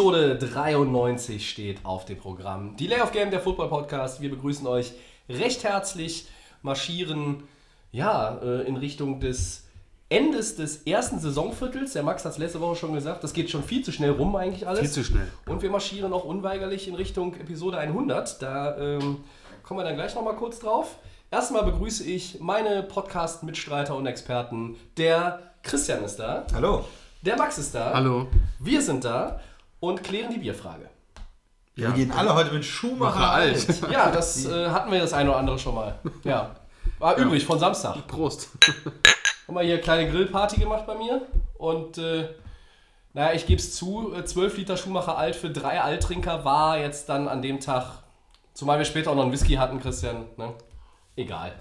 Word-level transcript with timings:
Episode 0.00 0.38
93 0.38 1.50
steht 1.50 1.84
auf 1.84 2.06
dem 2.06 2.16
Programm. 2.16 2.74
Delay 2.74 3.02
of 3.02 3.12
Game, 3.12 3.30
der 3.30 3.38
Football 3.38 3.68
Podcast. 3.68 4.22
Wir 4.22 4.30
begrüßen 4.30 4.66
euch 4.66 4.92
recht 5.28 5.62
herzlich, 5.62 6.26
marschieren 6.62 7.42
ja 7.92 8.38
äh, 8.42 8.66
in 8.66 8.78
Richtung 8.78 9.20
des 9.20 9.66
Endes 10.08 10.56
des 10.56 10.84
ersten 10.84 11.18
Saisonviertels. 11.18 11.92
Der 11.92 12.02
Max 12.02 12.24
hat 12.24 12.32
es 12.32 12.38
letzte 12.38 12.62
Woche 12.62 12.76
schon 12.76 12.94
gesagt, 12.94 13.22
das 13.22 13.34
geht 13.34 13.50
schon 13.50 13.62
viel 13.62 13.84
zu 13.84 13.92
schnell 13.92 14.12
rum 14.12 14.34
eigentlich 14.36 14.66
alles. 14.66 14.80
Viel 14.80 14.90
zu 14.90 15.04
schnell. 15.04 15.28
Und 15.44 15.60
wir 15.60 15.68
marschieren 15.68 16.14
auch 16.14 16.24
unweigerlich 16.24 16.88
in 16.88 16.94
Richtung 16.94 17.34
Episode 17.34 17.76
100. 17.76 18.40
Da 18.40 18.78
ähm, 18.78 19.18
kommen 19.62 19.80
wir 19.80 19.84
dann 19.84 19.96
gleich 19.96 20.14
nochmal 20.14 20.36
kurz 20.36 20.60
drauf. 20.60 20.96
Erstmal 21.30 21.64
begrüße 21.64 22.04
ich 22.04 22.40
meine 22.40 22.84
Podcast-Mitstreiter 22.84 23.94
und 23.94 24.06
Experten. 24.06 24.76
Der 24.96 25.40
Christian 25.62 26.02
ist 26.04 26.16
da, 26.16 26.46
Hallo. 26.54 26.86
der 27.20 27.36
Max 27.36 27.58
ist 27.58 27.74
da. 27.74 27.92
Hallo. 27.92 28.28
Wir 28.58 28.80
sind 28.80 29.04
da 29.04 29.40
und 29.80 30.02
klären 30.04 30.30
die 30.32 30.38
Bierfrage. 30.38 30.88
Wir 31.74 31.90
gehen 31.92 32.12
alle 32.12 32.34
heute 32.34 32.52
mit 32.52 32.64
Schumacher 32.64 33.18
Macher 33.18 33.30
alt. 33.32 33.68
alt. 33.68 33.82
Ja, 33.90 34.10
das 34.10 34.44
äh, 34.44 34.68
hatten 34.68 34.92
wir 34.92 35.00
das 35.00 35.12
eine 35.12 35.30
oder 35.30 35.38
andere 35.38 35.58
schon 35.58 35.74
mal. 35.74 35.98
Ja. 36.24 36.56
War 36.98 37.16
übrig 37.16 37.44
von 37.46 37.58
Samstag. 37.58 38.06
Prost. 38.06 38.50
Haben 39.48 39.54
wir 39.56 39.62
hier 39.62 39.74
eine 39.74 39.82
kleine 39.82 40.10
Grillparty 40.10 40.60
gemacht 40.60 40.86
bei 40.86 40.94
mir. 40.96 41.22
Und 41.56 41.96
äh, 41.96 42.28
naja, 43.14 43.32
ich 43.34 43.46
gebe 43.46 43.60
es 43.60 43.74
zu, 43.74 44.12
äh, 44.14 44.24
12 44.24 44.58
Liter 44.58 44.76
Schumacher 44.76 45.16
alt 45.16 45.34
für 45.36 45.50
drei 45.50 45.80
Alttrinker 45.80 46.44
war 46.44 46.78
jetzt 46.78 47.08
dann 47.08 47.26
an 47.26 47.40
dem 47.40 47.60
Tag, 47.60 48.02
zumal 48.52 48.78
wir 48.78 48.84
später 48.84 49.10
auch 49.10 49.14
noch 49.14 49.22
einen 49.22 49.32
Whisky 49.32 49.54
hatten, 49.54 49.80
Christian. 49.80 50.26
Ne? 50.36 50.52
Egal. 51.16 51.52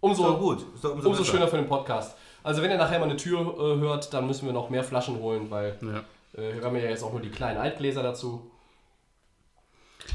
Umso, 0.00 0.22
Ist 0.24 0.28
doch 0.30 0.38
gut. 0.38 0.66
Ist 0.74 0.84
doch 0.84 0.92
umso 0.94 1.08
umso 1.08 1.24
schöner 1.24 1.48
für 1.48 1.56
den 1.56 1.68
Podcast. 1.68 2.16
Also 2.42 2.60
wenn 2.60 2.70
ihr 2.70 2.76
nachher 2.76 2.98
mal 2.98 3.06
eine 3.06 3.16
Tür 3.16 3.40
äh, 3.40 3.78
hört, 3.80 4.12
dann 4.12 4.26
müssen 4.26 4.46
wir 4.46 4.52
noch 4.52 4.68
mehr 4.68 4.84
Flaschen 4.84 5.18
holen, 5.20 5.50
weil 5.50 5.78
Ja. 5.80 6.02
Äh, 6.34 6.54
wir 6.54 6.62
haben 6.62 6.76
ja 6.76 6.82
jetzt 6.82 7.02
auch 7.02 7.12
nur 7.12 7.20
die 7.20 7.30
kleinen 7.30 7.58
Altgläser 7.58 8.02
dazu. 8.02 8.50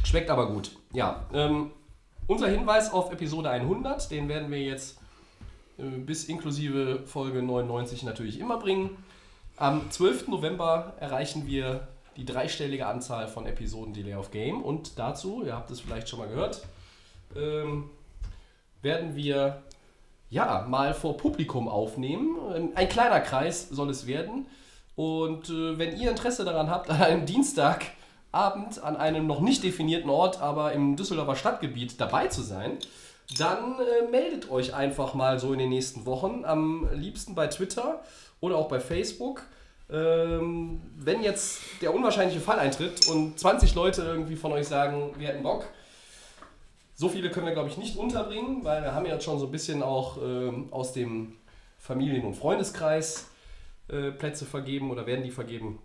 Schmeckt 0.03 0.29
aber 0.29 0.51
gut. 0.51 0.71
Ja, 0.93 1.25
ähm, 1.33 1.71
unser 2.27 2.47
Hinweis 2.47 2.91
auf 2.91 3.11
Episode 3.11 3.49
100, 3.49 4.11
den 4.11 4.27
werden 4.27 4.51
wir 4.51 4.61
jetzt 4.61 4.99
äh, 5.77 5.83
bis 5.83 6.25
inklusive 6.25 7.03
Folge 7.05 7.41
99 7.41 8.03
natürlich 8.03 8.39
immer 8.39 8.57
bringen. 8.57 8.97
Am 9.55 9.89
12. 9.89 10.27
November 10.27 10.93
erreichen 10.99 11.47
wir 11.47 11.87
die 12.15 12.25
dreistellige 12.25 12.87
Anzahl 12.87 13.27
von 13.27 13.45
Episoden 13.45 13.93
Delay 13.93 14.15
of 14.15 14.31
Game 14.31 14.61
und 14.61 14.99
dazu, 14.99 15.43
ihr 15.45 15.53
habt 15.53 15.71
es 15.71 15.79
vielleicht 15.79 16.09
schon 16.09 16.19
mal 16.19 16.27
gehört, 16.27 16.65
ähm, 17.35 17.89
werden 18.81 19.15
wir 19.15 19.61
ja 20.29 20.65
mal 20.67 20.93
vor 20.93 21.17
Publikum 21.17 21.67
aufnehmen. 21.67 22.71
Ein 22.75 22.89
kleiner 22.89 23.21
Kreis 23.21 23.69
soll 23.69 23.89
es 23.89 24.07
werden. 24.07 24.47
Und 24.97 25.49
äh, 25.49 25.77
wenn 25.77 25.95
ihr 25.95 26.09
Interesse 26.09 26.43
daran 26.43 26.69
habt, 26.69 26.89
an 26.89 27.01
einem 27.01 27.25
Dienstagabend 27.25 28.83
an 28.83 28.97
einem 28.97 29.27
noch 29.27 29.39
nicht 29.39 29.63
definierten 29.63 30.09
Ort, 30.09 30.41
aber 30.41 30.73
im 30.73 30.97
Düsseldorfer 30.97 31.37
Stadtgebiet 31.37 32.01
dabei 32.01 32.27
zu 32.27 32.41
sein, 32.41 32.79
dann 33.37 33.75
äh, 33.79 34.09
meldet 34.09 34.49
euch 34.49 34.73
einfach 34.73 35.13
mal 35.13 35.39
so 35.39 35.53
in 35.53 35.59
den 35.59 35.69
nächsten 35.69 36.05
Wochen. 36.05 36.43
Am 36.45 36.89
liebsten 36.93 37.35
bei 37.35 37.47
Twitter 37.47 38.01
oder 38.41 38.57
auch 38.57 38.67
bei 38.67 38.79
Facebook. 38.79 39.43
Ähm, 39.89 40.81
wenn 40.97 41.21
jetzt 41.21 41.61
der 41.81 41.93
unwahrscheinliche 41.93 42.41
Fall 42.41 42.59
eintritt 42.59 43.07
und 43.07 43.39
20 43.39 43.75
Leute 43.75 44.01
irgendwie 44.01 44.35
von 44.35 44.51
euch 44.51 44.67
sagen, 44.67 45.11
wir 45.17 45.27
hätten 45.27 45.43
Bock, 45.43 45.65
so 46.95 47.07
viele 47.07 47.29
können 47.29 47.45
wir, 47.45 47.53
glaube 47.53 47.69
ich, 47.69 47.77
nicht 47.77 47.97
unterbringen, 47.97 48.63
weil 48.63 48.81
wir 48.81 48.95
haben 48.95 49.05
ja 49.05 49.13
jetzt 49.13 49.25
schon 49.25 49.37
so 49.37 49.45
ein 49.45 49.51
bisschen 49.51 49.83
auch 49.83 50.17
ähm, 50.17 50.69
aus 50.71 50.91
dem 50.91 51.35
Familien- 51.77 52.25
und 52.25 52.33
Freundeskreis 52.33 53.27
äh, 53.89 54.11
Plätze 54.11 54.45
vergeben 54.45 54.91
oder 54.91 55.05
werden 55.05 55.23
die 55.23 55.31
vergeben. 55.31 55.79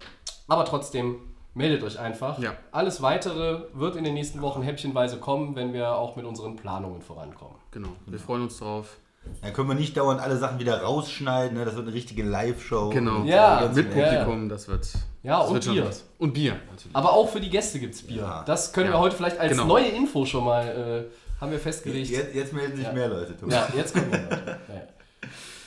Aber 0.49 0.65
trotzdem, 0.65 1.17
meldet 1.55 1.83
euch 1.83 1.99
einfach. 1.99 2.39
Ja. 2.39 2.55
Alles 2.71 3.03
Weitere 3.03 3.63
wird 3.75 3.97
in 3.97 4.05
den 4.05 4.15
nächsten 4.15 4.41
Wochen 4.43 4.63
häppchenweise 4.63 5.19
kommen, 5.19 5.55
wenn 5.55 5.73
wir 5.73 5.97
auch 5.97 6.17
mit 6.17 6.25
unseren 6.25 6.57
Planungen 6.57 7.03
vorankommen. 7.03 7.57
Genau. 7.71 7.89
Wir 8.07 8.19
freuen 8.19 8.43
uns 8.43 8.59
drauf. 8.59 8.97
Dann 9.41 9.53
können 9.53 9.69
wir 9.69 9.77
nicht 9.77 9.97
dauernd 9.97 10.21
alle 10.21 10.37
Sachen 10.37 10.59
wieder 10.59 10.83
rausschneiden. 10.83 11.57
Ne? 11.57 11.65
Das 11.65 11.77
wird 11.77 11.87
eine 11.87 11.95
richtige 11.95 12.25
Live-Show. 12.25 12.89
Genau. 12.91 13.23
Ja, 13.23 13.67
äh, 13.67 13.69
Mit 13.73 13.95
nett. 13.95 13.97
ja, 14.13 14.25
Publikum, 14.25 14.49
das 14.49 14.67
wird. 14.67 14.89
Ja, 15.23 15.39
das 15.41 15.49
und 15.49 15.55
wird 15.55 15.75
Bier. 15.77 15.91
Und 16.19 16.35
Bier, 16.35 16.53
natürlich. 16.71 16.97
Aber 16.97 17.13
auch 17.13 17.29
für 17.29 17.39
die 17.41 17.51
Gäste 17.51 17.79
gibt 17.79 17.95
es 17.95 18.03
Bier. 18.03 18.23
Ja. 18.23 18.43
Das 18.45 18.73
können 18.73 18.91
wir 18.91 18.99
heute 18.99 19.15
vielleicht 19.15 19.39
als 19.39 19.53
Genau. 19.53 19.67
neue 19.67 19.87
Info 19.87 20.25
schon 20.27 20.45
mal, 20.45 20.67
äh, 21.09 21.41
haben 21.41 21.53
wir 21.53 21.61
festgelegt. 21.61 22.11
Jetzt, 22.11 22.35
jetzt 22.35 22.53
melden 22.53 22.75
sich 22.77 22.85
Ja. 22.87 22.93
mehr 22.93 23.09
Leute. 23.09 23.37
Thomas. 23.37 23.55
Ja, 23.55 23.69
jetzt 23.77 23.95
kommen 23.95 24.11
wir. 24.11 24.19
Leute. 24.19 24.59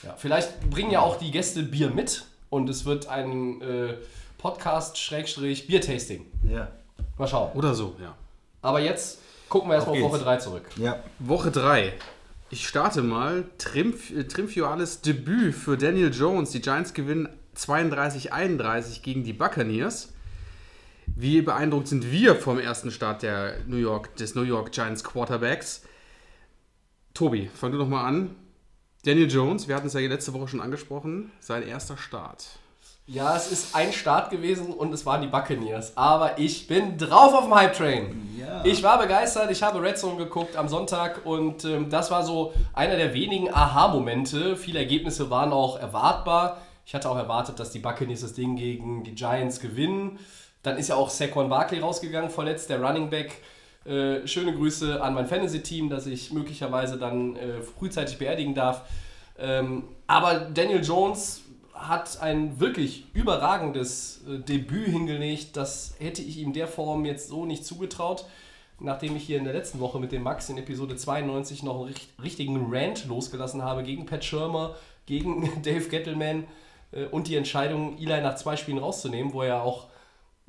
Ja, 0.06 0.14
vielleicht 0.16 0.70
bringen 0.70 0.90
ja 0.90 1.00
auch 1.00 1.18
die 1.18 1.30
Gäste 1.30 1.62
Bier 1.62 1.90
mit 1.90 2.24
und 2.48 2.70
es 2.70 2.84
wird 2.84 3.08
ein 3.08 3.60
äh, 3.60 3.94
Podcast-Biertasting. 4.38 6.26
Ja. 6.48 6.68
Mal 7.18 7.26
schauen. 7.26 7.52
Oder 7.54 7.74
so, 7.74 7.96
ja. 8.00 8.14
Aber 8.62 8.80
jetzt 8.80 9.18
gucken 9.48 9.68
wir 9.70 9.74
erstmal 9.74 9.96
auf 9.96 10.04
Auf 10.04 10.10
Woche 10.10 10.18
geht's. 10.18 10.24
3 10.24 10.36
zurück. 10.36 10.70
ja. 10.76 11.02
Woche 11.18 11.50
3. 11.50 11.92
Ich 12.50 12.68
starte 12.68 13.02
mal. 13.02 13.44
Äh, 13.74 14.24
triumphales 14.24 15.00
Debüt 15.00 15.54
für 15.54 15.76
Daniel 15.76 16.12
Jones. 16.12 16.50
Die 16.50 16.60
Giants 16.60 16.94
gewinnen 16.94 17.28
32-31 17.56 19.02
gegen 19.02 19.24
die 19.24 19.32
Buccaneers. 19.32 20.12
Wie 21.06 21.42
beeindruckt 21.42 21.88
sind 21.88 22.10
wir 22.10 22.36
vom 22.36 22.58
ersten 22.58 22.90
Start 22.90 23.22
der 23.22 23.56
New 23.66 23.76
York, 23.76 24.14
des 24.16 24.34
New 24.34 24.42
York 24.42 24.72
Giants 24.72 25.02
Quarterbacks? 25.02 25.82
Tobi, 27.14 27.48
fang 27.54 27.72
du 27.72 27.78
noch 27.78 27.88
mal 27.88 28.04
an. 28.04 28.34
Daniel 29.06 29.30
Jones, 29.30 29.68
wir 29.68 29.76
hatten 29.76 29.86
es 29.86 29.92
ja 29.92 30.00
letzte 30.00 30.34
Woche 30.34 30.48
schon 30.48 30.60
angesprochen, 30.60 31.30
sein 31.38 31.62
erster 31.62 31.96
Start. 31.96 32.44
Ja, 33.06 33.36
es 33.36 33.52
ist 33.52 33.76
ein 33.76 33.92
Start 33.92 34.30
gewesen 34.30 34.74
und 34.74 34.92
es 34.92 35.06
waren 35.06 35.22
die 35.22 35.28
Buccaneers. 35.28 35.96
Aber 35.96 36.40
ich 36.40 36.66
bin 36.66 36.98
drauf 36.98 37.32
auf 37.32 37.44
dem 37.44 37.54
Hype-Train. 37.54 38.36
Ja. 38.36 38.64
Ich 38.64 38.82
war 38.82 38.98
begeistert, 38.98 39.48
ich 39.52 39.62
habe 39.62 39.80
Red 39.80 39.96
Zone 39.96 40.16
geguckt 40.16 40.56
am 40.56 40.66
Sonntag 40.66 41.24
und 41.24 41.64
ähm, 41.64 41.88
das 41.88 42.10
war 42.10 42.24
so 42.24 42.52
einer 42.72 42.96
der 42.96 43.14
wenigen 43.14 43.54
Aha-Momente. 43.54 44.56
Viele 44.56 44.80
Ergebnisse 44.80 45.30
waren 45.30 45.52
auch 45.52 45.78
erwartbar. 45.78 46.60
Ich 46.84 46.92
hatte 46.92 47.08
auch 47.08 47.16
erwartet, 47.16 47.60
dass 47.60 47.70
die 47.70 47.78
Buccaneers 47.78 48.22
das 48.22 48.32
Ding 48.32 48.56
gegen 48.56 49.04
die 49.04 49.14
Giants 49.14 49.60
gewinnen. 49.60 50.18
Dann 50.64 50.78
ist 50.78 50.88
ja 50.88 50.96
auch 50.96 51.10
Saquon 51.10 51.48
Barkley 51.48 51.78
rausgegangen, 51.78 52.28
verletzt, 52.28 52.70
der 52.70 52.82
Running 52.82 53.08
Back. 53.08 53.40
Äh, 53.86 54.26
schöne 54.26 54.52
Grüße 54.54 55.00
an 55.02 55.14
mein 55.14 55.26
Fantasy-Team, 55.26 55.88
das 55.90 56.06
ich 56.06 56.32
möglicherweise 56.32 56.98
dann 56.98 57.36
äh, 57.36 57.62
frühzeitig 57.62 58.18
beerdigen 58.18 58.54
darf. 58.54 58.82
Ähm, 59.38 59.84
aber 60.06 60.34
Daniel 60.52 60.82
Jones 60.82 61.42
hat 61.74 62.20
ein 62.22 62.58
wirklich 62.58 63.04
überragendes 63.12 64.22
äh, 64.28 64.38
Debüt 64.38 64.86
hingelegt. 64.88 65.56
Das 65.56 65.94
hätte 65.98 66.22
ich 66.22 66.38
ihm 66.38 66.52
der 66.52 66.66
Form 66.68 67.04
jetzt 67.04 67.28
so 67.28 67.44
nicht 67.46 67.64
zugetraut. 67.64 68.24
Nachdem 68.78 69.16
ich 69.16 69.22
hier 69.22 69.38
in 69.38 69.44
der 69.44 69.54
letzten 69.54 69.78
Woche 69.80 69.98
mit 69.98 70.12
dem 70.12 70.22
Max 70.22 70.48
in 70.50 70.58
Episode 70.58 70.96
92 70.96 71.62
noch 71.62 71.76
einen 71.76 71.84
richt- 71.88 72.10
richtigen 72.22 72.66
Rant 72.70 73.06
losgelassen 73.06 73.62
habe 73.62 73.82
gegen 73.82 74.04
Pat 74.04 74.24
Schirmer, 74.24 74.74
gegen 75.06 75.48
Dave 75.62 75.88
Gettleman 75.88 76.44
äh, 76.92 77.04
und 77.04 77.28
die 77.28 77.36
Entscheidung, 77.36 77.96
Eli 77.98 78.20
nach 78.20 78.36
zwei 78.36 78.56
Spielen 78.56 78.78
rauszunehmen, 78.78 79.32
wo 79.32 79.42
er 79.42 79.62
auch 79.62 79.86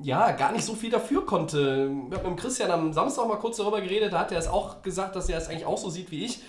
ja, 0.00 0.30
gar 0.32 0.52
nicht 0.52 0.64
so 0.64 0.74
viel 0.74 0.90
dafür 0.90 1.26
konnte. 1.26 1.90
Ich 2.08 2.16
habe 2.16 2.30
mit 2.30 2.38
Christian 2.38 2.70
am 2.70 2.92
Samstag 2.92 3.26
mal 3.26 3.36
kurz 3.36 3.56
darüber 3.56 3.80
geredet, 3.80 4.12
da 4.12 4.20
hat 4.20 4.32
er 4.32 4.38
es 4.38 4.46
auch 4.46 4.82
gesagt, 4.82 5.16
dass 5.16 5.28
er 5.28 5.38
es 5.38 5.48
eigentlich 5.48 5.66
auch 5.66 5.78
so 5.78 5.90
sieht 5.90 6.10
wie 6.10 6.24
ich, 6.24 6.40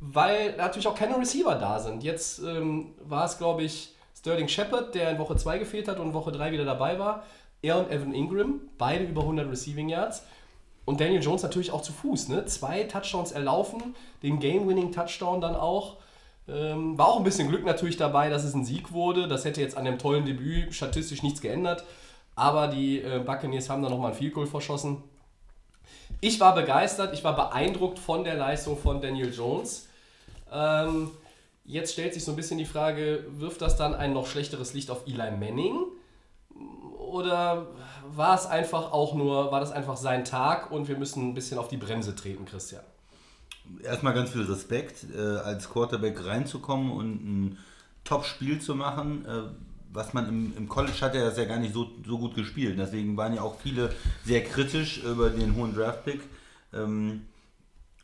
weil 0.00 0.56
natürlich 0.56 0.86
auch 0.86 0.94
keine 0.94 1.18
Receiver 1.18 1.54
da 1.56 1.80
sind. 1.80 2.04
Jetzt 2.04 2.38
ähm, 2.40 2.94
war 3.02 3.24
es, 3.24 3.38
glaube 3.38 3.62
ich, 3.62 3.94
Sterling 4.16 4.48
Shepard, 4.48 4.94
der 4.94 5.10
in 5.10 5.18
Woche 5.18 5.36
2 5.36 5.58
gefehlt 5.58 5.88
hat 5.88 5.98
und 5.98 6.14
Woche 6.14 6.30
3 6.30 6.52
wieder 6.52 6.64
dabei 6.64 6.98
war. 6.98 7.24
Er 7.60 7.78
und 7.78 7.90
Evan 7.90 8.14
Ingram, 8.14 8.60
beide 8.78 9.04
über 9.04 9.22
100 9.22 9.50
Receiving 9.50 9.88
Yards. 9.88 10.24
Und 10.84 11.00
Daniel 11.00 11.22
Jones 11.22 11.42
natürlich 11.42 11.70
auch 11.70 11.82
zu 11.82 11.92
Fuß, 11.92 12.28
ne? 12.28 12.44
Zwei 12.46 12.84
Touchdowns 12.84 13.30
erlaufen, 13.30 13.94
den 14.22 14.40
Game-Winning-Touchdown 14.40 15.40
dann 15.40 15.54
auch. 15.54 15.98
Ähm, 16.48 16.98
war 16.98 17.06
auch 17.06 17.18
ein 17.18 17.24
bisschen 17.24 17.48
Glück 17.48 17.64
natürlich 17.64 17.96
dabei, 17.96 18.28
dass 18.28 18.42
es 18.42 18.54
ein 18.54 18.64
Sieg 18.64 18.92
wurde. 18.92 19.28
Das 19.28 19.44
hätte 19.44 19.60
jetzt 19.60 19.76
an 19.76 19.84
dem 19.84 19.98
tollen 19.98 20.24
Debüt 20.24 20.74
statistisch 20.74 21.22
nichts 21.22 21.40
geändert. 21.40 21.84
Aber 22.34 22.68
die 22.68 23.00
äh, 23.00 23.22
Buccaneers 23.24 23.68
haben 23.68 23.82
da 23.82 23.88
nochmal 23.88 24.12
ein 24.12 24.16
Field 24.16 24.34
Goal 24.34 24.46
verschossen. 24.46 25.02
Ich 26.20 26.40
war 26.40 26.54
begeistert, 26.54 27.12
ich 27.14 27.24
war 27.24 27.34
beeindruckt 27.34 27.98
von 27.98 28.24
der 28.24 28.36
Leistung 28.36 28.78
von 28.78 29.00
Daniel 29.00 29.32
Jones. 29.32 29.88
Ähm, 30.52 31.10
jetzt 31.64 31.92
stellt 31.92 32.14
sich 32.14 32.24
so 32.24 32.32
ein 32.32 32.36
bisschen 32.36 32.58
die 32.58 32.64
Frage, 32.64 33.24
wirft 33.30 33.60
das 33.60 33.76
dann 33.76 33.94
ein 33.94 34.12
noch 34.12 34.26
schlechteres 34.26 34.72
Licht 34.72 34.90
auf 34.90 35.06
Eli 35.06 35.30
Manning? 35.30 35.78
Oder 36.98 37.66
war 38.14 38.34
es 38.34 38.46
einfach 38.46 38.92
auch 38.92 39.14
nur, 39.14 39.50
war 39.50 39.60
das 39.60 39.72
einfach 39.72 39.96
sein 39.96 40.24
Tag 40.24 40.70
und 40.70 40.88
wir 40.88 40.96
müssen 40.96 41.30
ein 41.30 41.34
bisschen 41.34 41.58
auf 41.58 41.68
die 41.68 41.76
Bremse 41.76 42.14
treten, 42.14 42.46
Christian? 42.46 42.82
erstmal 43.82 44.14
ganz 44.14 44.30
viel 44.30 44.42
Respekt, 44.42 45.06
äh, 45.14 45.18
als 45.18 45.68
Quarterback 45.68 46.24
reinzukommen 46.24 46.90
und 46.90 47.08
ein 47.24 47.58
Top-Spiel 48.04 48.60
zu 48.60 48.74
machen. 48.74 49.24
Äh, 49.24 49.42
was 49.92 50.14
man 50.14 50.28
im, 50.28 50.56
im 50.56 50.68
College 50.68 51.00
hat 51.00 51.14
er 51.14 51.26
das 51.26 51.36
ja 51.36 51.44
gar 51.44 51.58
nicht 51.58 51.74
so, 51.74 51.90
so 52.06 52.18
gut 52.18 52.34
gespielt. 52.34 52.78
Deswegen 52.78 53.16
waren 53.16 53.34
ja 53.34 53.42
auch 53.42 53.60
viele 53.60 53.94
sehr 54.24 54.42
kritisch 54.42 55.02
über 55.04 55.30
den 55.30 55.54
hohen 55.54 55.74
Draft-Pick. 55.74 56.20
Ähm, 56.72 57.22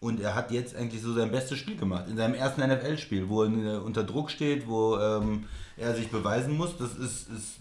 und 0.00 0.20
er 0.20 0.34
hat 0.34 0.52
jetzt 0.52 0.76
eigentlich 0.76 1.02
so 1.02 1.12
sein 1.12 1.32
bestes 1.32 1.58
Spiel 1.58 1.76
gemacht. 1.76 2.04
In 2.08 2.16
seinem 2.16 2.34
ersten 2.34 2.60
NFL-Spiel, 2.60 3.28
wo 3.28 3.42
er 3.42 3.50
äh, 3.50 3.78
unter 3.78 4.04
Druck 4.04 4.30
steht, 4.30 4.68
wo 4.68 4.96
ähm, 4.96 5.44
er 5.76 5.94
sich 5.94 6.08
beweisen 6.08 6.56
muss. 6.56 6.76
Das 6.76 6.94
ist, 6.94 7.28
ist 7.30 7.60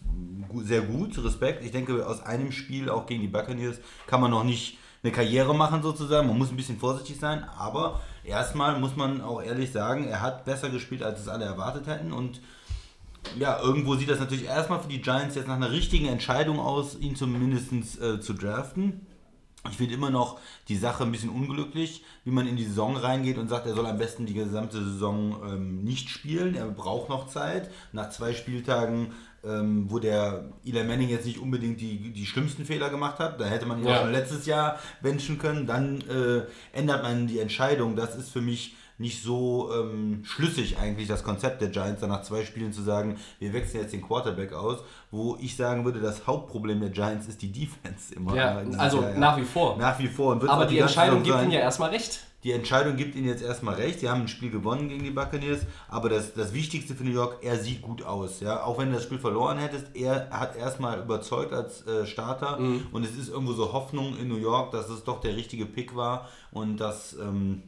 sehr 0.63 0.81
gut, 0.81 1.17
Respekt. 1.23 1.63
Ich 1.63 1.71
denke, 1.71 2.05
aus 2.05 2.21
einem 2.21 2.51
Spiel, 2.51 2.89
auch 2.89 3.07
gegen 3.07 3.21
die 3.21 3.27
Buccaneers, 3.27 3.77
kann 4.05 4.21
man 4.21 4.31
noch 4.31 4.43
nicht 4.43 4.77
eine 5.03 5.11
Karriere 5.11 5.55
machen 5.55 5.81
sozusagen. 5.81 6.27
Man 6.27 6.37
muss 6.37 6.51
ein 6.51 6.57
bisschen 6.57 6.77
vorsichtig 6.77 7.19
sein. 7.19 7.43
Aber 7.57 8.01
erstmal 8.23 8.79
muss 8.79 8.95
man 8.95 9.21
auch 9.21 9.41
ehrlich 9.41 9.71
sagen, 9.71 10.07
er 10.07 10.21
hat 10.21 10.45
besser 10.45 10.69
gespielt, 10.69 11.01
als 11.01 11.21
es 11.21 11.27
alle 11.27 11.45
erwartet 11.45 11.87
hätten. 11.87 12.11
Und 12.11 12.39
ja, 13.37 13.59
irgendwo 13.61 13.95
sieht 13.95 14.09
das 14.09 14.19
natürlich 14.19 14.45
erstmal 14.45 14.81
für 14.81 14.89
die 14.89 15.01
Giants 15.01 15.35
jetzt 15.35 15.47
nach 15.47 15.55
einer 15.55 15.71
richtigen 15.71 16.07
Entscheidung 16.07 16.59
aus, 16.59 16.97
ihn 16.99 17.15
zumindest 17.15 18.01
äh, 18.01 18.19
zu 18.19 18.33
draften. 18.33 19.01
Ich 19.69 19.75
finde 19.77 19.95
immer 19.95 20.09
noch 20.09 20.39
die 20.69 20.77
Sache 20.77 21.03
ein 21.03 21.11
bisschen 21.11 21.29
unglücklich, 21.29 22.03
wie 22.23 22.31
man 22.31 22.47
in 22.47 22.55
die 22.55 22.63
Saison 22.63 22.95
reingeht 22.95 23.37
und 23.37 23.49
sagt, 23.49 23.65
er 23.67 23.73
soll 23.73 23.85
am 23.85 23.97
besten 23.97 24.25
die 24.25 24.33
gesamte 24.33 24.77
Saison 24.81 25.41
ähm, 25.43 25.83
nicht 25.83 26.09
spielen. 26.09 26.55
Er 26.55 26.67
braucht 26.67 27.09
noch 27.09 27.27
Zeit. 27.27 27.69
Nach 27.91 28.09
zwei 28.09 28.33
Spieltagen, 28.33 29.11
ähm, 29.43 29.87
wo 29.89 29.99
der 29.99 30.53
Eli 30.65 30.83
Manning 30.85 31.09
jetzt 31.09 31.25
nicht 31.25 31.39
unbedingt 31.39 31.81
die, 31.81 32.13
die 32.13 32.25
schlimmsten 32.25 32.63
Fehler 32.65 32.89
gemacht 32.89 33.19
hat, 33.19 33.41
da 33.41 33.45
hätte 33.45 33.65
man 33.65 33.79
ihn 33.81 33.87
Ja. 33.87 33.97
auch 33.97 34.01
schon 34.03 34.11
letztes 34.13 34.45
Jahr 34.45 34.79
benchen 35.01 35.37
können. 35.37 35.67
Dann 35.67 35.99
äh, 36.01 36.43
ändert 36.71 37.03
man 37.03 37.27
die 37.27 37.39
Entscheidung. 37.39 37.97
Das 37.97 38.15
ist 38.15 38.29
für 38.29 38.41
mich 38.41 38.75
nicht 38.97 39.21
so 39.21 39.69
ähm, 39.73 40.23
schlüssig 40.25 40.77
eigentlich 40.79 41.07
das 41.07 41.23
Konzept 41.23 41.61
der 41.61 41.69
Giants, 41.69 42.01
dann 42.01 42.09
nach 42.09 42.23
zwei 42.23 42.43
Spielen 42.45 42.73
zu 42.73 42.81
sagen, 42.81 43.17
wir 43.39 43.53
wechseln 43.53 43.81
jetzt 43.81 43.93
den 43.93 44.01
Quarterback 44.01 44.53
aus, 44.53 44.79
wo 45.11 45.37
ich 45.39 45.55
sagen 45.55 45.85
würde, 45.85 45.99
das 45.99 46.25
Hauptproblem 46.25 46.79
der 46.79 46.89
Giants 46.89 47.27
ist 47.27 47.41
die 47.41 47.51
Defense 47.51 48.15
immer. 48.15 48.35
Ja, 48.35 48.57
also 48.77 49.01
Jahr, 49.01 49.11
ja. 49.11 49.19
nach 49.19 49.37
wie 49.37 49.43
vor. 49.43 49.77
Nach 49.77 49.99
wie 49.99 50.07
vor. 50.07 50.33
Aber 50.47 50.65
die 50.65 50.77
ganze 50.77 50.93
Entscheidung 50.99 51.23
gibt 51.23 51.41
ihnen 51.41 51.51
ja 51.51 51.59
erstmal 51.59 51.91
recht. 51.91 52.21
Die 52.43 52.51
Entscheidung 52.51 52.95
gibt 52.95 53.15
ihnen 53.15 53.27
jetzt 53.27 53.41
erstmal 53.43 53.75
recht. 53.75 53.99
Sie 53.99 54.09
haben 54.09 54.21
ein 54.21 54.27
Spiel 54.27 54.51
gewonnen 54.51 54.89
gegen 54.89 55.03
die 55.03 55.09
Buccaneers, 55.11 55.61
aber 55.89 56.07
das, 56.07 56.33
das 56.33 56.53
Wichtigste 56.53 56.93
für 56.95 57.03
New 57.03 57.11
York, 57.11 57.39
er 57.41 57.57
sieht 57.57 57.81
gut 57.81 58.03
aus. 58.03 58.39
Ja? 58.39 58.63
Auch 58.63 58.77
wenn 58.77 58.89
du 58.89 58.93
das 58.95 59.03
Spiel 59.03 59.17
verloren 59.17 59.57
hättest, 59.57 59.95
er 59.95 60.29
hat 60.29 60.55
erstmal 60.55 60.99
überzeugt 60.99 61.51
als 61.51 61.85
äh, 61.87 62.05
Starter 62.05 62.57
Mhm. 62.59 62.87
und 62.91 63.03
es 63.03 63.17
ist 63.17 63.29
irgendwo 63.29 63.53
so 63.53 63.73
Hoffnung 63.73 64.17
in 64.17 64.27
New 64.27 64.37
York, 64.37 64.71
dass 64.71 64.87
es 64.89 65.03
doch 65.03 65.19
der 65.19 65.35
richtige 65.35 65.65
Pick 65.65 65.95
war 65.95 66.29
und 66.51 66.77
dass, 66.77 67.13
ähm, 67.19 67.63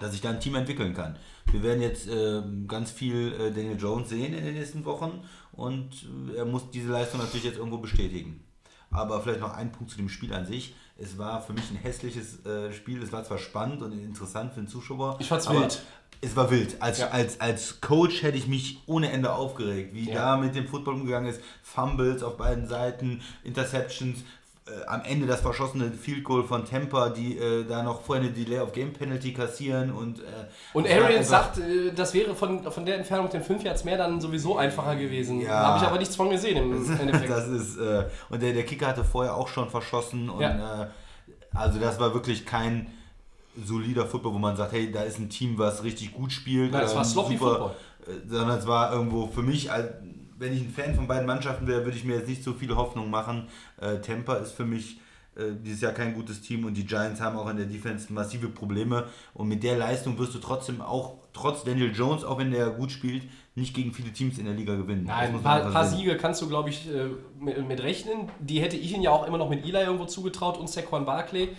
dass 0.00 0.12
sich 0.12 0.20
da 0.20 0.30
ein 0.30 0.40
Team 0.40 0.54
entwickeln 0.56 0.94
kann. 0.94 1.16
Wir 1.50 1.62
werden 1.62 1.82
jetzt 1.82 2.08
ähm, 2.10 2.66
ganz 2.66 2.90
viel 2.90 3.32
äh, 3.34 3.50
Daniel 3.52 3.78
Jones 3.78 4.08
sehen 4.08 4.34
in 4.34 4.44
den 4.44 4.54
nächsten 4.54 4.84
Wochen 4.84 5.22
und 5.52 5.90
äh, 6.32 6.38
er 6.38 6.44
muss 6.44 6.70
diese 6.70 6.90
Leistung 6.90 7.20
natürlich 7.20 7.44
jetzt 7.44 7.58
irgendwo 7.58 7.78
bestätigen. 7.78 8.42
Aber 8.90 9.20
vielleicht 9.20 9.40
noch 9.40 9.54
ein 9.54 9.72
Punkt 9.72 9.90
zu 9.90 9.96
dem 9.96 10.08
Spiel 10.08 10.32
an 10.32 10.46
sich. 10.46 10.74
Es 10.96 11.18
war 11.18 11.42
für 11.42 11.52
mich 11.52 11.68
ein 11.70 11.76
hässliches 11.76 12.44
äh, 12.46 12.72
Spiel. 12.72 13.02
Es 13.02 13.10
war 13.12 13.24
zwar 13.24 13.38
spannend 13.38 13.82
und 13.82 13.90
interessant 13.92 14.52
für 14.54 14.60
den 14.60 14.68
Zuschauer. 14.68 15.16
Ich 15.18 15.26
fand's 15.26 15.50
wild. 15.50 15.82
Es 16.20 16.36
war 16.36 16.48
wild. 16.50 16.80
Als, 16.80 16.98
Ja. 17.00 17.08
als, 17.08 17.40
als 17.40 17.80
Coach 17.80 18.22
hätte 18.22 18.38
ich 18.38 18.46
mich 18.46 18.78
ohne 18.86 19.10
Ende 19.10 19.32
aufgeregt, 19.32 19.94
wie 19.94 20.08
Ja. 20.08 20.14
da 20.14 20.36
mit 20.36 20.54
dem 20.54 20.68
Football 20.68 20.94
umgegangen 20.94 21.28
ist. 21.28 21.40
Fumbles 21.62 22.22
auf 22.22 22.36
beiden 22.36 22.68
Seiten, 22.68 23.20
Interceptions. 23.42 24.20
Äh, 24.66 24.86
am 24.86 25.02
Ende 25.04 25.26
das 25.26 25.42
verschossene 25.42 25.90
Field 25.92 26.24
Goal 26.24 26.42
von 26.44 26.64
Tampa, 26.64 27.10
die 27.10 27.36
äh, 27.36 27.64
da 27.66 27.82
noch 27.82 28.00
vorher 28.00 28.24
eine 28.24 28.32
Delay 28.32 28.60
of 28.60 28.72
Game 28.72 28.94
Penalty 28.94 29.34
kassieren 29.34 29.92
und 29.92 30.20
äh, 30.20 30.22
Und 30.72 30.86
einfach- 30.86 31.22
sagt, 31.22 31.58
äh, 31.58 31.92
das 31.94 32.14
wäre 32.14 32.34
von, 32.34 32.62
von 32.72 32.86
der 32.86 32.96
Entfernung 32.96 33.28
den 33.28 33.42
5 33.42 33.62
Yards 33.62 33.84
mehr 33.84 33.98
dann 33.98 34.22
sowieso 34.22 34.56
einfacher 34.56 34.96
gewesen. 34.96 35.42
Ja. 35.42 35.50
Habe 35.66 35.78
ich 35.82 35.86
aber 35.86 35.98
nichts 35.98 36.16
von 36.16 36.30
gesehen 36.30 36.56
im 36.56 36.72
Endeffekt. 36.98 37.28
Das 37.30 37.46
ist, 37.46 37.76
äh, 37.76 38.04
und 38.30 38.40
der, 38.42 38.54
der 38.54 38.64
Kicker 38.64 38.86
hatte 38.86 39.04
vorher 39.04 39.34
auch 39.36 39.48
schon 39.48 39.68
verschossen. 39.68 40.30
Und 40.30 40.40
Ja. 40.40 40.84
äh, 40.84 40.86
also 41.52 41.78
das 41.78 42.00
war 42.00 42.14
wirklich 42.14 42.46
kein 42.46 42.86
solider 43.66 44.06
Football, 44.06 44.32
wo 44.32 44.38
man 44.38 44.56
sagt, 44.56 44.72
hey, 44.72 44.90
da 44.90 45.02
ist 45.02 45.18
ein 45.18 45.28
Team, 45.28 45.58
was 45.58 45.84
richtig 45.84 46.14
gut 46.14 46.32
spielt. 46.32 46.72
Nein, 46.72 46.84
oder 46.84 46.90
war 46.94 46.98
ein 47.02 47.04
sloppy 47.04 47.36
Football. 47.36 47.74
Sondern 48.28 48.58
es 48.58 48.66
war 48.66 48.92
irgendwo 48.94 49.26
für 49.26 49.42
mich, 49.42 49.70
wenn 50.38 50.52
ich 50.52 50.62
ein 50.62 50.70
Fan 50.70 50.94
von 50.94 51.06
beiden 51.06 51.26
Mannschaften 51.26 51.66
wäre, 51.66 51.84
würde 51.84 51.96
ich 51.96 52.04
mir 52.04 52.16
jetzt 52.16 52.28
nicht 52.28 52.42
so 52.42 52.52
viele 52.52 52.76
Hoffnung 52.76 53.10
machen. 53.10 53.48
Äh, 53.80 54.00
Tampa 54.00 54.34
ist 54.36 54.52
für 54.52 54.64
mich 54.64 55.00
äh, 55.36 55.52
dieses 55.64 55.80
Jahr 55.80 55.92
kein 55.92 56.14
gutes 56.14 56.40
Team 56.40 56.64
und 56.64 56.74
die 56.74 56.86
Giants 56.86 57.20
haben 57.20 57.36
auch 57.36 57.48
in 57.48 57.56
der 57.56 57.66
Defense 57.66 58.12
massive 58.12 58.48
Probleme. 58.48 59.04
Und 59.32 59.48
mit 59.48 59.62
der 59.62 59.76
Leistung 59.76 60.18
wirst 60.18 60.34
du 60.34 60.38
trotzdem 60.38 60.80
auch, 60.80 61.18
trotz 61.32 61.64
Daniel 61.64 61.92
Jones, 61.92 62.24
auch 62.24 62.38
wenn 62.38 62.50
der 62.50 62.70
gut 62.70 62.92
spielt, 62.92 63.24
nicht 63.56 63.74
gegen 63.74 63.92
viele 63.92 64.12
Teams 64.12 64.38
in 64.38 64.44
der 64.44 64.54
Liga 64.54 64.74
gewinnen. 64.74 65.04
Nein, 65.04 65.34
ein 65.34 65.42
paar, 65.42 65.70
paar. 65.70 65.86
Siege 65.86 66.16
kannst 66.16 66.42
du, 66.42 66.48
glaube 66.48 66.70
ich, 66.70 66.88
äh, 66.88 67.08
mit, 67.38 67.66
mit 67.66 67.82
rechnen. 67.82 68.28
Die 68.40 68.60
hätte 68.60 68.76
ich 68.76 68.92
ihn 68.94 69.02
ja 69.02 69.10
auch 69.10 69.26
immer 69.26 69.38
noch 69.38 69.48
mit 69.48 69.64
Eli 69.64 69.78
irgendwo 69.78 70.06
zugetraut 70.06 70.58
und 70.58 70.68
Saquon 70.68 71.04
Barkley, 71.04 71.50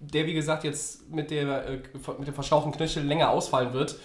der, 0.00 0.26
wie 0.26 0.34
gesagt, 0.34 0.64
jetzt 0.64 1.10
mit, 1.10 1.30
der, 1.30 1.66
äh, 1.66 1.80
mit 2.18 2.28
dem 2.28 2.34
verstauchten 2.34 2.72
Knöchel 2.72 3.04
länger 3.04 3.30
ausfallen 3.30 3.72
wird. 3.72 3.96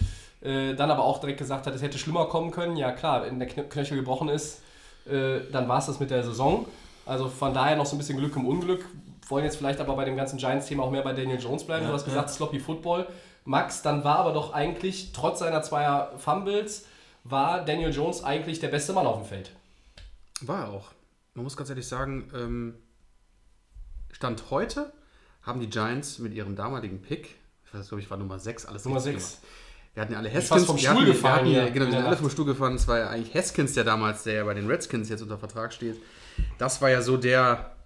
Äh, 0.44 0.74
dann 0.74 0.90
aber 0.90 1.02
auch 1.04 1.18
direkt 1.20 1.38
gesagt 1.38 1.66
hat, 1.66 1.74
es 1.74 1.82
hätte 1.82 1.98
schlimmer 1.98 2.26
kommen 2.26 2.50
können. 2.50 2.76
Ja, 2.76 2.92
klar, 2.92 3.22
wenn 3.24 3.38
der 3.38 3.48
Kn- 3.50 3.68
Knöchel 3.68 3.96
gebrochen 3.96 4.28
ist, 4.28 4.60
äh, 5.06 5.40
dann 5.50 5.68
war 5.68 5.78
es 5.78 5.86
das 5.86 5.98
mit 6.00 6.10
der 6.10 6.22
Saison. 6.22 6.66
Also 7.06 7.28
von 7.28 7.52
daher 7.54 7.76
noch 7.76 7.86
so 7.86 7.96
ein 7.96 7.98
bisschen 7.98 8.18
Glück 8.18 8.36
im 8.36 8.46
Unglück. 8.46 8.84
Wollen 9.28 9.44
jetzt 9.44 9.56
vielleicht 9.56 9.80
aber 9.80 9.96
bei 9.96 10.04
dem 10.04 10.16
ganzen 10.16 10.36
Giants-Thema 10.38 10.82
auch 10.82 10.90
mehr 10.90 11.02
bei 11.02 11.14
Daniel 11.14 11.40
Jones 11.40 11.64
bleiben. 11.64 11.84
Ja, 11.84 11.88
du 11.88 11.94
hast 11.94 12.04
gesagt, 12.04 12.28
ja. 12.28 12.34
Sloppy 12.34 12.60
Football. 12.60 13.06
Max, 13.46 13.80
dann 13.82 14.04
war 14.04 14.18
aber 14.18 14.32
doch 14.32 14.52
eigentlich, 14.52 15.12
trotz 15.12 15.38
seiner 15.38 15.62
zweier 15.62 16.12
Fumbles, 16.18 16.86
war 17.24 17.64
Daniel 17.64 17.90
Jones 17.92 18.22
eigentlich 18.22 18.58
der 18.60 18.68
beste 18.68 18.92
Mann 18.92 19.06
auf 19.06 19.16
dem 19.18 19.26
Feld. 19.26 19.50
War 20.42 20.60
er 20.64 20.68
auch. 20.70 20.88
Man 21.34 21.44
muss 21.44 21.56
ganz 21.56 21.68
ehrlich 21.70 21.86
sagen, 21.88 22.30
ähm, 22.34 22.74
Stand 24.12 24.50
heute 24.50 24.92
haben 25.42 25.60
die 25.60 25.68
Giants 25.68 26.18
mit 26.18 26.32
ihrem 26.34 26.56
damaligen 26.56 27.02
Pick, 27.02 27.34
ich 27.66 27.74
weiß 27.74 27.88
glaube 27.88 28.00
ich 28.02 28.10
war 28.10 28.16
Nummer 28.18 28.38
6, 28.38 28.66
alles 28.66 28.84
Nummer 28.84 28.96
richtig 29.04 29.14
sechs. 29.22 29.40
gemacht. 29.40 29.54
Wir 29.94 30.02
hatten 30.02 30.12
ja 30.12 30.18
alle 30.18 30.32
Haskins. 30.32 30.64
vom 30.64 30.76
wir 30.76 30.82
Stuhl 30.82 30.94
hatten, 30.96 31.06
gefallen 31.06 31.46
wir 31.46 31.56
hatten, 31.56 31.66
ja, 31.68 31.72
genau, 31.72 31.86
wir 31.86 31.92
sind 31.92 32.04
alle 32.04 32.16
vom 32.16 32.30
Stuhl 32.30 32.44
gefallen. 32.46 32.74
Es 32.74 32.88
war 32.88 32.98
ja 32.98 33.08
eigentlich 33.10 33.34
Haskins, 33.34 33.74
der 33.74 33.84
damals, 33.84 34.24
der 34.24 34.34
ja 34.34 34.44
bei 34.44 34.54
den 34.54 34.66
Redskins 34.66 35.08
jetzt 35.08 35.22
unter 35.22 35.38
Vertrag 35.38 35.72
steht. 35.72 35.96
Das 36.58 36.82
war 36.82 36.90
ja 36.90 37.00
so 37.00 37.16
der, 37.16 37.76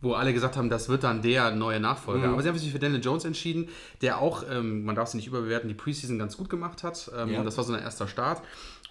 wo 0.00 0.14
alle 0.14 0.32
gesagt 0.32 0.56
haben, 0.56 0.70
das 0.70 0.88
wird 0.88 1.04
dann 1.04 1.20
der 1.20 1.50
neue 1.50 1.78
Nachfolger. 1.78 2.28
Mhm. 2.28 2.32
Aber 2.32 2.42
sie 2.42 2.48
haben 2.48 2.58
sich 2.58 2.72
für 2.72 2.78
Daniel 2.78 3.02
Jones 3.02 3.26
entschieden, 3.26 3.68
der 4.00 4.18
auch, 4.18 4.42
ähm, 4.50 4.84
man 4.84 4.94
darf 4.94 5.08
es 5.08 5.14
nicht 5.14 5.26
überbewerten, 5.26 5.68
die 5.68 5.74
Preseason 5.74 6.18
ganz 6.18 6.38
gut 6.38 6.48
gemacht 6.48 6.82
hat. 6.82 7.10
Ähm, 7.16 7.28
Ja. 7.28 7.44
Das 7.44 7.58
war 7.58 7.64
so 7.64 7.74
ein 7.74 7.82
erster 7.82 8.08
Start. 8.08 8.40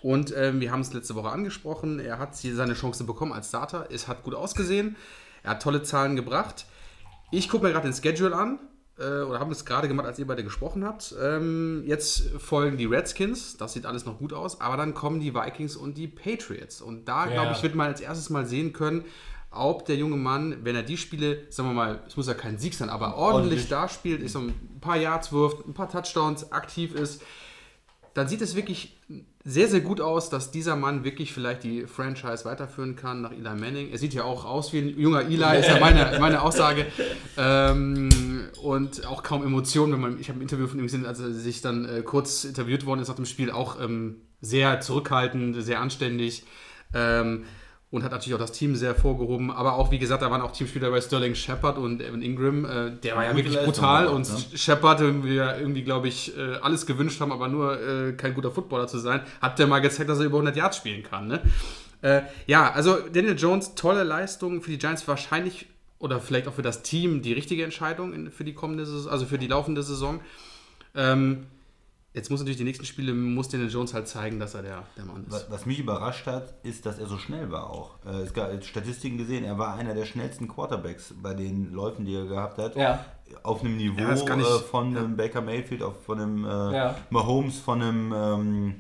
Und 0.02 0.34
ähm, 0.38 0.62
wir 0.62 0.72
haben 0.72 0.82
es 0.82 0.94
letzte 0.94 1.16
Woche 1.16 1.30
angesprochen, 1.30 2.00
er 2.00 2.20
hat 2.20 2.36
hier 2.38 2.56
seine 2.56 2.74
Chance 2.74 3.04
bekommen 3.04 3.34
als 3.34 3.50
Starter. 3.50 3.88
Es 3.92 4.08
hat 4.08 4.24
gut 4.24 4.36
ausgesehen. 4.36 4.96
Er 5.44 5.52
hat 5.52 5.62
tolle 5.64 5.84
Zahlen 5.84 6.16
gebracht. 6.16 6.66
Ich 7.32 7.50
gucke 7.50 7.66
mir 7.66 7.72
gerade 7.72 7.90
den 7.90 7.94
Schedule 7.94 8.36
an. 8.36 8.60
Äh, 9.00 9.22
oder 9.24 9.40
haben 9.40 9.52
es 9.52 9.66
gerade 9.66 9.88
gemacht, 9.88 10.06
als 10.06 10.20
ihr 10.20 10.28
beide 10.28 10.44
gesprochen 10.44 10.84
habt. 10.84 11.16
Ähm, 11.22 11.84
jetzt 11.86 12.30
folgen 12.40 12.78
die 12.78 12.86
Redskins. 12.86 13.58
Das 13.58 13.74
sieht 13.74 13.86
alles 13.86 14.06
noch 14.06 14.18
gut 14.20 14.34
aus. 14.34 14.60
Aber 14.62 14.78
dann 14.78 14.94
kommen 14.94 15.20
die 15.20 15.34
Vikings 15.34 15.76
und 15.76 15.98
die 15.98 16.08
Patriots. 16.08 16.82
Und 16.82 17.06
da, 17.08 17.26
Ja. 17.28 17.34
glaube 17.34 17.52
ich, 17.54 17.64
wird 17.64 17.76
man 17.76 17.88
als 17.88 18.02
erstes 18.02 18.30
mal 18.30 18.46
sehen 18.46 18.74
können, 18.74 19.06
ob 19.52 19.86
der 19.86 19.96
junge 19.96 20.18
Mann, 20.18 20.58
wenn 20.64 20.76
er 20.76 20.84
die 20.84 20.98
Spiele, 20.98 21.44
sagen 21.50 21.70
wir 21.70 21.74
mal, 21.74 22.04
es 22.08 22.16
muss 22.18 22.28
ja 22.28 22.34
kein 22.36 22.58
Sieg 22.60 22.74
sein, 22.76 22.90
aber 22.90 23.16
ordentlich, 23.16 23.34
Ordentlich. 23.62 23.68
da 23.70 23.88
spielt, 23.90 24.22
ist 24.22 24.34
so 24.34 24.40
ein 24.40 24.54
paar 24.80 24.98
Yards 24.98 25.32
wirft, 25.32 25.66
ein 25.68 25.74
paar 25.74 25.90
Touchdowns, 25.90 26.52
aktiv 26.52 26.94
ist, 26.94 27.22
dann 28.14 28.28
sieht 28.28 28.42
es 28.42 28.56
wirklich 28.56 28.96
sehr, 29.50 29.68
sehr 29.68 29.82
gut 29.82 30.00
aus, 30.00 30.30
dass 30.30 30.52
dieser 30.52 30.76
Mann 30.76 31.04
wirklich 31.04 31.34
vielleicht 31.34 31.64
die 31.64 31.88
Franchise 31.88 32.46
weiterführen 32.46 32.96
kann 32.96 33.22
nach 33.22 33.32
Eli 33.32 33.42
Manning. 33.42 33.90
Er 33.92 33.98
sieht 33.98 34.14
ja 34.14 34.24
auch 34.24 34.46
aus 34.46 34.74
wie 34.74 34.80
ein 34.80 35.00
junger 35.00 35.22
Eli, 35.22 35.60
ist 35.60 35.68
ja 35.68 35.80
meine, 35.80 36.20
meine 36.20 36.42
Aussage. 36.44 36.86
Ähm, 37.36 38.10
und 38.62 39.08
auch 39.08 39.24
kaum 39.24 39.44
Emotionen, 39.44 39.94
wenn 39.94 40.02
man, 40.02 40.20
ich 40.20 40.30
habe 40.30 40.40
ein 40.40 40.44
Interview 40.44 40.68
von 40.68 40.78
ihm 40.78 40.86
gesehen, 40.86 41.06
als 41.06 41.20
er 41.20 41.32
sich 41.32 41.62
dann 41.62 41.86
äh, 41.86 42.02
kurz 42.04 42.44
interviewt 42.44 42.86
worden 42.86 43.00
ist 43.00 43.08
nach 43.08 43.16
dem 43.16 43.26
Spiel, 43.26 43.50
auch 43.50 43.82
ähm, 43.82 44.18
sehr 44.40 44.82
zurückhaltend, 44.82 45.64
sehr 45.64 45.80
anständig. 45.80 46.44
Ähm, 46.94 47.46
und 47.92 48.04
hat 48.04 48.12
natürlich 48.12 48.36
auch 48.36 48.40
das 48.40 48.52
Team 48.52 48.76
sehr 48.76 48.94
vorgehoben. 48.94 49.50
Aber 49.50 49.74
auch, 49.74 49.90
wie 49.90 49.98
gesagt, 49.98 50.22
da 50.22 50.30
waren 50.30 50.42
auch 50.42 50.52
Teamspieler 50.52 50.92
bei 50.92 51.02
Sterling 51.02 51.34
Shepard 51.34 51.78
und 51.78 52.02
Evan 52.02 52.22
Ingram. 52.22 52.66
Äh, 52.66 52.92
der 53.04 53.16
war 53.16 53.24
ja 53.24 53.36
wirklich 53.36 53.56
Leistung 53.56 53.74
brutal. 53.74 54.08
Und 54.08 54.30
ne? 54.30 54.58
Shepard, 54.58 55.00
den 55.00 55.24
wir 55.24 55.58
irgendwie, 55.58 55.84
glaube 55.84 56.08
ich, 56.08 56.38
äh, 56.38 56.58
alles 56.62 56.86
gewünscht 56.86 57.20
haben, 57.20 57.32
aber 57.32 57.48
nur 57.48 57.82
äh, 57.82 58.14
kein 58.14 58.36
guter 58.36 58.52
Footballer 58.52 58.88
zu 58.88 59.00
sein, 59.00 59.22
hat 59.42 59.58
der 59.58 59.66
mal 59.66 59.80
gezeigt, 59.80 60.10
dass 60.10 60.20
er 60.20 60.26
über 60.26 60.38
100 60.38 60.56
Yards 60.56 60.78
spielen 60.78 61.02
kann. 61.02 61.28
Ne? 61.28 61.42
Äh, 62.02 62.22
ja, 62.46 62.72
also 62.72 62.98
Daniel 63.12 63.38
Jones, 63.38 63.74
tolle 63.74 64.04
Leistung 64.04 64.62
für 64.62 64.70
die 64.70 64.78
Giants 64.78 65.08
wahrscheinlich 65.08 65.66
oder 65.98 66.22
vielleicht 66.22 66.48
auch 66.48 66.54
für 66.54 66.62
das 66.62 66.84
Team 66.84 67.22
die 67.22 67.34
richtige 67.34 67.64
Entscheidung 67.64 68.14
in, 68.14 68.32
für 68.32 68.44
die 68.44 68.54
kommende 68.54 68.86
Saison, 68.86 69.12
also 69.12 69.26
für 69.26 69.38
die 69.38 69.48
laufende 69.48 69.84
Saison. 69.84 70.22
Ähm, 70.96 71.48
Jetzt 72.12 72.32
muss 72.32 72.40
natürlich 72.40 72.58
die 72.58 72.64
nächsten 72.64 72.86
Spiele, 72.86 73.14
muss 73.14 73.50
Daniel 73.50 73.70
Jones 73.70 73.94
halt 73.94 74.08
zeigen, 74.08 74.40
dass 74.40 74.56
er 74.56 74.64
der, 74.64 74.84
der 74.98 75.06
Mann 75.06 75.26
ist. 75.26 75.32
Was, 75.32 75.52
was 75.52 75.66
mich 75.68 75.78
überrascht 75.80 76.26
hat, 76.26 76.56
ist, 76.64 76.86
dass 76.88 76.98
er 76.98 77.06
so 77.06 77.20
schnell 77.20 77.52
war 77.52 77.70
auch. 77.70 77.92
Äh, 78.04 78.22
es 78.24 78.34
gab 78.34 78.50
Statistiken 78.64 79.18
gesehen, 79.20 79.44
er 79.44 79.60
war 79.60 79.76
einer 79.76 79.94
der 79.94 80.06
schnellsten 80.06 80.48
Quarterbacks 80.48 81.14
bei 81.22 81.36
den 81.36 81.72
Läufen, 81.72 82.06
die 82.06 82.16
er 82.16 82.26
gehabt 82.26 82.58
hat. 82.58 82.76
Ja. 82.76 83.06
Auf 83.44 83.62
einem 83.64 83.78
Niveau 83.78 84.00
Ja, 84.00 84.14
ich- 84.16 84.24
äh, 84.28 84.60
von 84.72 84.98
einem 84.98 85.16
Baker 85.16 85.42
Mayfield, 85.42 85.84
auf, 85.84 86.04
von 86.04 86.20
einem 86.20 86.46
äh, 86.46 86.76
Ja. 86.76 86.96
Mahomes, 87.12 87.60
von 87.60 87.80
einem 87.82 88.12
ähm, 88.14 88.76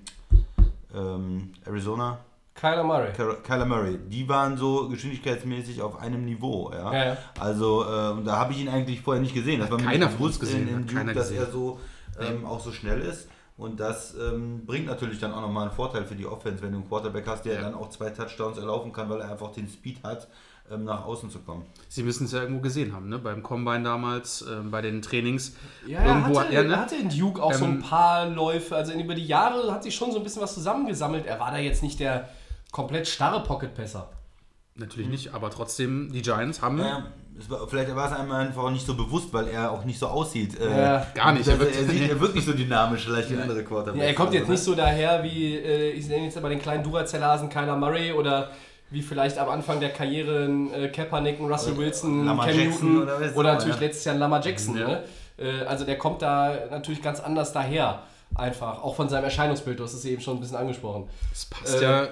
ähm, 0.96 1.52
Arizona. 1.66 2.20
Kyler 2.56 2.84
Murray. 2.84 3.14
Ky- 3.14 3.42
Kyler 3.44 3.66
Murray, 3.66 3.98
die 4.10 4.28
waren 4.28 4.58
so 4.58 4.90
geschwindigkeitsmäßig 4.90 5.82
auf 5.82 5.98
einem 6.00 6.26
Niveau. 6.26 6.72
Ja? 6.74 6.92
Ja, 6.94 7.06
ja. 7.14 7.18
Also 7.40 7.84
äh, 7.86 8.10
und 8.12 8.26
da 8.26 8.38
habe 8.38 8.52
ich 8.54 8.60
ihn 8.60 8.68
eigentlich 8.70 9.00
vorher 9.02 9.22
nicht 9.22 9.34
gesehen. 9.34 9.62
Das 9.62 9.72
war 9.72 9.78
mir 9.78 9.86
keiner 9.86 10.08
nicht 10.08 10.18
von 10.18 10.26
uns 10.26 10.38
bewusst 10.38 10.52
gesehen, 10.52 10.68
in, 10.68 10.70
in 10.70 10.76
hat 10.76 10.84
Duke, 10.90 10.96
keiner 10.96 11.14
dass 11.14 11.30
gesehen. 11.30 11.46
er 11.46 11.52
so 11.52 11.80
ähm, 12.20 12.46
auch 12.46 12.60
so 12.60 12.72
schnell 12.72 13.02
ist. 13.02 13.28
Und 13.58 13.80
das 13.80 14.16
ähm, 14.16 14.66
bringt 14.66 14.86
natürlich 14.86 15.20
dann 15.20 15.34
auch 15.34 15.42
nochmal 15.42 15.64
einen 15.68 15.76
Vorteil 15.76 16.06
für 16.06 16.16
die 16.16 16.26
Offense, 16.26 16.62
wenn 16.64 16.72
du 16.72 16.78
einen 16.78 16.88
Quarterback 16.88 17.28
hast, 17.28 17.44
der 17.44 17.56
Ja. 17.56 17.62
dann 17.62 17.74
auch 17.74 17.90
zwei 17.90 18.10
Touchdowns 18.10 18.58
erlaufen 18.58 18.94
kann, 18.94 19.10
weil 19.10 19.20
er 19.20 19.30
einfach 19.32 19.52
den 19.52 19.68
Speed 19.68 20.02
hat, 20.02 20.30
ähm, 20.72 20.86
nach 20.86 21.04
außen 21.04 21.30
zu 21.30 21.40
kommen. 21.40 21.66
Sie 21.90 22.04
müssen 22.04 22.24
es 22.26 22.32
ja 22.32 22.42
irgendwo 22.42 22.62
gesehen 22.62 22.94
haben, 22.94 23.10
ne? 23.10 23.20
Beim 23.20 23.44
Combine 23.44 23.84
damals, 23.84 24.46
ähm, 24.50 24.72
bei 24.72 24.82
den 24.82 25.02
Trainings. 25.02 25.56
Ja, 25.86 26.00
er 26.00 26.06
Irgendwo 26.08 26.40
hatte, 26.40 26.48
hat 26.50 26.54
er, 26.54 26.64
ne? 26.64 26.74
er 26.74 26.80
hatte 26.80 26.96
in 26.96 27.10
Duke 27.10 27.44
auch 27.44 27.54
so 27.54 27.66
ein 27.66 27.72
Ähm, 27.72 27.82
paar 27.82 28.30
Läufe. 28.30 28.78
Also 28.78 28.94
über 28.94 29.14
die 29.16 29.26
Jahre 29.26 29.70
hat 29.74 29.84
sich 29.84 29.94
schon 29.96 30.12
so 30.14 30.20
ein 30.20 30.24
bisschen 30.24 30.42
was 30.42 30.54
zusammengesammelt. 30.54 31.26
Er 31.26 31.38
war 31.42 31.52
da 31.52 31.58
jetzt 31.58 31.84
nicht 31.84 32.00
der 32.00 32.30
komplett 32.72 33.10
starre 33.10 33.44
Pocket-Passer. 33.44 34.10
Natürlich 34.76 35.10
nicht, 35.10 35.34
aber 35.34 35.50
trotzdem, 35.50 36.14
die 36.14 36.22
Giants 36.22 36.62
haben. 36.62 36.78
Ja, 36.80 37.08
war, 37.48 37.68
vielleicht 37.68 37.96
war 37.96 38.12
es 38.12 38.18
einem 38.18 38.32
einfach 38.32 38.64
auch 38.64 38.72
nicht 38.72 38.86
so 38.86 38.96
bewusst, 38.96 39.32
weil 39.32 39.48
er 39.50 39.72
auch 39.72 39.86
nicht 39.86 40.00
so 40.00 40.08
aussieht. 40.08 40.60
Äh, 40.60 40.70
Ja. 40.82 41.06
Gar 41.14 41.34
nicht, 41.34 41.48
Er, 41.48 41.54
er 41.54 41.60
wirkt- 41.60 41.76
er, 41.76 41.84
sieht, 41.86 42.20
wirkt 42.20 42.36
nicht 42.36 42.46
so 42.48 42.54
dynamisch, 42.54 43.06
vielleicht 43.06 43.30
wie 43.30 43.38
andere 43.40 43.64
Quarterbacks. 43.64 43.98
Ja, 44.00 44.04
er 44.06 44.16
kommt 44.16 44.34
jetzt 44.34 44.42
Also, 44.50 44.52
nicht 44.54 44.64
so 44.64 44.74
daher 44.76 45.24
wie, 45.24 45.56
äh, 45.56 45.92
ich 45.92 46.08
nenne 46.08 46.26
jetzt 46.26 46.38
aber 46.38 46.50
den 46.50 46.60
kleinen 46.60 46.84
Duracell-Hasen 46.84 47.50
Kyler 47.50 47.76
Murray 47.76 48.12
oder 48.14 48.50
wie 48.92 49.04
vielleicht 49.04 49.38
am 49.38 49.50
Anfang 49.50 49.80
der 49.80 49.90
Karriere 49.90 50.46
ein 50.46 50.74
äh, 50.74 50.88
Kaepernick, 50.90 51.40
ein 51.40 51.46
Russell 51.46 51.78
Wilson, 51.78 52.26
Lamar 52.26 52.48
Cam 52.48 52.58
Jackson 52.58 52.94
Newton 52.96 53.04
oder 53.04 53.36
oder, 53.38 53.54
natürlich 53.54 53.76
ja. 53.76 53.82
letztes 53.82 54.06
Jahr 54.06 54.16
ein 54.16 54.20
Lamar 54.20 54.44
Jackson. 54.44 54.76
Ja. 54.78 54.88
Ne? 54.88 55.04
Äh, 55.38 55.64
also 55.66 55.86
der 55.86 55.98
kommt 56.00 56.24
da 56.24 56.56
natürlich 56.72 57.02
ganz 57.02 57.20
anders 57.20 57.54
daher. 57.54 58.02
Einfach. 58.36 58.84
Auch 58.84 58.96
von 58.96 59.10
seinem 59.10 59.24
Erscheinungsbild, 59.24 59.80
du 59.80 59.84
hast 59.84 59.94
es 59.94 60.06
eben 60.06 60.22
schon 60.22 60.38
ein 60.38 60.40
bisschen 60.40 60.58
angesprochen. 60.58 61.08
Das 61.32 61.46
passt 61.46 61.82
Äh, 61.82 61.84
ja 61.84 62.08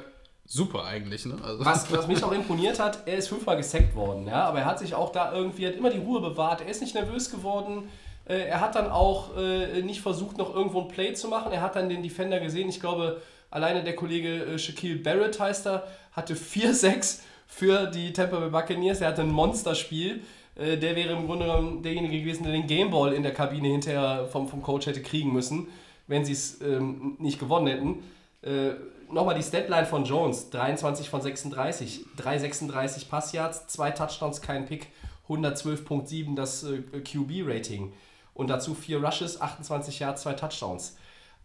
super 0.47 0.85
eigentlich, 0.85 1.25
ne? 1.25 1.35
Also, 1.43 1.63
Was, 1.63 1.91
was 1.91 2.07
mich 2.07 2.23
auch 2.23 2.31
imponiert 2.31 2.79
hat, 2.79 3.05
er 3.05 3.17
ist 3.17 3.27
fünfmal 3.27 3.57
gesackt 3.57 3.95
worden, 3.95 4.27
ja, 4.27 4.45
aber 4.45 4.59
er 4.59 4.65
hat 4.65 4.79
sich 4.79 4.95
auch 4.95 5.11
da 5.11 5.33
irgendwie, 5.33 5.67
hat 5.67 5.75
immer 5.75 5.89
die 5.89 5.99
Ruhe 5.99 6.21
bewahrt, 6.21 6.61
er 6.61 6.67
ist 6.67 6.81
nicht 6.81 6.95
nervös 6.95 7.29
geworden, 7.29 7.89
äh, 8.27 8.47
er 8.47 8.61
hat 8.61 8.75
dann 8.75 8.89
auch 8.89 9.37
äh, 9.37 9.81
nicht 9.81 10.01
versucht, 10.01 10.37
noch 10.37 10.55
irgendwo 10.55 10.81
ein 10.81 10.87
Play 10.87 11.13
zu 11.13 11.27
machen, 11.27 11.51
er 11.51 11.61
hat 11.61 11.75
dann 11.75 11.89
den 11.89 12.01
Defender 12.01 12.39
gesehen, 12.39 12.69
ich 12.69 12.79
glaube, 12.79 13.21
alleine 13.51 13.83
der 13.83 13.95
Kollege 13.95 14.45
äh, 14.45 14.57
Shaquille 14.57 14.97
Barrett 14.97 15.39
heißt 15.39 15.67
er, 15.67 15.85
hatte 16.13 16.33
4-6 16.33 17.19
für 17.47 17.85
die 17.87 18.13
Tampa 18.13 18.39
Bay 18.39 18.49
Buccaneers, 18.49 19.01
er 19.01 19.09
hatte 19.09 19.21
ein 19.21 19.31
Monsterspiel, 19.31 20.21
äh, 20.55 20.77
der 20.77 20.95
wäre 20.95 21.13
im 21.13 21.27
Grunde 21.27 21.45
genommen 21.45 21.83
derjenige 21.83 22.19
gewesen, 22.19 22.43
der 22.43 22.53
den 22.53 22.67
Gameball 22.67 23.13
in 23.13 23.23
der 23.23 23.33
Kabine 23.33 23.67
hinterher 23.67 24.27
vom, 24.31 24.47
vom 24.47 24.61
Coach 24.61 24.87
hätte 24.87 25.01
kriegen 25.01 25.33
müssen, 25.33 25.67
wenn 26.07 26.23
sie 26.23 26.31
es 26.31 26.61
ähm, 26.61 27.15
nicht 27.19 27.37
gewonnen 27.37 27.67
hätten. 27.67 28.03
Äh, 28.41 28.75
Nochmal 29.09 29.35
die 29.35 29.43
Statline 29.43 29.85
von 29.85 30.03
Jones: 30.03 30.49
23 30.49 31.09
von 31.09 31.21
36, 31.21 32.05
336 32.17 33.09
Passyards, 33.09 33.67
zwei 33.67 33.91
Touchdowns, 33.91 34.41
kein 34.41 34.65
Pick, 34.65 34.87
112.7 35.29 36.35
das 36.35 36.63
äh, 36.63 36.81
QB-Rating. 36.99 37.93
Und 38.33 38.49
dazu 38.49 38.75
vier 38.75 39.03
Rushes, 39.03 39.41
28 39.41 39.99
Yards, 39.99 40.21
zwei 40.21 40.33
Touchdowns. 40.33 40.95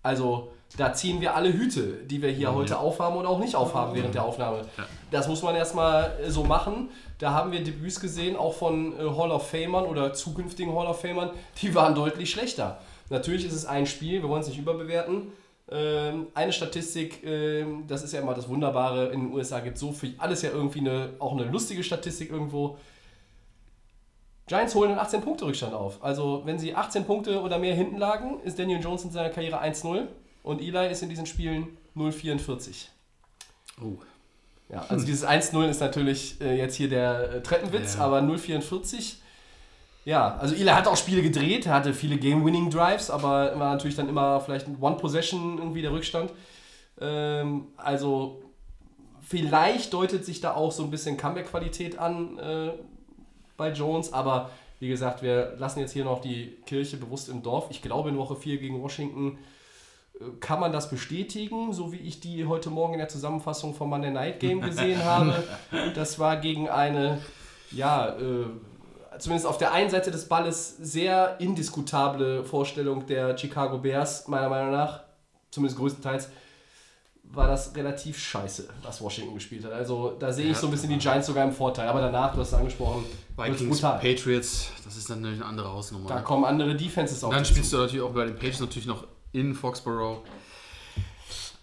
Also, 0.02 0.52
da 0.76 0.92
ziehen 0.92 1.20
wir 1.20 1.36
alle 1.36 1.52
Hüte, 1.52 2.04
die 2.04 2.20
wir 2.22 2.30
hier 2.30 2.52
heute 2.54 2.78
aufhaben 2.78 3.16
oder 3.16 3.28
auch 3.28 3.38
nicht 3.38 3.54
aufhaben 3.54 3.94
während 3.94 4.14
der 4.14 4.24
Aufnahme. 4.24 4.62
Das 5.10 5.28
muss 5.28 5.42
man 5.42 5.54
erstmal 5.54 6.18
äh, 6.20 6.30
so 6.30 6.44
machen. 6.44 6.88
Da 7.18 7.32
haben 7.32 7.52
wir 7.52 7.62
Debüts 7.62 8.00
gesehen, 8.00 8.36
auch 8.36 8.54
von 8.54 8.92
äh, 8.98 9.04
Hall 9.16 9.30
of 9.30 9.48
Famern 9.48 9.84
oder 9.84 10.12
zukünftigen 10.12 10.74
Hall 10.74 10.86
of 10.86 11.00
Famern, 11.00 11.30
die 11.60 11.74
waren 11.74 11.94
deutlich 11.94 12.30
schlechter. 12.30 12.80
Natürlich 13.10 13.44
ist 13.44 13.52
es 13.52 13.66
ein 13.66 13.86
Spiel, 13.86 14.22
wir 14.22 14.28
wollen 14.28 14.42
es 14.42 14.48
nicht 14.48 14.58
überbewerten. 14.58 15.32
Ähm, 15.72 16.26
eine 16.34 16.52
Statistik, 16.52 17.24
ähm, 17.24 17.84
das 17.88 18.02
ist 18.02 18.12
ja 18.12 18.20
immer 18.20 18.34
das 18.34 18.48
Wunderbare, 18.48 19.08
in 19.12 19.20
den 19.28 19.32
USA 19.32 19.60
gibt 19.60 19.76
es 19.76 19.80
so 19.80 19.92
viel, 19.92 20.14
alles 20.18 20.42
ja 20.42 20.50
irgendwie 20.50 20.80
eine, 20.80 21.10
auch 21.18 21.32
eine 21.32 21.44
lustige 21.44 21.82
Statistik 21.82 22.30
irgendwo. 22.30 22.76
Giants 24.48 24.74
holen 24.74 24.90
einen 24.90 25.00
18-Punkte-Rückstand 25.00 25.72
auf. 25.72 26.02
Also, 26.04 26.42
wenn 26.44 26.58
sie 26.58 26.74
18 26.74 27.04
Punkte 27.04 27.40
oder 27.40 27.58
mehr 27.58 27.74
hinten 27.74 27.96
lagen, 27.96 28.40
ist 28.44 28.58
Daniel 28.58 28.80
Jones 28.80 29.04
in 29.04 29.10
seiner 29.10 29.30
Karriere 29.30 29.62
1-0 29.62 30.06
und 30.42 30.60
Eli 30.60 30.90
ist 30.90 31.02
in 31.02 31.08
diesen 31.08 31.26
Spielen 31.26 31.68
0-44. 31.96 32.88
oh. 33.80 33.96
Ja, 34.68 34.86
also 34.88 35.04
dieses 35.04 35.26
1-0 35.26 35.68
ist 35.68 35.80
natürlich 35.80 36.40
äh, 36.40 36.56
jetzt 36.56 36.76
hier 36.76 36.88
der 36.88 37.30
äh, 37.34 37.42
Treppenwitz, 37.42 37.96
Ja. 37.96 38.06
aber 38.06 38.20
0-44. 38.20 39.16
Ja, 40.04 40.36
also 40.36 40.54
Eli 40.54 40.66
hat 40.66 40.88
auch 40.88 40.96
Spiele 40.96 41.22
gedreht, 41.22 41.66
er 41.66 41.74
hatte 41.74 41.94
viele 41.94 42.16
Game-Winning-Drives, 42.16 43.10
aber 43.10 43.58
war 43.58 43.72
natürlich 43.72 43.94
dann 43.94 44.08
immer 44.08 44.40
vielleicht 44.40 44.66
One-Possession 44.80 45.58
irgendwie 45.58 45.82
der 45.82 45.92
Rückstand. 45.92 46.32
Ähm, 47.00 47.68
also 47.76 48.42
vielleicht 49.20 49.92
deutet 49.92 50.24
sich 50.24 50.40
da 50.40 50.54
auch 50.54 50.72
so 50.72 50.82
ein 50.82 50.90
bisschen 50.90 51.16
Comeback-Qualität 51.16 51.98
an 51.98 52.38
äh, 52.38 52.72
bei 53.56 53.70
Jones, 53.70 54.12
aber 54.12 54.50
wie 54.80 54.88
gesagt, 54.88 55.22
wir 55.22 55.54
lassen 55.58 55.78
jetzt 55.78 55.92
hier 55.92 56.04
noch 56.04 56.20
die 56.20 56.56
Kirche 56.66 56.96
bewusst 56.96 57.28
im 57.28 57.44
Dorf. 57.44 57.66
Ich 57.70 57.80
glaube, 57.80 58.08
in 58.08 58.18
Woche 58.18 58.34
4 58.34 58.58
gegen 58.58 58.82
Washington 58.82 59.38
äh, 60.14 60.24
kann 60.40 60.58
man 60.58 60.72
das 60.72 60.90
bestätigen, 60.90 61.72
so 61.72 61.92
wie 61.92 61.98
ich 61.98 62.18
die 62.18 62.46
heute 62.46 62.70
Morgen 62.70 62.94
in 62.94 62.98
der 62.98 63.08
Zusammenfassung 63.08 63.74
vom 63.74 63.90
Monday 63.90 64.10
Night 64.10 64.40
Game 64.40 64.60
gesehen 64.60 65.04
habe. 65.04 65.44
Das 65.94 66.18
war 66.18 66.38
gegen 66.38 66.68
eine, 66.68 67.20
ja, 67.70 68.08
äh, 68.18 68.46
zumindest 69.18 69.46
auf 69.46 69.58
der 69.58 69.72
einen 69.72 69.90
Seite 69.90 70.10
des 70.10 70.28
Balles 70.28 70.76
sehr 70.78 71.36
indiskutable 71.40 72.44
Vorstellung 72.44 73.06
der 73.06 73.36
Chicago 73.36 73.78
Bears, 73.78 74.28
meiner 74.28 74.48
Meinung 74.48 74.72
nach, 74.72 75.00
zumindest 75.50 75.78
größtenteils, 75.78 76.28
war 77.24 77.46
das 77.46 77.74
relativ 77.74 78.18
scheiße, 78.18 78.68
was 78.82 79.00
Washington 79.00 79.34
gespielt 79.34 79.64
hat. 79.64 79.72
Also 79.72 80.16
da 80.18 80.32
sehe 80.32 80.50
ich 80.50 80.56
so 80.56 80.66
ein 80.66 80.70
bisschen 80.70 80.90
die 80.90 80.98
Giants 80.98 81.26
sogar 81.26 81.44
im 81.44 81.52
Vorteil. 81.52 81.88
Aber 81.88 82.00
danach, 82.00 82.34
du 82.34 82.40
hast 82.40 82.48
es 82.48 82.54
angesprochen, 82.54 83.04
Vikings, 83.36 83.80
brutal. 83.80 83.98
Patriots, 83.98 84.70
das 84.84 84.96
ist 84.96 85.08
dann 85.08 85.24
eine 85.24 85.44
andere 85.44 85.72
Hausnummer. 85.72 86.08
Da 86.08 86.20
kommen 86.20 86.44
andere 86.44 86.74
Defenses 86.74 87.24
auf. 87.24 87.30
Und 87.30 87.36
dann 87.36 87.44
spielst 87.44 87.70
zu. 87.70 87.76
du 87.76 87.82
natürlich 87.82 88.04
auch 88.04 88.12
bei 88.12 88.24
den 88.26 88.34
Patriots 88.34 88.60
natürlich 88.60 88.86
noch 88.86 89.06
in 89.32 89.54
Foxborough. 89.54 90.18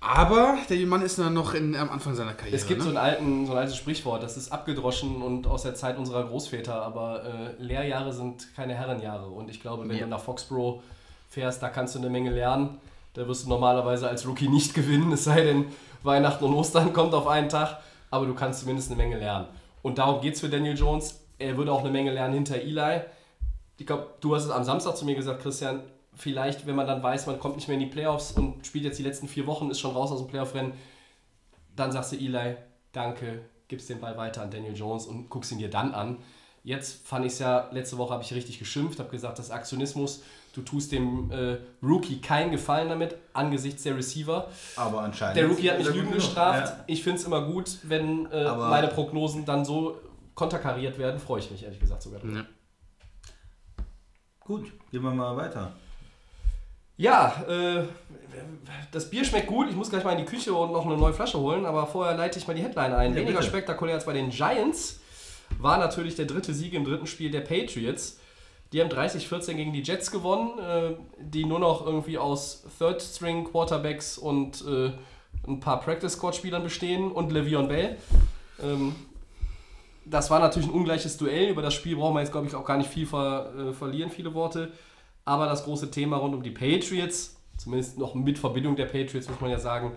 Aber 0.01 0.57
der 0.69 0.77
Mann 0.87 1.01
ist 1.01 1.19
dann 1.19 1.33
noch 1.33 1.53
in, 1.53 1.75
am 1.75 1.89
Anfang 1.89 2.15
seiner 2.15 2.33
Karriere. 2.33 2.55
Es 2.55 2.65
gibt 2.67 2.79
ne? 2.79 2.83
so, 2.83 2.89
einen 2.89 2.97
alten, 2.97 3.45
so 3.45 3.51
ein 3.51 3.57
altes 3.57 3.75
Sprichwort, 3.75 4.23
das 4.23 4.37
ist 4.37 4.51
abgedroschen 4.51 5.21
und 5.21 5.45
aus 5.45 5.63
der 5.63 5.75
Zeit 5.75 5.97
unserer 5.97 6.23
Großväter, 6.23 6.81
aber 6.81 7.23
äh, 7.25 7.61
Lehrjahre 7.61 8.13
sind 8.13 8.55
keine 8.55 8.75
Herrenjahre. 8.75 9.27
Und 9.27 9.49
ich 9.49 9.61
glaube, 9.61 9.87
wenn 9.89 9.97
Ja. 9.97 10.03
du 10.03 10.09
nach 10.09 10.21
Foxborough 10.21 10.81
fährst, 11.29 11.61
da 11.61 11.69
kannst 11.69 11.95
du 11.95 11.99
eine 11.99 12.09
Menge 12.09 12.31
lernen. 12.31 12.77
Da 13.13 13.27
wirst 13.27 13.45
du 13.45 13.49
normalerweise 13.49 14.07
als 14.07 14.25
Rookie 14.25 14.47
nicht 14.47 14.73
gewinnen, 14.73 15.11
es 15.11 15.25
sei 15.25 15.41
denn, 15.41 15.65
Weihnachten 16.03 16.45
und 16.45 16.53
Ostern 16.53 16.93
kommt 16.93 17.13
auf 17.13 17.27
einen 17.27 17.49
Tag, 17.49 17.79
aber 18.09 18.25
du 18.25 18.33
kannst 18.33 18.61
zumindest 18.61 18.89
eine 18.89 18.97
Menge 18.97 19.17
lernen. 19.19 19.47
Und 19.81 19.97
darum 19.97 20.21
geht 20.21 20.35
es 20.35 20.39
für 20.39 20.47
Daniel 20.49 20.77
Jones. 20.77 21.19
Er 21.37 21.57
würde 21.57 21.73
auch 21.73 21.81
eine 21.81 21.91
Menge 21.91 22.11
lernen 22.11 22.35
hinter 22.35 22.55
Eli. 22.55 23.01
Ich 23.77 23.85
glaube, 23.85 24.07
du 24.21 24.33
hast 24.33 24.45
es 24.45 24.49
am 24.49 24.63
Samstag 24.63 24.95
zu 24.95 25.03
mir 25.03 25.15
gesagt, 25.15 25.41
Christian, 25.41 25.81
vielleicht, 26.19 26.67
wenn 26.67 26.75
man 26.75 26.85
dann 26.85 27.01
weiß, 27.01 27.27
man 27.27 27.39
kommt 27.39 27.55
nicht 27.55 27.67
mehr 27.67 27.75
in 27.75 27.83
die 27.83 27.89
Playoffs 27.89 28.33
und 28.33 28.65
spielt 28.65 28.83
jetzt 28.83 28.99
die 28.99 29.03
letzten 29.03 29.27
vier 29.27 29.47
Wochen, 29.47 29.71
ist 29.71 29.79
schon 29.79 29.91
raus 29.91 30.11
aus 30.11 30.19
dem 30.19 30.27
Playoff-Rennen, 30.27 30.73
dann 31.75 31.91
sagst 31.91 32.11
du 32.11 32.17
Eli, 32.17 32.57
danke, 32.91 33.41
gibst 33.67 33.89
den 33.89 33.99
Ball 33.99 34.17
weiter 34.17 34.41
an 34.41 34.51
Daniel 34.51 34.75
Jones 34.75 35.05
und 35.05 35.29
guckst 35.29 35.51
ihn 35.51 35.59
dir 35.59 35.69
dann 35.69 35.93
an. 35.93 36.17
Jetzt 36.63 37.07
fand 37.07 37.25
ich 37.25 37.33
es 37.33 37.39
ja, 37.39 37.69
letzte 37.71 37.97
Woche 37.97 38.13
habe 38.13 38.21
ich 38.21 38.33
richtig 38.33 38.59
geschimpft, 38.59 38.99
habe 38.99 39.09
gesagt, 39.09 39.39
das 39.39 39.45
ist 39.45 39.51
Aktionismus, 39.51 40.23
du 40.53 40.61
tust 40.61 40.91
dem 40.91 41.31
äh, 41.31 41.57
Rookie 41.81 42.19
keinen 42.19 42.51
Gefallen 42.51 42.89
damit, 42.89 43.15
angesichts 43.31 43.83
der 43.83 43.95
Receiver. 43.95 44.49
Aber 44.75 45.01
anscheinend. 45.01 45.37
Der 45.37 45.47
Rookie 45.47 45.69
hat 45.69 45.77
mich 45.77 45.87
Lügen 45.87 46.11
gestraft. 46.11 46.73
genug. 46.73 46.83
Ich 46.87 47.01
finde 47.01 47.19
es 47.19 47.25
immer 47.25 47.45
gut, 47.45 47.77
wenn 47.83 48.25
äh, 48.31 48.55
meine 48.55 48.89
Prognosen 48.89 49.45
dann 49.45 49.63
so 49.63 50.01
konterkariert 50.35 50.97
werden, 50.97 51.19
freue 51.19 51.39
ich 51.39 51.49
mich 51.49 51.63
ehrlich 51.63 51.79
gesagt 51.79 52.01
sogar. 52.03 52.23
Ja. 52.25 52.45
Gut, 54.41 54.71
gehen 54.91 55.03
wir 55.03 55.11
mal 55.11 55.37
weiter. 55.37 55.71
Ja, 56.99 57.45
äh, 57.47 57.83
das 58.91 59.09
Bier 59.09 59.23
schmeckt 59.23 59.47
gut. 59.47 59.69
Ich 59.69 59.75
muss 59.75 59.89
gleich 59.89 60.03
mal 60.03 60.11
in 60.11 60.17
die 60.17 60.25
Küche 60.25 60.53
und 60.53 60.73
noch 60.73 60.85
eine 60.85 60.97
neue 60.97 61.13
Flasche 61.13 61.39
holen, 61.39 61.65
aber 61.65 61.87
vorher 61.87 62.17
leite 62.17 62.37
ich 62.39 62.45
mal 62.45 62.53
die 62.53 62.61
Headline 62.61 62.93
ein. 62.93 63.11
Ja, 63.11 63.21
Weniger 63.21 63.39
bitte. 63.39 63.49
spektakulär 63.49 63.95
als 63.95 64.05
bei 64.05 64.11
den 64.11 64.29
Giants 64.29 64.99
war 65.59 65.77
natürlich 65.77 66.15
der 66.15 66.25
dritte 66.25 66.53
Sieg 66.53 66.73
im 66.73 66.83
dritten 66.83 67.07
Spiel 67.07 67.31
der 67.31 67.39
Patriots. 67.39 68.19
Die 68.73 68.81
haben 68.81 68.89
30-14 68.89 69.53
gegen 69.53 69.71
die 69.71 69.81
Jets 69.81 70.11
gewonnen, 70.11 70.59
äh, 70.59 70.93
die 71.17 71.45
nur 71.45 71.59
noch 71.59 71.85
irgendwie 71.85 72.17
aus 72.17 72.65
Third-String-Quarterbacks 72.77 74.17
und 74.17 74.61
äh, 74.67 74.91
ein 75.47 75.61
paar 75.61 75.79
Practice-Squad-Spielern 75.79 76.63
bestehen 76.63 77.13
und 77.13 77.31
Le'Veon 77.31 77.67
Bell. 77.67 77.95
Ähm, 78.61 78.93
das 80.03 80.29
war 80.29 80.39
natürlich 80.39 80.67
ein 80.67 80.73
ungleiches 80.73 81.15
Duell. 81.15 81.49
Über 81.49 81.61
das 81.61 81.73
Spiel 81.73 81.95
brauchen 81.95 82.15
wir 82.15 82.21
jetzt, 82.21 82.33
glaube 82.33 82.47
ich, 82.47 82.55
auch 82.55 82.65
gar 82.65 82.77
nicht 82.77 82.89
viel 82.89 83.05
ver, 83.05 83.53
äh, 83.57 83.73
verlieren, 83.73 84.11
viele 84.11 84.33
Worte. 84.33 84.73
Aber 85.29 85.45
das 85.45 85.63
große 85.63 85.91
Thema 85.91 86.17
rund 86.17 86.33
um 86.33 86.41
die 86.41 86.49
Patriots, 86.49 87.39
zumindest 87.55 87.99
noch 87.99 88.15
mit 88.15 88.39
Verbindung 88.39 88.75
der 88.75 88.87
Patriots, 88.87 89.29
muss 89.29 89.39
man 89.39 89.51
ja 89.51 89.59
sagen, 89.59 89.95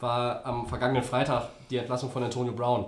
war 0.00 0.42
am 0.46 0.66
vergangenen 0.66 1.02
Freitag 1.02 1.50
die 1.68 1.76
Entlassung 1.76 2.10
von 2.10 2.22
Antonio 2.22 2.54
Brown. 2.54 2.86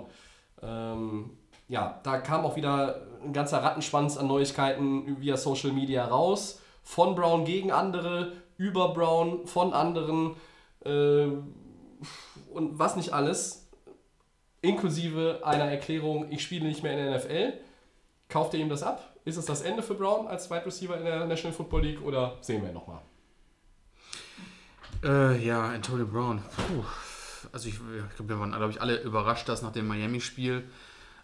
Ähm, 0.63 1.37
ja, 1.67 1.99
da 2.01 2.17
kam 2.17 2.45
auch 2.45 2.55
wieder 2.55 3.01
ein 3.23 3.31
ganzer 3.31 3.61
Rattenschwanz 3.61 4.17
an 4.17 4.25
Neuigkeiten 4.25 5.21
via 5.21 5.37
Social 5.37 5.71
Media 5.71 6.03
raus. 6.05 6.63
Von 6.81 7.13
Brown 7.13 7.45
gegen 7.45 7.71
andere, 7.71 8.31
über 8.57 8.95
Brown, 8.95 9.45
von 9.45 9.71
anderen 9.73 10.35
äh, 10.83 11.27
und 12.55 12.79
was 12.79 12.95
nicht 12.95 13.13
alles. 13.13 13.67
Inklusive 14.61 15.41
einer 15.43 15.65
Erklärung, 15.65 16.31
ich 16.31 16.41
spiele 16.41 16.65
nicht 16.65 16.81
mehr 16.81 16.93
in 16.93 17.05
der 17.05 17.17
NFL. 17.17 17.53
Kauft 18.29 18.55
ihr 18.55 18.61
ihm 18.61 18.69
das 18.69 18.81
ab? 18.81 19.13
Ist 19.27 19.35
es 19.35 19.43
das 19.43 19.59
Ende 19.59 19.83
für 19.83 19.93
Brown 19.93 20.25
als 20.27 20.49
Wide 20.49 20.65
Receiver 20.65 20.97
in 20.97 21.03
der 21.03 21.25
National 21.25 21.53
Football 21.53 21.81
League 21.81 22.01
oder 22.01 22.37
sehen 22.39 22.63
wir 22.63 22.71
nochmal? 22.71 23.01
Äh, 25.03 25.45
ja, 25.45 25.65
Antonio 25.65 26.05
Brown. 26.05 26.41
Puh. 26.55 26.85
Also 27.51 27.67
ich, 27.67 27.75
ich 27.75 28.15
glaube, 28.15 28.29
wir 28.29 28.39
waren, 28.39 28.53
glaube 28.53 28.71
ich, 28.71 28.81
alle 28.81 29.01
überrascht, 29.01 29.49
dass 29.49 29.61
nach 29.61 29.73
dem 29.73 29.85
Miami-Spiel, 29.85 30.63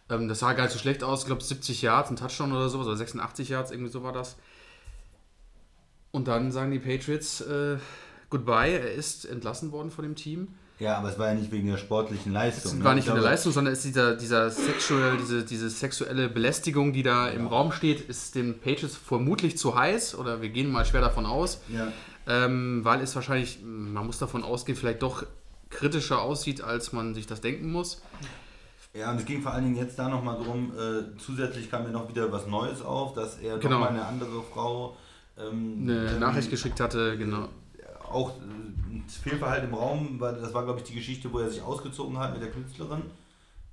ähm, 0.10 0.27
das 0.27 0.39
sah 0.39 0.51
gar 0.51 0.63
nicht 0.63 0.74
so 0.74 0.79
schlecht 0.79 1.01
aus, 1.01 1.22
ich 1.22 1.27
glaube 1.27 1.41
70 1.41 1.81
Yards, 1.81 2.10
ein 2.10 2.17
Touchdown 2.17 2.51
oder 2.51 2.67
sowas, 2.67 2.88
oder 2.88 2.98
86 2.98 3.48
Yards, 3.48 3.72
irgendwie 3.72 3.91
so 3.91 4.03
war 4.03 4.12
das. 4.12 4.36
Und 6.12 6.27
dann 6.27 6.51
sagen 6.51 6.72
die 6.72 6.79
Patriots, 6.79 7.39
äh, 7.39 7.77
goodbye, 8.29 8.79
er 8.79 8.91
ist 8.91 9.24
entlassen 9.24 9.72
worden 9.72 9.91
von 9.91 10.03
dem 10.03 10.15
Team. 10.15 10.50
Ja, 10.79 10.97
aber 10.97 11.09
es 11.09 11.19
war 11.19 11.27
ja 11.27 11.33
nicht 11.35 11.51
wegen 11.51 11.67
der 11.67 11.77
sportlichen 11.77 12.33
Leistung. 12.33 12.71
Es 12.71 12.77
ne? 12.77 12.83
war 12.83 12.95
nicht 12.95 13.05
Ich 13.05 13.09
in 13.09 13.15
der 13.15 13.23
Leistung, 13.23 13.51
sondern 13.51 13.73
es 13.73 13.79
ist 13.79 13.85
dieser, 13.85 14.15
dieser 14.15 14.49
sexual, 14.49 15.17
diese, 15.17 15.43
diese 15.45 15.69
sexuelle 15.69 16.29
Belästigung, 16.29 16.93
die 16.93 17.03
da 17.03 17.29
im 17.29 17.47
Raum 17.47 17.71
steht, 17.71 18.01
ist 18.01 18.35
den 18.35 18.59
Patriots 18.59 18.95
vermutlich 18.97 19.57
zu 19.57 19.75
heiß 19.75 20.15
oder 20.15 20.41
wir 20.41 20.49
gehen 20.49 20.71
mal 20.71 20.83
schwer 20.85 21.01
davon 21.01 21.25
aus, 21.25 21.61
Ja. 21.69 21.87
ähm, 22.27 22.81
weil 22.83 23.01
es 23.01 23.15
wahrscheinlich, 23.15 23.59
man 23.63 24.05
muss 24.05 24.17
davon 24.17 24.43
ausgehen, 24.43 24.77
vielleicht 24.77 25.03
doch 25.03 25.25
kritischer 25.69 26.21
aussieht, 26.21 26.61
als 26.63 26.91
man 26.91 27.13
sich 27.15 27.27
das 27.27 27.39
denken 27.41 27.71
muss. 27.71 28.01
Ja, 28.93 29.09
und 29.11 29.17
es 29.17 29.25
ging 29.25 29.41
vor 29.41 29.53
allen 29.53 29.63
Dingen 29.63 29.77
jetzt 29.77 29.97
da 29.97 30.07
nochmal 30.09 30.37
drum, 30.37 30.71
äh, 30.77 31.17
zusätzlich 31.17 31.69
kam 31.71 31.83
mir 31.83 31.89
noch 31.89 32.07
wieder 32.09 32.31
was 32.31 32.45
Neues 32.47 32.81
auf, 32.83 33.13
dass 33.13 33.39
er 33.39 33.57
Genau. 33.57 33.75
nochmal 33.79 33.89
eine 33.89 34.05
andere 34.05 34.43
Frau 34.53 34.95
ähm, 35.37 35.79
Eine 35.83 36.19
Nachricht 36.19 36.49
geschickt 36.51 36.79
hatte, 36.79 37.17
genau. 37.17 37.47
Auch 38.13 38.32
äh, 38.32 38.41
ein 38.41 39.05
Fehlverhalten 39.08 39.70
im 39.70 39.75
Raum, 39.75 40.15
weil 40.20 40.36
das 40.36 40.53
war 40.53 40.63
glaube 40.63 40.79
ich 40.79 40.86
die 40.86 40.96
Geschichte, 40.96 41.32
wo 41.32 41.39
er 41.39 41.50
sich 41.50 41.62
ausgezogen 41.62 42.17
hat 42.17 42.34
mit 42.34 42.41
der 42.41 42.51
Künstlerin. 42.51 43.03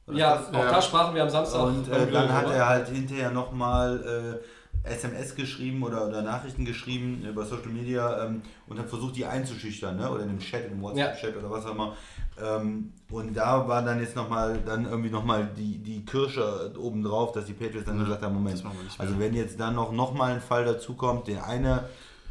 Das 0.06 0.16
Ja, 0.16 0.36
das? 0.36 0.48
auch 0.48 0.64
Ja. 0.64 0.70
da 0.70 0.82
sprachen 0.82 1.14
wir 1.14 1.22
am 1.22 1.30
Samstag. 1.30 1.62
Und 1.66 1.88
äh, 1.88 2.10
dann 2.10 2.32
hat 2.32 2.50
er 2.50 2.68
halt 2.68 2.88
hinterher 2.88 3.30
nochmal 3.30 4.40
äh, 4.42 4.44
SMS 4.82 5.34
geschrieben 5.34 5.82
oder, 5.82 6.08
oder 6.08 6.22
Nachrichten 6.22 6.64
geschrieben 6.64 7.22
über 7.28 7.44
Social 7.44 7.68
Media 7.68 8.24
ähm, 8.24 8.42
und 8.66 8.78
hat 8.78 8.88
versucht, 8.88 9.16
die 9.16 9.26
einzuschüchtern, 9.26 9.96
ne? 9.96 10.10
oder 10.10 10.22
in 10.22 10.30
einem 10.30 10.38
Chat, 10.38 10.70
im 10.70 10.80
WhatsApp-Chat 10.80 11.36
oder 11.36 11.50
was 11.50 11.66
auch 11.66 11.72
immer. 11.72 11.96
Ähm, 12.42 12.92
und 13.10 13.36
da 13.36 13.68
war 13.68 13.82
dann 13.82 14.00
jetzt 14.00 14.16
nochmal 14.16 14.58
dann 14.64 14.86
irgendwie 14.86 15.10
nochmal 15.10 15.50
die, 15.56 15.78
die 15.78 16.04
Kirsche 16.04 16.72
obendrauf, 16.78 17.32
dass 17.32 17.44
die 17.44 17.52
Patriots 17.52 17.84
dann 17.86 17.98
gesagt 17.98 18.22
haben, 18.22 18.34
Moment, 18.34 18.56
das 18.56 18.64
machen 18.64 18.78
wir 18.78 18.84
nicht 18.84 18.98
mehr. 18.98 19.06
also 19.06 19.20
wenn 19.20 19.34
jetzt 19.34 19.60
dann 19.60 19.74
noch, 19.74 19.92
noch 19.92 20.14
mal 20.14 20.32
ein 20.32 20.40
Fall 20.40 20.64
dazukommt, 20.64 21.28
der 21.28 21.46
eine 21.46 21.84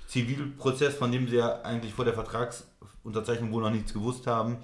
Zivilprozess, 0.09 0.95
von 0.95 1.11
dem 1.11 1.27
sie 1.27 1.37
ja 1.37 1.61
eigentlich 1.61 1.93
vor 1.93 2.03
der 2.03 2.15
Vertragsunterzeichnung 2.15 3.51
wohl 3.51 3.61
noch 3.61 3.71
nichts 3.71 3.93
gewusst 3.93 4.27
haben, 4.27 4.57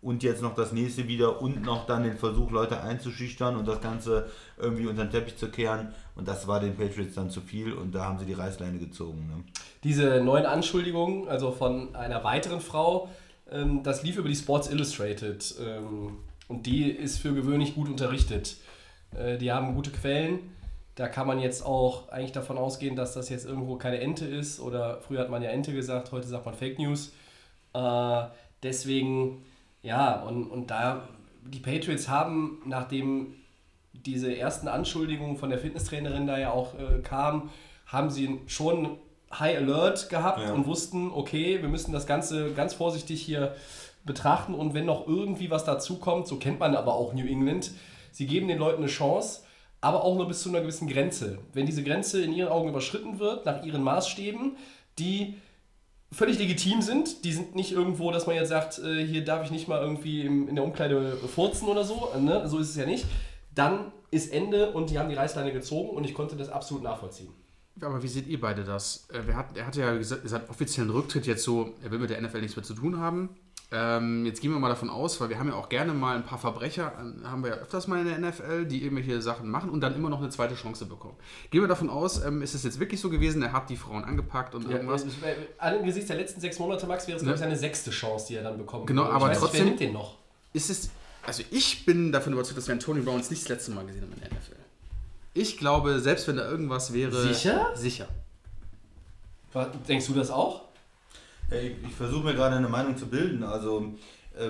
und 0.00 0.24
jetzt 0.24 0.42
noch 0.42 0.56
das 0.56 0.72
nächste 0.72 1.06
wieder 1.06 1.40
und 1.40 1.62
noch 1.62 1.86
dann 1.86 2.02
den 2.02 2.16
Versuch, 2.16 2.50
Leute 2.50 2.82
einzuschüchtern 2.82 3.54
und 3.54 3.68
das 3.68 3.80
Ganze 3.80 4.28
irgendwie 4.58 4.86
unter 4.86 5.04
den 5.04 5.12
Teppich 5.12 5.36
zu 5.36 5.48
kehren. 5.48 5.94
Und 6.16 6.26
das 6.26 6.48
war 6.48 6.58
den 6.58 6.76
Patriots 6.76 7.14
dann 7.14 7.30
zu 7.30 7.40
viel 7.40 7.72
und 7.72 7.94
da 7.94 8.06
haben 8.06 8.18
sie 8.18 8.24
die 8.24 8.32
Reißleine 8.32 8.78
gezogen. 8.78 9.28
Ne? 9.28 9.44
Diese 9.84 10.20
neuen 10.20 10.44
Anschuldigungen, 10.44 11.28
also 11.28 11.52
von 11.52 11.94
einer 11.94 12.24
weiteren 12.24 12.60
Frau, 12.60 13.10
ähm, 13.50 13.84
das 13.84 14.02
lief 14.02 14.16
über 14.16 14.28
die 14.28 14.34
Sports 14.34 14.68
Illustrated. 14.68 15.54
Ähm, 15.64 16.18
und 16.48 16.66
die 16.66 16.90
ist 16.90 17.18
für 17.18 17.32
gewöhnlich 17.32 17.76
gut 17.76 17.88
unterrichtet. 17.88 18.56
Äh, 19.16 19.38
die 19.38 19.52
haben 19.52 19.74
gute 19.76 19.90
Quellen. 19.90 20.40
Da 20.94 21.08
kann 21.08 21.26
man 21.26 21.38
jetzt 21.40 21.64
auch 21.64 22.08
eigentlich 22.10 22.32
davon 22.32 22.58
ausgehen, 22.58 22.96
dass 22.96 23.14
das 23.14 23.28
jetzt 23.30 23.46
irgendwo 23.46 23.76
keine 23.76 24.00
Ente 24.00 24.26
ist. 24.26 24.60
Oder 24.60 25.00
früher 25.00 25.20
hat 25.20 25.30
man 25.30 25.42
ja 25.42 25.50
Ente 25.50 25.72
gesagt, 25.72 26.12
heute 26.12 26.26
sagt 26.26 26.44
man 26.44 26.54
Fake 26.54 26.78
News. 26.78 27.12
Äh, 27.72 28.22
deswegen, 28.62 29.42
ja, 29.82 30.20
und, 30.22 30.50
und 30.50 30.70
da 30.70 31.08
die 31.44 31.60
Patriots 31.60 32.08
haben, 32.08 32.60
nachdem 32.66 33.34
diese 33.92 34.36
ersten 34.36 34.68
Anschuldigungen 34.68 35.36
von 35.36 35.50
der 35.50 35.58
Fitnesstrainerin 35.58 36.26
da 36.26 36.38
ja 36.38 36.50
auch 36.52 36.74
äh, 36.74 37.00
kamen, 37.02 37.50
haben 37.86 38.10
sie 38.10 38.40
schon 38.46 38.98
High 39.38 39.58
Alert 39.58 40.08
gehabt 40.10 40.40
Ja. 40.40 40.52
und 40.52 40.66
wussten, 40.66 41.10
okay, 41.10 41.60
wir 41.62 41.68
müssen 41.68 41.92
das 41.92 42.06
Ganze 42.06 42.52
ganz 42.52 42.74
vorsichtig 42.74 43.22
hier 43.22 43.54
betrachten 44.04 44.54
und 44.54 44.74
wenn 44.74 44.84
noch 44.84 45.06
irgendwie 45.06 45.50
was 45.50 45.64
dazukommt, 45.64 46.26
so 46.26 46.36
kennt 46.36 46.58
man 46.60 46.74
aber 46.74 46.94
auch 46.94 47.12
New 47.14 47.26
England, 47.26 47.70
sie 48.10 48.26
geben 48.26 48.48
den 48.48 48.58
Leuten 48.58 48.82
eine 48.82 48.90
Chance, 48.90 49.42
aber 49.82 50.04
auch 50.04 50.16
nur 50.16 50.26
bis 50.26 50.42
zu 50.42 50.48
einer 50.48 50.62
gewissen 50.62 50.88
Grenze. 50.88 51.38
Wenn 51.52 51.66
diese 51.66 51.82
Grenze 51.82 52.22
in 52.22 52.32
ihren 52.32 52.48
Augen 52.48 52.70
überschritten 52.70 53.18
wird, 53.18 53.44
nach 53.44 53.62
ihren 53.62 53.82
Maßstäben, 53.82 54.56
die 54.98 55.34
völlig 56.12 56.38
legitim 56.38 56.82
sind. 56.82 57.24
Die 57.24 57.32
sind 57.32 57.54
nicht 57.54 57.72
irgendwo, 57.72 58.12
dass 58.12 58.26
man 58.26 58.36
jetzt 58.36 58.50
sagt, 58.50 58.78
äh, 58.78 59.04
hier 59.04 59.24
darf 59.24 59.44
ich 59.44 59.50
nicht 59.50 59.66
mal 59.66 59.80
irgendwie 59.80 60.22
in 60.22 60.54
der 60.54 60.64
Umkleide 60.64 61.16
furzen 61.16 61.68
oder 61.68 61.84
so. 61.84 62.10
Ne? 62.18 62.46
So 62.48 62.58
ist 62.58 62.70
es 62.70 62.76
ja 62.76 62.86
nicht. 62.86 63.06
Dann 63.54 63.92
ist 64.10 64.32
Ende 64.32 64.70
und 64.70 64.90
die 64.90 64.98
haben 64.98 65.08
die 65.08 65.14
Reißleine 65.14 65.52
gezogen 65.52 65.96
und 65.96 66.04
ich 66.04 66.14
konnte 66.14 66.36
das 66.36 66.48
absolut 66.48 66.82
nachvollziehen. 66.82 67.30
Aber 67.80 68.02
wie 68.02 68.08
seht 68.08 68.28
ihr 68.28 68.38
beide 68.38 68.62
das? 68.64 69.08
Äh, 69.10 69.22
er 69.56 69.66
hatte 69.66 69.80
ja 69.80 69.94
gesagt, 69.96 70.28
seinen 70.28 70.48
offiziellen 70.48 70.90
Rücktritt 70.90 71.26
jetzt 71.26 71.42
so, 71.42 71.72
er 71.82 71.90
will 71.90 71.98
mit 71.98 72.10
der 72.10 72.20
NFL 72.20 72.42
nichts 72.42 72.56
mehr 72.56 72.64
zu 72.64 72.74
tun 72.74 72.98
haben. 72.98 73.30
Ähm, 73.74 74.26
jetzt 74.26 74.40
gehen 74.42 74.50
wir 74.52 74.58
mal 74.58 74.68
davon 74.68 74.90
aus, 74.90 75.18
weil 75.20 75.30
wir 75.30 75.38
haben 75.38 75.48
ja 75.48 75.54
auch 75.54 75.68
gerne 75.70 75.94
mal 75.94 76.14
ein 76.16 76.24
paar 76.24 76.38
Verbrecher, 76.38 76.92
haben 77.24 77.42
wir 77.42 77.50
ja 77.52 77.56
öfters 77.56 77.86
mal 77.88 78.00
in 78.00 78.06
der 78.06 78.18
NFL, 78.18 78.66
die 78.66 78.82
irgendwelche 78.84 79.22
Sachen 79.22 79.48
machen 79.48 79.70
und 79.70 79.80
dann 79.80 79.94
immer 79.94 80.10
noch 80.10 80.20
eine 80.20 80.28
zweite 80.28 80.54
Chance 80.54 80.84
bekommen. 80.84 81.14
Gehen 81.50 81.62
wir 81.62 81.68
davon 81.68 81.88
aus, 81.88 82.22
ähm, 82.22 82.42
ist 82.42 82.54
es 82.54 82.64
jetzt 82.64 82.78
wirklich 82.78 83.00
so 83.00 83.08
gewesen, 83.08 83.40
er 83.42 83.52
hat 83.52 83.70
die 83.70 83.76
Frauen 83.76 84.04
angepackt 84.04 84.54
und 84.54 84.64
Ja, 84.68 84.76
irgendwas. 84.76 85.04
äh, 85.04 85.06
Angesichts 85.58 86.08
der 86.08 86.16
letzten 86.16 86.40
sechs 86.42 86.58
Monate, 86.58 86.86
Max, 86.86 87.06
wäre 87.06 87.16
es, 87.16 87.22
glaube 87.22 87.34
ich, 87.36 87.40
seine 87.40 87.56
sechste 87.56 87.90
Chance, 87.90 88.26
die 88.28 88.34
er 88.36 88.42
dann 88.42 88.58
bekommen 88.58 88.84
Genau, 88.84 89.04
aber 89.04 89.28
weiß 89.28 89.38
trotzdem- 89.38 89.60
wer 89.60 89.64
nimmt 89.66 89.80
den 89.80 89.92
noch? 89.94 90.16
ist 90.52 90.68
es, 90.68 90.90
also 91.26 91.42
ich 91.50 91.86
bin 91.86 92.12
davon 92.12 92.34
überzeugt, 92.34 92.58
dass 92.58 92.66
wir 92.68 92.72
einen 92.72 92.80
Tony 92.80 93.00
Browns 93.00 93.30
nicht 93.30 93.42
das 93.42 93.48
letzte 93.48 93.70
Mal 93.70 93.86
gesehen 93.86 94.02
haben 94.02 94.12
in 94.12 94.20
der 94.20 94.32
NFL. 94.32 94.56
Ich 95.34 95.56
glaube, 95.56 95.98
selbst 96.00 96.28
wenn 96.28 96.36
da 96.36 96.46
irgendwas 96.46 96.92
wäre. 96.92 97.22
Sicher? 97.32 97.70
Sicher. 97.74 98.06
Denkst 99.88 100.06
du 100.06 100.14
das 100.14 100.30
auch? 100.30 100.62
Ich 101.52 101.88
ich 101.88 101.94
versuche 101.94 102.24
mir 102.24 102.34
gerade 102.34 102.56
eine 102.56 102.68
Meinung 102.68 102.96
zu 102.96 103.06
bilden. 103.06 103.42
Also 103.44 103.92
äh, 104.36 104.48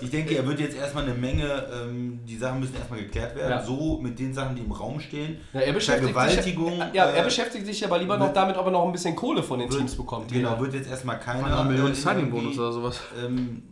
ich 0.00 0.10
denke, 0.10 0.34
er 0.34 0.44
wird 0.44 0.58
jetzt 0.58 0.76
erstmal 0.76 1.04
eine 1.04 1.14
Menge, 1.14 1.66
ähm, 1.72 2.18
die 2.26 2.36
Sachen 2.36 2.58
müssen 2.58 2.74
erstmal 2.74 2.98
geklärt 3.00 3.36
werden. 3.36 3.50
Ja. 3.50 3.62
So 3.62 4.00
mit 4.00 4.18
den 4.18 4.34
Sachen, 4.34 4.56
die 4.56 4.62
im 4.62 4.72
Raum 4.72 4.98
stehen. 4.98 5.38
Ja, 5.52 5.60
er 5.60 5.72
beschäftigt 5.72 6.12
Vergewaltigung. 6.12 6.70
sich, 6.72 6.94
ja, 6.94 7.04
er 7.06 7.20
äh, 7.20 7.24
beschäftigt 7.24 7.64
sich 7.64 7.84
aber 7.84 7.98
lieber 7.98 8.16
noch 8.16 8.32
damit, 8.32 8.56
ob 8.56 8.66
er 8.66 8.72
noch 8.72 8.84
ein 8.84 8.90
bisschen 8.92 9.14
Kohle 9.14 9.40
von 9.42 9.60
den 9.60 9.68
wird- 9.68 9.78
Teams 9.78 9.96
bekommt. 9.96 10.32
Genau, 10.32 10.58
wird 10.60 10.74
jetzt 10.74 10.90
erstmal 10.90 11.20
keiner 11.20 11.46
einer 11.46 11.64
Million 11.64 11.92
äh, 11.92 11.94
Signing-Bonus 11.94 12.58
oder 12.58 12.72
sowas. 12.72 13.00
ähm, 13.24 13.62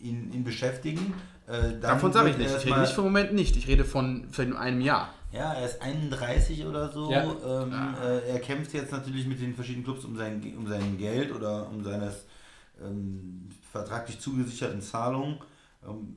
ihn, 0.00 0.30
ihn 0.32 0.44
beschäftigen. 0.44 1.14
Äh, 1.46 1.52
dann 1.52 1.80
Davon 1.80 2.12
sage 2.12 2.30
ich 2.30 2.38
nicht. 2.38 2.56
Ich 2.56 2.66
rede 2.66 2.80
nicht 2.80 2.92
vom 2.92 3.04
Moment 3.04 3.32
nicht. 3.32 3.56
Ich 3.56 3.68
rede 3.68 3.84
von 3.84 4.26
vielleicht 4.30 4.50
in 4.50 4.56
einem 4.56 4.80
Jahr. 4.80 5.14
Ja, 5.32 5.52
er 5.52 5.66
ist 5.66 5.82
31 5.82 6.64
oder 6.64 6.90
so. 6.90 7.10
Ja. 7.10 7.24
Ähm, 7.24 7.72
äh, 8.02 8.30
er 8.30 8.38
kämpft 8.40 8.72
jetzt 8.72 8.92
natürlich 8.92 9.26
mit 9.26 9.40
den 9.40 9.54
verschiedenen 9.54 9.84
Clubs 9.84 10.04
um 10.04 10.16
sein, 10.16 10.42
um 10.56 10.66
sein 10.66 10.96
Geld 10.98 11.32
oder 11.32 11.68
um 11.68 11.84
seine 11.84 12.12
ähm, 12.82 13.48
vertraglich 13.70 14.18
zugesicherten 14.18 14.80
Zahlungen. 14.80 15.38
Ähm, 15.86 16.16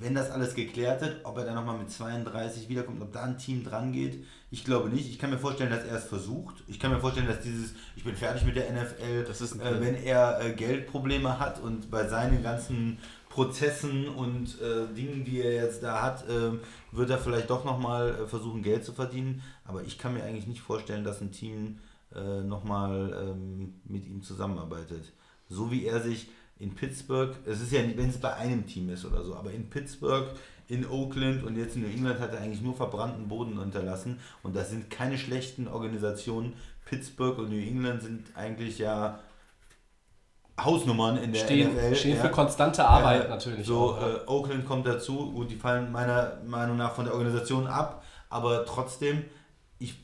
wenn 0.00 0.14
das 0.14 0.30
alles 0.30 0.54
geklärt 0.54 1.00
wird, 1.00 1.24
ob 1.24 1.38
er 1.38 1.44
dann 1.44 1.56
nochmal 1.56 1.78
mit 1.78 1.90
32 1.90 2.68
wiederkommt, 2.68 3.02
ob 3.02 3.12
da 3.12 3.24
ein 3.24 3.38
Team 3.38 3.64
dran 3.64 3.92
geht, 3.92 4.24
ich 4.50 4.64
glaube 4.64 4.90
nicht. 4.90 5.10
Ich 5.10 5.18
kann 5.18 5.30
mir 5.30 5.38
vorstellen, 5.38 5.70
dass 5.70 5.84
er 5.84 5.96
es 5.96 6.04
versucht. 6.04 6.62
Ich 6.68 6.78
kann 6.78 6.92
mir 6.92 7.00
vorstellen, 7.00 7.26
dass 7.26 7.40
dieses, 7.40 7.74
ich 7.96 8.04
bin 8.04 8.14
fertig 8.14 8.44
mit 8.44 8.54
der 8.54 8.70
NFL, 8.72 9.28
ist 9.28 9.40
äh, 9.56 9.80
wenn 9.80 9.96
er 9.96 10.40
äh, 10.40 10.52
Geldprobleme 10.52 11.40
hat 11.40 11.60
und 11.60 11.90
bei 11.90 12.06
seinen 12.06 12.42
ganzen 12.42 12.98
Prozessen 13.28 14.08
und 14.08 14.60
äh, 14.60 14.92
Dingen, 14.94 15.24
die 15.24 15.40
er 15.40 15.52
jetzt 15.52 15.82
da 15.82 16.02
hat, 16.02 16.24
ähm, 16.28 16.60
wird 16.92 17.10
er 17.10 17.18
vielleicht 17.18 17.50
doch 17.50 17.64
nochmal 17.64 18.14
äh, 18.14 18.26
versuchen, 18.26 18.62
Geld 18.62 18.84
zu 18.84 18.92
verdienen. 18.92 19.42
Aber 19.64 19.82
ich 19.82 19.98
kann 19.98 20.14
mir 20.14 20.24
eigentlich 20.24 20.46
nicht 20.46 20.60
vorstellen, 20.60 21.04
dass 21.04 21.20
ein 21.20 21.30
Team 21.30 21.78
äh, 22.14 22.42
nochmal 22.42 23.14
ähm, 23.22 23.74
mit 23.84 24.06
ihm 24.06 24.22
zusammenarbeitet. 24.22 25.12
So 25.48 25.70
wie 25.70 25.84
er 25.84 26.00
sich 26.00 26.28
in 26.58 26.74
Pittsburgh, 26.74 27.36
es 27.46 27.60
ist 27.60 27.72
ja 27.72 27.82
nicht, 27.82 27.96
wenn 27.96 28.10
es 28.10 28.18
bei 28.18 28.34
einem 28.34 28.66
Team 28.66 28.90
ist 28.90 29.04
oder 29.04 29.22
so, 29.22 29.36
aber 29.36 29.52
in 29.52 29.70
Pittsburgh, 29.70 30.28
in 30.66 30.86
Oakland 30.86 31.44
und 31.44 31.56
jetzt 31.56 31.76
in 31.76 31.82
New 31.82 31.88
England 31.88 32.20
hat 32.20 32.34
er 32.34 32.40
eigentlich 32.40 32.60
nur 32.60 32.74
verbrannten 32.74 33.28
Boden 33.28 33.58
unterlassen. 33.58 34.18
Und 34.42 34.54
das 34.54 34.70
sind 34.70 34.90
keine 34.90 35.16
schlechten 35.16 35.68
Organisationen. 35.68 36.54
Pittsburgh 36.84 37.38
und 37.38 37.50
New 37.50 37.60
England 37.60 38.02
sind 38.02 38.36
eigentlich 38.36 38.78
ja 38.78 39.20
Hausnummern 40.62 41.16
in 41.18 41.32
der 41.32 41.40
Stehen, 41.40 41.74
NFL. 41.74 41.94
stehen 41.94 42.16
ja. 42.16 42.22
für 42.22 42.30
konstante 42.30 42.84
Arbeit 42.84 43.26
Äh, 43.26 43.28
natürlich. 43.28 43.66
So, 43.66 43.92
auch, 43.92 44.00
ja. 44.00 44.08
äh, 44.08 44.26
Oakland 44.26 44.66
kommt 44.66 44.86
dazu, 44.86 45.32
gut, 45.32 45.50
die 45.50 45.56
fallen 45.56 45.92
meiner 45.92 46.38
Meinung 46.46 46.76
nach 46.76 46.94
von 46.94 47.04
der 47.04 47.14
Organisation 47.14 47.66
ab, 47.66 48.02
aber 48.28 48.64
trotzdem, 48.66 49.24
ich, 49.78 49.94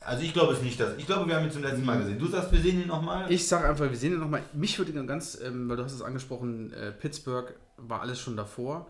Also 0.00 0.22
ich 0.22 0.32
glaube 0.32 0.52
es 0.52 0.62
nicht, 0.62 0.78
dass. 0.78 0.96
Ich 0.98 1.06
glaube, 1.06 1.26
wir 1.26 1.36
haben 1.36 1.44
ihn 1.44 1.50
zum 1.50 1.62
letzten 1.62 1.84
Mal 1.84 1.98
gesehen. 1.98 2.18
Du 2.18 2.26
sagst, 2.26 2.52
wir 2.52 2.60
sehen 2.60 2.80
ihn 2.80 2.88
nochmal? 2.88 3.30
Ich 3.30 3.46
sage 3.48 3.68
einfach, 3.68 3.88
wir 3.90 3.96
sehen 3.96 4.12
ihn 4.12 4.20
nochmal. 4.20 4.42
Mich 4.52 4.78
würde 4.78 4.92
ihn 4.92 5.06
ganz, 5.06 5.38
ähm, 5.40 5.68
weil 5.68 5.76
du 5.76 5.84
hast 5.84 5.92
es 5.92 6.02
angesprochen, 6.02 6.72
äh, 6.72 6.92
Pittsburgh 6.92 7.54
war 7.76 8.00
alles 8.00 8.20
schon 8.20 8.36
davor. 8.36 8.86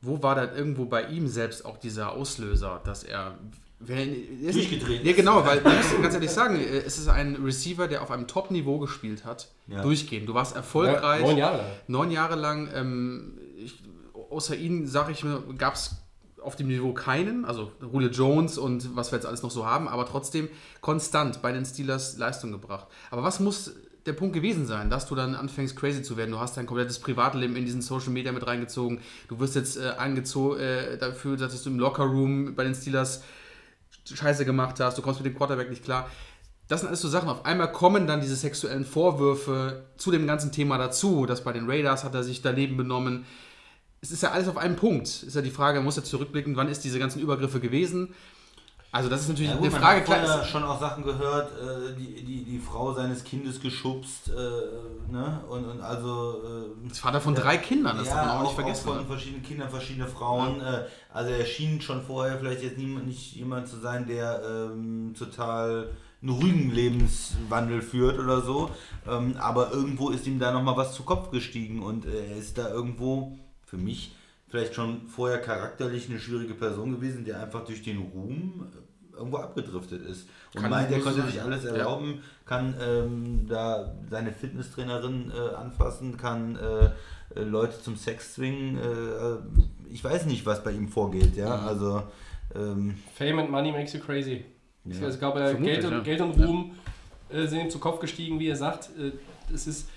Wo 0.00 0.22
war 0.22 0.34
dann 0.34 0.54
irgendwo 0.56 0.86
bei 0.86 1.04
ihm 1.04 1.28
selbst 1.28 1.64
auch 1.64 1.76
dieser 1.76 2.12
Auslöser, 2.12 2.80
dass 2.84 3.04
er. 3.04 3.38
Nicht- 3.86 4.54
Durchgedreht 4.54 5.04
Ja, 5.04 5.12
genau, 5.12 5.44
weil 5.44 5.58
ich 5.58 5.64
muss 5.64 6.02
ganz 6.02 6.14
ehrlich 6.14 6.30
sagen, 6.30 6.56
äh, 6.56 6.78
es 6.78 6.98
ist 6.98 7.08
ein 7.08 7.36
Receiver, 7.36 7.88
der 7.88 8.02
auf 8.02 8.10
einem 8.10 8.26
Top-Niveau 8.26 8.78
gespielt 8.78 9.24
hat. 9.24 9.48
Ja. 9.66 9.82
Durchgehend. 9.82 10.28
Du 10.28 10.34
warst 10.34 10.54
erfolgreich. 10.56 11.22
Neun 11.22 11.36
Jahre 11.38 11.56
lang. 11.58 11.66
Neun 11.88 12.10
Jahre 12.10 12.34
lang, 12.36 12.68
ähm, 12.74 13.38
ich, 13.56 13.82
außer 14.30 14.56
ihn, 14.56 14.86
sage 14.86 15.12
ich 15.12 15.24
mir, 15.24 15.42
gab 15.58 15.74
es 15.74 15.96
auf 16.40 16.56
dem 16.56 16.68
Niveau 16.68 16.92
keinen, 16.92 17.44
also 17.44 17.70
Julio 17.80 18.08
Jones 18.10 18.58
und 18.58 18.96
was 18.96 19.12
wir 19.12 19.16
jetzt 19.16 19.26
alles 19.26 19.42
noch 19.42 19.50
so 19.52 19.64
haben, 19.64 19.86
aber 19.86 20.06
trotzdem 20.06 20.48
konstant 20.80 21.40
bei 21.40 21.52
den 21.52 21.64
Steelers 21.64 22.18
Leistung 22.18 22.50
gebracht. 22.50 22.88
Aber 23.12 23.22
was 23.22 23.38
muss 23.38 23.72
der 24.06 24.14
Punkt 24.14 24.34
gewesen 24.34 24.66
sein, 24.66 24.90
dass 24.90 25.06
du 25.06 25.14
dann 25.14 25.36
anfängst 25.36 25.76
crazy 25.76 26.02
zu 26.02 26.16
werden? 26.16 26.32
Du 26.32 26.40
hast 26.40 26.56
dein 26.56 26.66
komplettes 26.66 26.98
Privatleben 26.98 27.54
in 27.54 27.64
diesen 27.64 27.80
Social 27.80 28.10
Media 28.10 28.32
mit 28.32 28.44
reingezogen. 28.44 29.00
Du 29.28 29.38
wirst 29.38 29.54
jetzt 29.54 29.76
äh, 29.76 29.90
angezogen 29.96 30.58
äh, 30.58 30.98
dafür, 30.98 31.36
dass 31.36 31.62
du 31.62 31.70
im 31.70 31.78
Lockerroom 31.78 32.56
bei 32.56 32.64
den 32.64 32.74
Steelers 32.74 33.22
Scheiße 34.04 34.44
gemacht 34.44 34.80
hast, 34.80 34.98
du 34.98 35.02
kommst 35.02 35.20
mit 35.20 35.32
dem 35.32 35.36
Quarterback 35.36 35.70
nicht 35.70 35.84
klar. 35.84 36.10
Das 36.68 36.80
sind 36.80 36.88
alles 36.88 37.00
so 37.00 37.08
Sachen. 37.08 37.28
Auf 37.28 37.44
einmal 37.44 37.70
kommen 37.72 38.06
dann 38.06 38.20
diese 38.20 38.36
sexuellen 38.36 38.84
Vorwürfe 38.84 39.84
zu 39.96 40.10
dem 40.10 40.26
ganzen 40.26 40.52
Thema 40.52 40.78
dazu, 40.78 41.26
dass 41.26 41.44
bei 41.44 41.52
den 41.52 41.68
Raiders 41.68 42.04
hat 42.04 42.14
er 42.14 42.22
sich 42.22 42.40
daneben 42.40 42.76
benommen. 42.76 43.26
Es 44.00 44.10
ist 44.10 44.22
ja 44.22 44.30
alles 44.30 44.48
auf 44.48 44.56
einem 44.56 44.76
Punkt. 44.76 45.06
Ist 45.06 45.34
ja 45.34 45.42
die 45.42 45.50
Frage, 45.50 45.78
man 45.78 45.84
muss 45.84 45.96
ja 45.96 46.04
zurückblicken, 46.04 46.56
wann 46.56 46.68
ist 46.68 46.82
diese 46.84 46.98
ganzen 46.98 47.20
Übergriffe 47.20 47.60
gewesen? 47.60 48.14
Also 48.94 49.08
das 49.08 49.22
ist 49.22 49.28
natürlich 49.30 49.50
Ja, 49.50 49.56
gut, 49.56 49.64
eine 49.64 49.72
man 49.72 49.80
Frage. 49.80 49.96
hat 50.00 50.04
Klar, 50.04 50.18
vorher 50.26 50.42
ist- 50.42 50.48
schon 50.50 50.64
auch 50.64 50.78
Sachen 50.78 51.02
gehört, 51.02 51.50
äh, 51.58 51.94
die, 51.98 52.22
die, 52.24 52.44
die 52.44 52.58
Frau 52.58 52.92
seines 52.92 53.24
Kindes 53.24 53.58
geschubst, 53.58 54.28
äh, 54.28 55.10
ne? 55.10 55.40
Und, 55.48 55.64
und 55.64 55.80
also. 55.80 56.42
Äh, 56.84 56.86
ist 56.88 56.98
Vater 57.00 57.20
von 57.22 57.34
drei 57.34 57.56
Kindern, 57.56 57.96
das 57.96 58.08
ja, 58.08 58.16
darf 58.16 58.26
man 58.26 58.36
auch 58.36 58.40
nicht 58.42 58.50
auch 58.50 58.54
vergessen. 58.54 58.84
von 58.88 59.06
verschiedenen 59.06 59.42
Kindern, 59.42 59.70
verschiedene 59.70 60.06
Frauen. 60.06 60.60
Äh, 60.60 60.84
also 61.12 61.30
er 61.30 61.44
schien 61.46 61.80
schon 61.80 62.02
vorher 62.02 62.38
vielleicht 62.38 62.62
jetzt 62.62 62.76
niemand, 62.76 63.06
nicht 63.06 63.34
jemand 63.34 63.66
zu 63.66 63.78
sein, 63.78 64.06
der 64.06 64.42
ähm, 64.46 65.14
total 65.18 65.88
einen 66.20 66.30
ruhigen 66.30 66.70
Lebenswandel 66.70 67.80
führt 67.82 68.18
oder 68.18 68.42
so. 68.42 68.70
Ähm, 69.08 69.36
aber 69.38 69.72
irgendwo 69.72 70.10
ist 70.10 70.26
ihm 70.26 70.38
da 70.38 70.52
nochmal 70.52 70.76
was 70.76 70.94
zu 70.94 71.02
Kopf 71.02 71.30
gestiegen 71.30 71.82
und 71.82 72.04
äh, 72.04 72.26
er 72.32 72.36
ist 72.36 72.58
da 72.58 72.68
irgendwo, 72.68 73.38
für 73.64 73.78
mich, 73.78 74.14
vielleicht 74.48 74.74
schon 74.74 75.08
vorher 75.08 75.38
charakterlich 75.40 76.10
eine 76.10 76.18
schwierige 76.20 76.52
Person 76.54 76.92
gewesen, 76.92 77.24
der 77.24 77.40
einfach 77.42 77.64
durch 77.64 77.82
den 77.82 77.98
Ruhm 77.98 78.66
äh, 78.70 78.81
irgendwo 79.16 79.38
abgedriftet 79.38 80.02
ist. 80.06 80.28
Und 80.54 80.62
Kann 80.62 80.70
meint, 80.70 80.90
er 80.90 81.00
konnte 81.00 81.20
sein, 81.20 81.26
sich 81.26 81.36
ja. 81.36 81.44
alles 81.44 81.64
Ja. 81.64 81.70
erlauben, 81.72 82.22
kann 82.46 82.74
ähm, 82.80 83.46
da 83.48 83.94
seine 84.10 84.32
Fitnesstrainerin 84.32 85.30
äh, 85.30 85.54
anfassen, 85.54 86.16
kann 86.16 86.56
äh, 86.56 86.86
äh, 87.38 87.44
Leute 87.44 87.80
zum 87.80 87.96
Sex 87.96 88.34
zwingen. 88.34 88.78
Äh, 88.78 89.92
ich 89.92 90.02
weiß 90.02 90.26
nicht, 90.26 90.44
was 90.46 90.62
bei 90.62 90.72
ihm 90.72 90.88
vorgeht, 90.88 91.36
ja. 91.36 91.56
Mhm. 91.56 91.66
Also 91.68 92.02
ähm, 92.54 92.98
Fame 93.14 93.40
and 93.40 93.50
Money 93.50 93.72
makes 93.72 93.92
you 93.92 94.00
crazy. 94.00 94.44
Ja, 94.84 95.08
ich 95.08 95.18
glaube, 95.18 95.40
äh, 95.40 95.50
vermutlich, 95.50 95.74
Geld, 95.80 95.84
und, 95.86 95.92
ja. 95.92 96.00
Geld 96.00 96.20
und 96.20 96.38
Ruhm 96.44 96.74
äh, 97.30 97.46
sind 97.46 97.60
ihm 97.60 97.70
zu 97.70 97.78
Kopf 97.78 98.00
gestiegen, 98.00 98.38
wie 98.40 98.48
er 98.48 98.56
sagt. 98.56 98.90
Äh, 98.98 99.12
es 99.54 99.66
ist 99.66 99.88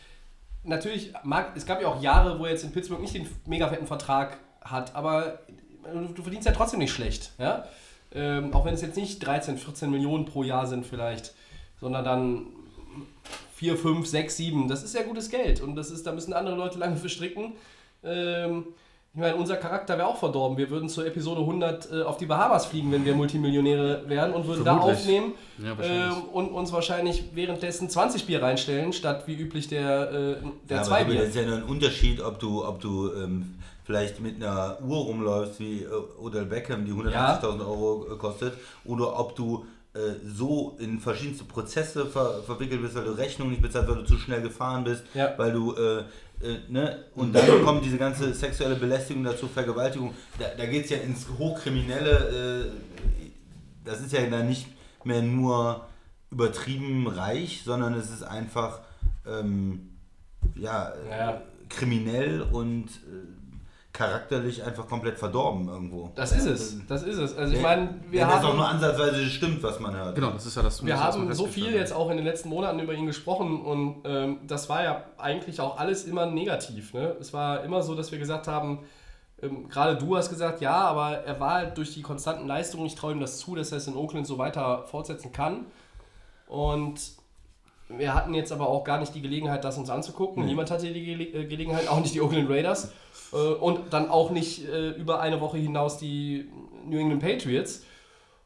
natürlich, 0.63 1.13
mag, 1.23 1.53
es 1.55 1.65
gab 1.65 1.81
ja 1.81 1.87
auch 1.87 2.01
Jahre, 2.01 2.39
wo 2.39 2.45
er 2.45 2.51
jetzt 2.51 2.63
in 2.63 2.71
Pittsburgh 2.71 3.01
nicht 3.01 3.15
den 3.15 3.27
mega 3.45 3.67
fetten 3.67 3.87
Vertrag 3.87 4.37
hat, 4.61 4.95
aber 4.95 5.39
äh, 5.83 6.13
du 6.13 6.21
verdienst 6.21 6.45
ja 6.45 6.53
trotzdem 6.53 6.79
nicht 6.79 6.93
schlecht. 6.93 7.31
Ja? 7.37 7.65
Ähm, 8.15 8.53
auch 8.53 8.65
wenn 8.65 8.73
es 8.73 8.81
jetzt 8.81 8.95
nicht 8.95 9.19
13, 9.25 9.57
14 9.57 9.91
Millionen 9.91 10.25
pro 10.25 10.43
Jahr 10.43 10.67
sind 10.67 10.85
vielleicht, 10.85 11.33
sondern 11.79 12.05
dann 12.05 12.47
4, 13.55 13.77
5, 13.77 14.07
6, 14.07 14.37
7, 14.37 14.67
das 14.67 14.83
ist 14.83 14.95
ja 14.95 15.03
gutes 15.03 15.29
Geld 15.29 15.61
und 15.61 15.75
das 15.75 15.91
ist, 15.91 16.07
da 16.07 16.11
müssen 16.11 16.33
andere 16.33 16.55
Leute 16.55 16.79
lange 16.79 16.95
für 16.97 17.09
stricken. 17.09 17.53
Ähm, 18.03 18.67
ich 19.13 19.21
meine, 19.21 19.37
unser 19.37 19.55
Charakter 19.55 19.97
wäre 19.97 20.07
auch 20.07 20.17
verdorben. 20.17 20.57
Wir 20.57 20.69
würden 20.69 20.89
zur 20.89 21.07
Episode 21.07 21.39
100 21.39 21.89
äh, 21.89 22.01
auf 22.01 22.17
die 22.17 22.25
Bahamas 22.25 22.65
fliegen, 22.65 22.91
wenn 22.91 23.05
wir 23.05 23.15
Multimillionäre 23.15 24.03
wären 24.09 24.33
und 24.33 24.45
würden 24.45 24.65
da 24.65 24.75
Vermutlich. 24.75 24.99
aufnehmen 24.99 25.33
Ja, 25.57 25.77
ähm, 25.81 26.23
und 26.33 26.49
uns 26.49 26.73
wahrscheinlich 26.73 27.23
währenddessen 27.33 27.89
20 27.89 28.25
Bier 28.25 28.43
reinstellen, 28.43 28.91
statt 28.91 29.23
wie 29.25 29.35
üblich 29.35 29.69
der, 29.69 30.11
äh, 30.11 30.35
der 30.67 30.77
ja, 30.77 30.83
zwei 30.83 31.05
Bier. 31.05 31.19
das 31.19 31.29
ist 31.29 31.35
ja 31.35 31.43
nur 31.43 31.55
ein 31.55 31.63
Unterschied, 31.63 32.19
ob 32.19 32.39
du, 32.39 32.65
ob 32.65 32.81
du 32.81 33.13
ähm, 33.13 33.55
vielleicht 33.85 34.19
mit 34.19 34.35
einer 34.43 34.79
Uhr 34.81 34.97
rumläufst 34.97 35.59
wie 35.59 35.83
äh, 35.83 35.87
Odell 36.19 36.45
Beckham, 36.45 36.85
die 36.85 36.91
180.000 36.91 37.59
Euro 37.61 38.07
äh, 38.13 38.17
kostet, 38.17 38.53
oder 38.83 39.17
ob 39.19 39.35
du 39.35 39.65
äh, 39.93 39.99
so 40.25 40.75
in 40.79 40.99
verschiedenste 40.99 41.45
Prozesse 41.45 42.05
ver 42.05 42.43
verwickelt 42.43 42.81
bist, 42.81 42.95
weil 42.95 43.05
du 43.05 43.11
Rechnungen 43.11 43.51
nicht 43.51 43.61
bezahlt, 43.61 43.87
weil 43.87 43.95
du 43.97 44.03
zu 44.03 44.17
schnell 44.17 44.41
gefahren 44.41 44.83
bist, 44.83 45.03
Ja. 45.13 45.33
weil 45.37 45.53
du 45.53 45.73
äh, 45.75 45.99
äh, 46.41 46.57
ne? 46.67 47.05
und 47.15 47.33
dann 47.33 47.45
kommt 47.63 47.85
diese 47.85 47.97
ganze 47.97 48.33
sexuelle 48.33 48.75
Belästigung 48.75 49.23
dazu, 49.23 49.47
Vergewaltigung, 49.47 50.13
da, 50.39 50.45
da 50.57 50.65
geht 50.65 50.85
es 50.85 50.89
ja 50.91 50.97
ins 50.97 51.27
Hochkriminelle, 51.37 52.65
äh, 52.65 53.25
das 53.85 54.01
ist 54.01 54.11
ja 54.11 54.25
dann 54.29 54.47
nicht 54.49 54.67
mehr 55.05 55.21
nur 55.21 55.85
übertrieben 56.31 57.07
reich, 57.07 57.61
sondern 57.63 57.93
es 57.93 58.09
ist 58.09 58.23
einfach 58.23 58.79
ähm, 59.27 59.91
ja, 60.55 60.89
äh, 60.89 61.09
Ja. 61.17 61.41
kriminell 61.69 62.41
und 62.41 62.87
äh, 62.87 63.44
charakterlich 63.95 64.61
einfach 64.63 64.87
komplett 64.87 65.17
verdorben 65.17 65.67
irgendwo. 65.69 66.11
Das 66.15 66.33
ist 66.33 66.45
es, 66.45 66.85
das 66.87 67.03
ist 67.03 67.17
es. 67.17 67.35
Also 67.35 67.53
ich 67.53 67.57
Wenn- 67.57 67.63
meine, 67.63 67.89
wir 68.09 68.21
wenn 68.21 68.27
das 68.27 68.43
auch 68.43 68.49
haben, 68.49 68.57
nur 68.57 68.67
ansatzweise 68.67 69.25
stimmt, 69.25 69.63
was 69.63 69.79
man 69.79 69.95
hört. 69.95 70.15
Genau, 70.15 70.31
das 70.31 70.45
ist 70.45 70.55
ja 70.55 70.61
das. 70.61 70.85
wir 70.85 70.93
das, 70.93 71.01
haben 71.01 71.33
so 71.33 71.45
viel 71.45 71.73
jetzt 71.73 71.93
auch 71.93 72.09
in 72.09 72.17
den 72.17 72.25
letzten 72.25 72.49
Monaten 72.49 72.79
über 72.79 72.93
ihn 72.93 73.05
gesprochen 73.05 73.61
und 73.61 74.01
ähm, 74.05 74.39
das 74.45 74.67
war 74.69 74.83
ja 74.83 75.03
eigentlich 75.17 75.61
auch 75.61 75.77
alles 75.77 76.03
immer 76.03 76.25
negativ. 76.25 76.93
Ne? 76.93 77.15
Es 77.19 77.33
war 77.33 77.63
immer 77.63 77.81
so, 77.83 77.95
dass 77.95 78.11
wir 78.11 78.19
gesagt 78.19 78.47
haben, 78.47 78.79
ähm, 79.41 79.69
gerade 79.69 79.97
du 79.97 80.17
hast 80.17 80.29
gesagt, 80.29 80.59
ja, 80.61 80.75
aber 80.75 81.19
er 81.19 81.39
war 81.39 81.53
halt 81.53 81.77
durch 81.77 81.93
die 81.93 82.01
konstanten 82.01 82.47
Leistungen, 82.47 82.85
ich 82.85 82.95
traue 82.95 83.13
ihm 83.13 83.19
das 83.21 83.37
zu, 83.37 83.55
dass 83.55 83.71
er 83.71 83.77
es 83.77 83.87
in 83.87 83.95
Oakland 83.95 84.27
so 84.27 84.37
weiter 84.37 84.83
fortsetzen 84.87 85.31
kann. 85.31 85.65
Und 86.47 86.99
wir 87.87 88.13
hatten 88.13 88.33
jetzt 88.33 88.51
aber 88.51 88.67
auch 88.67 88.83
gar 88.83 88.99
nicht 88.99 89.13
die 89.15 89.21
Gelegenheit, 89.21 89.63
das 89.63 89.77
uns 89.77 89.89
anzugucken. 89.89 90.45
Niemand 90.45 90.71
hatte 90.71 90.91
die 90.91 91.05
Gele 91.05 91.23
äh, 91.23 91.45
Gelegenheit, 91.45 91.87
auch 91.87 91.99
nicht 91.99 92.13
die 92.13 92.21
Oakland 92.21 92.49
Raiders. 92.49 92.91
Äh, 93.35 93.37
und 93.37 93.93
dann 93.93 94.09
auch 94.09 94.31
nicht 94.31 94.67
äh, 94.67 94.91
über 94.91 95.19
eine 95.19 95.41
Woche 95.41 95.57
hinaus 95.57 95.97
die 95.97 96.49
New 96.85 96.97
England 96.97 97.21
Patriots. 97.21 97.83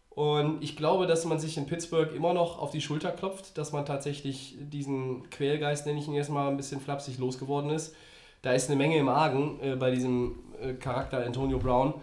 Und 0.10 0.62
ich 0.62 0.76
glaube, 0.76 1.08
dass 1.08 1.24
man 1.24 1.40
sich 1.40 1.56
in 1.58 1.66
Pittsburgh 1.66 2.14
immer 2.14 2.34
noch 2.34 2.60
auf 2.60 2.72
die 2.72 2.82
Schulter 2.82 3.12
klopft, 3.12 3.58
dass 3.58 3.72
man 3.72 3.86
tatsächlich 3.86 4.58
diesen 4.60 5.30
Quälgeist, 5.30 5.86
nenne 5.86 6.00
ich 6.00 6.08
ihn 6.08 6.14
jetzt 6.14 6.30
mal 6.30 6.50
ein 6.50 6.58
bisschen 6.58 6.82
flapsig, 6.82 7.20
losgeworden 7.20 7.70
ist. 7.70 7.96
Da 8.42 8.52
ist 8.52 8.70
eine 8.70 8.78
Menge 8.78 8.98
im 8.98 9.08
Argen 9.08 9.60
äh, 9.62 9.76
bei 9.76 9.92
diesem 9.92 10.40
äh, 10.62 10.74
Charakter 10.74 11.26
Antonio 11.26 11.60
Brown. 11.60 11.94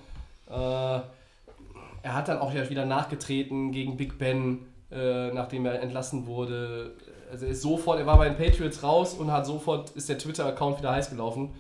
Äh, 0.49 0.53
er 0.55 2.15
hat 2.15 2.29
dann 2.29 2.39
auch 2.39 2.55
ja 2.55 2.71
wieder 2.71 2.87
nachgetreten 2.87 3.73
gegen 3.73 3.97
Big 3.97 4.19
Ben, 4.19 4.67
äh, 4.93 5.33
nachdem 5.33 5.67
er 5.67 5.83
entlassen 5.83 6.27
wurde. 6.27 6.95
Also 7.31 7.47
er 7.47 7.53
ist 7.53 7.63
sofort, 7.63 7.99
er 7.99 8.07
war 8.07 8.17
bei 8.17 8.29
den 8.29 8.37
Patriots 8.37 8.83
raus 8.83 9.15
und 9.15 9.33
hat 9.33 9.45
sofort 9.45 9.91
ist 9.91 10.09
der 10.09 10.17
Twitter-Account 10.17 10.79
wieder 10.79 10.93
heiß 10.93 11.11
gelaufen. 11.11 11.53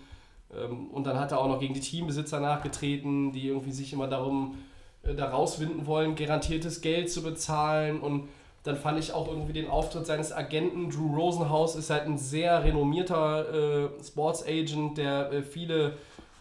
Ähm, 0.56 0.88
und 0.88 1.04
dann 1.04 1.18
hat 1.18 1.32
er 1.32 1.40
auch 1.40 1.48
noch 1.48 1.60
gegen 1.60 1.74
die 1.74 1.80
Teambesitzer 1.80 2.40
nachgetreten, 2.40 3.32
die 3.32 3.48
irgendwie 3.48 3.72
sich 3.72 3.92
immer 3.92 4.08
darum 4.08 4.56
äh, 5.02 5.14
da 5.14 5.30
rauswinden 5.30 5.86
wollen, 5.86 6.14
garantiertes 6.14 6.80
Geld 6.80 7.10
zu 7.10 7.22
bezahlen. 7.22 8.00
Und 8.00 8.28
dann 8.62 8.76
fand 8.76 8.98
ich 8.98 9.12
auch 9.12 9.28
irgendwie 9.28 9.52
den 9.52 9.68
Auftritt 9.68 10.06
seines 10.06 10.32
Agenten. 10.32 10.90
Drew 10.90 11.14
Rosenhaus 11.14 11.76
ist 11.76 11.90
halt 11.90 12.06
ein 12.06 12.18
sehr 12.18 12.64
renommierter 12.64 13.84
äh, 13.84 13.88
Sports 14.04 14.44
Agent, 14.46 14.98
der 14.98 15.32
äh, 15.32 15.42
viele 15.42 15.96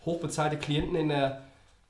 hochbezahlte 0.06 0.58
Klienten 0.58 0.95
in 0.95 1.10
der 1.10 1.41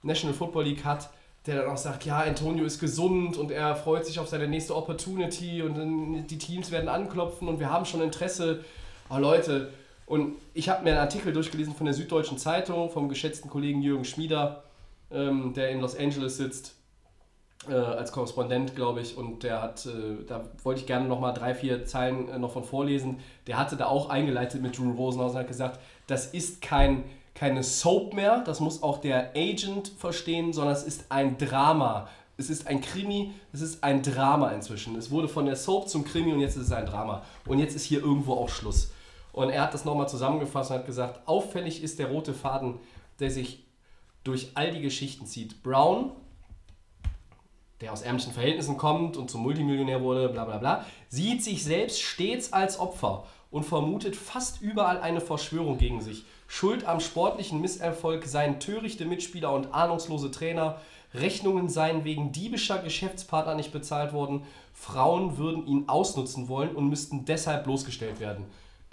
National 0.03 0.35
Football 0.35 0.65
League 0.65 0.85
hat, 0.85 1.09
der 1.45 1.61
dann 1.61 1.71
auch 1.71 1.77
sagt, 1.77 2.05
ja, 2.05 2.19
Antonio 2.19 2.65
ist 2.65 2.79
gesund 2.79 3.37
und 3.37 3.51
er 3.51 3.75
freut 3.75 4.05
sich 4.05 4.19
auf 4.19 4.27
seine 4.27 4.47
nächste 4.47 4.75
Opportunity 4.75 5.61
und 5.61 6.27
die 6.27 6.37
Teams 6.37 6.71
werden 6.71 6.89
anklopfen 6.89 7.47
und 7.47 7.59
wir 7.59 7.69
haben 7.69 7.85
schon 7.85 8.01
Interesse. 8.01 8.63
Oh 9.09 9.17
Leute, 9.17 9.71
und 10.05 10.35
ich 10.53 10.69
habe 10.69 10.83
mir 10.83 10.91
einen 10.91 10.99
Artikel 10.99 11.33
durchgelesen 11.33 11.75
von 11.75 11.85
der 11.85 11.95
Süddeutschen 11.95 12.37
Zeitung 12.37 12.89
vom 12.89 13.09
geschätzten 13.09 13.49
Kollegen 13.49 13.81
Jürgen 13.81 14.05
Schmieder, 14.05 14.63
ähm, 15.11 15.53
der 15.53 15.69
in 15.69 15.81
Los 15.81 15.97
Angeles 15.97 16.37
sitzt, 16.37 16.75
äh, 17.67 17.73
als 17.73 18.11
Korrespondent, 18.11 18.75
glaube 18.75 19.01
ich, 19.01 19.17
und 19.17 19.43
der 19.43 19.61
hat, 19.61 19.85
äh, 19.87 20.23
da 20.27 20.43
wollte 20.63 20.81
ich 20.81 20.87
gerne 20.87 21.07
nochmal 21.07 21.33
drei, 21.33 21.55
vier 21.55 21.85
Zeilen 21.85 22.29
äh, 22.29 22.37
noch 22.37 22.51
von 22.51 22.63
vorlesen. 22.63 23.19
Der 23.47 23.57
hatte 23.57 23.75
da 23.77 23.87
auch 23.87 24.09
eingeleitet 24.09 24.61
mit 24.61 24.77
Drew 24.77 24.91
Rosenhaus 24.91 25.31
und 25.31 25.39
hat 25.39 25.47
gesagt, 25.47 25.79
das 26.05 26.27
ist 26.27 26.61
kein, 26.61 27.03
keine 27.33 27.63
Soap 27.63 28.13
mehr, 28.13 28.43
das 28.45 28.59
muss 28.59 28.83
auch 28.83 28.99
der 28.99 29.31
Agent 29.35 29.91
verstehen, 29.97 30.53
sondern 30.53 30.75
es 30.75 30.83
ist 30.83 31.05
ein 31.09 31.37
Drama. 31.37 32.07
Es 32.37 32.49
ist 32.49 32.67
ein 32.67 32.81
Krimi, 32.81 33.31
es 33.53 33.61
ist 33.61 33.83
ein 33.83 34.03
Drama 34.03 34.49
inzwischen. 34.49 34.95
Es 34.97 35.09
wurde 35.09 35.29
von 35.29 35.45
der 35.45 35.55
Soap 35.55 35.87
zum 35.87 36.03
Krimi 36.03 36.33
und 36.33 36.41
jetzt 36.41 36.57
ist 36.57 36.63
es 36.63 36.71
ein 36.71 36.85
Drama. 36.85 37.23
Und 37.47 37.59
jetzt 37.59 37.75
ist 37.75 37.85
hier 37.85 38.01
irgendwo 38.01 38.33
auch 38.33 38.49
Schluss. 38.49 38.91
Und 39.35 39.49
er 39.49 39.63
hat 39.63 39.73
das 39.73 39.83
nochmal 39.83 40.07
zusammengefasst 40.07 40.71
und 40.71 40.77
hat 40.77 40.85
gesagt, 40.85 41.27
auffällig 41.27 41.83
ist 41.83 41.99
der 41.99 42.07
rote 42.07 42.33
Faden, 42.33 42.79
der 43.19 43.29
sich 43.29 43.65
durch 44.23 44.51
all 44.55 44.71
die 44.71 44.81
Geschichten 44.81 45.25
zieht. 45.25 45.61
Brown 45.61 46.11
der 47.81 47.91
aus 47.91 48.01
ärmlichen 48.01 48.31
Verhältnissen 48.31 48.77
kommt 48.77 49.17
und 49.17 49.29
zum 49.29 49.41
Multimillionär 49.41 50.01
wurde, 50.01 50.29
bla 50.29 50.45
bla 50.45 50.57
bla, 50.57 50.85
sieht 51.09 51.43
sich 51.43 51.65
selbst 51.65 52.01
stets 52.01 52.53
als 52.53 52.79
Opfer 52.79 53.25
und 53.51 53.65
vermutet 53.65 54.15
fast 54.15 54.61
überall 54.61 55.01
eine 55.01 55.19
Verschwörung 55.19 55.77
gegen 55.77 55.99
sich. 55.99 56.23
Schuld 56.47 56.85
am 56.87 57.01
sportlichen 57.01 57.59
Misserfolg 57.59 58.25
seien 58.25 58.61
törichte 58.61 59.03
Mitspieler 59.03 59.51
und 59.51 59.73
ahnungslose 59.73 60.31
Trainer. 60.31 60.79
Rechnungen 61.13 61.67
seien 61.67 62.05
wegen 62.05 62.31
diebischer 62.31 62.77
Geschäftspartner 62.77 63.55
nicht 63.55 63.73
bezahlt 63.73 64.13
worden. 64.13 64.43
Frauen 64.73 65.37
würden 65.37 65.67
ihn 65.67 65.89
ausnutzen 65.89 66.47
wollen 66.47 66.73
und 66.73 66.87
müssten 66.87 67.25
deshalb 67.25 67.65
bloßgestellt 67.65 68.21
werden. 68.21 68.45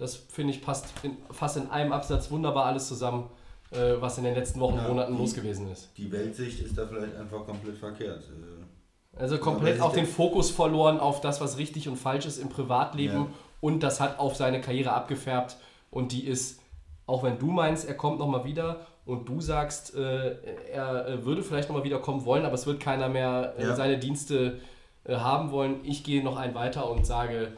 Das 0.02 0.16
finde 0.16 0.52
ich 0.52 0.60
passt 0.62 0.86
in, 1.04 1.16
fast 1.30 1.56
in 1.56 1.70
einem 1.70 1.92
Absatz 1.92 2.30
wunderbar 2.30 2.66
alles 2.66 2.88
zusammen, 2.88 3.30
äh, 3.70 3.94
was 4.00 4.18
in 4.18 4.24
den 4.24 4.34
letzten 4.34 4.58
Wochen 4.60 4.74
und 4.74 4.82
Ja, 4.82 4.88
Monaten 4.88 5.12
die- 5.14 5.18
los 5.20 5.32
gewesen 5.34 5.70
ist. 5.70 5.90
Die 5.96 6.10
Weltsicht 6.10 6.60
ist 6.60 6.76
da 6.76 6.86
vielleicht 6.86 7.14
einfach 7.16 7.46
komplett 7.46 7.78
verkehrt. 7.78 8.22
Äh, 8.24 9.20
Also 9.22 9.38
komplett 9.38 9.80
auch 9.80 9.92
den 9.92 10.06
Fokus 10.06 10.50
verloren 10.50 10.98
auf 10.98 11.20
das, 11.20 11.40
was 11.40 11.56
richtig 11.58 11.88
und 11.88 11.96
falsch 11.96 12.26
ist 12.26 12.38
im 12.38 12.48
Privatleben 12.48 13.14
Ja. 13.14 13.26
und 13.60 13.82
das 13.82 14.00
hat 14.00 14.18
auf 14.18 14.34
seine 14.36 14.60
Karriere 14.60 14.92
abgefärbt 14.92 15.56
und 15.90 16.12
die 16.12 16.26
ist, 16.26 16.60
auch 17.06 17.22
wenn 17.22 17.38
du 17.38 17.46
meinst, 17.46 17.86
er 17.86 17.94
kommt 17.94 18.18
nochmal 18.18 18.44
wieder 18.44 18.86
und 19.04 19.28
du 19.28 19.40
sagst, 19.40 19.94
äh, 19.94 20.36
er 20.72 21.24
würde 21.24 21.42
vielleicht 21.42 21.68
nochmal 21.68 21.84
wiederkommen 21.84 22.24
wollen, 22.24 22.44
aber 22.44 22.54
es 22.54 22.66
wird 22.66 22.80
keiner 22.80 23.08
mehr 23.08 23.54
äh, 23.58 23.62
Ja. 23.64 23.76
seine 23.76 23.98
Dienste 23.98 24.58
äh, 25.04 25.16
haben 25.16 25.50
wollen. 25.50 25.80
Ich 25.84 26.02
gehe 26.04 26.22
noch 26.24 26.36
einen 26.36 26.54
weiter 26.54 26.88
und 26.90 27.04
sage, 27.06 27.52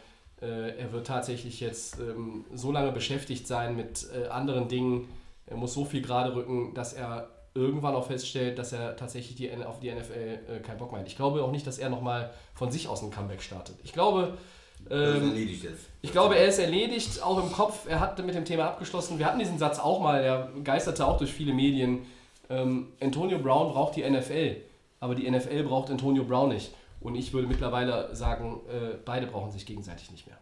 äh, 0.44 0.76
er 0.78 0.92
wird 0.92 1.06
tatsächlich 1.06 1.60
jetzt 1.60 1.98
ähm, 1.98 2.44
so 2.54 2.70
lange 2.70 2.92
beschäftigt 2.92 3.46
sein 3.46 3.76
mit 3.76 4.06
äh, 4.14 4.28
anderen 4.28 4.68
Dingen, 4.68 5.08
er 5.46 5.56
muss 5.56 5.74
so 5.74 5.84
viel 5.84 6.02
gerade 6.02 6.34
rücken, 6.34 6.74
dass 6.74 6.92
er 6.92 7.28
irgendwann 7.54 7.94
auch 7.94 8.06
feststellt, 8.06 8.58
dass 8.58 8.72
er 8.72 8.96
tatsächlich 8.96 9.36
die, 9.36 9.50
auf 9.64 9.80
die 9.80 9.92
NFL 9.92 10.12
äh, 10.12 10.60
keinen 10.60 10.78
Bock 10.78 10.90
mehr 10.90 11.00
hat. 11.00 11.06
Ich 11.06 11.16
glaube 11.16 11.42
auch 11.42 11.52
nicht, 11.52 11.66
dass 11.66 11.78
er 11.78 11.88
nochmal 11.88 12.30
von 12.54 12.70
sich 12.70 12.88
aus 12.88 13.02
ein 13.02 13.10
Comeback 13.10 13.42
startet. 13.42 13.76
Ich 13.84 13.92
glaube, 13.92 14.36
ist 14.84 14.90
ähm, 14.90 15.30
erledigt 15.30 15.64
jetzt. 15.64 15.86
ich 16.02 16.12
glaube, 16.12 16.36
er 16.36 16.46
ist 16.46 16.58
erledigt, 16.58 17.22
auch 17.22 17.42
im 17.42 17.52
Kopf. 17.52 17.86
Er 17.88 18.00
hat 18.00 18.22
mit 18.24 18.34
dem 18.34 18.44
Thema 18.44 18.64
abgeschlossen. 18.64 19.18
Wir 19.18 19.26
hatten 19.26 19.38
diesen 19.38 19.58
Satz 19.58 19.78
auch 19.78 20.00
mal, 20.00 20.22
der 20.22 20.50
geisterte 20.62 21.06
auch 21.06 21.16
durch 21.16 21.32
viele 21.32 21.54
Medien. 21.54 22.06
Ähm, 22.50 22.88
Antonio 23.00 23.38
Brown 23.38 23.72
braucht 23.72 23.96
die 23.96 24.08
NFL, 24.08 24.56
aber 25.00 25.14
die 25.14 25.30
NFL 25.30 25.62
braucht 25.62 25.90
Antonio 25.90 26.24
Brown 26.24 26.50
nicht. 26.50 26.72
Und 27.04 27.14
ich 27.16 27.34
würde 27.34 27.46
mittlerweile 27.46 28.16
sagen, 28.16 28.62
äh, 28.66 28.96
beide 29.04 29.26
brauchen 29.26 29.52
sich 29.52 29.66
gegenseitig 29.66 30.10
nicht 30.10 30.26
mehr. 30.26 30.38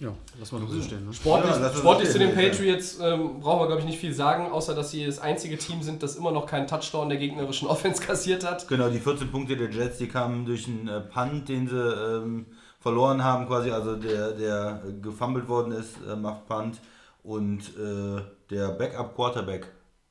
Ja, 0.00 0.14
lass 0.38 0.50
mal 0.50 0.62
so 0.66 0.80
stehen. 0.80 1.04
Ne? 1.06 1.12
Sportlich, 1.12 1.54
Ja, 1.54 1.74
sportlich 1.74 2.10
zu 2.10 2.18
den. 2.18 2.34
Patriots 2.34 2.98
ähm, 3.00 3.40
brauchen 3.40 3.60
wir, 3.60 3.66
glaube 3.66 3.80
ich, 3.80 3.86
nicht 3.86 3.98
viel 3.98 4.14
sagen, 4.14 4.50
außer 4.50 4.74
dass 4.74 4.92
sie 4.92 5.04
das 5.04 5.18
einzige 5.18 5.58
Team 5.58 5.82
sind, 5.82 6.02
das 6.02 6.16
immer 6.16 6.32
noch 6.32 6.46
keinen 6.46 6.66
Touchdown 6.66 7.10
der 7.10 7.18
gegnerischen 7.18 7.68
Offense 7.68 8.00
kassiert 8.00 8.48
hat. 8.48 8.66
Genau, 8.66 8.88
die 8.88 8.98
14 8.98 9.30
Punkte 9.30 9.56
der 9.58 9.70
Jets, 9.70 9.98
die 9.98 10.08
kamen 10.08 10.46
durch 10.46 10.66
einen 10.66 10.88
äh, 10.88 11.00
Punt, 11.00 11.48
den 11.50 11.68
sie 11.68 11.76
ähm, 11.76 12.46
verloren 12.80 13.22
haben, 13.22 13.46
quasi, 13.46 13.70
also 13.70 13.96
der, 13.96 14.32
der 14.32 14.82
äh, 14.88 14.92
gefummelt 15.02 15.48
worden 15.48 15.72
ist, 15.72 15.96
äh, 16.08 16.16
macht 16.16 16.46
Punt. 16.46 16.80
Und 17.24 17.60
äh, 17.76 18.22
der 18.48 18.68
Backup-Quarterback, 18.68 19.66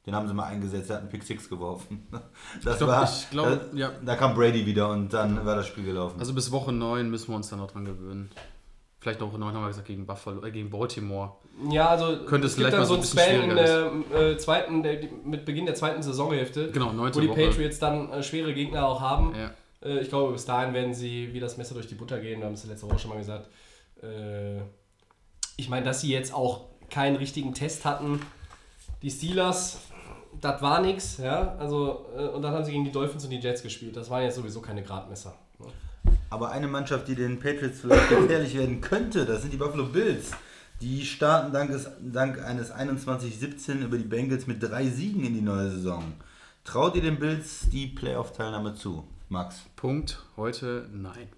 den 0.08 0.16
haben 0.16 0.28
sie 0.28 0.34
mal 0.34 0.46
eingesetzt, 0.46 0.90
der 0.90 0.96
hat 0.96 1.04
einen 1.04 1.12
Pick 1.12 1.22
6 1.22 1.50
geworfen. 1.50 2.08
Das 2.64 2.78
glaub- 2.78 2.90
war, 2.90 3.04
ich 3.04 3.30
glaub, 3.30 3.46
da, 3.46 3.78
ja. 3.78 3.92
da 4.04 4.16
kam 4.16 4.34
Brady 4.34 4.66
wieder 4.66 4.90
und 4.90 5.12
dann 5.14 5.46
war 5.46 5.56
das 5.58 5.68
Spiel 5.68 5.84
gelaufen. 5.84 6.20
Also 6.20 6.34
bis 6.34 6.52
Woche 6.52 6.72
9 6.72 7.10
müssen 7.10 7.28
wir 7.28 7.36
uns 7.36 7.50
dann 7.50 7.60
noch 7.60 7.70
dran 7.70 7.86
gewöhnen. 7.86 8.32
Vielleicht 9.00 9.20
noch 9.20 9.38
9 9.38 9.54
haben 9.54 9.62
wir 9.62 9.68
gesagt 9.68 9.86
gegen 9.86 10.06
Buffalo, 10.06 10.44
äh, 10.46 10.52
gegen 10.52 10.70
Baltimore. 10.70 11.34
Ja, 11.70 11.90
also 11.90 12.26
Könnte 12.26 12.48
es 12.48 12.56
vielleicht 12.56 12.74
dann 12.74 12.80
mal 12.80 12.86
so 12.86 12.96
ein 12.96 13.02
bisschen 13.02 13.20
Span 13.20 13.50
in 13.50 13.56
der 13.56 13.92
äh, 14.16 14.38
zweiten, 14.38 14.82
der, 14.82 15.00
mit 15.26 15.46
Beginn 15.46 15.66
der 15.66 15.76
zweiten 15.76 16.02
Saisonhälfte, 16.02 16.72
Genau, 16.72 16.92
wo 16.96 17.20
die 17.20 17.30
Woche. 17.30 17.48
Patriots 17.48 17.80
dann 17.80 18.10
äh, 18.12 18.24
schwere 18.24 18.54
Gegner 18.54 18.88
auch 18.88 19.02
haben. 19.02 19.36
Ja. 19.36 19.52
Äh, 19.84 20.00
ich 20.00 20.10
glaube, 20.10 20.34
bis 20.34 20.46
dahin 20.46 20.74
werden 20.74 20.94
sie 20.94 21.34
wie 21.34 21.40
das 21.40 21.58
Messer 21.58 21.74
durch 21.74 21.88
die 21.88 21.96
Butter 21.96 22.20
gehen. 22.20 22.40
Wir 22.40 22.48
haben 22.48 22.54
es 22.54 22.66
letzte 22.66 22.90
Woche 22.90 23.00
schon 23.00 23.10
mal 23.10 23.18
gesagt. 23.18 23.50
Äh, 24.02 24.62
ich 25.58 25.70
meine, 25.70 25.86
dass 25.86 26.02
sie 26.02 26.12
jetzt 26.12 26.34
auch 26.34 26.66
keinen 26.90 27.18
richtigen 27.18 27.54
Test 27.54 27.86
hatten. 27.86 28.22
Die 29.02 29.12
Steelers, 29.12 29.80
das 30.42 30.62
war 30.62 30.82
nix. 30.82 31.18
Ja? 31.18 31.56
Also, 31.60 32.06
äh, 32.18 32.28
und 32.28 32.42
dann 32.42 32.54
haben 32.54 32.64
sie 32.64 32.72
gegen 32.72 32.86
die 32.86 32.92
Dolphins 32.92 33.24
und 33.24 33.30
die 33.30 33.40
Jets 33.40 33.62
gespielt. 33.62 33.96
Das 33.96 34.10
waren 34.10 34.24
jetzt 34.24 34.36
sowieso 34.36 34.62
keine 34.62 34.84
Gradmesser. 34.84 35.36
ne? 35.60 35.68
Aber 36.30 36.52
eine 36.52 36.68
Mannschaft, 36.68 37.08
die 37.08 37.16
den 37.16 37.40
Patriots 37.40 37.82
vielleicht 37.82 38.10
gefährlich 38.10 38.58
werden 38.58 38.82
könnte, 38.82 39.26
das 39.26 39.42
sind 39.42 39.54
die 39.54 39.58
Buffalo 39.58 39.86
Bills. 39.86 40.32
Die 40.82 41.06
starten 41.06 41.52
dank, 41.52 41.72
des, 41.72 41.90
dank 42.02 42.44
eines 42.44 42.72
21-17 42.72 43.84
über 43.84 43.98
die 43.98 44.04
Bengals 44.04 44.46
mit 44.46 44.62
drei 44.62 44.88
Siegen 44.88 45.24
in 45.24 45.34
die 45.34 45.42
neue 45.42 45.72
Saison. 45.72 46.14
Traut 46.64 46.96
ihr 46.96 47.02
den 47.02 47.18
Bills 47.18 47.70
die 47.72 47.88
Playoff-Teilnahme 47.88 48.76
zu, 48.76 49.08
Max? 49.30 49.62
Punkt 49.76 50.24
heute 50.36 50.88
nein. 50.94 51.30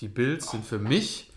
Die 0.00 0.08
Bills 0.08 0.50
sind 0.50 0.64
für 0.64 0.78
mich 0.78 1.30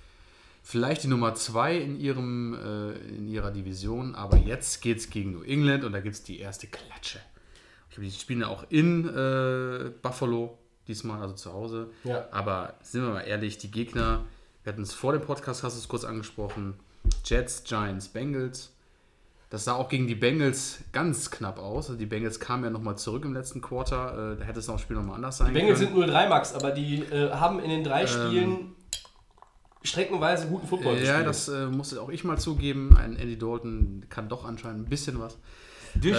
vielleicht 0.68 1.04
die 1.04 1.08
Nummer 1.08 1.34
2 1.34 1.78
in, 1.78 1.98
ihrem, 1.98 2.54
äh, 2.54 2.92
in 3.16 3.30
ihrer 3.30 3.52
Division, 3.52 4.16
aber 4.16 4.36
jetzt 4.36 4.82
geht 4.82 4.98
es 4.98 5.10
gegen 5.10 5.32
New 5.32 5.44
England 5.44 5.86
und 5.86 5.94
da 5.94 6.02
gibt 6.02 6.16
es 6.16 6.24
die 6.24 6.40
erste 6.40 6.68
Klatsche. 6.68 7.20
Ich 7.90 7.96
glaube, 7.96 8.10
die 8.10 8.12
spielen 8.12 8.42
ja 8.42 8.48
auch 8.48 8.66
in 8.70 9.08
äh, 9.08 9.92
Buffalo 10.02 10.58
diesmal, 10.90 11.22
also 11.22 11.36
zu 11.36 11.54
Hause. 11.54 11.90
Ja. 12.04 12.28
Aber 12.32 12.74
sind 12.82 13.02
wir 13.02 13.12
mal 13.12 13.22
ehrlich, 13.22 13.58
die 13.58 13.72
Gegner, 13.72 14.26
wir 14.64 14.74
hatten 14.74 14.82
es 14.82 14.94
vor 14.94 15.14
dem 15.14 15.22
Podcast, 15.22 15.64
hast 15.64 15.76
du 15.76 15.80
es 15.80 15.88
kurz 15.88 16.04
angesprochen, 16.04 16.74
Jets, 17.24 17.64
Giants, 17.64 18.10
Bengals. 18.10 18.74
Das 19.50 19.64
sah 19.64 19.76
auch 19.76 19.88
gegen 19.88 20.08
die 20.08 20.16
Bengals 20.16 20.80
ganz 20.92 21.32
knapp 21.32 21.60
aus. 21.60 21.88
Also 21.88 21.98
die 21.98 22.06
Bengals 22.06 22.42
kamen 22.42 22.66
ja 22.66 22.70
nochmal 22.70 22.98
zurück 22.98 23.24
im 23.24 23.34
letzten 23.34 23.62
Quarter. 23.62 24.34
Äh, 24.34 24.40
da 24.40 24.44
hätte 24.44 24.60
es 24.60 24.68
noch 24.68 24.76
das 24.76 24.82
Spiel 24.82 24.98
nochmal 24.98 25.16
anders 25.16 25.38
sein 25.38 25.48
Die 25.48 25.54
Bengals 25.54 25.80
können. 25.80 25.96
sind 25.96 26.12
0-3 26.12 26.28
Max, 26.28 26.54
aber 26.54 26.72
die 26.72 27.04
äh, 27.04 27.32
haben 27.32 27.62
in 27.62 27.70
den 27.70 27.86
drei 27.86 28.02
Ähm, 28.02 28.08
Spielen 28.10 28.76
streckenweise 29.88 30.48
guten 30.48 30.68
Football 30.68 30.96
Ja, 30.96 31.22
gespielt. 31.22 31.28
das 31.28 31.48
äh, 31.50 31.66
musste 31.68 32.02
auch 32.02 32.10
ich 32.10 32.24
mal 32.24 32.38
zugeben. 32.38 32.96
Ein 32.98 33.16
Andy 33.16 33.38
Dalton 33.38 34.06
kann 34.10 34.30
doch 34.30 34.46
anscheinend 34.46 34.88
ein 34.88 34.90
bisschen 34.90 35.20
was. 35.20 35.38
Äh, 36.04 36.16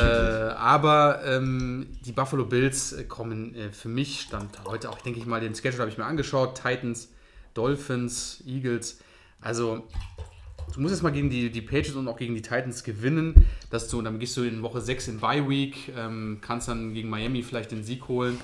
aber 0.56 1.22
ähm, 1.24 1.86
die 2.04 2.12
Buffalo 2.12 2.44
Bills 2.44 2.92
äh, 2.92 3.04
kommen 3.04 3.54
äh, 3.54 3.70
für 3.70 3.88
mich, 3.88 4.22
stand 4.22 4.50
heute 4.66 4.90
auch, 4.90 4.98
denke 5.00 5.20
ich 5.20 5.26
mal, 5.26 5.40
den 5.40 5.54
Schedule 5.54 5.80
habe 5.80 5.90
ich 5.90 5.98
mir 5.98 6.04
angeschaut. 6.04 6.56
Titans, 6.60 7.10
Dolphins, 7.54 8.42
Eagles. 8.46 8.98
Also, 9.40 9.86
du 10.74 10.80
musst 10.80 10.94
jetzt 10.94 11.02
mal 11.02 11.12
gegen 11.12 11.30
die, 11.30 11.50
die 11.50 11.62
Patriots 11.62 11.94
und 11.94 12.08
auch 12.08 12.16
gegen 12.16 12.34
die 12.34 12.42
Titans 12.42 12.82
gewinnen. 12.82 13.46
Dass 13.70 13.88
du, 13.88 13.98
und 13.98 14.04
dann 14.04 14.18
gehst 14.18 14.36
du 14.36 14.42
in 14.42 14.62
Woche 14.62 14.80
6 14.80 15.08
in 15.08 15.20
Bye 15.20 15.48
Week, 15.48 15.92
ähm, 15.96 16.38
kannst 16.40 16.66
dann 16.68 16.92
gegen 16.94 17.08
Miami 17.08 17.42
vielleicht 17.42 17.70
den 17.70 17.84
Sieg 17.84 18.08
holen. 18.08 18.40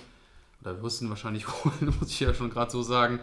Oder 0.61 0.83
wirst 0.83 1.03
ihn 1.03 1.09
wahrscheinlich 1.09 1.49
holen, 1.65 1.95
muss 1.99 2.11
ich 2.11 2.21
ja 2.21 2.33
schon 2.33 2.51
gerade 2.51 2.71
so 2.71 2.83
sagen. 2.83 3.19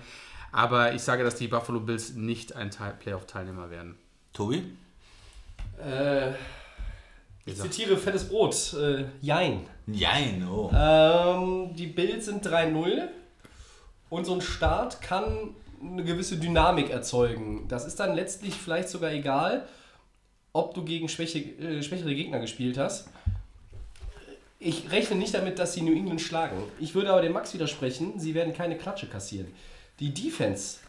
Aber 0.52 0.94
ich 0.94 1.02
sage, 1.02 1.24
dass 1.24 1.36
die 1.36 1.48
Buffalo 1.48 1.80
Bills 1.80 2.14
nicht 2.14 2.56
ein 2.56 2.72
Teil- 2.72 2.94
Playoff-Teilnehmer 3.00 3.70
werden. 3.70 3.98
Tobi? 4.34 4.64
äh, 5.84 6.32
ich 7.46 7.56
zitiere 7.60 7.98
Fettes 7.98 8.28
Brot. 8.30 8.74
Äh, 8.74 9.06
Jein. 9.22 9.66
Nein, 9.88 10.48
oh. 10.50 10.70
Ähm, 10.74 11.76
die 11.76 11.88
Bills 11.88 12.26
sind 12.26 12.46
3-0 12.46 13.08
und 14.10 14.26
so 14.26 14.36
ein 14.36 14.42
Start 14.42 15.02
kann 15.02 15.56
eine 15.82 16.04
gewisse 16.04 16.38
Dynamik 16.38 16.92
erzeugen. 16.92 17.68
Das 17.68 17.86
ist 17.86 18.00
dann 18.00 18.14
letztlich 18.14 18.54
vielleicht 18.54 18.90
sogar 18.90 19.12
egal, 19.12 19.68
ob 20.54 20.76
du 20.76 20.84
gegen 20.86 21.10
schwäche, 21.10 21.40
äh, 21.40 21.82
schwächere 21.82 22.14
Gegner 22.14 22.40
gespielt 22.40 22.78
hast. 22.78 23.10
Ich 24.60 24.92
rechne 24.92 25.16
nicht 25.16 25.34
damit, 25.34 25.58
dass 25.58 25.74
sie 25.74 25.82
New 25.82 25.94
England 25.94 26.22
schlagen. 26.22 26.58
Ich 26.80 26.94
würde 26.94 27.10
aber 27.12 27.22
dem 27.24 27.34
Max 27.34 27.54
widersprechen, 27.56 28.20
sie 28.20 28.36
werden 28.36 28.54
keine 28.54 28.78
Klatsche 28.78 29.08
kassieren. 29.08 29.48
Die 30.02 30.14
Defense 30.14 30.80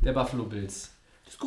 der 0.00 0.12
Buffalo 0.12 0.42
Bills, 0.44 0.90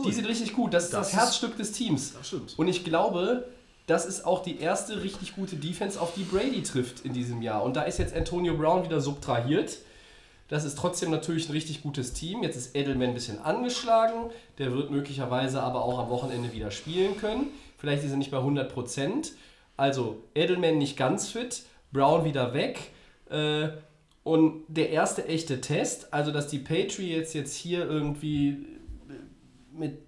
die 0.05 0.11
sind 0.13 0.27
richtig 0.27 0.53
gut. 0.53 0.73
Das 0.73 0.85
ist 0.85 0.93
das, 0.93 0.99
Das 0.99 1.09
ist- 1.09 1.19
Herzstück 1.19 1.57
des 1.57 1.71
Teams. 1.73 2.13
Und 2.55 2.67
ich 2.67 2.83
glaube, 2.85 3.47
das 3.87 4.05
ist 4.05 4.25
auch 4.25 4.41
die 4.43 4.59
erste 4.59 5.03
richtig 5.03 5.35
gute 5.35 5.55
Defense, 5.55 5.99
auf 5.99 6.13
die 6.15 6.23
Brady 6.23 6.63
trifft 6.63 7.05
in 7.05 7.13
diesem 7.13 7.41
Jahr. 7.41 7.63
Und 7.63 7.75
da 7.75 7.83
ist 7.83 7.99
jetzt 7.99 8.15
Antonio 8.15 8.55
Brown 8.55 8.83
wieder 8.83 9.01
subtrahiert. 9.01 9.77
Das 10.49 10.63
ist 10.63 10.77
trotzdem 10.77 11.11
natürlich 11.11 11.49
ein 11.49 11.51
richtig 11.51 11.83
gutes 11.83 12.13
Team. 12.13 12.41
Jetzt 12.43 12.55
ist 12.55 12.75
Edelman 12.75 13.09
ein 13.09 13.13
bisschen 13.13 13.39
angeschlagen. 13.39 14.29
Der 14.59 14.71
wird 14.73 14.91
möglicherweise 14.91 15.61
aber 15.61 15.83
auch 15.83 15.99
am 15.99 16.09
Wochenende 16.09 16.53
wieder 16.53 16.71
spielen 16.71 17.17
können. 17.17 17.47
Vielleicht 17.77 18.03
ist 18.03 18.11
er 18.11 18.17
nicht 18.17 18.31
bei 18.31 18.37
100%. 18.39 19.33
Also 19.75 20.23
Edelman 20.35 20.77
nicht 20.77 20.97
ganz 20.97 21.29
fit, 21.29 21.63
Brown 21.91 22.23
wieder 22.25 22.53
weg. 22.53 22.91
Äh, 23.29 23.69
und 24.27 24.65
der 24.67 24.89
erste 24.89 25.25
echte 25.25 25.61
Test, 25.61 26.13
also 26.13 26.31
dass 26.31 26.47
die 26.47 26.59
Patriots 26.59 27.33
jetzt 27.33 27.55
hier 27.55 27.89
irgendwie 27.89 28.67
mit 29.71 29.99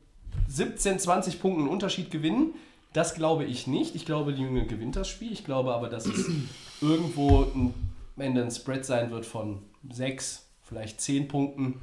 17, 0.49 0.99
20 0.99 1.41
Punkten 1.41 1.69
Unterschied 1.69 2.12
gewinnen, 2.12 2.53
das 2.91 3.15
glaube 3.15 3.45
ich 3.45 3.65
nicht. 3.65 3.95
Ich 3.95 4.05
glaube, 4.05 4.34
die 4.34 4.41
Junge 4.41 4.65
gewinnt 4.65 4.97
das 4.97 5.08
Spiel. 5.08 5.32
Ich 5.32 5.45
glaube 5.45 5.73
aber, 5.73 5.88
dass 5.88 6.05
es 6.05 6.29
irgendwo 6.82 7.43
ein, 7.43 7.73
am 8.17 8.21
Ende 8.21 8.43
ein 8.43 8.51
Spread 8.51 8.84
sein 8.84 9.10
wird 9.10 9.25
von 9.25 9.62
6, 9.89 10.45
vielleicht 10.63 10.99
10 10.99 11.29
Punkten. 11.29 11.79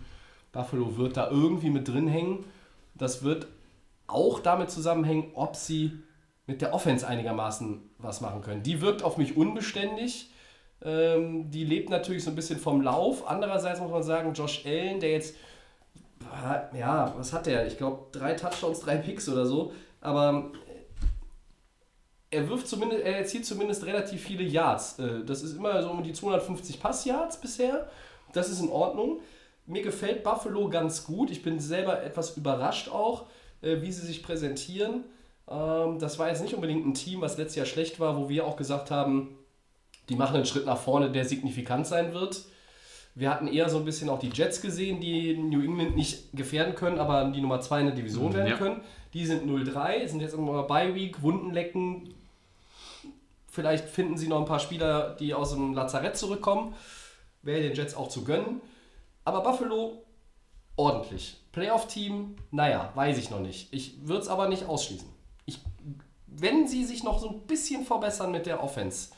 Buffalo 0.53 0.99
wird 0.99 1.17
da 1.17 1.31
irgendwie 1.31 1.71
mit 1.71 1.89
drin 1.89 2.07
hängen. 2.07 2.45
Das 2.95 3.23
wird 3.23 3.47
auch 4.09 4.41
damit 4.41 4.71
zusammenhängen, 4.71 5.31
ob 5.35 5.57
sie 5.57 5.93
mit 6.47 6.61
der 6.61 6.75
Offense 6.75 7.07
einigermaßen 7.07 7.81
was 7.99 8.21
machen 8.21 8.43
können. 8.43 8.63
Die 8.63 8.83
wirkt 8.83 9.03
auf 9.03 9.17
mich 9.17 9.37
unbeständig. 9.39 10.31
Ähm, 10.83 11.51
die 11.51 11.65
lebt 11.65 11.91
natürlich 11.91 12.25
so 12.25 12.31
ein 12.31 12.37
bisschen 12.37 12.59
vom 12.59 12.81
Lauf. 12.83 13.27
Andererseits 13.29 13.81
muss 13.81 13.91
man 13.91 14.03
sagen, 14.03 14.33
Josh 14.35 14.65
Allen, 14.67 15.01
der 15.01 15.11
jetzt, 15.13 15.37
ja, 16.79 17.15
was 17.17 17.33
hat 17.33 17.47
der? 17.47 17.67
Ich 17.67 17.77
glaube, 17.79 18.07
drei 18.13 18.35
Touchdowns, 18.35 18.81
drei 18.81 18.97
Picks 18.97 19.29
oder 19.29 19.47
so. 19.47 19.73
Aber 20.01 20.53
er 22.31 22.49
wirft 22.49 22.69
zumindest, 22.69 23.03
er 23.03 23.19
erzielt 23.19 23.47
zumindest 23.47 23.85
relativ 23.87 24.23
viele 24.23 24.43
Yards. 24.45 24.99
Äh, 24.99 25.25
Das 25.25 25.43
ist 25.43 25.57
immer 25.57 25.83
so 25.83 25.91
um 25.91 26.03
die 26.03 26.13
250 26.13 26.81
Pass-Yards 26.81 27.41
bisher. 27.41 27.89
Das 28.33 28.49
ist 28.49 28.61
in 28.61 28.69
Ordnung. 28.69 29.21
Mir 29.67 29.83
gefällt 29.83 30.23
Buffalo 30.23 30.69
ganz 30.69 31.05
gut. 31.05 31.31
Ich 31.31 31.43
bin 31.43 31.59
selber 31.59 32.03
etwas 32.03 32.37
überrascht 32.37 32.89
auch, 32.89 33.27
äh, 33.63 33.81
wie 33.81 33.91
sie 33.93 34.07
sich 34.07 34.23
präsentieren. 34.23 35.05
Ähm, 35.49 35.99
Das 35.99 36.19
war 36.19 36.29
jetzt 36.29 36.43
nicht 36.43 36.55
unbedingt 36.55 36.87
ein 36.87 36.95
Team, 36.95 37.21
was 37.21 37.39
letztes 37.39 37.57
Jahr 37.57 37.67
schlecht 37.67 37.99
war, 38.01 38.17
wo 38.17 38.29
wir 38.29 38.47
auch 38.47 38.57
gesagt 38.57 38.91
haben, 38.91 39.39
die 40.09 40.17
machen 40.17 40.37
einen 40.37 40.47
Schritt 40.47 40.67
nach 40.67 40.79
vorne, 40.79 41.11
der 41.11 41.25
signifikant 41.25 41.87
sein 41.87 42.13
wird. 42.13 42.45
Wir 43.15 43.31
hatten 43.31 43.49
eher 43.49 43.69
so 43.69 43.79
ein 43.79 43.85
bisschen 43.85 44.11
auch 44.11 44.19
die 44.19 44.29
Jets 44.29 44.61
gesehen, 44.61 45.01
die 45.01 45.37
New 45.37 45.63
England 45.63 45.97
nicht 45.97 46.37
gefährden 46.37 46.75
können, 46.75 46.99
aber 46.99 47.25
die 47.31 47.41
Nummer 47.41 47.61
2 47.61 47.81
in 47.81 47.87
der 47.87 47.95
Division 47.95 48.35
werden 48.35 48.51
ja. 48.51 48.57
können. 48.57 48.83
Die 49.15 49.25
sind 49.25 49.49
0-3, 49.49 50.07
sind 50.07 50.21
jetzt 50.21 50.35
immer 50.35 50.63
bei 50.65 50.95
Week, 50.95 51.23
Wunden 51.23 51.53
lecken. 51.53 52.15
Vielleicht 53.47 53.89
finden 53.89 54.19
sie 54.19 54.29
noch 54.29 54.39
ein 54.39 54.45
paar 54.45 54.61
Spieler, 54.61 55.17
die 55.19 55.33
aus 55.33 55.55
dem 55.55 55.73
Lazarett 55.73 56.17
zurückkommen. 56.17 56.75
Wäre 57.41 57.63
den 57.63 57.73
Jets 57.73 57.95
auch 57.95 58.09
zu 58.09 58.23
gönnen. 58.23 58.61
Aber 59.25 59.43
Buffalo 59.43 60.03
ordentlich. 60.77 61.39
Playoff-Team, 61.53 62.37
naja, 62.51 62.93
weiß 62.95 63.17
ich 63.17 63.31
noch 63.31 63.41
nicht. 63.41 63.73
Ich 63.73 64.07
würde 64.07 64.21
es 64.21 64.29
aber 64.29 64.49
nicht 64.49 64.69
ausschließen. 64.69 65.09
Ich, 65.47 65.61
wenn 66.27 66.69
sie 66.69 66.85
sich 66.85 67.03
noch 67.03 67.19
so 67.19 67.31
ein 67.31 67.41
bisschen 67.47 67.85
verbessern 67.87 68.31
mit 68.31 68.45
der 68.45 68.63
Offense. 68.63 69.09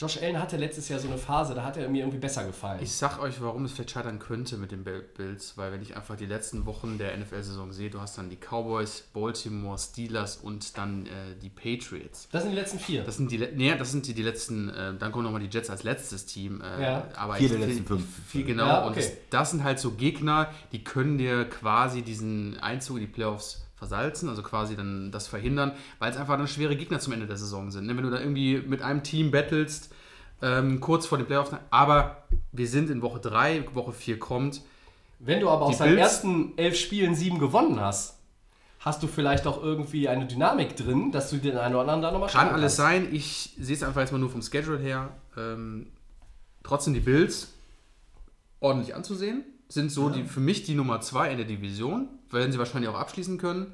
Josh 0.00 0.16
Allen 0.22 0.38
hatte 0.40 0.56
letztes 0.56 0.88
Jahr 0.88 0.98
so 0.98 1.08
eine 1.08 1.18
Phase, 1.18 1.54
da 1.54 1.62
hat 1.62 1.76
er 1.76 1.86
mir 1.90 1.98
irgendwie 2.00 2.18
besser 2.18 2.46
gefallen. 2.46 2.80
Ich 2.82 2.92
sag 2.92 3.20
euch, 3.20 3.38
warum 3.42 3.66
es 3.66 3.72
vielleicht 3.72 3.90
scheitern 3.90 4.18
könnte 4.18 4.56
mit 4.56 4.72
den 4.72 4.82
Bill- 4.82 5.04
Bills, 5.14 5.58
weil 5.58 5.72
wenn 5.72 5.82
ich 5.82 5.94
einfach 5.94 6.16
die 6.16 6.24
letzten 6.24 6.64
Wochen 6.64 6.96
der 6.96 7.14
NFL-Saison 7.18 7.70
sehe, 7.72 7.90
du 7.90 8.00
hast 8.00 8.16
dann 8.16 8.30
die 8.30 8.36
Cowboys, 8.36 9.04
Baltimore, 9.12 9.76
Steelers 9.78 10.38
und 10.38 10.78
dann 10.78 11.04
äh, 11.04 11.10
die 11.42 11.50
Patriots. 11.50 12.28
das 12.32 12.44
sind 12.44 12.52
die 12.52 12.56
letzten 12.58 12.78
vier. 12.78 13.04
Das 13.04 13.18
sind 13.18 13.30
die, 13.30 13.38
nee, 13.54 13.74
das 13.76 13.90
sind 13.92 14.06
die, 14.06 14.14
die 14.14 14.22
letzten, 14.22 14.70
äh, 14.70 14.94
dann 14.98 15.12
kommen 15.12 15.24
nochmal 15.24 15.42
die 15.42 15.54
Jets 15.54 15.68
als 15.68 15.82
letztes 15.82 16.24
Team. 16.24 16.62
Äh, 16.62 16.82
Ja. 16.82 17.08
aber 17.16 17.34
Vier 17.34 17.44
ich- 17.46 17.50
der 17.52 17.60
letzten 17.60 17.76
viel- 17.86 17.96
fünf. 17.98 18.06
Viel 18.26 18.44
genau. 18.44 18.66
Ja, 18.66 18.84
Und 18.84 18.92
okay. 18.92 19.00
das, 19.00 19.10
das 19.28 19.50
sind 19.50 19.64
halt 19.64 19.78
so 19.80 19.90
Gegner, 19.90 20.48
die 20.72 20.82
können 20.82 21.18
dir 21.18 21.44
quasi 21.44 22.00
diesen 22.00 22.58
Einzug 22.60 22.96
in 22.96 23.02
die 23.02 23.06
Playoffs 23.12 23.66
versalzen, 23.80 24.28
also 24.28 24.42
quasi 24.42 24.76
dann 24.76 25.10
das 25.10 25.26
verhindern, 25.26 25.72
weil 25.98 26.10
es 26.10 26.18
einfach 26.18 26.36
dann 26.36 26.46
schwere 26.46 26.76
Gegner 26.76 27.00
zum 27.00 27.14
Ende 27.14 27.26
der 27.26 27.38
Saison 27.38 27.70
sind. 27.70 27.86
Ne? 27.86 27.96
Wenn 27.96 28.04
du 28.04 28.10
da 28.10 28.20
irgendwie 28.20 28.58
mit 28.58 28.82
einem 28.82 29.02
Team 29.02 29.30
battlest, 29.30 29.90
ähm, 30.42 30.80
kurz 30.80 31.06
vor 31.06 31.16
den 31.16 31.26
Playoffs, 31.26 31.50
aber 31.70 32.24
wir 32.52 32.68
sind 32.68 32.90
in 32.90 33.00
Woche 33.00 33.20
3, 33.20 33.74
Woche 33.74 33.92
4 33.92 34.18
kommt. 34.18 34.60
Wenn 35.18 35.40
du 35.40 35.48
aber 35.48 35.64
aus 35.64 35.78
deinen 35.78 35.96
ersten 35.96 36.52
elf 36.58 36.78
Spielen 36.78 37.14
sieben 37.14 37.38
gewonnen 37.38 37.80
hast, 37.80 38.18
hast 38.80 39.02
du 39.02 39.06
vielleicht 39.06 39.46
auch 39.46 39.62
irgendwie 39.62 40.08
eine 40.08 40.26
Dynamik 40.26 40.76
drin, 40.76 41.10
dass 41.10 41.30
du 41.30 41.38
den 41.38 41.56
einen 41.56 41.74
oder 41.74 41.80
anderen 41.80 42.02
da 42.02 42.10
nochmal 42.12 42.28
Kann 42.28 42.50
alles 42.50 42.76
sein. 42.76 43.08
Ich 43.12 43.54
sehe 43.58 43.76
es 43.76 43.82
einfach 43.82 44.02
jetzt 44.02 44.12
mal 44.12 44.18
nur 44.18 44.30
vom 44.30 44.42
Schedule 44.42 44.78
her. 44.78 45.08
Ähm, 45.38 45.86
trotzdem 46.62 46.92
die 46.92 47.00
Bills 47.00 47.54
ordentlich 48.60 48.94
anzusehen. 48.94 49.44
Sind 49.70 49.90
so 49.90 50.10
die, 50.10 50.24
für 50.24 50.40
mich 50.40 50.64
die 50.64 50.74
Nummer 50.74 51.00
zwei 51.00 51.30
in 51.30 51.36
der 51.36 51.46
Division. 51.46 52.08
Werden 52.30 52.52
sie 52.52 52.58
wahrscheinlich 52.58 52.90
auch 52.90 52.98
abschließen 52.98 53.38
können. 53.38 53.72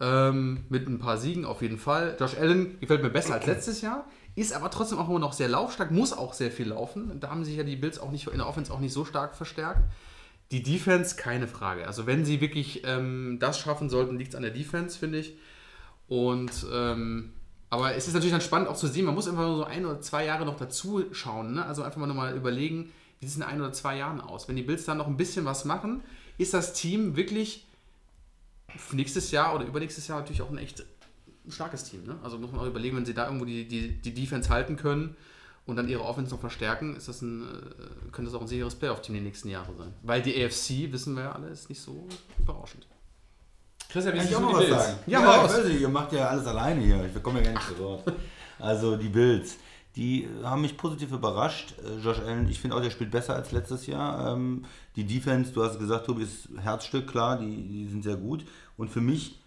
Ähm, 0.00 0.64
mit 0.68 0.88
ein 0.88 0.98
paar 0.98 1.16
Siegen 1.16 1.44
auf 1.44 1.62
jeden 1.62 1.78
Fall. 1.78 2.16
Josh 2.18 2.36
Allen 2.36 2.78
gefällt 2.80 3.02
mir 3.02 3.10
besser 3.10 3.34
als 3.34 3.46
letztes 3.46 3.80
Jahr. 3.80 4.04
Ist 4.34 4.52
aber 4.52 4.70
trotzdem 4.70 4.98
auch 4.98 5.08
immer 5.08 5.20
noch 5.20 5.32
sehr 5.32 5.48
laufstark. 5.48 5.90
Muss 5.92 6.12
auch 6.12 6.34
sehr 6.34 6.50
viel 6.50 6.68
laufen. 6.68 7.20
Da 7.20 7.30
haben 7.30 7.44
sich 7.44 7.56
ja 7.56 7.62
die 7.62 7.76
Bills 7.76 7.98
auch 7.98 8.10
nicht 8.10 8.26
in 8.26 8.38
der 8.38 8.48
Offense 8.48 8.72
auch 8.72 8.80
nicht 8.80 8.92
so 8.92 9.04
stark 9.04 9.36
verstärkt. 9.36 9.82
Die 10.50 10.62
Defense, 10.62 11.16
keine 11.16 11.46
Frage. 11.46 11.86
Also 11.86 12.06
wenn 12.06 12.24
sie 12.24 12.40
wirklich 12.40 12.82
ähm, 12.84 13.38
das 13.40 13.58
schaffen 13.58 13.88
sollten, 13.88 14.18
liegt 14.18 14.30
es 14.30 14.34
an 14.34 14.42
der 14.42 14.50
Defense, 14.50 14.98
finde 14.98 15.18
ich. 15.18 15.38
Und 16.08 16.66
ähm, 16.72 17.32
aber 17.70 17.94
es 17.94 18.08
ist 18.08 18.14
natürlich 18.14 18.32
dann 18.32 18.40
spannend 18.40 18.68
auch 18.68 18.76
zu 18.76 18.86
sehen, 18.86 19.04
man 19.04 19.14
muss 19.14 19.28
einfach 19.28 19.42
nur 19.42 19.56
so 19.58 19.64
ein 19.64 19.84
oder 19.84 20.00
zwei 20.00 20.24
Jahre 20.24 20.46
noch 20.46 20.56
dazu 20.56 21.04
schauen. 21.12 21.54
Ne? 21.54 21.66
Also 21.66 21.82
einfach 21.82 21.98
mal 21.98 22.06
nochmal 22.06 22.34
überlegen, 22.34 22.92
wie 23.20 23.26
sieht 23.26 23.32
es 23.32 23.36
in 23.36 23.42
ein 23.42 23.60
oder 23.60 23.72
zwei 23.72 23.96
Jahren 23.96 24.20
aus? 24.20 24.48
Wenn 24.48 24.56
die 24.56 24.62
Bills 24.62 24.84
dann 24.84 24.98
noch 24.98 25.06
ein 25.06 25.16
bisschen 25.16 25.44
was 25.44 25.64
machen, 25.64 26.02
ist 26.38 26.54
das 26.54 26.72
Team 26.72 27.16
wirklich 27.16 27.66
für 28.76 28.96
nächstes 28.96 29.30
Jahr 29.30 29.54
oder 29.54 29.64
übernächstes 29.64 30.06
Jahr 30.08 30.20
natürlich 30.20 30.42
auch 30.42 30.50
ein 30.50 30.58
echt 30.58 30.84
starkes 31.48 31.84
Team. 31.84 32.04
Ne? 32.04 32.18
Also 32.22 32.38
muss 32.38 32.52
man 32.52 32.60
auch 32.60 32.66
überlegen, 32.66 32.96
wenn 32.96 33.06
sie 33.06 33.14
da 33.14 33.26
irgendwo 33.26 33.44
die, 33.44 33.66
die, 33.66 33.88
die 34.00 34.14
Defense 34.14 34.50
halten 34.50 34.76
können 34.76 35.16
und 35.66 35.76
dann 35.76 35.88
ihre 35.88 36.04
Offense 36.04 36.30
noch 36.32 36.40
verstärken, 36.40 36.94
ist 36.96 37.08
das 37.08 37.22
ein, 37.22 37.42
äh, 37.42 38.10
könnte 38.12 38.30
das 38.30 38.34
auch 38.34 38.42
ein 38.42 38.48
sicheres 38.48 38.74
Playoff-Team 38.74 39.14
die 39.14 39.20
nächsten 39.22 39.48
Jahre 39.48 39.74
sein. 39.76 39.92
Weil 40.02 40.22
die 40.22 40.34
AFC, 40.44 40.92
wissen 40.92 41.14
wir 41.16 41.24
ja 41.24 41.32
alle, 41.32 41.48
ist 41.48 41.68
nicht 41.70 41.80
so 41.80 42.06
berauschend. 42.44 42.86
Christian, 43.90 44.14
wie 44.14 44.18
Kann 44.18 44.26
ich 44.26 44.32
du 44.32 44.36
auch 44.36 44.42
noch 44.42 44.52
was 44.52 44.66
Bills? 44.66 44.84
sagen? 44.84 44.98
Ja, 45.06 45.20
Ja, 45.22 45.44
ich 45.46 45.50
weiß 45.52 45.64
nicht, 45.64 45.80
ihr 45.80 45.88
macht 45.88 46.12
ja 46.12 46.28
alles 46.28 46.46
alleine 46.46 46.80
hier. 46.82 47.10
Ich 47.14 47.22
komme 47.22 47.38
ja 47.40 47.46
gar 47.46 47.52
nicht 47.58 47.68
zu 47.68 47.78
Wort. 47.78 48.12
Also 48.58 48.96
die 48.96 49.08
Bills, 49.08 49.56
die 49.96 50.28
haben 50.44 50.62
mich 50.62 50.76
positiv 50.76 51.12
überrascht. 51.12 51.74
Äh, 51.84 51.98
Josh 52.04 52.18
Allen, 52.20 52.48
ich 52.48 52.60
finde 52.60 52.76
auch, 52.76 52.80
der 52.80 52.90
spielt 52.90 53.10
besser 53.10 53.34
als 53.34 53.52
letztes 53.52 53.86
Jahr. 53.86 54.32
Ähm, 54.34 54.64
Die 54.96 55.04
Defense, 55.04 55.52
du 55.52 55.62
hast 55.62 55.78
gesagt, 55.78 56.06
Tobi, 56.06 56.22
ist 56.22 56.48
Herzstück, 56.60 57.06
klar, 57.08 57.38
die, 57.38 57.68
die 57.68 57.88
sind 57.88 58.02
sehr 58.04 58.16
gut. 58.16 58.44
Und 58.76 58.90
für 58.90 59.00
mich 59.00 59.40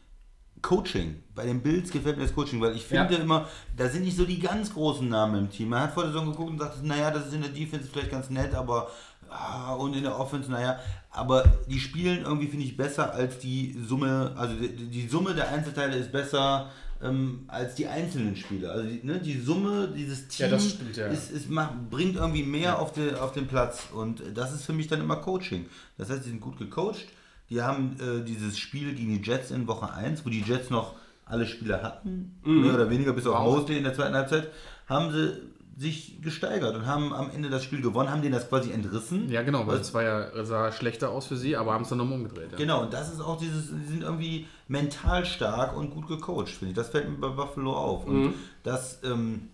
Coaching. 0.62 1.24
Bei 1.34 1.46
den 1.46 1.62
Bills 1.62 1.92
gefällt 1.92 2.18
mir 2.18 2.24
das 2.24 2.36
Coaching, 2.36 2.62
weil 2.62 2.76
ich 2.76 2.84
finde 2.86 3.16
Ja. 3.16 3.20
immer, 3.20 3.48
da 3.76 3.90
sind 3.90 4.04
nicht 4.04 4.16
so 4.16 4.26
die 4.26 4.40
ganz 4.40 4.74
großen 4.74 5.08
Namen 5.10 5.36
im 5.46 5.50
Team. 5.50 5.70
Man 5.70 5.82
hat 5.82 5.94
vor 5.94 6.04
der 6.04 6.12
Saison 6.12 6.30
geguckt 6.32 6.52
und 6.52 6.60
sagt, 6.60 6.84
naja, 6.84 7.10
das 7.12 7.28
ist 7.28 7.34
in 7.34 7.42
der 7.42 7.50
Defense 7.50 7.90
vielleicht 7.92 8.12
ganz 8.12 8.30
nett, 8.30 8.54
aber 8.54 8.90
ah, 9.30 9.74
und 9.74 9.96
in 9.96 10.04
der 10.04 10.20
Offense, 10.20 10.52
naja, 10.52 10.80
aber 11.10 11.44
die 11.68 11.80
spielen 11.80 12.24
irgendwie, 12.24 12.48
finde 12.48 12.66
ich, 12.66 12.78
besser 12.78 13.12
als 13.14 13.40
die 13.40 13.76
Summe, 13.88 14.34
also 14.38 14.56
die, 14.56 14.88
die 14.88 15.08
Summe 15.08 15.34
der 15.34 15.50
Einzelteile 15.50 15.96
ist 15.98 16.12
besser 16.12 16.70
ähm, 17.04 17.46
als 17.48 17.76
die 17.76 17.88
einzelnen 17.88 18.36
Spieler. 18.36 18.72
Also 18.72 18.88
die, 18.90 19.02
ne, 19.06 19.20
die 19.20 19.40
Summe 19.40 19.92
dieses 19.96 20.28
Teams 20.28 20.52
Ja, 20.52 20.60
stimmt, 20.60 20.98
ja. 20.98 21.08
ist, 21.08 21.32
ist, 21.32 21.50
macht, 21.50 21.90
bringt 21.90 22.16
irgendwie 22.16 22.44
mehr 22.44 22.80
auf, 22.80 22.94
den, 22.94 23.16
auf 23.16 23.32
den 23.34 23.48
Platz 23.48 23.88
und 23.94 24.22
das 24.36 24.54
ist 24.54 24.64
für 24.66 24.74
mich 24.74 24.88
dann 24.88 25.00
immer 25.02 25.16
Coaching. 25.18 25.66
Das 25.98 26.10
heißt, 26.10 26.26
die 26.26 26.30
sind 26.30 26.42
gut 26.42 26.58
gecoacht. 26.58 27.06
Die 27.50 27.62
haben 27.62 27.98
äh, 28.00 28.24
dieses 28.24 28.58
Spiel 28.58 28.94
gegen 28.96 29.22
die 29.22 29.30
Jets 29.30 29.52
in 29.52 29.68
Woche 29.68 29.92
1, 29.92 30.26
wo 30.26 30.30
die 30.30 30.42
Jets 30.42 30.70
noch 30.70 30.96
alle 31.26 31.46
Spieler 31.46 31.82
hatten, 31.84 32.36
Mhm. 32.44 32.62
mehr 32.62 32.74
oder 32.76 32.90
weniger, 32.90 33.14
bis 33.14 33.26
auf. 33.28 33.44
Mosley 33.44 33.78
in 33.78 33.84
der 33.84 33.94
zweiten 33.94 34.16
Halbzeit, 34.16 34.50
haben 34.88 35.12
sie 35.12 35.34
sich 35.82 36.22
gesteigert 36.22 36.76
und 36.76 36.86
haben 36.86 37.12
am 37.12 37.32
Ende 37.32 37.50
das 37.50 37.64
Spiel 37.64 37.82
gewonnen, 37.82 38.12
haben 38.12 38.22
denen 38.22 38.36
das 38.36 38.48
quasi 38.48 38.72
entrissen. 38.72 39.30
Ja, 39.30 39.42
genau, 39.42 39.66
weil 39.66 39.80
es 39.80 39.92
war 39.96 40.04
ja, 40.04 40.46
sah 40.46 40.72
schlechter 40.72 41.10
aus 41.10 41.26
für 41.26 41.36
sie, 41.36 41.56
aber 41.58 41.74
haben 41.74 41.82
es 41.82 41.90
dann 41.90 41.98
nochmal 41.98 42.20
umgedreht. 42.20 42.52
Ja. 42.52 42.58
Genau, 42.58 42.84
und 42.84 42.94
das 42.94 43.12
ist 43.12 43.20
auch 43.20 43.38
dieses, 43.38 43.70
die 43.72 43.88
sind 43.88 44.04
irgendwie 44.04 44.46
mental 44.68 45.26
stark 45.26 45.76
und 45.76 45.90
gut 45.90 46.08
gecoacht, 46.08 46.50
finde 46.50 46.70
ich. 46.70 46.76
Das 46.76 46.90
fällt 46.90 47.10
mir 47.10 47.18
bei 47.18 47.30
Buffalo 47.30 47.74
auf. 47.74 48.06
Mhm. 48.06 48.26
Und 48.26 48.34
das 48.62 49.00
ähm, 49.04 49.50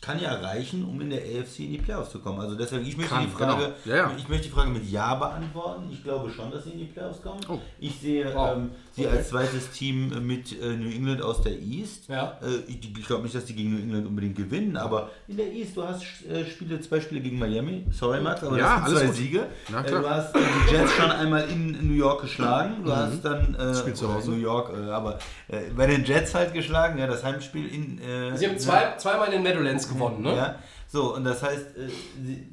kann 0.00 0.20
ja 0.20 0.34
reichen, 0.34 0.84
um 0.84 1.00
in 1.00 1.10
der 1.10 1.20
AFC 1.20 1.60
in 1.60 1.70
die 1.70 1.78
Playoffs 1.78 2.10
zu 2.10 2.18
kommen. 2.18 2.40
Also 2.40 2.56
deswegen, 2.56 2.84
ich 2.84 2.96
möchte 2.96 3.14
Kann, 3.14 3.24
die 3.24 3.30
Frage, 3.30 3.74
genau. 3.84 3.96
Ja, 3.96 4.08
ja. 4.08 4.12
ich 4.18 4.28
möchte 4.28 4.48
die 4.48 4.52
Frage 4.52 4.70
mit 4.70 4.90
Ja 4.90 5.14
beantworten. 5.14 5.88
Ich 5.92 6.02
glaube 6.02 6.28
schon, 6.32 6.50
dass 6.50 6.64
sie 6.64 6.70
in 6.70 6.78
die 6.78 6.86
Playoffs 6.86 7.22
kommen. 7.22 7.40
Oh. 7.48 7.60
Ich 7.78 8.00
sehe 8.00 8.34
Wow. 8.34 8.56
ähm, 8.56 8.70
sie 8.94 9.06
Okay. 9.06 9.16
als 9.16 9.28
zweites 9.30 9.70
Team 9.70 10.26
mit 10.26 10.52
äh, 10.60 10.76
New 10.76 10.90
England 10.90 11.22
aus 11.22 11.40
der 11.42 11.58
East. 11.58 12.08
Ja. 12.08 12.38
Äh, 12.42 12.70
ich 12.70 12.78
ich 12.98 13.06
glaube 13.06 13.22
nicht, 13.22 13.34
dass 13.34 13.44
die 13.46 13.54
gegen 13.54 13.74
New 13.74 13.80
England 13.82 14.06
unbedingt 14.06 14.36
gewinnen, 14.36 14.76
aber 14.76 15.10
in 15.28 15.36
der 15.38 15.50
East, 15.52 15.76
du 15.76 15.82
hast 15.82 16.02
äh, 16.30 16.44
Spiele, 16.44 16.80
zwei 16.80 17.00
Spiele 17.00 17.20
gegen 17.22 17.38
Miami. 17.38 17.84
Sorry, 17.90 18.20
Max, 18.20 18.42
aber 18.44 18.58
Ja, 18.58 18.80
das 18.80 18.88
sind 18.90 18.98
zwei 18.98 19.06
gut. 19.06 19.14
Siege. 19.16 19.46
Na 19.70 19.84
Äh, 19.84 19.90
du 19.90 20.08
hast 20.10 20.34
äh, 20.36 20.38
die 20.68 20.74
Jets 20.74 20.92
schon 20.92 21.10
einmal 21.10 21.48
in 21.48 21.88
New 21.88 21.94
York 21.94 22.20
geschlagen. 22.22 22.84
Du 22.84 22.94
hast 22.94 23.22
dann 23.24 23.54
äh, 23.54 23.74
Spiel 23.74 23.94
zu 23.94 24.12
Hause. 24.12 24.30
New 24.32 24.36
York, 24.36 24.72
äh, 24.76 24.90
aber 24.90 25.18
äh, 25.48 25.60
bei 25.76 25.86
den 25.86 26.04
Jets 26.04 26.34
halt 26.34 26.52
geschlagen. 26.52 26.98
Ja, 26.98 27.06
das 27.06 27.24
Heimspiel 27.24 27.66
in. 27.68 27.98
Äh, 28.00 28.36
Sie 28.36 28.46
haben 28.46 28.58
zwei, 28.58 28.94
zweimal 28.98 29.26
in 29.28 29.32
den 29.32 29.42
Meadowlands 29.42 29.88
gewonnen, 29.88 30.22
ne? 30.22 30.36
ja, 30.36 30.54
so, 30.88 31.14
und 31.16 31.24
das 31.24 31.42
heißt, 31.42 31.76
äh, 31.76 31.88
sie, 32.22 32.52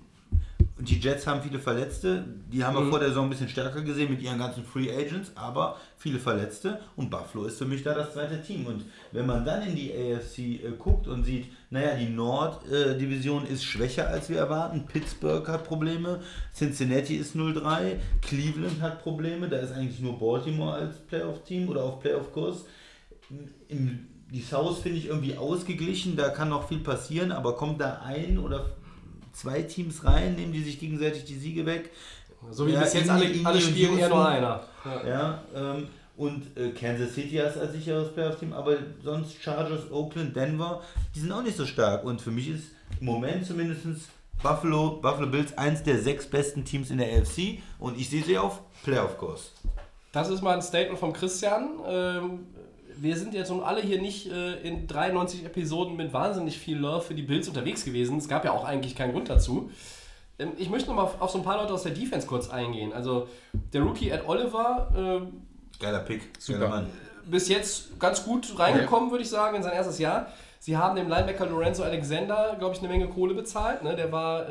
und 0.79 0.89
die 0.89 0.97
Jets 0.97 1.27
haben 1.27 1.41
viele 1.41 1.59
Verletzte. 1.59 2.23
Die 2.51 2.63
haben 2.63 2.75
wir 2.75 2.81
Mhm. 2.81 2.89
vor 2.89 2.99
der 2.99 3.09
Saison 3.09 3.25
ein 3.25 3.29
bisschen 3.29 3.49
stärker 3.49 3.81
gesehen 3.81 4.09
mit 4.09 4.21
ihren 4.21 4.37
ganzen 4.39 4.63
Free 4.63 4.89
Agents, 4.89 5.31
aber 5.35 5.75
viele 5.97 6.19
Verletzte. 6.19 6.79
Und 6.95 7.09
Buffalo 7.11 7.43
ist 7.45 7.57
für 7.57 7.65
mich 7.65 7.83
da 7.83 7.93
das 7.93 8.13
zweite 8.13 8.41
Team. 8.41 8.65
Und 8.65 8.85
wenn 9.11 9.25
man 9.25 9.43
dann 9.45 9.61
in 9.67 9.75
die 9.75 9.91
AFC 9.93 10.39
äh, 10.63 10.71
guckt 10.79 11.07
und 11.07 11.25
sieht, 11.25 11.47
naja, 11.69 11.95
die 11.95 12.07
Nord-Division 12.09 13.45
ist 13.45 13.63
schwächer 13.63 14.07
als 14.07 14.29
wir 14.29 14.37
erwarten. 14.37 14.85
Pittsburgh 14.85 15.47
hat 15.47 15.65
Probleme, 15.65 16.21
Cincinnati 16.55 17.15
ist 17.17 17.35
0-3, 17.35 17.97
Cleveland 18.21 18.81
hat 18.81 19.03
Probleme. 19.03 19.49
Da 19.49 19.57
ist 19.57 19.73
eigentlich 19.73 19.99
nur 19.99 20.17
Baltimore 20.17 20.73
als 20.75 20.97
Playoff-Team 21.07 21.67
oder 21.69 21.83
auf 21.83 21.99
Playoff-Kurs. 21.99 22.63
Die 24.31 24.41
South 24.41 24.79
finde 24.79 24.99
ich 24.99 25.07
irgendwie 25.07 25.35
ausgeglichen, 25.35 26.15
da 26.15 26.29
kann 26.29 26.49
noch 26.49 26.67
viel 26.67 26.79
passieren, 26.79 27.31
aber 27.31 27.55
kommt 27.55 27.81
da 27.81 28.01
ein 28.05 28.37
oder 28.37 28.63
zwei 29.39 29.61
Teams 29.63 30.03
rein, 30.03 30.35
nehmen 30.35 30.51
die 30.51 30.63
sich 30.63 30.79
gegenseitig 30.79 31.25
die 31.25 31.35
Siege 31.35 31.65
weg. 31.65 31.91
So 32.51 32.67
wie 32.67 32.71
Ja, 32.71 32.81
bis 32.81 32.93
jetzt 32.93 33.09
alle, 33.09 33.25
alle 33.43 33.57
und 33.57 33.61
spielen 33.63 33.97
eher 33.97 34.09
nur 34.09 34.27
einer. 34.27 34.63
Ja. 34.85 35.07
Ja, 35.07 35.43
ähm, 35.55 35.87
und 36.15 36.57
äh, 36.57 36.71
Kansas 36.71 37.13
City 37.13 37.37
ist 37.37 37.57
als 37.57 37.71
sicheres 37.71 38.13
Playoff-Team, 38.13 38.53
aber 38.53 38.77
sonst 39.03 39.41
Chargers, 39.41 39.89
Oakland, 39.91 40.35
Denver, 40.35 40.81
die 41.15 41.21
sind 41.21 41.31
auch 41.31 41.41
nicht 41.41 41.55
so 41.55 41.65
stark. 41.65 42.03
Und 42.03 42.21
für 42.21 42.31
mich 42.31 42.49
ist 42.49 42.63
im 42.99 43.05
Moment 43.05 43.45
zumindest 43.45 43.85
Buffalo, 44.43 44.99
Buffalo 45.01 45.27
Bills 45.27 45.57
eins 45.57 45.83
der 45.83 45.99
sechs 45.99 46.25
besten 46.25 46.65
Teams 46.65 46.91
in 46.91 46.97
der 46.97 47.07
AFC 47.07 47.59
und 47.79 47.97
ich 47.97 48.09
sehe 48.09 48.23
sie 48.23 48.37
auf 48.37 48.61
Playoff-Kurs. 48.83 49.53
Das 50.11 50.29
ist 50.29 50.41
mal 50.41 50.55
ein 50.55 50.61
Statement 50.61 50.99
von 50.99 51.13
Christian. 51.13 51.79
Ähm, 51.87 52.47
wir 53.01 53.17
sind 53.17 53.33
jetzt 53.33 53.49
nun 53.49 53.63
alle 53.63 53.81
hier 53.81 54.01
nicht 54.01 54.31
äh, 54.31 54.55
in 54.61 54.87
93 54.87 55.45
Episoden 55.45 55.95
mit 55.95 56.13
wahnsinnig 56.13 56.57
viel 56.57 56.77
Love 56.77 57.01
für 57.01 57.13
die 57.13 57.23
Bills 57.23 57.47
unterwegs 57.47 57.85
gewesen. 57.85 58.17
Es 58.17 58.27
gab 58.27 58.45
ja 58.45 58.51
auch 58.51 58.65
eigentlich 58.65 58.95
keinen 58.95 59.13
Grund 59.13 59.29
dazu. 59.29 59.71
Ähm, 60.37 60.51
ich 60.57 60.69
möchte 60.69 60.89
noch 60.89 60.95
mal 60.95 61.03
auf, 61.03 61.21
auf 61.21 61.31
so 61.31 61.37
ein 61.37 61.43
paar 61.43 61.57
Leute 61.57 61.73
aus 61.73 61.83
der 61.83 61.93
Defense 61.93 62.27
kurz 62.27 62.49
eingehen. 62.49 62.93
Also 62.93 63.27
der 63.73 63.81
Rookie 63.81 64.09
Ed 64.09 64.27
Oliver, 64.27 64.91
ähm, 64.95 65.41
Geiler 65.79 65.99
Pick, 65.99 66.21
Super. 66.37 66.59
geiler 66.59 66.69
Mann. 66.71 66.87
bis 67.25 67.47
jetzt 67.47 67.99
ganz 67.99 68.23
gut 68.23 68.59
reingekommen, 68.59 69.11
würde 69.11 69.23
ich 69.23 69.29
sagen, 69.29 69.55
in 69.55 69.63
sein 69.63 69.73
erstes 69.73 69.97
Jahr. 69.99 70.27
Sie 70.59 70.75
haben 70.75 70.97
dem 70.97 71.07
Linebacker 71.07 71.45
Lorenzo 71.45 71.83
Alexander, 71.83 72.57
glaube 72.59 72.75
ich, 72.75 72.79
eine 72.79 72.89
Menge 72.89 73.07
Kohle 73.07 73.33
bezahlt. 73.33 73.81
Ne? 73.81 73.95
Der 73.95 74.11
war, 74.11 74.49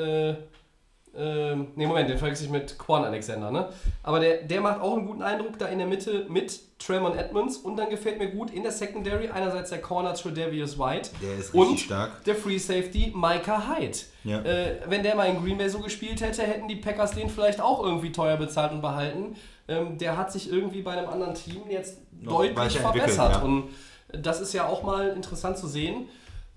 äh, 1.19 1.53
äh, 1.53 1.57
ne 1.57 1.87
Moment, 1.87 2.09
den 2.09 2.19
verwechsel 2.19 2.47
ich 2.47 2.53
mit 2.53 2.79
Quan 2.79 3.05
Alexander. 3.05 3.51
Ne? 3.51 3.69
Aber 4.03 4.21
der, 4.21 4.43
der 4.43 4.61
macht 4.61 4.81
auch 4.81 4.97
einen 4.97 5.07
guten 5.07 5.23
Eindruck 5.23 5.59
da 5.59 5.67
in 5.67 5.79
der 5.79 5.87
Mitte 5.87 6.27
mit 6.29 6.61
Tremont 6.79 7.17
Edmonds. 7.17 7.57
Und 7.59 7.77
dann 7.77 7.91
gefällt 7.91 8.19
mir 8.19 8.29
gut 8.29 8.51
in 8.51 8.63
der 8.63 8.73
Secondary 8.73 9.29
einerseits 9.29 9.71
der 9.71 9.81
Corner 9.81 10.15
Tredavious 10.15 10.79
White 10.79 11.11
Der 11.23 11.39
ist 11.39 11.55
und 11.55 11.63
richtig 11.69 11.87
stark. 11.87 12.25
der 12.25 12.35
Free 12.35 12.59
Safety 12.59 13.13
Micah 13.15 13.77
Hyde. 13.77 13.99
Ja. 14.25 14.43
Äh, 14.43 14.81
wenn 14.87 15.03
der 15.03 15.15
mal 15.15 15.25
in 15.25 15.43
Green 15.43 15.59
Bay 15.59 15.69
so 15.69 15.81
gespielt 15.81 16.21
hätte, 16.21 16.43
hätten 16.43 16.69
die 16.69 16.77
Packers 16.77 17.13
den 17.13 17.29
vielleicht 17.29 17.61
auch 17.61 17.83
irgendwie 17.83 18.13
teuer 18.13 18.37
bezahlt 18.37 18.73
und 18.73 18.81
behalten. 18.81 19.37
Ähm, 19.67 19.99
der 19.99 20.17
hat 20.17 20.33
sich 20.33 20.51
irgendwie 20.51 20.83
bei 20.83 20.93
einem 20.93 21.09
anderen 21.09 21.35
Team 21.35 21.63
jetzt 21.69 21.99
Noch 22.23 22.39
deutlich 22.39 22.79
verbessert. 22.79 23.33
ja. 23.33 23.43
Und 23.43 23.71
das 24.13 24.41
ist 24.41 24.55
ja 24.55 24.67
auch 24.67 24.83
mal 24.83 25.09
interessant 25.09 25.59
zu 25.59 25.67
sehen, 25.67 25.95
ähm, 25.97 26.09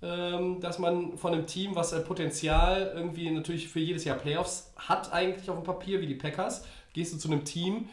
dass 0.02 0.80
man 0.80 1.16
von 1.16 1.34
einem 1.34 1.46
Team, 1.46 1.76
was 1.76 1.92
Potenzial 2.06 2.92
irgendwie 2.96 3.30
natürlich 3.30 3.68
für 3.68 3.80
jedes 3.80 4.04
Jahr 4.04 4.18
Playoffs 4.18 4.74
hat, 4.76 5.14
eigentlich 5.14 5.48
auf 5.50 5.58
dem 5.58 5.64
Papier, 5.64 6.02
wie 6.02 6.08
die 6.08 6.16
Packers, 6.16 6.66
gehst 6.94 7.14
du 7.14 7.18
zu 7.18 7.28
einem 7.28 7.46
Team, 7.46 7.88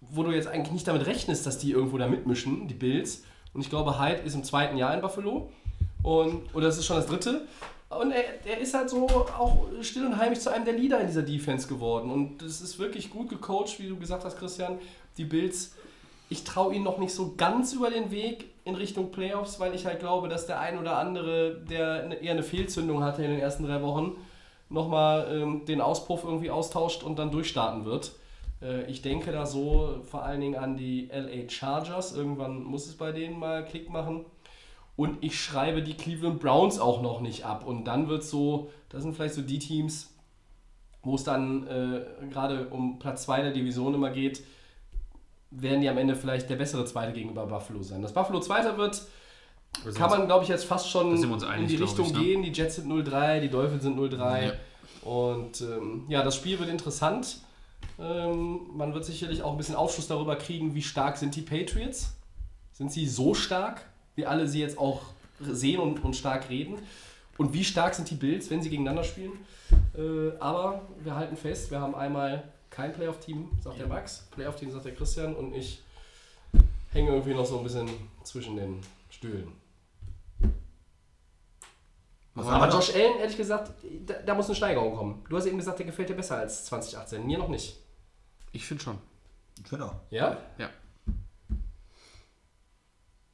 wo 0.00 0.24
du 0.24 0.32
jetzt 0.32 0.48
eigentlich 0.48 0.72
nicht 0.72 0.88
damit 0.88 1.06
rechnest, 1.06 1.46
dass 1.46 1.58
die 1.58 1.70
irgendwo 1.70 1.98
da 1.98 2.08
mitmischen, 2.08 2.66
die 2.66 2.74
Bills. 2.74 3.22
Und 3.54 3.60
ich 3.60 3.70
glaube, 3.70 4.00
Hyde 4.00 4.22
ist 4.22 4.34
im 4.34 4.42
zweiten 4.42 4.76
Jahr 4.76 4.92
in 4.92 5.00
Buffalo. 5.00 5.50
Und, 6.02 6.52
oder 6.54 6.66
es 6.66 6.78
ist 6.78 6.86
schon 6.86 6.96
das 6.96 7.06
dritte. 7.06 7.46
Und 7.88 8.10
er, 8.10 8.24
er 8.44 8.58
ist 8.58 8.74
halt 8.74 8.90
so 8.90 9.06
auch 9.06 9.66
still 9.82 10.06
und 10.06 10.16
heimlich 10.16 10.40
zu 10.40 10.50
einem 10.50 10.64
der 10.64 10.74
Leader 10.74 11.00
in 11.00 11.06
dieser 11.06 11.22
Defense 11.22 11.68
geworden. 11.68 12.10
Und 12.10 12.42
es 12.42 12.60
ist 12.60 12.78
wirklich 12.78 13.10
gut 13.10 13.28
gecoacht, 13.28 13.78
wie 13.78 13.88
du 13.88 13.96
gesagt 13.96 14.24
hast, 14.24 14.38
Christian. 14.38 14.78
Die 15.18 15.24
Bills, 15.24 15.74
ich 16.32 16.44
traue 16.44 16.74
ihnen 16.74 16.84
noch 16.84 16.96
nicht 16.96 17.14
so 17.14 17.34
ganz 17.36 17.74
über 17.74 17.90
den 17.90 18.10
Weg 18.10 18.46
in 18.64 18.74
Richtung 18.74 19.12
Playoffs, 19.12 19.60
weil 19.60 19.74
ich 19.74 19.84
halt 19.84 20.00
glaube, 20.00 20.28
dass 20.28 20.46
der 20.46 20.60
ein 20.60 20.78
oder 20.78 20.96
andere, 20.96 21.60
der 21.68 22.22
eher 22.22 22.32
eine 22.32 22.42
Fehlzündung 22.42 23.04
hatte 23.04 23.22
in 23.22 23.30
den 23.30 23.38
ersten 23.38 23.64
drei 23.64 23.82
Wochen, 23.82 24.16
nochmal 24.70 25.28
ähm, 25.30 25.66
den 25.66 25.82
Auspuff 25.82 26.24
irgendwie 26.24 26.50
austauscht 26.50 27.02
und 27.02 27.18
dann 27.18 27.30
durchstarten 27.30 27.84
wird. 27.84 28.12
Äh, 28.62 28.90
ich 28.90 29.02
denke 29.02 29.30
da 29.30 29.44
so 29.44 30.00
vor 30.04 30.22
allen 30.22 30.40
Dingen 30.40 30.56
an 30.56 30.78
die 30.78 31.10
LA 31.12 31.50
Chargers. 31.50 32.16
Irgendwann 32.16 32.62
muss 32.64 32.86
es 32.86 32.96
bei 32.96 33.12
denen 33.12 33.38
mal 33.38 33.64
Klick 33.64 33.90
machen. 33.90 34.24
Und 34.96 35.22
ich 35.22 35.38
schreibe 35.38 35.82
die 35.82 35.94
Cleveland 35.94 36.40
Browns 36.40 36.78
auch 36.78 37.02
noch 37.02 37.20
nicht 37.20 37.44
ab. 37.44 37.66
Und 37.66 37.84
dann 37.84 38.08
wird 38.08 38.24
so, 38.24 38.70
das 38.88 39.02
sind 39.02 39.14
vielleicht 39.14 39.34
so 39.34 39.42
die 39.42 39.58
Teams, 39.58 40.14
wo 41.02 41.14
es 41.14 41.24
dann 41.24 41.66
äh, 41.66 42.04
gerade 42.30 42.68
um 42.68 42.98
Platz 42.98 43.24
2 43.24 43.42
der 43.42 43.52
Division 43.52 43.92
immer 43.92 44.10
geht, 44.10 44.42
werden 45.52 45.80
die 45.80 45.88
am 45.88 45.98
Ende 45.98 46.16
vielleicht 46.16 46.48
der 46.50 46.56
bessere 46.56 46.84
Zweite 46.84 47.12
gegenüber 47.12 47.46
Buffalo 47.46 47.82
sein. 47.82 48.02
Dass 48.02 48.12
Buffalo 48.12 48.40
Zweiter 48.40 48.76
wird, 48.78 49.02
kann 49.94 50.10
man, 50.10 50.26
glaube 50.26 50.44
ich, 50.44 50.50
jetzt 50.50 50.64
fast 50.64 50.88
schon 50.90 51.12
uns 51.12 51.22
in 51.22 51.48
einig, 51.48 51.68
die 51.68 51.76
Richtung 51.76 52.06
ich, 52.06 52.12
ne? 52.12 52.20
gehen. 52.20 52.42
Die 52.42 52.52
Jets 52.52 52.76
sind 52.76 52.90
0-3, 52.90 53.40
die 53.40 53.48
Dolphins 53.48 53.82
sind 53.82 53.98
0-3. 53.98 54.46
Ja. 54.46 54.52
Und 55.02 55.60
ähm, 55.60 56.04
ja, 56.08 56.22
das 56.22 56.36
Spiel 56.36 56.58
wird 56.58 56.68
interessant. 56.68 57.38
Ähm, 57.98 58.60
man 58.74 58.94
wird 58.94 59.04
sicherlich 59.04 59.42
auch 59.42 59.52
ein 59.52 59.58
bisschen 59.58 59.74
Aufschluss 59.74 60.08
darüber 60.08 60.36
kriegen, 60.36 60.74
wie 60.74 60.82
stark 60.82 61.16
sind 61.16 61.34
die 61.36 61.42
Patriots. 61.42 62.14
Sind 62.72 62.92
sie 62.92 63.06
so 63.06 63.34
stark, 63.34 63.82
wie 64.14 64.26
alle 64.26 64.48
sie 64.48 64.60
jetzt 64.60 64.78
auch 64.78 65.02
sehen 65.40 65.80
und, 65.80 66.04
und 66.04 66.16
stark 66.16 66.48
reden? 66.48 66.78
Und 67.38 67.52
wie 67.52 67.64
stark 67.64 67.94
sind 67.94 68.10
die 68.10 68.14
Bills, 68.14 68.50
wenn 68.50 68.62
sie 68.62 68.70
gegeneinander 68.70 69.04
spielen? 69.04 69.32
Äh, 69.96 70.36
aber 70.38 70.82
wir 71.02 71.16
halten 71.16 71.36
fest, 71.36 71.70
wir 71.70 71.80
haben 71.80 71.94
einmal 71.94 72.44
kein 72.72 72.92
Playoff-Team, 72.92 73.50
sagt 73.62 73.78
der 73.78 73.86
Max, 73.86 74.26
Playoff-Team 74.32 74.72
sagt 74.72 74.86
der 74.86 74.94
Christian 74.94 75.36
und 75.36 75.54
ich 75.54 75.82
hänge 76.92 77.10
irgendwie 77.10 77.34
noch 77.34 77.46
so 77.46 77.58
ein 77.58 77.64
bisschen 77.64 77.88
zwischen 78.24 78.56
den 78.56 78.80
Stühlen. 79.10 79.52
Was 82.34 82.46
Aber? 82.46 82.68
Josh 82.70 82.94
Allen, 82.94 83.18
ehrlich 83.18 83.36
gesagt, 83.36 83.72
da, 84.06 84.14
da 84.14 84.34
muss 84.34 84.46
eine 84.46 84.54
Steigerung 84.54 84.96
kommen. 84.96 85.22
Du 85.28 85.36
hast 85.36 85.44
eben 85.46 85.58
gesagt, 85.58 85.78
der 85.78 85.86
gefällt 85.86 86.08
dir 86.08 86.14
besser 86.14 86.38
als 86.38 86.64
2018. 86.64 87.26
Mir 87.26 87.38
noch 87.38 87.48
nicht. 87.48 87.76
Ich 88.52 88.64
finde 88.66 88.82
schon. 88.82 88.98
Ich 89.62 89.68
finde 89.68 89.84
auch. 89.84 89.94
Ja? 90.10 90.38
Ja. 90.56 90.70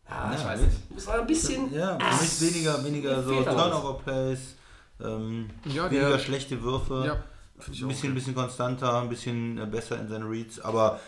Ah, 0.05 0.33
ich 0.35 0.41
Ja, 0.41 0.47
weiß 0.49 0.61
gut. 0.61 0.69
nicht. 0.69 0.81
Es 0.97 1.07
war 1.07 1.21
ein 1.21 1.27
bisschen. 1.29 1.73
Ja, 1.73 1.97
für 1.99 2.23
mich 2.25 2.55
weniger, 2.55 2.85
weniger 2.85 3.23
so. 3.23 3.43
Turnover-Plays, 3.45 4.57
ähm, 5.01 5.49
Ja, 5.67 5.89
weniger 5.91 6.19
schlechte 6.19 6.61
Würfe, 6.61 7.05
Ja, 7.07 7.15
ich 7.15 7.21
ein 7.67 7.89
bisschen, 7.89 8.15
bisschen 8.15 8.35
konstanter, 8.35 9.01
ein 9.03 9.09
bisschen 9.09 9.59
äh, 9.59 9.67
besser 9.67 10.01
in 10.01 10.09
seinen 10.09 10.29
Reads, 10.29 10.61
aber 10.61 11.01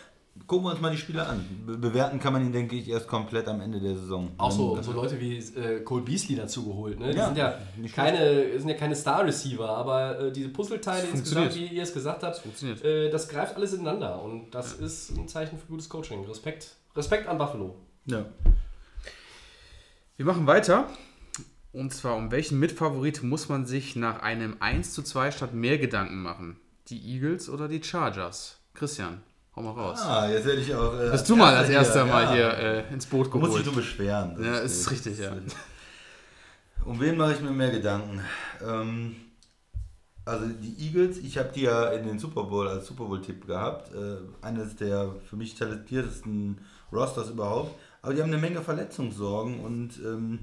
gucken 0.47 0.65
wir 0.65 0.71
uns 0.71 0.79
mal 0.81 0.91
die 0.91 0.97
Spiele 0.97 1.25
an. 1.27 1.45
Be 1.65 1.77
bewerten 1.77 2.19
kann 2.19 2.31
man 2.33 2.45
ihn, 2.45 2.51
denke 2.53 2.75
ich, 2.75 2.87
erst 2.89 3.07
komplett 3.07 3.47
am 3.47 3.59
Ende 3.61 3.79
der 3.79 3.95
Saison. 3.95 4.31
Auch 4.37 4.51
so, 4.51 4.81
so 4.81 4.91
Leute 4.93 5.19
wie 5.19 5.37
äh, 5.37 5.81
Cole 5.83 6.03
Beasley 6.03 6.35
dazu 6.35 6.65
geholt. 6.65 6.99
Ne? 6.99 7.11
Die 7.11 7.17
Ja, 7.17 7.25
sind 7.27 7.37
ja 7.37 7.59
keine, 7.93 8.57
sind 8.59 8.69
ja 8.69 8.75
keine 8.75 8.95
Star-Receiver, 8.95 9.67
aber 9.69 10.19
äh, 10.19 10.31
diese 10.31 10.49
Puzzleteile 10.49 11.01
Das 11.01 11.11
insgesamt, 11.19 11.55
wie 11.55 11.67
ihr 11.67 11.83
es 11.83 11.93
gesagt 11.93 12.23
habt, 12.23 12.37
funktioniert. 12.37 12.83
äh, 12.83 13.09
das 13.09 13.27
greift 13.27 13.55
alles 13.57 13.73
ineinander 13.73 14.21
und 14.21 14.51
das 14.55 14.73
ist 14.73 15.11
ein 15.17 15.27
Zeichen 15.27 15.57
für 15.59 15.67
gutes 15.67 15.89
Coaching. 15.89 16.23
Respekt, 16.25 16.75
Respekt 16.95 17.27
an 17.27 17.37
Buffalo. 17.37 17.75
Ja. 18.05 18.25
Wir 20.17 20.25
machen 20.25 20.45
weiter. 20.47 20.87
Und 21.73 21.93
zwar, 21.93 22.15
um 22.17 22.31
welchen 22.31 22.59
Mitfavorit 22.59 23.23
muss 23.23 23.47
man 23.47 23.65
sich 23.65 23.95
nach 23.95 24.21
einem 24.21 24.57
1 24.59 24.93
zu 24.93 25.03
2 25.03 25.31
statt 25.31 25.53
mehr 25.53 25.77
Gedanken 25.77 26.21
machen? 26.21 26.57
Die 26.87 26.99
Eagles 27.13 27.49
oder 27.49 27.67
die 27.69 27.81
Chargers? 27.81 28.57
Christian, 28.73 29.21
hau 29.55 29.61
mal 29.61 29.71
raus. 29.71 30.01
Ah, 30.01 30.29
jetzt 30.29 30.45
werde 30.45 30.61
ich 30.61 30.73
auch. 30.75 30.93
Äh, 30.99 31.11
Bist 31.11 31.29
du 31.29 31.35
mal 31.37 31.55
als 31.55 31.67
hier, 31.69 31.77
erster 31.77 32.05
mal 32.05 32.23
ja. 32.23 32.33
hier 32.33 32.57
äh, 32.57 32.93
ins 32.93 33.05
Boot 33.05 33.33
Du 33.33 33.37
musst 33.37 33.53
dich 33.53 33.59
geholt? 33.63 33.65
nur 33.67 33.75
beschweren. 33.75 34.35
Das 34.37 34.45
Ja, 34.45 34.57
ist 34.59 34.91
richtig, 34.91 35.19
ja. 35.19 35.31
Um 36.83 36.99
wen 36.99 37.15
mache 37.15 37.33
ich 37.33 37.41
mir 37.41 37.51
mehr 37.51 37.69
Gedanken? 37.71 38.21
Ähm, 38.65 39.15
also 40.25 40.47
die 40.47 40.87
Eagles, 40.87 41.19
ich 41.19 41.37
habe 41.37 41.51
die 41.53 41.61
ja 41.61 41.89
in 41.91 42.05
den 42.05 42.19
Super 42.19 42.43
Bowl 42.43 42.67
als 42.67 42.87
Super 42.87 43.05
Bowl-Tipp 43.05 43.47
gehabt. 43.47 43.93
Äh, 43.93 44.17
eines 44.41 44.75
der 44.75 45.15
für 45.29 45.35
mich 45.35 45.55
talentiertesten 45.55 46.59
Rosters 46.91 47.29
überhaupt. 47.29 47.79
Aber 48.01 48.13
die 48.13 48.21
haben 48.21 48.31
eine 48.31 48.41
Menge 48.41 48.61
Verletzungssorgen 48.61 49.59
und 49.59 49.91
ähm, 50.03 50.39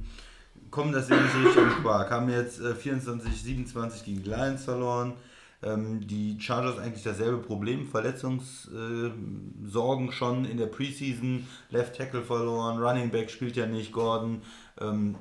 kommen 0.71 0.93
das 0.93 1.09
nicht 1.09 1.21
so 1.33 1.39
richtig 1.39 1.63
am 1.63 1.83
Quark. 1.83 2.11
Haben 2.11 2.29
jetzt 2.29 2.61
äh, 2.61 2.75
24, 2.75 3.43
27 3.43 4.05
gegen 4.05 4.23
die 4.23 4.31
Lions 4.31 4.65
verloren. 4.65 5.15
Ähm, 5.61 6.07
die 6.07 6.41
Chargers 6.41 6.79
eigentlich 6.79 7.03
dasselbe 7.03 7.39
Problem, 7.39 7.89
Verletzungssorgen 7.89 10.09
äh, 10.09 10.13
schon 10.13 10.45
in 10.45 10.57
der 10.57 10.67
Preseason. 10.67 11.49
Left 11.71 11.97
Tackle 11.97 12.23
verloren, 12.23 12.79
Running 12.79 13.11
Back 13.11 13.31
spielt 13.31 13.57
ja 13.57 13.67
nicht, 13.67 13.93
Gordon. 13.93 14.43
Ähm, 14.81 15.17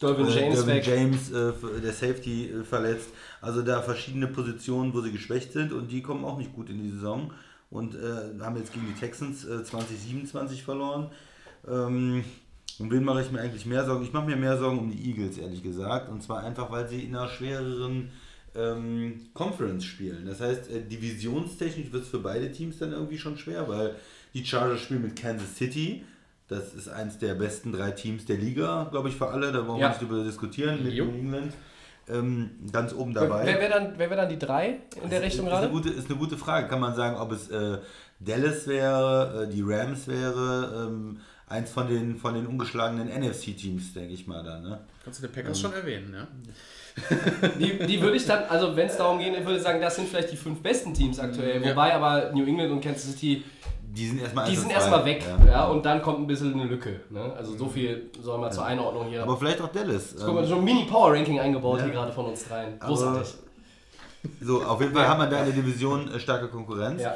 Dolvin 0.00 0.26
äh, 0.26 0.40
James 0.40 0.66
weg. 0.66 0.86
James, 0.86 1.30
äh, 1.30 1.52
der 1.82 1.92
Safety, 1.92 2.50
äh, 2.50 2.64
verletzt. 2.64 3.10
Also 3.40 3.62
da 3.62 3.82
verschiedene 3.82 4.26
Positionen, 4.26 4.92
wo 4.92 5.00
sie 5.00 5.12
geschwächt 5.12 5.52
sind 5.52 5.72
und 5.72 5.92
die 5.92 6.02
kommen 6.02 6.24
auch 6.24 6.38
nicht 6.38 6.52
gut 6.54 6.68
in 6.70 6.82
die 6.82 6.90
Saison. 6.90 7.32
Und 7.70 7.94
äh, 7.94 8.40
haben 8.40 8.56
jetzt 8.56 8.72
gegen 8.72 8.86
die 8.86 8.98
Texans 8.98 9.44
äh, 9.44 9.62
2027 9.62 10.62
verloren. 10.62 11.10
Ähm, 11.68 12.24
um 12.80 12.90
wen 12.90 13.04
mache 13.04 13.22
ich 13.22 13.30
mir 13.32 13.40
eigentlich 13.40 13.66
mehr 13.66 13.84
Sorgen? 13.84 14.04
Ich 14.04 14.12
mache 14.12 14.26
mir 14.26 14.36
mehr 14.36 14.56
Sorgen 14.58 14.78
um 14.78 14.90
die 14.90 15.10
Eagles, 15.10 15.38
ehrlich 15.38 15.62
gesagt. 15.62 16.08
Und 16.08 16.22
zwar 16.22 16.40
einfach, 16.44 16.70
weil 16.70 16.88
sie 16.88 17.02
in 17.02 17.14
einer 17.16 17.28
schwereren 17.28 18.10
ähm, 18.54 19.20
Conference 19.34 19.84
spielen. 19.84 20.26
Das 20.26 20.40
heißt, 20.40 20.70
äh, 20.70 20.80
divisionstechnisch 20.82 21.92
wird 21.92 22.04
es 22.04 22.08
für 22.08 22.18
beide 22.20 22.50
Teams 22.52 22.78
dann 22.78 22.92
irgendwie 22.92 23.18
schon 23.18 23.36
schwer, 23.36 23.68
weil 23.68 23.94
die 24.34 24.44
Chargers 24.44 24.80
spielen 24.80 25.02
mit 25.02 25.16
Kansas 25.20 25.56
City. 25.56 26.04
Das 26.48 26.72
ist 26.74 26.88
eins 26.88 27.18
der 27.18 27.34
besten 27.34 27.72
drei 27.72 27.90
Teams 27.90 28.24
der 28.24 28.36
Liga, 28.38 28.88
glaube 28.90 29.08
ich, 29.10 29.16
für 29.16 29.28
alle. 29.28 29.52
Da 29.52 29.66
wollen 29.66 29.78
wir 29.78 29.82
Ja. 29.82 29.88
nicht 29.90 30.00
drüber 30.00 30.24
diskutieren 30.24 30.82
mit 30.82 30.94
Jo. 30.94 31.04
New 31.04 31.12
England. 31.18 31.52
Ähm, 32.10 32.50
ganz 32.72 32.94
oben 32.94 33.12
dabei. 33.12 33.44
wer 33.44 33.60
wäre 33.60 33.70
dann, 33.70 33.92
wer 33.98 34.08
wär 34.08 34.16
dann 34.16 34.30
die 34.30 34.38
drei 34.38 34.78
in 35.02 35.10
der 35.10 35.18
Ist- 35.18 35.26
Richtung 35.26 35.44
ist 35.46 35.50
gerade? 35.52 35.64
Eine 35.66 35.72
gute, 35.74 35.90
ist 35.90 36.08
eine 36.08 36.18
gute 36.18 36.38
Frage. 36.38 36.66
Kann 36.68 36.80
man 36.80 36.94
sagen, 36.94 37.16
ob 37.18 37.32
es 37.32 37.50
äh, 37.50 37.78
Dallas 38.18 38.66
wäre, 38.66 39.44
äh, 39.46 39.52
die 39.54 39.60
Rams 39.62 40.08
wäre, 40.08 40.86
ähm, 40.88 41.18
eins 41.48 41.70
von 41.70 41.88
den, 41.88 42.16
von 42.16 42.34
den 42.34 42.46
ungeschlagenen 42.46 43.08
NFC-Teams, 43.08 43.94
denke 43.94 44.12
ich 44.14 44.26
mal 44.26 44.42
da. 44.42 44.58
Ne? 44.58 44.80
Kannst 45.04 45.22
du 45.22 45.26
den 45.26 45.32
Packers 45.34 45.60
schon 45.60 45.72
erwähnen, 45.72 46.14
ja? 46.14 46.26
Die, 47.60 47.78
die 47.86 48.00
würde 48.02 48.16
ich 48.16 48.26
dann, 48.26 48.42
also 48.48 48.74
wenn 48.74 48.88
es 48.88 48.96
darum 48.96 49.20
geht, 49.20 49.32
ich 49.32 49.46
würde 49.46 49.60
sagen, 49.60 49.80
das 49.80 49.94
sind 49.94 50.08
vielleicht 50.08 50.32
die 50.32 50.36
fünf 50.36 50.60
besten 50.60 50.92
Teams 50.92 51.20
aktuell. 51.20 51.62
Ja. 51.62 51.70
Wobei 51.70 51.94
aber 51.94 52.32
New 52.32 52.44
England 52.44 52.72
und 52.72 52.80
Kansas 52.80 53.04
City, 53.12 53.44
Die 53.84 54.06
sind 54.08 54.20
erstmal 54.20 54.50
die 54.50 54.56
sind 54.56 54.70
erstmal 54.72 55.04
weg. 55.04 55.22
Ja. 55.44 55.46
Ja. 55.46 55.64
und 55.66 55.86
dann 55.86 56.02
kommt 56.02 56.18
ein 56.18 56.26
bisschen 56.26 56.52
eine 56.54 56.64
Lücke. 56.64 57.00
Ne? 57.10 57.32
Also 57.36 57.56
so 57.56 57.68
viel 57.68 58.10
soll 58.20 58.38
mal 58.38 58.50
zur 58.50 58.64
Einordnung 58.66 59.06
hier. 59.06 59.22
Aber 59.22 59.36
vielleicht 59.36 59.60
auch 59.60 59.68
Dallas. 59.68 60.16
Guck 60.18 60.34
mal, 60.34 60.42
Ähm, 60.42 60.48
so 60.48 60.56
ein 60.56 60.64
Mini-Power-Ranking 60.64 61.38
eingebaut 61.38 61.78
Ja. 61.78 61.84
hier 61.84 61.92
gerade 61.94 62.10
von 62.12 62.26
uns 62.26 62.44
dreien. 62.48 62.74
Aber- 62.80 62.88
Großartig. 62.88 63.34
so, 64.40 64.62
auf 64.64 64.80
jeden 64.80 64.92
Fall 64.92 65.06
haben 65.06 65.20
wir 65.20 65.26
da 65.28 65.38
in 65.44 65.46
der 65.46 65.54
Division 65.54 66.12
äh, 66.12 66.18
starke 66.18 66.48
Konkurrenz. 66.48 67.00
Ja. 67.00 67.14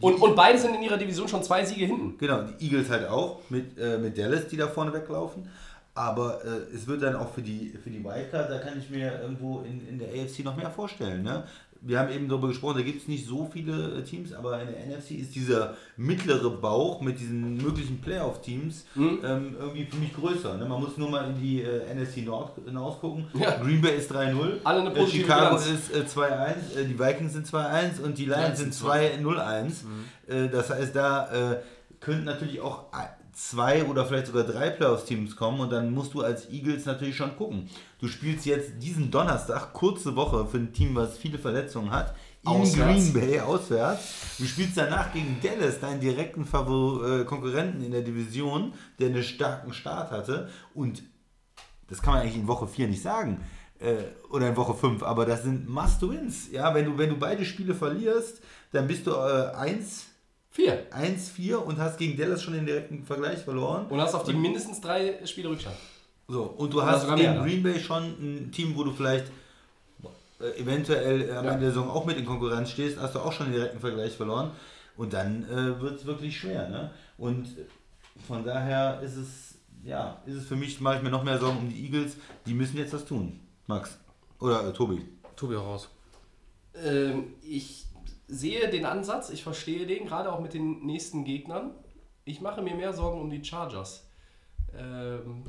Und, 0.00 0.20
und 0.20 0.36
beide 0.36 0.58
sind 0.58 0.74
in 0.74 0.82
ihrer 0.82 0.96
Division 0.96 1.28
schon 1.28 1.42
zwei 1.42 1.64
Siege 1.64 1.86
hinten. 1.86 2.16
Genau, 2.18 2.42
die 2.42 2.66
Eagles 2.66 2.88
halt 2.88 3.08
auch 3.08 3.40
mit, 3.48 3.78
äh, 3.78 3.98
mit 3.98 4.16
Dallas, 4.16 4.46
die 4.48 4.56
da 4.56 4.68
vorne 4.68 4.92
weglaufen. 4.92 5.48
Aber 5.94 6.44
äh, 6.44 6.74
es 6.74 6.86
wird 6.86 7.02
dann 7.02 7.16
auch 7.16 7.32
für 7.32 7.42
die, 7.42 7.76
für 7.82 7.90
die 7.90 8.04
Wildcard, 8.04 8.48
da 8.48 8.58
kann 8.58 8.78
ich 8.78 8.88
mir 8.88 9.20
irgendwo 9.20 9.62
in, 9.62 9.86
in 9.88 9.98
der 9.98 10.08
AFC 10.08 10.44
noch 10.44 10.56
mehr 10.56 10.70
vorstellen. 10.70 11.24
Ne? 11.24 11.42
Wir 11.80 12.00
haben 12.00 12.10
eben 12.10 12.28
darüber 12.28 12.48
gesprochen, 12.48 12.78
da 12.78 12.82
gibt 12.82 13.02
es 13.02 13.08
nicht 13.08 13.26
so 13.26 13.48
viele 13.52 13.98
äh, 13.98 14.02
Teams, 14.02 14.32
aber 14.32 14.60
in 14.60 14.68
der 14.68 14.86
NFC 14.98 15.12
ist 15.12 15.34
dieser 15.34 15.76
mittlere 15.96 16.50
Bauch 16.50 17.00
mit 17.00 17.20
diesen 17.20 17.56
möglichen 17.56 18.00
Playoff-Teams 18.00 18.84
Mhm. 18.96 19.18
ähm, 19.24 19.56
irgendwie 19.60 19.84
für 19.84 19.96
mich 19.96 20.12
größer. 20.12 20.56
Ne? 20.56 20.66
Man 20.66 20.80
muss 20.80 20.96
nur 20.96 21.08
mal 21.10 21.28
in 21.30 21.40
die 21.40 21.62
äh, 21.62 21.94
NFC 21.94 22.24
Nord 22.24 22.52
hinausgucken. 22.64 23.26
Ja. 23.34 23.56
Green 23.62 23.80
Bay 23.80 23.96
ist 23.96 24.10
3-0, 24.12 24.58
Alle 24.64 24.80
eine 24.80 24.90
äh, 24.98 25.06
Chicago 25.06 25.56
Bilanz. 25.56 25.66
ist 25.68 25.94
äh, 25.94 26.00
2-1, 26.20 26.76
äh, 26.80 26.84
die 26.84 26.98
Vikings 26.98 27.32
sind 27.34 27.46
2-1 27.46 28.00
und 28.02 28.18
die 28.18 28.24
Lions 28.24 28.58
sind 28.58 28.74
2-0-1. 28.74 29.72
Äh, 30.26 30.48
das 30.48 30.70
heißt, 30.70 30.94
da 30.96 31.58
könnten 32.00 32.24
natürlich 32.24 32.60
auch 32.60 32.84
zwei 33.38 33.84
oder 33.84 34.04
vielleicht 34.04 34.26
sogar 34.26 34.42
drei 34.42 34.70
Playoffs-Teams 34.70 35.36
kommen 35.36 35.60
und 35.60 35.70
dann 35.70 35.94
musst 35.94 36.12
du 36.12 36.22
als 36.22 36.50
Eagles 36.50 36.86
natürlich 36.86 37.16
schon 37.16 37.36
gucken. 37.36 37.70
Du 38.00 38.08
spielst 38.08 38.44
jetzt 38.46 38.72
diesen 38.82 39.12
Donnerstag, 39.12 39.72
kurze 39.72 40.16
Woche 40.16 40.44
für 40.46 40.56
ein 40.56 40.72
Team, 40.72 40.96
was 40.96 41.16
viele 41.16 41.38
Verletzungen 41.38 41.92
hat, 41.92 42.16
in 42.42 42.48
Auswärts. 42.48 43.12
Green 43.12 43.12
Bay 43.12 43.40
auswärts. 43.40 44.36
Du 44.38 44.44
spielst 44.44 44.76
danach 44.76 45.12
gegen 45.12 45.38
Dallas, 45.40 45.78
deinen 45.78 46.00
direkten 46.00 46.44
Favor 46.44 47.20
äh, 47.20 47.24
Konkurrenten 47.24 47.82
in 47.82 47.92
der 47.92 48.02
Division, 48.02 48.72
der 48.98 49.08
einen 49.08 49.22
starken 49.22 49.72
Start 49.72 50.10
hatte 50.10 50.48
und 50.74 51.04
das 51.88 52.02
kann 52.02 52.14
man 52.14 52.22
eigentlich 52.22 52.36
in 52.36 52.48
Woche 52.48 52.66
4 52.66 52.88
nicht 52.88 53.02
sagen. 53.02 53.44
Äh, 53.78 53.94
oder 54.30 54.48
in 54.48 54.56
Woche 54.56 54.74
5, 54.74 55.04
aber 55.04 55.24
das 55.24 55.44
sind 55.44 55.68
Must-Wins. 55.68 56.50
Ja, 56.50 56.74
wenn 56.74 56.86
du, 56.86 56.98
wenn 56.98 57.10
du 57.10 57.16
beide 57.16 57.44
Spiele 57.44 57.74
verlierst, 57.76 58.42
dann 58.72 58.88
bist 58.88 59.06
du 59.06 59.12
äh, 59.12 59.52
1, 59.54 60.07
Vier. 60.58 60.90
1-4 60.90 61.54
und 61.54 61.78
hast 61.78 61.98
gegen 61.98 62.16
Dallas 62.18 62.42
schon 62.42 62.54
den 62.54 62.66
direkten 62.66 63.04
Vergleich 63.04 63.38
verloren. 63.38 63.86
Und 63.86 64.00
hast 64.00 64.12
auf 64.16 64.24
die 64.24 64.32
mindestens 64.32 64.80
drei 64.80 65.24
Spiele 65.24 65.50
Rückstand. 65.50 65.76
So, 66.26 66.42
und 66.42 66.72
du 66.72 66.78
Oder 66.78 66.86
hast 66.86 67.02
sogar 67.02 67.16
gegen 67.16 67.34
ne? 67.34 67.42
Green 67.44 67.62
Bay 67.62 67.78
schon 67.78 68.02
ein 68.02 68.50
Team, 68.50 68.76
wo 68.76 68.82
du 68.82 68.90
vielleicht 68.90 69.26
äh, 70.40 70.60
eventuell 70.60 71.30
am 71.30 71.44
Ja. 71.44 71.52
Ende 71.52 71.66
der 71.66 71.70
Saison 71.70 71.88
auch 71.88 72.04
mit 72.04 72.16
in 72.16 72.24
Konkurrenz 72.24 72.72
stehst, 72.72 72.98
hast 72.98 73.14
du 73.14 73.20
auch 73.20 73.30
schon 73.32 73.46
den 73.46 73.54
direkten 73.54 73.78
Vergleich 73.78 74.16
verloren. 74.16 74.50
Und 74.96 75.12
dann 75.12 75.44
äh, 75.44 75.80
wird 75.80 76.00
es 76.00 76.06
wirklich 76.06 76.36
schwer. 76.36 76.68
Ne? 76.68 76.90
Und 77.18 77.46
von 78.26 78.44
daher 78.44 79.00
ist 79.00 79.14
es, 79.14 79.58
ja, 79.84 80.20
ist 80.26 80.34
es 80.34 80.46
für 80.46 80.56
mich, 80.56 80.80
mache 80.80 80.96
ich 80.96 81.02
mir 81.04 81.10
noch 81.10 81.22
mehr 81.22 81.38
Sorgen 81.38 81.58
um 81.58 81.68
die 81.68 81.84
Eagles. 81.84 82.16
Die 82.46 82.54
müssen 82.54 82.78
jetzt 82.78 82.92
was 82.92 83.04
tun. 83.04 83.38
Max. 83.68 83.96
Oder 84.40 84.68
äh, 84.68 84.72
Tobi. 84.72 85.06
Tobi 85.36 85.54
auch 85.54 85.66
raus. 85.66 85.88
Ähm, 86.74 87.34
ich 87.42 87.86
sehe 88.28 88.68
den 88.68 88.84
Ansatz, 88.84 89.30
ich 89.30 89.42
verstehe 89.42 89.86
den, 89.86 90.06
gerade 90.06 90.32
auch 90.32 90.40
mit 90.40 90.54
den 90.54 90.84
nächsten 90.84 91.24
Gegnern. 91.24 91.70
Ich 92.24 92.40
mache 92.40 92.62
mir 92.62 92.74
mehr 92.74 92.92
Sorgen 92.92 93.20
um 93.20 93.30
die 93.30 93.42
Chargers. 93.42 94.06
Ähm, 94.76 95.44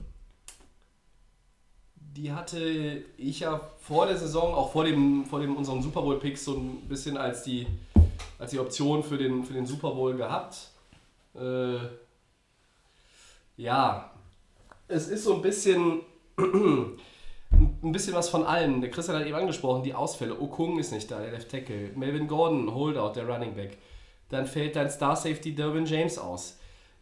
die 1.96 2.32
hatte 2.32 3.04
ich 3.18 3.42
ja 3.42 3.60
vor 3.80 4.08
der 4.08 4.18
Saison, 4.18 4.54
auch 4.54 4.72
vor 4.72 4.86
dem, 4.86 5.26
vor 5.26 5.40
dem 5.40 5.56
unseren 5.56 5.82
Super 5.82 6.02
Bowl-Pick, 6.02 6.38
so 6.38 6.56
ein 6.56 6.88
bisschen 6.88 7.18
als 7.18 7.44
die, 7.44 7.68
als 8.40 8.52
die 8.52 8.60
Option 8.60 9.04
für 9.04 9.18
den, 9.18 9.44
für 9.44 9.54
den 9.54 9.66
Super 9.66 9.92
Bowl 9.92 10.16
gehabt. 10.16 10.72
Äh, 11.36 11.78
ja, 13.58 14.12
es 14.88 15.08
ist 15.10 15.26
so 15.26 15.36
ein 15.36 15.42
bisschen 15.42 16.02
ein 17.52 17.91
bisschen 17.91 18.14
was 18.14 18.30
von 18.30 18.45
allen. 18.45 18.82
Der 18.82 18.91
Christian 18.91 19.18
hat 19.18 19.26
eben 19.26 19.36
angesprochen, 19.36 19.84
die 19.84 19.93
Ausfälle. 19.93 20.39
Okung 20.39 20.80
ist 20.80 20.91
nicht 20.91 21.10
da, 21.10 21.20
der 21.20 21.32
Left 21.32 21.50
Tackle. 21.50 21.91
Melvin 21.95 22.28
Gordon, 22.28 22.74
Holdout, 22.74 23.14
der 23.16 23.28
Running 23.28 23.56
Back. 23.56 23.78
Dann 24.30 24.45
fällt 24.45 24.76
dein 24.76 24.89
Star 24.89 25.16
Safety 25.16 25.56
Derwin 25.56 25.86
James 25.86 26.18
aus. 26.18 26.60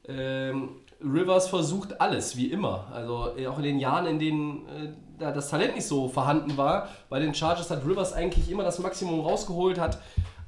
Ähm, 0.08 0.70
Rivers 1.02 1.50
versucht 1.50 2.00
alles, 2.00 2.38
wie 2.38 2.48
immer. 2.48 2.88
Also 2.94 3.36
äh, 3.38 3.48
auch 3.48 3.58
in 3.58 3.64
den 3.64 3.80
Jahren, 3.80 4.08
in 4.08 4.20
denen 4.20 4.68
äh, 4.68 4.94
da 5.20 5.32
das 5.32 5.50
Talent 5.50 5.76
nicht 5.76 5.86
so 5.86 6.08
vorhanden 6.08 6.58
war, 6.58 6.90
bei 7.10 7.20
den 7.20 7.34
Chargers 7.34 7.70
hat 7.70 7.86
Rivers 7.86 8.14
eigentlich 8.14 8.50
immer 8.50 8.64
das 8.64 8.80
Maximum 8.80 9.20
rausgeholt, 9.20 9.80
hat 9.80 10.00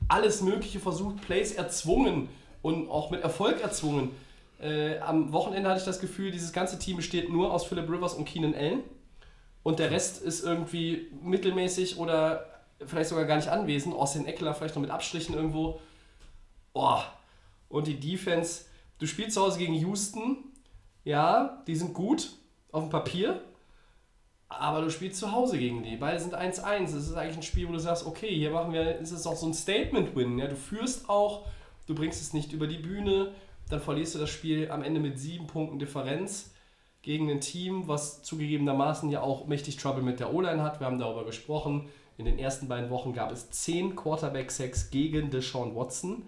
alles 0.07 0.41
Mögliche 0.41 0.79
versucht, 0.79 1.21
Plays 1.21 1.51
erzwungen 1.51 2.29
und 2.61 2.89
auch 2.89 3.11
mit 3.11 3.21
Erfolg 3.21 3.61
erzwungen. 3.61 4.11
Äh, 4.61 4.99
am 4.99 5.31
Wochenende 5.33 5.69
hatte 5.69 5.79
ich 5.79 5.85
das 5.85 5.99
Gefühl, 5.99 6.31
dieses 6.31 6.53
ganze 6.53 6.79
Team 6.79 6.97
besteht 6.97 7.31
nur 7.31 7.53
aus 7.53 7.65
Philip 7.65 7.89
Rivers 7.89 8.13
und 8.13 8.25
Keenan 8.25 8.55
Allen 8.55 8.79
und 9.69 9.77
der 9.77 9.91
Rest 9.91 10.23
ist 10.23 10.43
irgendwie 10.43 11.11
mittelmäßig 11.21 11.99
oder 11.99 12.43
vielleicht 12.87 13.11
sogar 13.11 13.25
gar 13.25 13.35
nicht 13.35 13.49
anwesend. 13.49 13.93
Austin 13.93 14.25
Eckler 14.25 14.55
vielleicht 14.55 14.73
noch 14.73 14.81
mit 14.81 14.89
Abstrichen 14.89 15.35
irgendwo. 15.35 15.79
Boah. 16.73 17.05
Und 17.67 17.85
die 17.85 17.99
Defense, 17.99 18.65
du 18.97 19.05
spielst 19.05 19.35
zu 19.35 19.41
Hause 19.41 19.59
gegen 19.59 19.75
Houston, 19.75 20.37
ja, 21.03 21.61
die 21.67 21.75
sind 21.75 21.93
gut 21.93 22.31
auf 22.71 22.81
dem 22.81 22.89
Papier, 22.89 23.43
aber 24.47 24.81
du 24.81 24.89
spielst 24.89 25.19
zu 25.19 25.31
Hause 25.33 25.59
gegen 25.59 25.83
die. 25.83 25.97
Beide 25.97 26.19
sind 26.19 26.33
1-1. 26.33 26.85
Das 26.85 26.93
ist 26.93 27.13
eigentlich 27.13 27.37
ein 27.37 27.43
Spiel, 27.43 27.67
wo 27.67 27.73
du 27.73 27.79
sagst, 27.79 28.07
okay, 28.07 28.35
hier 28.35 28.49
machen 28.49 28.73
wir, 28.73 28.97
ist 28.97 29.11
es 29.11 29.27
auch 29.27 29.37
so 29.37 29.45
ein 29.45 29.53
Statement-Win. 29.53 30.39
Ja? 30.39 30.47
Du 30.47 30.55
führst 30.55 31.07
auch, 31.11 31.45
du 31.85 31.93
bringst 31.93 32.19
es 32.23 32.33
nicht 32.33 32.53
über 32.53 32.65
die 32.65 32.79
Bühne, 32.79 33.33
dann 33.69 33.81
verlierst 33.81 34.15
du 34.15 34.19
das 34.19 34.31
Spiel 34.31 34.71
am 34.71 34.81
Ende 34.81 34.99
mit 34.99 35.19
sieben 35.19 35.45
Punkten 35.45 35.77
Differenz 35.77 36.55
gegen 37.01 37.29
ein 37.29 37.41
Team, 37.41 37.87
was 37.87 38.21
zugegebenermaßen 38.23 39.09
ja 39.09 39.21
auch 39.21 39.47
mächtig 39.47 39.77
Trouble 39.77 40.03
mit 40.03 40.19
der 40.19 40.33
O-Line 40.33 40.61
hat. 40.61 40.79
Wir 40.79 40.87
haben 40.87 40.99
darüber 40.99 41.25
gesprochen. 41.25 41.87
In 42.17 42.25
den 42.25 42.37
ersten 42.37 42.67
beiden 42.67 42.89
Wochen 42.89 43.13
gab 43.13 43.31
es 43.31 43.49
10 43.49 43.95
Quarterback-Sacks 43.95 44.91
gegen 44.91 45.29
Deshaun 45.29 45.75
Watson. 45.75 46.27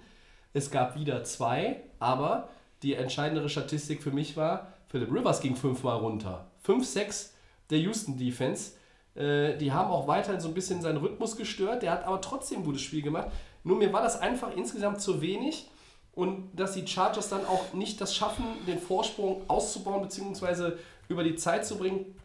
Es 0.54 0.72
gab 0.72 0.96
wieder 0.96 1.24
zwei, 1.24 1.82
aber 2.00 2.50
die 2.84 2.96
entscheidendere 2.96 3.50
Statistik 3.50 4.02
für 4.02 4.12
mich 4.12 4.38
war, 4.38 4.74
Philip 4.88 5.12
Rivers 5.12 5.42
ging 5.42 5.56
fünfmal 5.56 5.98
runter. 5.98 6.48
5-6 6.66 7.32
der 7.70 7.80
Houston 7.80 8.18
Defense. 8.18 8.74
Äh, 9.16 9.58
die 9.58 9.72
haben 9.72 9.90
auch 9.90 10.08
weiterhin 10.08 10.40
so 10.40 10.48
ein 10.48 10.54
bisschen 10.54 10.82
seinen 10.82 10.98
Rhythmus 10.98 11.38
gestört. 11.38 11.84
Der 11.84 11.92
hat 11.92 12.06
aber 12.06 12.22
trotzdem 12.22 12.60
ein 12.60 12.66
gutes 12.66 12.82
Spiel 12.82 13.02
gemacht. 13.02 13.30
Nur 13.64 13.78
mir 13.78 13.94
war 13.94 14.02
das 14.02 14.20
einfach 14.20 14.56
insgesamt 14.56 15.02
zu 15.02 15.22
wenig 15.22 15.70
und 16.14 16.50
dass 16.54 16.74
die 16.74 16.86
Chargers 16.86 17.30
dann 17.30 17.46
auch 17.46 17.74
nicht 17.74 18.02
das 18.02 18.16
schaffen, 18.16 18.44
den 18.68 18.80
Vorsprung 18.80 19.44
auszubauen 19.48 20.02
bzw. 20.02 20.74
über 21.08 21.24
die 21.24 21.36
Zeit 21.36 21.66
zu 21.66 21.78
bringen, 21.78 22.16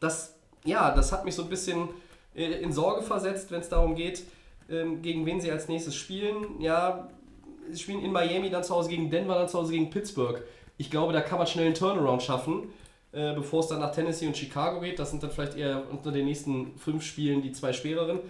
das, 0.00 0.34
ja, 0.64 0.94
das 0.94 1.10
hat 1.12 1.24
mich 1.24 1.34
so 1.34 1.42
ein 1.42 1.48
bisschen 1.48 1.88
äh, 2.34 2.44
in 2.62 2.72
Sorge 2.72 3.02
versetzt, 3.02 3.50
wenn 3.50 3.60
es 3.60 3.68
darum 3.68 3.94
geht, 3.94 4.22
ähm, 4.70 5.02
gegen 5.02 5.26
wen 5.26 5.40
sie 5.40 5.50
als 5.50 5.68
nächstes 5.68 5.94
spielen. 5.94 6.60
Ja, 6.60 7.08
sie 7.70 7.78
spielen 7.78 8.00
in 8.02 8.12
Miami, 8.12 8.50
dann 8.50 8.62
zu 8.62 8.74
Hause 8.74 8.90
gegen 8.90 9.10
Denver, 9.10 9.34
dann 9.34 9.48
zu 9.48 9.58
Hause 9.58 9.72
gegen 9.72 9.90
Pittsburgh. 9.90 10.42
Ich 10.76 10.90
glaube, 10.90 11.12
da 11.12 11.20
kann 11.20 11.38
man 11.38 11.46
schnell 11.46 11.66
einen 11.66 11.74
Turnaround 11.74 12.22
schaffen, 12.22 12.68
äh, 13.10 13.34
bevor 13.34 13.60
es 13.60 13.66
dann 13.66 13.80
nach 13.80 13.92
Tennessee 13.92 14.28
und 14.28 14.36
Chicago 14.36 14.80
geht. 14.80 14.98
Das 14.98 15.10
sind 15.10 15.22
dann 15.22 15.30
vielleicht 15.30 15.56
eher 15.56 15.82
unter 15.90 16.12
den 16.12 16.26
nächsten 16.26 16.78
fünf 16.78 17.02
Spielen 17.02 17.42
die 17.42 17.52
zwei 17.52 17.72
schwereren. 17.72 18.20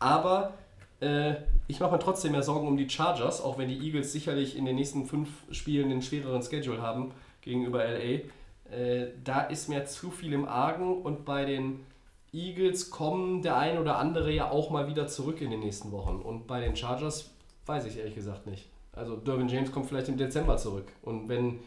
Aber 0.00 0.54
äh, 1.00 1.34
ich 1.66 1.80
mache 1.80 1.92
mir 1.92 1.98
trotzdem 1.98 2.32
mehr 2.32 2.42
Sorgen 2.42 2.68
um 2.68 2.76
die 2.76 2.88
Chargers, 2.88 3.40
auch 3.40 3.58
wenn 3.58 3.68
die 3.68 3.78
Eagles 3.78 4.12
sicherlich 4.12 4.56
in 4.56 4.64
den 4.64 4.76
nächsten 4.76 5.06
fünf 5.06 5.28
Spielen 5.50 5.88
den 5.88 6.02
schwereren 6.02 6.42
Schedule 6.42 6.82
haben 6.82 7.12
gegenüber 7.40 7.84
LA. 7.84 8.20
Äh, 8.70 9.12
da 9.22 9.42
ist 9.42 9.68
mir 9.68 9.84
zu 9.84 10.10
viel 10.10 10.32
im 10.32 10.46
Argen 10.46 11.02
und 11.02 11.24
bei 11.24 11.44
den 11.44 11.80
Eagles 12.32 12.90
kommen 12.90 13.42
der 13.42 13.56
ein 13.56 13.78
oder 13.78 13.98
andere 13.98 14.32
ja 14.32 14.50
auch 14.50 14.70
mal 14.70 14.88
wieder 14.88 15.06
zurück 15.06 15.40
in 15.40 15.50
den 15.50 15.60
nächsten 15.60 15.92
Wochen. 15.92 16.16
Und 16.16 16.46
bei 16.46 16.60
den 16.60 16.74
Chargers 16.74 17.30
weiß 17.66 17.84
ich 17.86 17.98
ehrlich 17.98 18.14
gesagt 18.14 18.46
nicht. 18.46 18.68
Also 18.92 19.16
Derwin 19.16 19.48
James 19.48 19.70
kommt 19.70 19.86
vielleicht 19.86 20.08
im 20.08 20.16
Dezember 20.16 20.56
zurück. 20.56 20.92
Und 21.02 21.28
wenn 21.28 21.60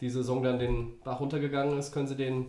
die 0.00 0.10
Saison 0.10 0.42
dann 0.42 0.58
den 0.58 1.00
Bach 1.00 1.20
runtergegangen 1.20 1.78
ist, 1.78 1.92
können 1.92 2.06
sie 2.06 2.16
den 2.16 2.46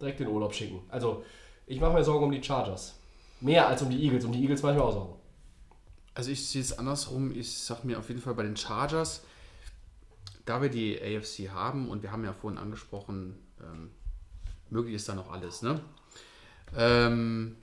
direkt 0.00 0.20
in 0.20 0.26
den 0.26 0.34
Urlaub 0.34 0.54
schicken. 0.54 0.80
Also 0.88 1.24
ich 1.66 1.80
mache 1.80 1.92
mir 1.92 2.04
Sorgen 2.04 2.24
um 2.24 2.32
die 2.32 2.42
Chargers. 2.42 2.97
Mehr 3.40 3.68
als 3.68 3.82
um 3.82 3.90
die 3.90 4.02
Eagles. 4.02 4.24
Um 4.24 4.32
die 4.32 4.42
Eagles 4.42 4.62
mache 4.62 4.74
ich 4.74 4.80
auch 4.80 4.92
Sorgen. 4.92 5.14
Also 6.14 6.30
ich 6.30 6.46
sehe 6.46 6.60
es 6.60 6.76
andersrum. 6.78 7.32
Ich 7.32 7.58
sage 7.58 7.86
mir 7.86 7.98
auf 7.98 8.08
jeden 8.08 8.20
Fall 8.20 8.34
bei 8.34 8.42
den 8.42 8.56
Chargers, 8.56 9.22
da 10.44 10.60
wir 10.60 10.68
die 10.68 11.00
AFC 11.00 11.50
haben 11.50 11.88
und 11.88 12.02
wir 12.02 12.10
haben 12.10 12.24
ja 12.24 12.32
vorhin 12.32 12.58
angesprochen, 12.58 13.38
ähm, 13.60 13.90
möglich 14.70 14.94
ist 14.94 15.08
da 15.08 15.14
noch 15.14 15.30
alles. 15.30 15.62
Ne? 15.62 15.80
Ähm, 16.76 17.56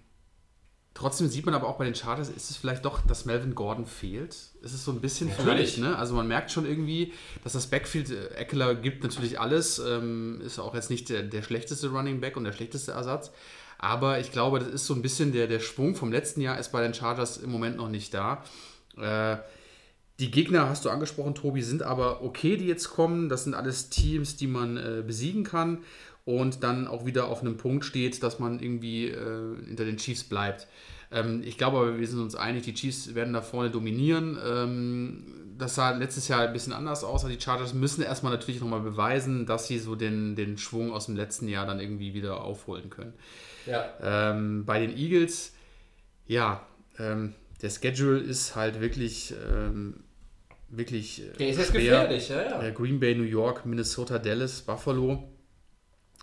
Trotzdem 0.96 1.28
sieht 1.28 1.46
man 1.46 1.54
aber 1.54 1.68
auch 1.68 1.78
bei 1.78 1.84
den 1.84 1.94
Chargers, 1.94 2.30
ist 2.30 2.50
es 2.50 2.56
vielleicht 2.56 2.86
doch, 2.86 3.02
dass 3.02 3.26
Melvin 3.26 3.54
Gordon 3.54 3.86
fehlt. 3.86 4.34
Es 4.64 4.74
ist 4.74 4.86
so 4.86 4.94
ein 4.94 5.02
bisschen 5.02 5.28
Natürlich. 5.28 5.74
vielleicht, 5.74 5.78
ne? 5.80 5.98
Also 5.98 6.16
man 6.16 6.26
merkt 6.26 6.52
schon 6.52 6.66
irgendwie, 6.66 7.12
dass 7.44 7.52
das 7.52 7.68
Backfield, 7.68 8.10
äh, 8.12 8.30
Eckler 8.30 8.76
gibt 8.76 9.04
natürlich 9.04 9.38
alles, 9.38 9.78
ähm, 9.80 10.40
ist 10.40 10.58
auch 10.58 10.74
jetzt 10.74 10.90
nicht 10.90 11.10
der, 11.10 11.24
der 11.24 11.42
schlechteste 11.42 11.90
Running 11.90 12.22
Back 12.22 12.38
und 12.38 12.46
der 12.46 12.54
schlechteste 12.54 12.94
Ersatz. 12.94 13.32
Aber 13.78 14.20
ich 14.20 14.32
glaube, 14.32 14.60
das 14.60 14.70
ist 14.70 14.86
so 14.86 14.94
ein 14.94 15.02
bisschen 15.02 15.32
der, 15.32 15.48
der 15.48 15.60
Schwung 15.60 15.96
vom 15.96 16.12
letzten 16.12 16.42
Jahr 16.42 16.60
ist 16.60 16.72
bei 16.72 16.82
den 16.82 16.94
Chargers 16.94 17.38
im 17.38 17.52
Moment 17.52 17.78
noch 17.78 17.90
nicht 17.90 18.14
da. 18.14 18.44
Äh, 18.98 19.38
die 20.20 20.32
Gegner, 20.32 20.70
hast 20.70 20.86
du 20.86 20.90
angesprochen, 20.90 21.36
Tobi, 21.36 21.62
sind 21.62 21.84
aber 21.84 22.24
okay, 22.24 22.56
die 22.56 22.68
jetzt 22.68 22.90
kommen. 22.90 23.28
Das 23.28 23.44
sind 23.44 23.54
alles 23.54 23.90
Teams, 23.90 24.38
die 24.38 24.48
man 24.48 24.78
äh, 24.78 25.04
besiegen 25.06 25.44
kann 25.44 25.80
und 26.24 26.64
dann 26.64 26.88
auch 26.88 27.06
wieder 27.06 27.28
auf 27.28 27.42
einem 27.42 27.58
Punkt 27.58 27.86
steht, 27.86 28.24
dass 28.24 28.40
man 28.40 28.60
irgendwie 28.60 29.10
äh, 29.10 29.56
hinter 29.68 29.86
den 29.86 29.98
Chiefs 29.98 30.24
bleibt. 30.24 30.68
Ähm, 31.12 31.44
ich 31.46 31.58
glaube 31.58 31.78
aber, 31.78 32.00
wir 32.00 32.08
sind 32.08 32.20
uns 32.20 32.36
einig, 32.36 32.64
die 32.64 32.74
Chiefs 32.74 33.14
werden 33.14 33.34
da 33.34 33.42
vorne 33.42 33.70
dominieren. 33.70 34.38
Ähm, 34.44 35.24
das 35.58 35.76
sah 35.76 35.92
letztes 35.92 36.28
Jahr 36.28 36.42
ein 36.42 36.54
bisschen 36.54 36.74
anders 36.74 37.04
aus. 37.04 37.26
Die 37.26 37.40
Chargers 37.40 37.74
müssen 37.74 38.04
erstmal 38.04 38.34
natürlich 38.34 38.62
nochmal 38.62 38.82
beweisen, 38.82 39.46
dass 39.46 39.68
sie 39.68 39.80
so 39.80 39.96
den, 39.96 40.36
den 40.36 40.58
Schwung 40.58 40.92
aus 40.92 41.06
dem 41.06 41.16
letzten 41.16 41.48
Jahr 41.48 41.66
dann 41.66 41.80
irgendwie 41.80 42.14
wieder 42.14 42.42
aufholen 42.42 42.90
können. 42.90 43.14
Ja. 43.66 43.86
Ähm, 44.02 44.66
bei 44.66 44.80
den 44.80 44.96
Eagles, 44.96 45.54
ja, 46.28 46.66
ähm, 47.00 47.34
der 47.62 47.70
Schedule 47.70 48.20
ist 48.20 48.56
halt 48.56 48.82
wirklich, 48.82 49.34
ähm, 49.52 50.04
wirklich 50.70 51.22
äh, 51.24 51.38
Der 51.38 51.50
ist 51.50 51.58
jetzt 51.58 51.74
gefährlich, 51.74 52.30
ja, 52.30 52.42
ja. 52.42 52.64
Äh, 52.64 52.72
Green 52.72 53.00
Bay, 53.00 53.16
New 53.16 53.24
York, 53.24 53.66
Minnesota, 53.66 54.20
Dallas, 54.20 54.62
Buffalo. 54.62 55.24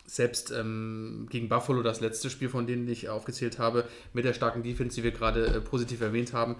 Selbst 0.05 0.51
ähm, 0.51 1.27
gegen 1.31 1.49
Buffalo, 1.49 1.83
das 1.83 2.01
letzte 2.01 2.29
Spiel, 2.29 2.51
von 2.51 2.67
denen 2.67 2.87
ich 2.87 3.09
aufgezählt 3.09 3.59
habe, 3.59 3.89
mit 4.13 4.27
der 4.27 4.35
starken 4.35 4.63
Defense, 4.63 4.95
die 4.97 5.05
wir 5.05 5.13
gerade 5.13 5.47
äh, 5.47 5.61
positiv 5.61 6.03
erwähnt 6.03 6.35
haben, 6.35 6.57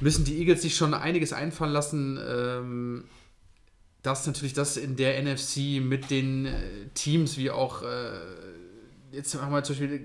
müssen 0.00 0.24
die 0.24 0.38
Eagles 0.38 0.62
sich 0.62 0.76
schon 0.76 0.94
einiges 0.94 1.32
einfallen 1.32 1.72
lassen. 1.72 2.18
Ähm, 2.26 3.04
dass 4.02 4.26
natürlich 4.26 4.52
das 4.52 4.76
in 4.76 4.96
der 4.96 5.22
NFC 5.22 5.80
mit 5.80 6.10
den 6.10 6.46
äh, 6.46 6.52
Teams 6.94 7.38
wie 7.38 7.52
auch 7.52 7.82
äh, 7.82 7.86
jetzt 9.12 9.40
haben 9.40 9.52
wir 9.52 9.62
zum 9.62 9.76
Beispiel 9.76 9.94
äh, 9.96 10.00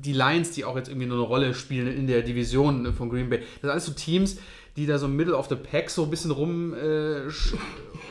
die 0.00 0.12
Lions, 0.12 0.52
die 0.52 0.64
auch 0.64 0.76
jetzt 0.76 0.88
irgendwie 0.88 1.08
nur 1.08 1.18
eine 1.18 1.26
Rolle 1.26 1.52
spielen 1.54 1.88
in 1.88 2.06
der 2.06 2.22
Division 2.22 2.92
von 2.94 3.10
Green 3.10 3.28
Bay. 3.30 3.38
Das 3.40 3.60
sind 3.62 3.70
alles 3.70 3.86
so 3.86 3.92
Teams, 3.92 4.36
die 4.76 4.86
da 4.86 4.98
so 4.98 5.08
Middle 5.08 5.34
of 5.36 5.48
the 5.48 5.56
Pack 5.56 5.90
so 5.90 6.04
ein 6.04 6.10
bisschen 6.10 6.30
rum, 6.30 6.74
äh, 6.74 7.22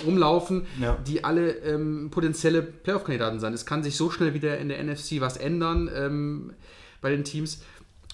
rumlaufen, 0.05 0.66
Ja. 0.82 0.97
die 1.07 1.24
alle 1.24 1.51
ähm, 1.59 2.09
potenzielle 2.11 2.61
Playoff-Kandidaten 2.61 3.39
sind. 3.39 3.53
Es 3.53 3.66
kann 3.66 3.84
sich 3.84 3.95
so 3.95 4.09
schnell 4.09 4.34
wieder 4.34 4.57
in 4.57 4.70
der 4.70 4.84
NFC 4.84 5.20
was 5.22 5.38
ändern 5.38 5.89
ähm, 5.95 6.53
bei 7.01 7.09
den 7.11 7.24
Teams. 7.24 7.61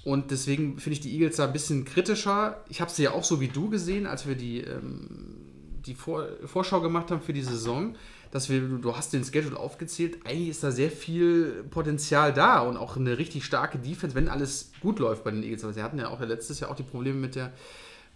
Und 0.04 0.32
deswegen 0.32 0.80
finde 0.80 0.94
ich 0.94 1.02
die 1.02 1.14
Eagles 1.14 1.36
da 1.38 1.46
ein 1.46 1.54
bisschen 1.54 1.86
kritischer. 1.86 2.64
Ich 2.70 2.82
habe 2.82 2.92
sie 2.92 3.04
ja 3.04 3.12
auch 3.12 3.24
so 3.24 3.42
wie 3.42 3.50
du 3.50 3.70
gesehen, 3.70 4.08
als 4.08 4.28
wir 4.28 4.36
die, 4.36 4.62
ähm, 4.62 5.36
die 5.86 5.94
Vor 5.94 6.28
Vorschau 6.46 6.82
gemacht 6.82 7.12
haben 7.12 7.22
für 7.22 7.34
die 7.34 7.42
Saison, 7.42 7.96
dass 8.32 8.50
wir, 8.50 8.62
du 8.62 8.96
hast 8.96 9.12
den 9.12 9.24
Schedule 9.24 9.58
aufgezählt, 9.58 10.20
eigentlich 10.26 10.50
ist 10.50 10.64
da 10.64 10.72
sehr 10.72 10.92
viel 10.92 11.66
Potenzial 11.70 12.32
da 12.32 12.60
und 12.60 12.78
auch 12.78 12.96
eine 12.96 13.18
richtig 13.18 13.44
starke 13.44 13.80
Defense, 13.80 14.16
wenn 14.16 14.30
alles 14.30 14.72
gut 14.82 15.00
läuft 15.00 15.24
bei 15.24 15.32
den 15.32 15.44
Eagles. 15.44 15.64
Aber 15.64 15.74
sie 15.74 15.84
hatten 15.84 15.98
ja 15.98 16.10
auch 16.10 16.22
letztes 16.22 16.60
Jahr 16.60 16.72
auch 16.72 16.76
die 16.76 16.84
Probleme 16.84 17.20
mit 17.20 17.36
der 17.36 17.52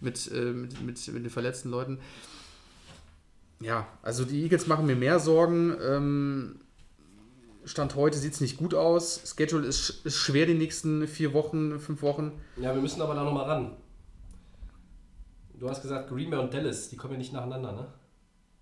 mit, 0.00 0.30
äh, 0.32 0.52
mit, 0.52 0.80
mit, 0.82 1.08
mit 1.08 1.24
den 1.24 1.30
verletzten 1.30 1.70
Leuten. 1.70 1.98
Ja, 3.60 3.86
also 4.02 4.24
die 4.24 4.42
Eagles 4.42 4.66
machen 4.66 4.86
mir 4.86 4.96
mehr 4.96 5.18
Sorgen. 5.18 5.74
Ähm, 5.82 6.60
Stand 7.64 7.94
heute 7.96 8.18
sieht 8.18 8.34
es 8.34 8.40
nicht 8.40 8.56
gut 8.56 8.74
aus. 8.74 9.34
Schedule 9.36 9.66
ist, 9.66 10.04
ist 10.04 10.16
schwer 10.16 10.46
die 10.46 10.54
nächsten 10.54 11.06
vier 11.06 11.32
Wochen, 11.32 11.78
fünf 11.78 12.02
Wochen. 12.02 12.32
Ja, 12.56 12.74
wir 12.74 12.82
müssen 12.82 13.00
aber 13.00 13.14
da 13.14 13.24
nochmal 13.24 13.44
ran. 13.44 13.76
Du 15.58 15.68
hast 15.68 15.82
gesagt, 15.82 16.08
Green 16.08 16.30
Bay 16.30 16.38
und 16.38 16.52
Dallas, 16.52 16.90
die 16.90 16.96
kommen 16.96 17.14
ja 17.14 17.18
nicht 17.18 17.32
nacheinander, 17.32 17.72
ne? 17.72 17.86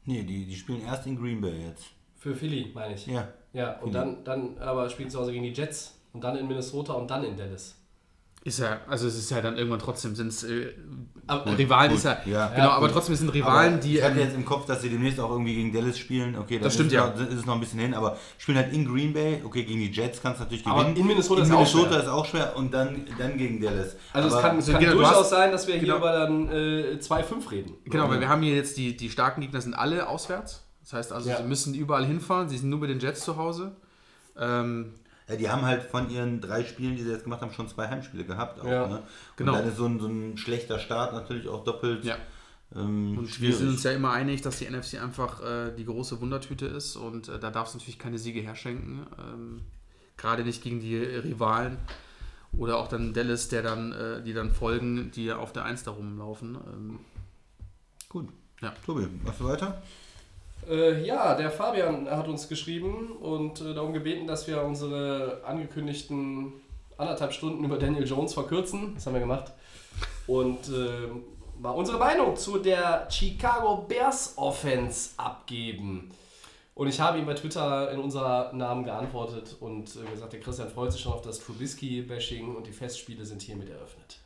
Nee, 0.05 0.23
die, 0.25 0.47
die 0.47 0.55
spielen 0.55 0.83
erst 0.83 1.07
in 1.07 1.19
Green 1.19 1.41
Bay 1.41 1.67
jetzt. 1.69 1.87
Für 2.17 2.35
Philly, 2.35 2.71
meine 2.75 2.95
ich. 2.95 3.07
Ja. 3.07 3.29
Ja, 3.53 3.79
und 3.81 3.95
dann, 3.95 4.25
dann 4.25 4.57
aber 4.59 4.89
spielen 4.89 5.11
sie 5.11 5.15
zu 5.15 5.21
Hause 5.21 5.33
gegen 5.33 5.45
die 5.45 5.53
Jets 5.53 5.99
und 6.13 6.23
dann 6.23 6.37
in 6.37 6.47
Minnesota 6.47 6.95
und 6.95 7.11
dann 7.11 7.25
in 7.25 7.37
Dallas. 7.37 7.82
Ist 8.45 8.59
ja, 8.59 8.81
also 8.89 9.07
es 9.07 9.17
ist 9.17 9.31
ja 9.31 9.41
dann 9.41 9.57
irgendwann 9.57 9.79
trotzdem 9.79 10.17
sind 10.17 10.27
es 10.29 10.43
äh, 10.43 10.73
Aber- 11.29 11.57
Rivalen 11.57 11.91
gut, 11.91 11.99
ist 11.99 12.05
ja, 12.05 12.19
ja. 12.27 12.49
genau, 12.49 12.59
Ja, 12.59 12.71
aber 12.73 12.87
gut. 12.87 12.95
trotzdem 12.97 13.15
sind 13.15 13.29
Rivalen, 13.33 13.75
aber 13.75 13.83
die 13.83 13.99
Ich 13.99 14.03
hatte 14.03 14.15
ähm, 14.19 14.27
jetzt 14.27 14.35
im 14.35 14.45
Kopf, 14.45 14.67
dass 14.67 14.83
sie 14.83 14.89
demnächst 14.89 15.21
auch 15.21 15.31
irgendwie 15.31 15.55
gegen 15.55 15.73
Dallas 15.73 15.97
spielen. 15.97 16.37
Okay, 16.37 16.59
Das 16.59 16.75
stimmt, 16.75 16.89
ist, 16.89 16.95
ja. 16.95 17.07
noch, 17.07 17.21
ist 17.21 17.33
es 17.39 17.47
noch 17.47 17.55
ein 17.55 17.61
bisschen 17.61 17.79
hin, 17.79 17.95
aber 17.95 18.17
spielen 18.39 18.59
halt 18.59 18.73
in 18.73 18.85
Green 18.85 19.13
Bay. 19.13 19.41
Okay, 19.45 19.63
gegen 19.63 19.79
die 19.79 19.93
Jets 19.93 20.21
kannst 20.21 20.41
du 20.41 20.45
natürlich 20.45 20.67
Aber 20.67 20.81
gewinnen. 20.83 20.97
in 20.97 21.07
Minnesota 21.07 21.43
in 21.43 21.47
ist 21.47 21.53
auch 21.53 21.59
Minnesota 21.59 21.89
schwer. 21.91 22.03
ist 22.03 22.09
auch 22.09 22.27
schwer 22.27 22.57
und 22.57 22.75
dann, 22.75 23.07
dann 23.17 23.39
gegen 23.39 23.61
Dallas. 23.61 23.95
Also 24.13 24.27
es 24.27 24.35
aber, 24.35 24.43
kann, 24.43 24.57
also 24.57 24.73
kann 24.73 24.81
genau, 24.81 24.93
du 24.95 24.99
durchaus 24.99 25.17
hast- 25.21 25.31
sein, 25.31 25.53
dass 25.53 25.67
wir 25.69 25.75
hier 25.75 25.83
genau. 25.85 25.99
über 25.99 26.11
dann 26.13 26.49
äh, 26.49 26.99
2-5 27.01 27.49
reden. 27.53 27.75
Genau, 27.85 28.09
weil 28.11 28.19
wir 28.19 28.29
haben 28.29 28.43
hier 28.43 28.57
jetzt 28.57 28.77
die, 28.77 28.97
die 28.97 29.09
starken 29.09 29.41
Gegner 29.43 29.61
sind 29.61 29.75
alle 29.75 30.09
auswärts. 30.09 30.65
Das 30.81 30.95
heißt 30.95 31.13
also, 31.13 31.31
Ja. 31.31 31.37
sie 31.37 31.45
müssen 31.45 31.75
überall 31.75 32.05
hinfahren. 32.05 32.49
Sie 32.49 32.59
sind 32.59 32.71
nur 32.71 32.81
mit 32.81 32.91
den 32.91 32.99
Jets 32.99 33.21
zu 33.21 33.37
Hause. 33.37 33.77
Ähm, 34.37 34.95
Ja, 35.33 35.39
die 35.39 35.49
haben 35.49 35.63
halt 35.63 35.83
von 35.85 36.11
ihren 36.11 36.41
drei 36.41 36.63
Spielen, 36.65 36.95
die 36.97 37.03
sie 37.03 37.11
jetzt 37.11 37.25
gemacht 37.25 37.41
haben, 37.41 37.53
schon 37.53 37.69
zwei 37.69 37.89
Heimspiele 37.89 38.25
gehabt. 38.25 38.61
Auch, 38.61 38.67
Ja, 38.67 38.87
ne? 38.87 38.97
Und 38.97 39.03
genau. 39.37 39.53
dann 39.53 39.67
ist 39.67 39.77
so 39.77 39.87
ein, 39.87 39.99
so 39.99 40.07
ein 40.07 40.37
schlechter 40.37 40.79
Start 40.79 41.15
natürlich 41.15 41.49
auch 41.49 41.65
doppelt 41.65 42.05
ja. 42.05 42.17
ähm, 42.77 43.17
Und 43.17 43.23
wir 43.25 43.29
schwierig. 43.29 43.57
sind 43.57 43.69
uns 43.69 43.83
ja 43.83 43.93
immer 43.93 44.13
einig, 44.13 44.43
dass 44.43 44.59
die 44.59 44.69
NFC 44.69 45.03
einfach 45.03 45.43
äh, 45.43 45.73
die 45.75 45.85
große 45.87 46.21
Wundertüte 46.21 46.67
ist 46.67 46.97
und 46.97 47.29
äh, 47.29 47.39
da 47.39 47.51
darf 47.51 47.69
es 47.69 47.75
natürlich 47.75 47.99
keine 47.99 48.19
Siege 48.19 48.41
herschenken. 48.41 49.07
Ähm, 49.19 49.63
Gerade 50.19 50.45
nicht 50.45 50.63
gegen 50.63 50.81
die 50.81 50.97
Rivalen 50.99 51.79
oder 52.57 52.77
auch 52.77 52.89
dann 52.89 53.15
Dallas, 53.15 53.49
der 53.49 53.63
dann, 53.63 53.93
äh, 53.93 54.23
die 54.23 54.35
dann 54.35 54.53
folgen, 54.53 55.11
die 55.11 55.33
auf 55.33 55.53
der 55.55 55.65
1 55.65 55.85
da 55.85 55.93
rumlaufen. 55.93 56.57
Ähm, 56.57 56.99
Gut. 58.11 58.29
Ja. 58.61 58.75
Tobi, 58.85 59.09
machst 59.25 59.41
du 59.41 59.45
weiter? 59.45 59.83
Äh, 60.69 61.05
ja, 61.05 61.35
der 61.35 61.51
Fabian 61.51 62.09
hat 62.09 62.29
uns 62.29 62.49
geschrieben 62.49 63.13
und 63.21 63.61
äh, 63.61 63.75
darum 63.75 63.93
gebeten, 63.93 64.27
dass 64.27 64.47
wir 64.47 64.63
unsere 64.63 65.43
angekündigten 65.45 66.53
anderthalb 66.97 67.33
Stunden 67.33 67.65
über 67.65 67.79
Daniel 67.79 68.07
Jones 68.07 68.35
verkürzen. 68.35 68.95
Das 68.95 69.07
haben 69.07 69.15
wir 69.15 69.21
gemacht. 69.21 69.53
Und 70.27 70.69
äh, 70.69 71.09
mal 71.61 71.71
unsere 71.71 71.99
Meinung 71.99 72.37
zu 72.37 72.59
der 72.59 73.09
Chicago 73.11 73.85
Bears 73.89 74.35
Offense 74.37 75.11
abgeben. 75.17 76.11
Und 76.75 76.89
ich 76.89 77.01
habe 77.01 77.19
ihm 77.19 77.27
bei 77.27 77.35
Twitter 77.35 77.91
in 77.91 78.01
unser 78.01 78.53
Namen 78.55 78.85
geantwortet 78.85 79.57
und 79.61 79.95
äh, 79.97 80.11
gesagt, 80.11 80.33
der 80.33 80.41
Christian 80.41 80.71
freut 80.71 80.93
sich 80.93 81.03
schon 81.03 81.13
auf 81.13 81.23
das 81.23 81.39
Trubisky-Bashing 81.41 82.57
und 82.57 82.67
die 82.67 82.73
Festspiele 82.73 83.25
sind 83.25 83.43
hiermit 83.43 83.69
eröffnet. 83.69 84.22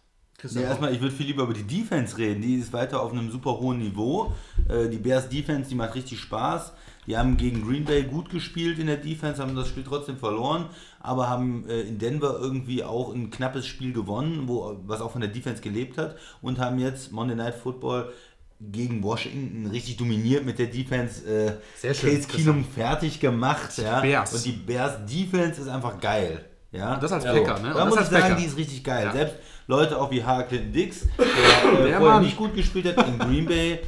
Nee, 0.53 0.63
erstmal, 0.63 0.93
ich 0.95 1.01
würde 1.01 1.15
viel 1.15 1.27
lieber 1.27 1.45
über 1.45 1.55
die 1.55 1.63
Defense 1.65 2.19
reden. 2.19 2.43
Die 2.43 2.57
ist 2.57 2.73
weiter 2.73 3.01
auf 3.03 3.13
einem 3.13 3.31
super 3.31 3.59
hohen 3.59 3.79
Niveau. 3.79 4.33
Äh, 4.69 4.89
die 4.89 4.99
Bears 4.99 5.29
Defense, 5.29 5.69
die 5.71 5.75
macht 5.75 5.95
richtig 5.95 6.21
Spaß. 6.21 6.73
Die 7.07 7.17
haben 7.17 7.37
gegen 7.37 7.65
Green 7.67 7.85
Bay 7.85 8.03
gut 8.03 8.31
gespielt 8.31 8.79
in 8.79 8.87
der 8.89 8.97
Defense, 8.97 9.41
haben 9.41 9.55
das 9.57 9.69
Spiel 9.69 9.85
trotzdem 9.85 10.19
verloren, 10.19 10.67
aber 11.01 11.29
haben 11.29 11.65
äh, 11.69 11.83
in 11.83 11.99
Denver 11.99 12.37
irgendwie 12.41 12.83
auch 12.83 13.15
ein 13.15 13.31
knappes 13.31 13.67
Spiel 13.67 13.93
gewonnen, 13.93 14.43
wo, 14.47 14.77
was 14.87 15.01
auch 15.01 15.13
von 15.13 15.21
der 15.21 15.31
Defense 15.31 15.63
gelebt 15.63 15.99
hat 15.99 16.17
und 16.43 16.59
haben 16.59 16.79
jetzt 16.81 17.13
Monday 17.13 17.37
Night 17.37 17.55
Football 17.55 18.13
gegen 18.61 19.03
Washington 19.03 19.67
richtig 19.71 19.97
dominiert 19.99 20.45
mit 20.45 20.59
der 20.59 20.67
Defense. 20.67 21.25
Äh, 21.27 21.53
Sehr 21.77 21.95
schön, 21.95 22.15
Case 22.17 22.27
Keenum 22.29 22.65
fertig 22.65 23.21
gemacht. 23.21 23.77
Ja. 23.79 24.01
Bears. 24.01 24.35
Und 24.35 24.45
die 24.45 24.53
Bears 24.53 24.95
Defense 25.07 25.61
ist 25.61 25.69
einfach 25.69 26.01
geil. 26.01 26.45
Ja. 26.73 26.97
Das 26.97 27.13
als 27.13 27.25
Ja. 27.25 27.33
Packer, 27.33 27.61
ne? 27.61 27.73
Da 27.73 27.83
Und 27.83 27.89
muss 27.91 27.99
das 27.99 28.07
ich 28.07 28.11
sagen, 28.13 28.23
Packer. 28.25 28.41
die 28.41 28.47
ist 28.47 28.57
richtig 28.57 28.83
geil. 28.83 29.05
Ja. 29.05 29.13
Selbst 29.13 29.37
Leute 29.67 30.01
auch 30.01 30.11
wie 30.11 30.23
H. 30.23 30.45
Clinton 30.45 30.73
Dix, 30.73 31.07
der, 31.19 31.87
äh, 31.87 31.93
vorher 31.99 32.21
nicht 32.21 32.37
gut 32.37 32.55
gespielt 32.55 32.87
hat 32.97 33.07
in 33.09 33.19
Green 33.19 33.47
Bay, 33.47 33.81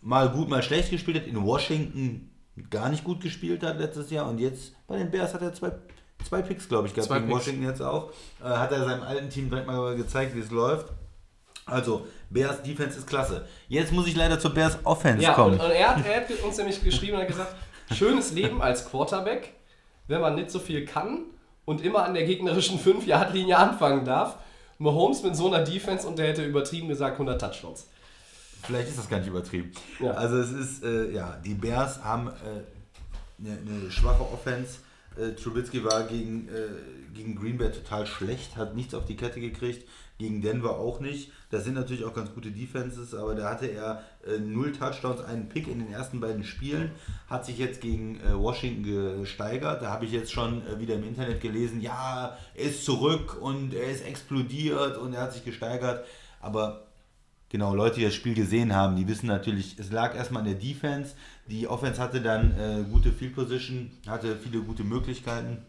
mal 0.00 0.28
gut, 0.30 0.48
mal 0.48 0.62
schlecht 0.62 0.90
gespielt 0.90 1.18
hat, 1.18 1.26
in 1.26 1.42
Washington 1.44 2.30
gar 2.70 2.88
nicht 2.88 3.04
gut 3.04 3.20
gespielt 3.20 3.62
hat 3.62 3.78
letztes 3.78 4.10
Jahr 4.10 4.28
und 4.28 4.38
jetzt 4.38 4.74
bei 4.86 4.98
den 4.98 5.10
Bears 5.10 5.32
hat 5.34 5.42
er 5.42 5.54
zwei, 5.54 5.72
zwei 6.28 6.42
Picks, 6.42 6.68
glaube 6.68 6.88
ich, 6.88 6.94
gehabt. 6.94 7.08
Zwei 7.08 7.20
Picks. 7.20 7.32
Washington 7.32 7.64
jetzt 7.64 7.80
auch. 7.80 8.10
Äh, 8.42 8.44
hat 8.48 8.72
er 8.72 8.84
seinem 8.84 9.02
alten 9.02 9.30
Team 9.30 9.48
direkt 9.48 9.66
mal 9.66 9.94
gezeigt, 9.96 10.34
wie 10.34 10.40
es 10.40 10.50
läuft. 10.50 10.86
Also, 11.64 12.06
Bears 12.28 12.62
Defense 12.62 12.98
ist 12.98 13.06
klasse. 13.06 13.46
Jetzt 13.68 13.92
muss 13.92 14.06
ich 14.08 14.16
leider 14.16 14.38
zur 14.38 14.52
Bears 14.52 14.78
Offense 14.84 15.22
Ja, 15.22 15.30
und, 15.30 15.36
kommen. 15.36 15.60
und 15.60 15.70
er, 15.70 15.96
hat, 15.96 16.04
er 16.04 16.16
hat 16.16 16.30
uns 16.44 16.56
nämlich 16.58 16.82
geschrieben 16.82 17.14
und 17.14 17.20
hat 17.20 17.28
gesagt, 17.28 17.54
schönes 17.94 18.32
Leben 18.32 18.60
als 18.60 18.88
Quarterback, 18.90 19.52
wenn 20.08 20.20
man 20.20 20.34
nicht 20.34 20.50
so 20.50 20.58
viel 20.58 20.84
kann 20.84 21.26
und 21.64 21.82
immer 21.84 22.04
an 22.04 22.14
der 22.14 22.24
gegnerischen 22.24 22.78
5-Yard-Linie 22.80 23.56
anfangen 23.56 24.04
darf. 24.04 24.38
Mahomes 24.82 25.22
mit 25.22 25.36
so 25.36 25.46
einer 25.46 25.64
Defense 25.64 26.06
und 26.06 26.18
der 26.18 26.28
hätte 26.28 26.44
übertrieben 26.44 26.88
gesagt 26.88 27.14
100 27.14 27.40
Touchdowns. 27.40 27.86
Vielleicht 28.62 28.88
ist 28.88 28.98
das 28.98 29.08
gar 29.08 29.18
nicht 29.18 29.28
übertrieben. 29.28 29.72
Ja. 30.00 30.12
Also 30.12 30.36
es 30.38 30.52
ist, 30.52 30.84
äh, 30.84 31.10
ja, 31.12 31.36
die 31.44 31.54
Bears 31.54 32.02
haben 32.04 32.28
äh, 32.28 33.42
eine, 33.44 33.58
eine 33.58 33.90
schwache 33.90 34.22
Offense. 34.22 34.78
Äh, 35.16 35.32
Trubisky 35.32 35.84
war 35.84 36.04
gegen, 36.04 36.48
äh, 36.48 37.14
gegen 37.14 37.34
Green 37.34 37.58
Bay 37.58 37.70
total 37.70 38.06
schlecht, 38.06 38.56
hat 38.56 38.76
nichts 38.76 38.94
auf 38.94 39.04
die 39.04 39.16
Kette 39.16 39.40
gekriegt. 39.40 39.88
Gegen 40.22 40.40
Denver 40.40 40.78
auch 40.78 41.00
nicht. 41.00 41.32
Das 41.50 41.64
sind 41.64 41.74
natürlich 41.74 42.04
auch 42.04 42.14
ganz 42.14 42.32
gute 42.32 42.52
Defenses, 42.52 43.12
aber 43.12 43.34
da 43.34 43.50
hatte 43.50 43.66
er 43.66 44.04
äh, 44.24 44.38
null 44.38 44.70
Touchdowns, 44.70 45.20
einen 45.20 45.48
Pick 45.48 45.66
in 45.66 45.80
den 45.80 45.92
ersten 45.92 46.20
beiden 46.20 46.44
Spielen. 46.44 46.92
Hat 47.28 47.44
sich 47.44 47.58
jetzt 47.58 47.80
gegen 47.80 48.20
äh, 48.20 48.38
Washington 48.38 49.18
gesteigert. 49.18 49.82
Da 49.82 49.90
habe 49.90 50.04
ich 50.04 50.12
jetzt 50.12 50.30
schon 50.30 50.64
äh, 50.64 50.78
wieder 50.78 50.94
im 50.94 51.02
Internet 51.02 51.40
gelesen, 51.40 51.80
ja, 51.80 52.38
er 52.54 52.64
ist 52.64 52.84
zurück 52.84 53.36
und 53.40 53.74
er 53.74 53.90
ist 53.90 54.06
explodiert 54.06 54.96
und 54.96 55.12
er 55.12 55.22
hat 55.22 55.32
sich 55.32 55.44
gesteigert. 55.44 56.04
Aber 56.40 56.86
genau, 57.48 57.74
Leute, 57.74 57.96
die 57.96 58.04
das 58.04 58.14
Spiel 58.14 58.34
gesehen 58.34 58.76
haben, 58.76 58.94
die 58.94 59.08
wissen 59.08 59.26
natürlich, 59.26 59.76
es 59.76 59.90
lag 59.90 60.14
erstmal 60.14 60.42
an 60.42 60.48
der 60.50 60.58
Defense. 60.58 61.16
Die 61.48 61.66
Offense 61.66 62.00
hatte 62.00 62.20
dann 62.20 62.52
äh, 62.52 62.84
gute 62.88 63.10
Field 63.10 63.34
Position, 63.34 63.90
hatte 64.06 64.36
viele 64.36 64.60
gute 64.60 64.84
Möglichkeiten. 64.84 65.66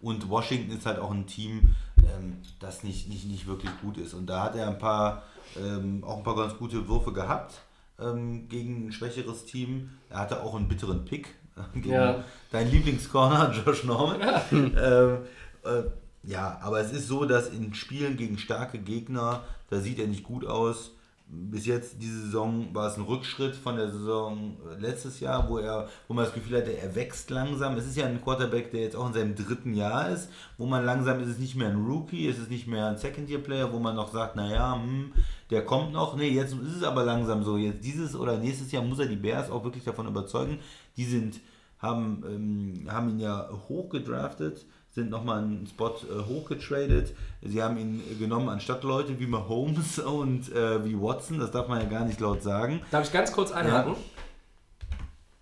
Und 0.00 0.28
Washington 0.28 0.76
ist 0.76 0.86
halt 0.86 0.98
auch 0.98 1.10
ein 1.10 1.26
Team, 1.26 1.74
ähm, 1.98 2.38
das 2.60 2.84
nicht, 2.84 3.08
nicht, 3.08 3.26
nicht 3.26 3.46
wirklich 3.46 3.70
gut 3.82 3.98
ist. 3.98 4.14
Und 4.14 4.26
da 4.26 4.44
hat 4.44 4.54
er 4.56 4.68
ein 4.68 4.78
paar, 4.78 5.22
ähm, 5.56 6.04
auch 6.04 6.18
ein 6.18 6.22
paar 6.24 6.36
ganz 6.36 6.56
gute 6.56 6.88
Würfe 6.88 7.12
gehabt 7.12 7.54
ähm, 8.00 8.48
gegen 8.48 8.86
ein 8.88 8.92
schwächeres 8.92 9.44
Team. 9.44 9.90
Er 10.10 10.20
hatte 10.20 10.42
auch 10.42 10.54
einen 10.54 10.68
bitteren 10.68 11.04
Pick 11.04 11.34
äh, 11.56 11.80
gegen 11.80 11.94
Ja. 11.94 12.24
deinen 12.52 12.70
Lieblingscorner, 12.70 13.52
Josh 13.66 13.84
Norman. 13.84 14.20
ähm, 14.52 15.18
äh, 15.64 15.82
ja, 16.24 16.58
aber 16.62 16.80
es 16.80 16.92
ist 16.92 17.08
so, 17.08 17.24
dass 17.24 17.48
in 17.48 17.74
Spielen 17.74 18.16
gegen 18.16 18.38
starke 18.38 18.78
Gegner, 18.78 19.42
da 19.70 19.80
sieht 19.80 19.98
er 19.98 20.06
nicht 20.06 20.24
gut 20.24 20.46
aus. 20.46 20.92
Bis 21.30 21.66
jetzt, 21.66 22.00
diese 22.00 22.22
Saison, 22.22 22.74
war 22.74 22.88
es 22.88 22.96
ein 22.96 23.02
Rückschritt 23.02 23.54
von 23.54 23.76
der 23.76 23.90
Saison 23.90 24.56
äh, 24.66 24.80
letztes 24.80 25.20
Jahr, 25.20 25.46
wo 25.50 25.58
er, 25.58 25.86
wo 26.06 26.14
man 26.14 26.24
das 26.24 26.32
Gefühl 26.32 26.56
hatte, 26.56 26.76
er 26.76 26.94
wächst 26.94 27.28
langsam. 27.28 27.76
Es 27.76 27.86
ist 27.86 27.98
ja 27.98 28.06
ein 28.06 28.22
Quarterback, 28.22 28.70
der 28.70 28.80
jetzt 28.80 28.96
auch 28.96 29.08
in 29.08 29.12
seinem 29.12 29.34
dritten 29.34 29.74
Jahr 29.74 30.08
ist, 30.08 30.30
wo 30.56 30.64
man 30.64 30.86
langsam 30.86 31.20
ist 31.20 31.28
es 31.28 31.38
nicht 31.38 31.54
mehr 31.54 31.68
ein 31.68 31.84
Rookie, 31.84 32.26
es 32.26 32.38
ist 32.38 32.50
nicht 32.50 32.66
mehr 32.66 32.86
ein 32.86 32.96
Second-Year-Player, 32.96 33.70
wo 33.74 33.78
man 33.78 33.94
noch 33.94 34.10
sagt, 34.10 34.36
naja, 34.36 34.74
hm, 34.74 35.12
der 35.50 35.66
kommt 35.66 35.92
noch. 35.92 36.16
Nee, 36.16 36.30
jetzt 36.30 36.54
ist 36.54 36.76
es 36.76 36.82
aber 36.82 37.04
langsam 37.04 37.44
so. 37.44 37.58
Jetzt 37.58 37.84
dieses 37.84 38.16
oder 38.16 38.38
nächstes 38.38 38.72
Jahr 38.72 38.82
muss 38.82 38.98
er 38.98 39.06
die 39.06 39.16
Bears 39.16 39.50
auch 39.50 39.64
wirklich 39.64 39.84
davon 39.84 40.06
überzeugen. 40.06 40.60
Die 40.96 41.04
sind, 41.04 41.40
haben, 41.78 42.24
ähm, 42.26 42.90
haben 42.90 43.10
ihn 43.10 43.20
ja 43.20 43.50
hoch 43.68 43.90
gedraftet, 43.90 44.64
sind 44.98 45.10
nochmal 45.10 45.38
einen 45.38 45.64
Spot 45.68 45.90
äh, 45.90 46.24
hochgetradet. 46.26 47.14
Sie 47.42 47.62
haben 47.62 47.78
ihn 47.78 48.02
genommen 48.18 48.48
anstatt 48.48 48.82
Leute 48.82 49.18
wie 49.20 49.28
Mahomes 49.28 50.00
und 50.00 50.50
äh, 50.52 50.84
wie 50.84 51.00
Watson, 51.00 51.38
das 51.38 51.52
darf 51.52 51.68
man 51.68 51.80
ja 51.80 51.86
gar 51.88 52.04
nicht 52.04 52.18
laut 52.18 52.42
sagen. 52.42 52.82
Darf 52.90 53.06
ich 53.06 53.12
ganz 53.12 53.30
kurz 53.32 53.52
einhaken? 53.52 53.94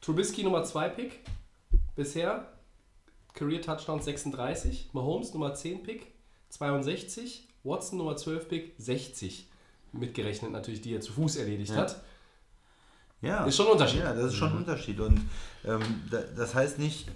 Trubisky 0.03 0.43
Nummer 0.45 0.63
2 0.63 0.89
Pick 0.91 1.21
bisher. 1.95 2.53
Career 3.33 3.63
Touchdown 3.63 4.01
36. 4.03 4.91
Mahomes 4.93 5.33
Nummer 5.33 5.55
10 5.55 5.83
Pick 5.83 6.07
62. 6.51 7.49
Watson 7.65 7.97
Nummer 7.99 8.17
12 8.17 8.49
Pick 8.49 8.75
60. 8.77 9.49
Mitgerechnet 9.93 10.53
natürlich, 10.53 10.83
die 10.83 10.95
er 10.95 11.01
zu 11.01 11.13
Fuß 11.15 11.37
erledigt 11.37 11.71
Ja. 11.71 11.77
hat. 11.79 12.03
Ja, 13.23 13.45
Ist 13.47 13.57
schon 13.57 13.67
ein 13.67 13.73
Unterschied. 13.73 14.01
Ja, 14.01 14.13
das 14.13 14.27
ist 14.27 14.35
schon 14.35 14.51
ein 14.51 14.59
Unterschied. 14.59 15.01
Und 15.01 15.23
ähm, 15.65 15.81
da, 16.11 16.21
das 16.37 16.55
heißt 16.55 16.79
nicht, 16.79 17.09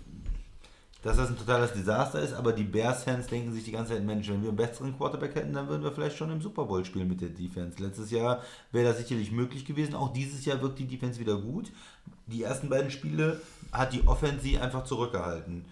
dass 1.03 1.17
das 1.17 1.31
ein 1.31 1.39
totales 1.39 1.73
Desaster 1.73 2.21
ist, 2.21 2.35
aber 2.35 2.53
die 2.53 2.65
Bears-Fans 2.65 3.27
denken 3.27 3.53
sich 3.53 3.65
die 3.65 3.73
ganze 3.73 3.95
Zeit, 3.95 4.05
Mensch, 4.05 4.29
wenn 4.29 4.43
wir 4.43 4.49
einen 4.49 4.57
besseren 4.57 4.97
Quarterback 4.97 5.35
hätten, 5.35 5.55
dann 5.55 5.69
würden 5.69 5.83
wir 5.83 5.93
vielleicht 5.93 6.17
schon 6.17 6.31
im 6.31 6.43
Super 6.43 6.65
Bowl 6.65 6.85
spielen 6.85 7.09
mit 7.09 7.23
der 7.23 7.31
Defense. 7.31 7.83
Letztes 7.83 8.11
Jahr 8.11 8.43
wäre 8.71 8.89
das 8.89 8.99
sicherlich 8.99 9.33
möglich 9.33 9.65
gewesen. 9.65 9.95
Auch 9.95 10.13
dieses 10.13 10.45
Jahr 10.45 10.61
wirkt 10.61 10.79
die 10.79 10.87
Defense 10.87 11.19
wieder 11.19 11.37
gut. 11.37 11.73
Die 12.27 12.43
ersten 12.43 12.69
beiden 12.69 12.91
Spiele 12.91 13.41
hat 13.73 13.95
die 13.95 14.07
Offense 14.07 14.41
sie 14.41 14.59
einfach 14.59 14.85
zurückgehalten. 14.85 15.65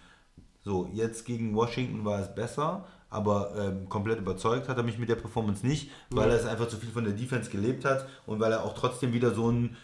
So, 0.65 0.89
jetzt 0.93 1.27
gegen 1.27 1.55
Washington 1.55 2.05
war 2.05 2.21
es 2.21 2.35
besser, 2.35 2.87
aber 3.11 3.53
ähm, 3.59 3.89
komplett 3.89 4.19
überzeugt 4.19 4.69
hat 4.69 4.77
er 4.77 4.83
mich 4.83 4.99
mit 4.99 5.09
der 5.09 5.17
Performance 5.17 5.67
nicht, 5.67 5.91
weil 6.11 6.31
er 6.31 6.37
es 6.37 6.47
einfach 6.47 6.69
zu 6.69 6.77
viel 6.79 6.91
von 6.91 7.05
der 7.05 7.15
Defense 7.15 7.51
gelebt 7.51 7.85
hat 7.85 8.07
und 8.27 8.41
weil 8.41 8.53
er 8.53 8.65
auch 8.65 8.75
trotzdem 8.75 9.13
wieder 9.13 9.35
so 9.35 9.49
einen 9.49 9.77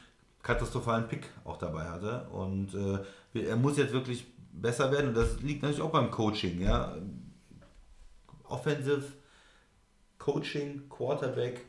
katastrophalen 0.42 1.08
Pick 1.08 1.30
auch 1.44 1.56
dabei 1.56 1.84
hatte. 1.84 2.26
Und 2.30 2.74
äh, 2.74 3.46
er 3.46 3.56
muss 3.56 3.76
jetzt 3.76 3.92
wirklich 3.92 4.26
besser 4.54 4.90
werden 4.92 5.08
und 5.08 5.16
das 5.16 5.40
liegt 5.42 5.62
natürlich 5.62 5.82
auch 5.82 5.90
beim 5.90 6.10
Coaching. 6.10 6.60
Ja? 6.60 6.96
Offensive, 8.48 9.04
Coaching, 10.18 10.88
Quarterback, 10.88 11.60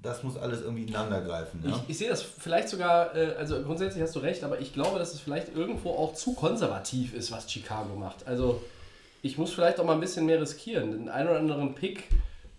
das 0.00 0.22
muss 0.22 0.36
alles 0.36 0.62
irgendwie 0.62 0.84
ineinander 0.84 1.20
greifen. 1.20 1.62
Ja? 1.64 1.76
Ich, 1.76 1.90
ich 1.90 1.98
sehe 1.98 2.08
das 2.08 2.22
vielleicht 2.22 2.68
sogar, 2.68 3.14
äh, 3.14 3.34
also 3.36 3.62
grundsätzlich 3.62 4.02
hast 4.02 4.14
du 4.14 4.20
recht, 4.20 4.44
aber 4.44 4.60
ich 4.60 4.72
glaube, 4.72 4.98
dass 4.98 5.14
es 5.14 5.20
vielleicht 5.20 5.54
irgendwo 5.54 5.90
auch 5.90 6.14
zu 6.14 6.34
konservativ 6.34 7.14
ist, 7.14 7.32
was 7.32 7.50
Chicago 7.50 7.94
macht. 7.94 8.26
Also 8.26 8.62
ich 9.22 9.38
muss 9.38 9.52
vielleicht 9.52 9.80
auch 9.80 9.84
mal 9.84 9.94
ein 9.94 10.00
bisschen 10.00 10.26
mehr 10.26 10.40
riskieren. 10.40 10.92
Den 10.92 11.08
einen 11.08 11.28
oder 11.28 11.38
anderen 11.38 11.74
Pick, 11.74 12.04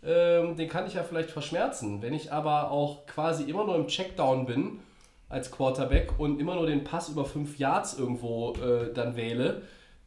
ähm, 0.03 0.57
den 0.57 0.67
kann 0.67 0.85
ich 0.87 0.95
ja 0.95 1.03
vielleicht 1.03 1.31
verschmerzen. 1.31 2.01
Wenn 2.01 2.13
ich 2.13 2.31
aber 2.31 2.71
auch 2.71 3.05
quasi 3.05 3.43
immer 3.43 3.65
nur 3.65 3.75
im 3.75 3.87
Checkdown 3.87 4.45
bin 4.45 4.79
als 5.29 5.51
Quarterback 5.51 6.19
und 6.19 6.39
immer 6.39 6.55
nur 6.55 6.65
den 6.65 6.83
Pass 6.83 7.09
über 7.09 7.23
fünf 7.23 7.57
Yards 7.59 7.97
irgendwo 7.97 8.53
äh, 8.53 8.93
dann 8.93 9.15
wähle, 9.15 9.61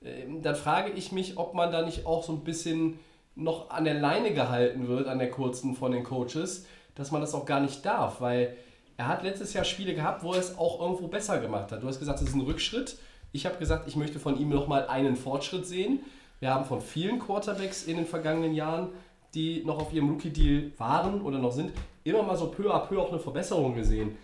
ähm, 0.05 0.43
dann 0.43 0.57
frage 0.57 0.91
ich 0.91 1.13
mich, 1.13 1.39
ob 1.39 1.55
man 1.55 1.71
da 1.71 1.83
nicht 1.83 2.07
auch 2.07 2.25
so 2.25 2.33
ein 2.33 2.45
bisschen 2.45 2.99
noch 3.35 3.71
an 3.71 3.85
der 3.85 3.95
Leine 3.95 4.35
gehalten 4.35 4.89
wird, 4.89 5.07
an 5.07 5.19
der 5.19 5.31
kurzen 5.31 5.75
von 5.75 5.93
den 5.93 6.05
Coaches, 6.05 6.67
dass 6.95 7.11
man 7.11 7.21
das 7.21 7.35
auch 7.35 7.47
gar 7.47 7.61
nicht 7.61 7.85
darf, 7.87 8.21
weil 8.21 8.57
er 8.97 9.09
hat 9.09 9.23
letztes 9.23 9.55
Jahr 9.55 9.65
Spiele 9.65 9.95
gehabt, 9.95 10.23
wo 10.23 10.33
er 10.33 10.41
es 10.41 10.59
auch 10.59 10.81
irgendwo 10.81 11.09
besser 11.09 11.39
gemacht 11.39 11.73
hat. 11.73 11.83
Du 11.83 11.89
hast 11.89 11.99
gesagt, 11.99 12.21
es 12.21 12.29
ist 12.29 12.35
ein 12.35 12.43
Rückschritt. 12.43 12.99
Ich 13.33 13.47
habe 13.47 13.57
gesagt, 13.57 13.89
ich 13.89 13.97
möchte 13.97 14.19
von 14.19 14.39
ihm 14.39 14.51
nochmal 14.51 14.87
einen 14.87 15.17
Fortschritt 15.17 15.67
sehen. 15.67 16.01
Wir 16.41 16.53
haben 16.53 16.67
von 16.67 16.81
vielen 16.81 17.19
Quarterbacks 17.19 17.85
in 17.85 17.97
den 17.97 18.07
vergangenen 18.07 18.55
Jahren, 18.55 18.89
die 19.35 19.65
noch 19.65 19.81
auf 19.81 19.93
ihrem 19.93 20.11
Rookie-Deal 20.11 20.73
waren 20.77 21.23
oder 21.23 21.39
noch 21.39 21.53
sind, 21.53 21.73
immer 22.05 22.23
mal 22.23 22.37
so 22.37 22.49
peu 22.49 22.71
à 22.71 22.81
peu 22.81 23.01
auch 23.01 23.11
eine 23.11 23.19
Verbesserung 23.19 23.75
gesehen. 23.75 24.19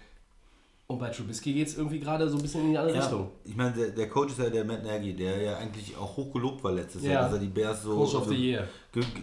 Und 0.91 0.99
bei 0.99 1.11
Trubisky 1.11 1.53
geht 1.53 1.69
es 1.69 1.77
irgendwie 1.77 2.01
gerade 2.01 2.27
so 2.31 2.37
ein 2.39 2.43
bisschen 2.43 2.63
in 2.63 2.71
die 2.71 2.79
andere 2.79 2.97
Ja, 2.97 3.03
Richtung. 3.03 3.31
ich 3.45 3.55
meine, 3.55 3.73
der, 3.73 3.89
der 3.91 4.09
Coach 4.09 4.33
ist 4.33 4.39
ja 4.39 4.49
der 4.49 4.65
Matt 4.65 4.83
Nagy, 4.83 5.15
der 5.15 5.37
ja 5.43 5.59
eigentlich 5.59 5.95
auch 5.99 6.17
hoch 6.17 6.33
gelobt 6.33 6.65
war 6.65 6.73
letztes 6.73 7.03
Ja. 7.05 7.13
Jahr, 7.13 7.23
dass 7.25 7.35
er 7.35 7.39
die 7.41 7.49
Bears 7.49 7.83
so 7.83 7.95
Coach 7.95 8.15
of 8.15 8.27
the 8.29 8.35
äh, 8.35 8.53
Year. 8.53 8.69
ge 8.93 9.03
ge 9.03 9.23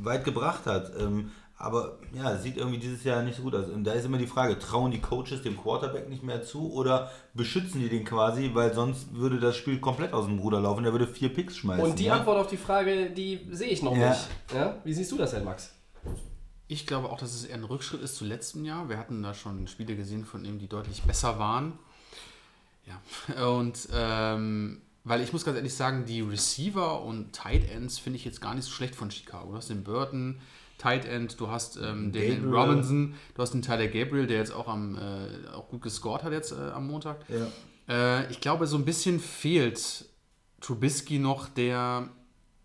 weit 0.00 0.24
gebracht 0.24 0.64
hat. 0.64 0.90
Ähm, 0.98 1.30
aber 1.58 1.98
ja, 2.14 2.34
sieht 2.38 2.56
irgendwie 2.56 2.78
dieses 2.78 3.04
Jahr 3.04 3.22
nicht 3.22 3.36
so 3.36 3.42
gut 3.42 3.54
aus. 3.54 3.66
Und 3.68 3.84
da 3.84 3.92
ist 3.92 4.06
immer 4.06 4.16
die 4.16 4.26
Frage, 4.26 4.58
trauen 4.58 4.90
die 4.90 5.02
Coaches 5.02 5.42
dem 5.42 5.58
Quarterback 5.58 6.08
nicht 6.08 6.22
mehr 6.22 6.42
zu 6.42 6.72
oder 6.72 7.10
beschützen 7.34 7.82
die 7.82 7.90
den 7.90 8.06
quasi, 8.06 8.50
weil 8.54 8.72
sonst 8.72 9.14
würde 9.14 9.38
das 9.38 9.54
Spiel 9.54 9.80
komplett 9.80 10.14
aus 10.14 10.24
dem 10.24 10.38
Ruder 10.38 10.60
laufen, 10.62 10.82
der 10.82 10.92
würde 10.92 11.06
vier 11.06 11.28
Picks 11.28 11.58
schmeißen. 11.58 11.84
Und 11.84 11.98
die 11.98 12.04
ja? 12.04 12.14
Antwort 12.14 12.38
auf 12.38 12.46
die 12.46 12.56
Frage, 12.56 13.10
die 13.10 13.38
sehe 13.50 13.68
ich 13.68 13.82
noch 13.82 13.94
Ja. 13.94 14.08
nicht. 14.08 14.28
Ja? 14.54 14.76
Wie 14.82 14.94
siehst 14.94 15.12
du 15.12 15.18
das 15.18 15.32
denn, 15.32 15.44
Max? 15.44 15.74
Ich 16.72 16.86
glaube 16.86 17.10
auch, 17.10 17.18
dass 17.18 17.34
es 17.34 17.44
eher 17.44 17.56
ein 17.56 17.64
Rückschritt 17.64 18.00
ist 18.00 18.16
zu 18.16 18.24
letztem 18.24 18.64
Jahr. 18.64 18.88
Wir 18.88 18.96
hatten 18.96 19.22
da 19.22 19.34
schon 19.34 19.66
Spiele 19.66 19.94
gesehen 19.94 20.24
von 20.24 20.42
ihm, 20.46 20.58
die 20.58 20.68
deutlich 20.68 21.02
besser 21.02 21.38
waren. 21.38 21.78
Ja, 22.86 23.46
und 23.46 23.88
ähm, 23.92 24.80
weil 25.04 25.20
ich 25.20 25.34
muss 25.34 25.44
ganz 25.44 25.56
ehrlich 25.56 25.74
sagen, 25.74 26.06
die 26.06 26.22
Receiver 26.22 27.02
und 27.02 27.34
Tight 27.34 27.70
Ends 27.70 27.98
finde 27.98 28.18
ich 28.18 28.24
jetzt 28.24 28.40
gar 28.40 28.54
nicht 28.54 28.64
so 28.64 28.70
schlecht 28.70 28.94
von 28.94 29.10
Chicago. 29.10 29.50
Du 29.50 29.56
hast 29.56 29.68
den 29.68 29.84
Burton, 29.84 30.40
Tight 30.78 31.04
End, 31.04 31.38
du 31.38 31.48
hast 31.48 31.76
ähm, 31.76 32.10
den 32.10 32.42
Gabriel. 32.42 32.54
Robinson, 32.54 33.14
du 33.34 33.42
hast 33.42 33.52
den 33.52 33.60
Tyler 33.60 33.88
Gabriel, 33.88 34.26
der 34.26 34.38
jetzt 34.38 34.52
auch, 34.52 34.66
am, 34.66 34.96
äh, 34.96 35.48
auch 35.54 35.68
gut 35.68 35.82
gescored 35.82 36.22
hat 36.22 36.32
jetzt 36.32 36.52
äh, 36.52 36.70
am 36.70 36.86
Montag. 36.86 37.26
Ja. 37.28 38.22
Äh, 38.22 38.30
ich 38.30 38.40
glaube, 38.40 38.66
so 38.66 38.78
ein 38.78 38.86
bisschen 38.86 39.20
fehlt 39.20 40.06
Trubisky 40.62 41.18
noch, 41.18 41.48
der, 41.50 42.08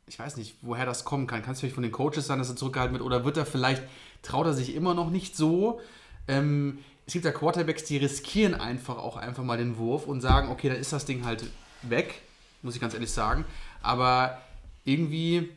ich 0.08 0.18
weiß 0.18 0.38
nicht, 0.38 0.56
woher 0.62 0.86
das 0.86 1.04
kommen 1.06 1.28
kann. 1.28 1.44
Kann 1.44 1.54
es 1.54 1.60
vielleicht 1.60 1.76
von 1.76 1.84
den 1.84 1.92
Coaches 1.92 2.28
sein, 2.28 2.40
dass 2.40 2.50
er 2.50 2.56
zurückgehalten 2.56 2.94
wird? 2.94 3.04
Oder 3.04 3.26
wird 3.26 3.38
er 3.38 3.46
vielleicht, 3.46 3.84
traut 4.22 4.48
er 4.48 4.54
sich 4.54 4.74
immer 4.74 4.94
noch 4.94 5.10
nicht 5.10 5.36
so? 5.36 5.82
Ähm, 6.28 6.80
es 7.06 7.14
gibt 7.14 7.26
ja 7.26 7.32
Quarterbacks, 7.32 7.84
die 7.84 7.98
riskieren 7.98 8.54
einfach 8.54 8.98
auch 8.98 9.18
einfach 9.18 9.44
mal 9.44 9.58
den 9.58 9.78
Wurf 9.78 10.08
und 10.08 10.22
sagen, 10.22 10.50
okay, 10.50 10.70
dann 10.70 10.78
ist 10.78 10.94
das 10.94 11.06
Ding 11.06 11.26
halt 11.26 11.46
weg, 11.82 12.22
muss 12.62 12.76
ich 12.76 12.82
ganz 12.82 12.94
ehrlich 12.94 13.12
sagen. 13.12 13.46
Aber 13.82 14.42
irgendwie, 14.86 15.50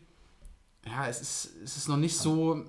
ja, 0.87 1.09
es 1.09 1.21
ist, 1.21 1.51
es 1.65 1.77
ist 1.77 1.89
noch 1.89 1.97
nicht 1.97 2.17
so. 2.17 2.65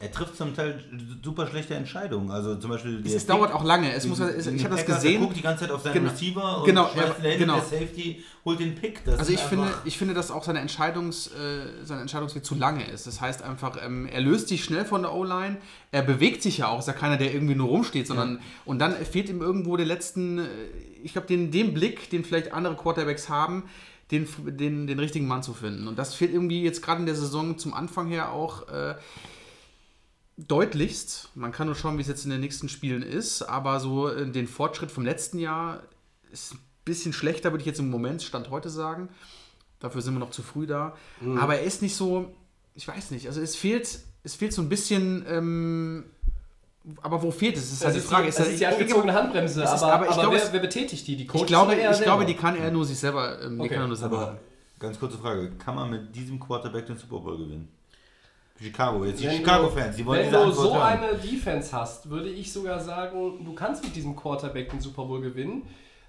Er 0.00 0.10
trifft 0.10 0.36
zum 0.36 0.54
Teil 0.54 0.82
super 1.22 1.46
schlechte 1.46 1.74
Entscheidungen. 1.74 2.30
Also 2.30 2.56
zum 2.56 2.70
Beispiel 2.70 3.02
Es, 3.06 3.14
es 3.14 3.26
dauert 3.26 3.52
auch 3.52 3.64
lange. 3.64 3.92
Es 3.92 4.06
muss, 4.06 4.18
es, 4.20 4.46
ich 4.46 4.64
habe 4.64 4.76
das 4.76 4.84
gesehen. 4.84 5.14
Er 5.14 5.20
guckt 5.20 5.36
die 5.36 5.42
ganze 5.42 5.64
Zeit 5.64 5.70
auf 5.70 5.82
seinen 5.82 5.94
Genau. 5.94 6.10
Receiver 6.10 6.58
und 6.58 6.64
Genau, 6.66 6.88
schmeißt 6.92 7.14
ja, 7.22 7.36
genau. 7.36 7.54
der 7.54 7.64
Safety 7.64 8.24
holt 8.44 8.60
den 8.60 8.74
Pick. 8.74 9.00
Also 9.06 9.32
ich 9.32 9.40
finde, 9.40 9.72
ich 9.84 9.96
finde, 9.96 10.12
dass 10.12 10.30
auch 10.30 10.44
seine, 10.44 10.60
Entscheidungs, 10.60 11.28
äh, 11.28 11.84
sein 11.84 12.00
Entscheidungsweg 12.00 12.44
zu 12.44 12.54
lange 12.54 12.84
ist. 12.90 13.06
Das 13.06 13.20
heißt 13.20 13.42
einfach, 13.42 13.78
ähm, 13.82 14.06
er 14.06 14.20
löst 14.20 14.48
sich 14.48 14.64
schnell 14.64 14.84
von 14.84 15.02
der 15.02 15.14
O-Line, 15.14 15.56
er 15.92 16.02
bewegt 16.02 16.42
sich 16.42 16.58
ja 16.58 16.68
auch, 16.68 16.80
ist 16.80 16.88
ja 16.88 16.92
keiner, 16.92 17.16
der 17.16 17.32
irgendwie 17.32 17.54
nur 17.54 17.68
rumsteht, 17.68 18.06
sondern 18.06 18.40
und 18.64 18.80
dann 18.80 18.94
fehlt 18.96 19.28
ihm 19.28 19.40
irgendwo 19.40 19.76
der 19.76 19.86
letzten, 19.86 20.40
äh, 20.40 20.44
ich 21.02 21.12
glaube, 21.12 21.28
den, 21.28 21.50
den 21.50 21.72
Blick, 21.72 22.10
den 22.10 22.24
vielleicht 22.24 22.52
andere 22.52 22.74
Quarterbacks 22.74 23.28
haben, 23.28 23.64
den, 24.10 24.28
den, 24.46 24.86
den 24.86 24.98
richtigen 24.98 25.26
Mann 25.26 25.42
zu 25.42 25.54
finden. 25.54 25.88
Und 25.88 25.98
das 25.98 26.14
fehlt 26.14 26.32
irgendwie 26.32 26.62
jetzt 26.62 26.82
gerade 26.82 27.00
in 27.00 27.06
der 27.06 27.14
Saison 27.14 27.56
zum 27.56 27.72
Anfang 27.72 28.08
her 28.08 28.32
auch 28.32 28.68
äh, 28.68 28.94
deutlichst. 30.36 31.30
Man 31.34 31.52
kann 31.52 31.66
nur 31.66 31.76
schauen, 31.76 31.96
wie 31.98 32.02
es 32.02 32.08
jetzt 32.08 32.24
in 32.24 32.30
den 32.30 32.40
nächsten 32.40 32.68
Spielen 32.68 33.02
ist, 33.02 33.42
aber 33.42 33.80
so 33.80 34.08
äh, 34.08 34.26
den 34.30 34.46
Fortschritt 34.48 34.90
vom 34.90 35.04
letzten 35.04 35.38
Jahr 35.38 35.82
ist 36.32 36.56
bisschen 36.84 37.12
schlechter, 37.14 37.50
würde 37.52 37.62
ich 37.62 37.66
jetzt 37.66 37.78
im 37.78 37.88
Moment, 37.88 38.22
Stand 38.22 38.50
heute 38.50 38.68
sagen. 38.68 39.08
Dafür 39.80 40.02
sind 40.02 40.14
wir 40.14 40.18
noch 40.20 40.30
zu 40.32 40.42
früh 40.42 40.66
da. 40.66 40.94
Mhm. 41.20 41.38
Aber 41.38 41.56
er 41.56 41.62
ist 41.62 41.80
nicht 41.82 41.94
so, 41.96 42.34
ich 42.74 42.86
weiß 42.86 43.10
nicht, 43.10 43.26
also 43.26 43.40
es 43.40 43.56
fehlt, 43.56 44.00
es 44.22 44.34
fehlt 44.34 44.52
so 44.52 44.60
ein 44.60 44.68
bisschen, 44.68 45.24
ähm, 45.28 46.04
aber 47.00 47.22
wo 47.22 47.30
fehlt 47.30 47.56
es? 47.56 47.62
Das 47.62 47.72
ist 47.72 47.80
Das 47.80 47.84
halt 47.86 47.94
die 47.94 47.98
ist, 48.00 48.08
Frage. 48.08 48.22
die, 48.24 48.28
Ist 48.28 48.38
das 48.38 48.44
halt- 48.46 48.52
ist 48.54 48.60
die 48.60 48.66
angezogene 48.66 49.14
Handbremse, 49.14 49.62
ist- 49.62 49.68
aber, 49.70 49.92
aber 49.94 50.04
ich 50.06 50.10
aber 50.12 50.20
glaube, 50.22 50.36
wer, 50.36 50.52
wer 50.52 50.60
betätigt 50.60 51.06
die? 51.06 51.16
Die 51.16 51.26
Coaches 51.26 51.42
ich 51.42 51.46
glaube, 51.46 51.74
ich 51.74 52.00
glaube, 52.02 52.26
die 52.26 52.34
kann 52.34 52.56
er 52.56 52.70
nur 52.70 52.84
sich 52.84 52.98
selber, 52.98 53.40
ähm, 53.40 53.54
die 53.56 53.60
Okay. 53.60 53.74
kann 53.74 53.84
er 53.84 53.88
nur 53.88 53.96
selber 53.96 54.16
Aber 54.18 54.26
machen. 54.32 54.38
ganz 54.80 54.98
kurze 54.98 55.16
Frage: 55.16 55.52
Kann 55.64 55.74
man 55.76 55.88
mit 55.90 56.14
diesem 56.14 56.38
Quarterback 56.38 56.86
den 56.86 56.98
Super 56.98 57.20
Bowl 57.20 57.38
gewinnen? 57.38 57.68
Chicago, 58.60 59.04
jetzt 59.04 59.20
die 59.22 59.28
Chicago-Fans, 59.28 59.96
die 59.96 60.06
wollen 60.06 60.20
Wenn 60.20 60.26
diese 60.28 60.36
du 60.38 60.44
Antwort 60.44 60.66
so 60.68 60.74
hören. 60.74 60.82
eine 61.02 61.14
Defense 61.18 61.72
hast, 61.72 62.08
würde 62.08 62.28
ich 62.30 62.52
sogar 62.52 62.78
sagen, 62.80 63.44
du 63.44 63.52
kannst 63.54 63.82
mit 63.84 63.96
diesem 63.96 64.14
Quarterback 64.14 64.70
den 64.70 64.80
Super 64.80 65.04
Bowl 65.04 65.20
gewinnen, 65.20 65.62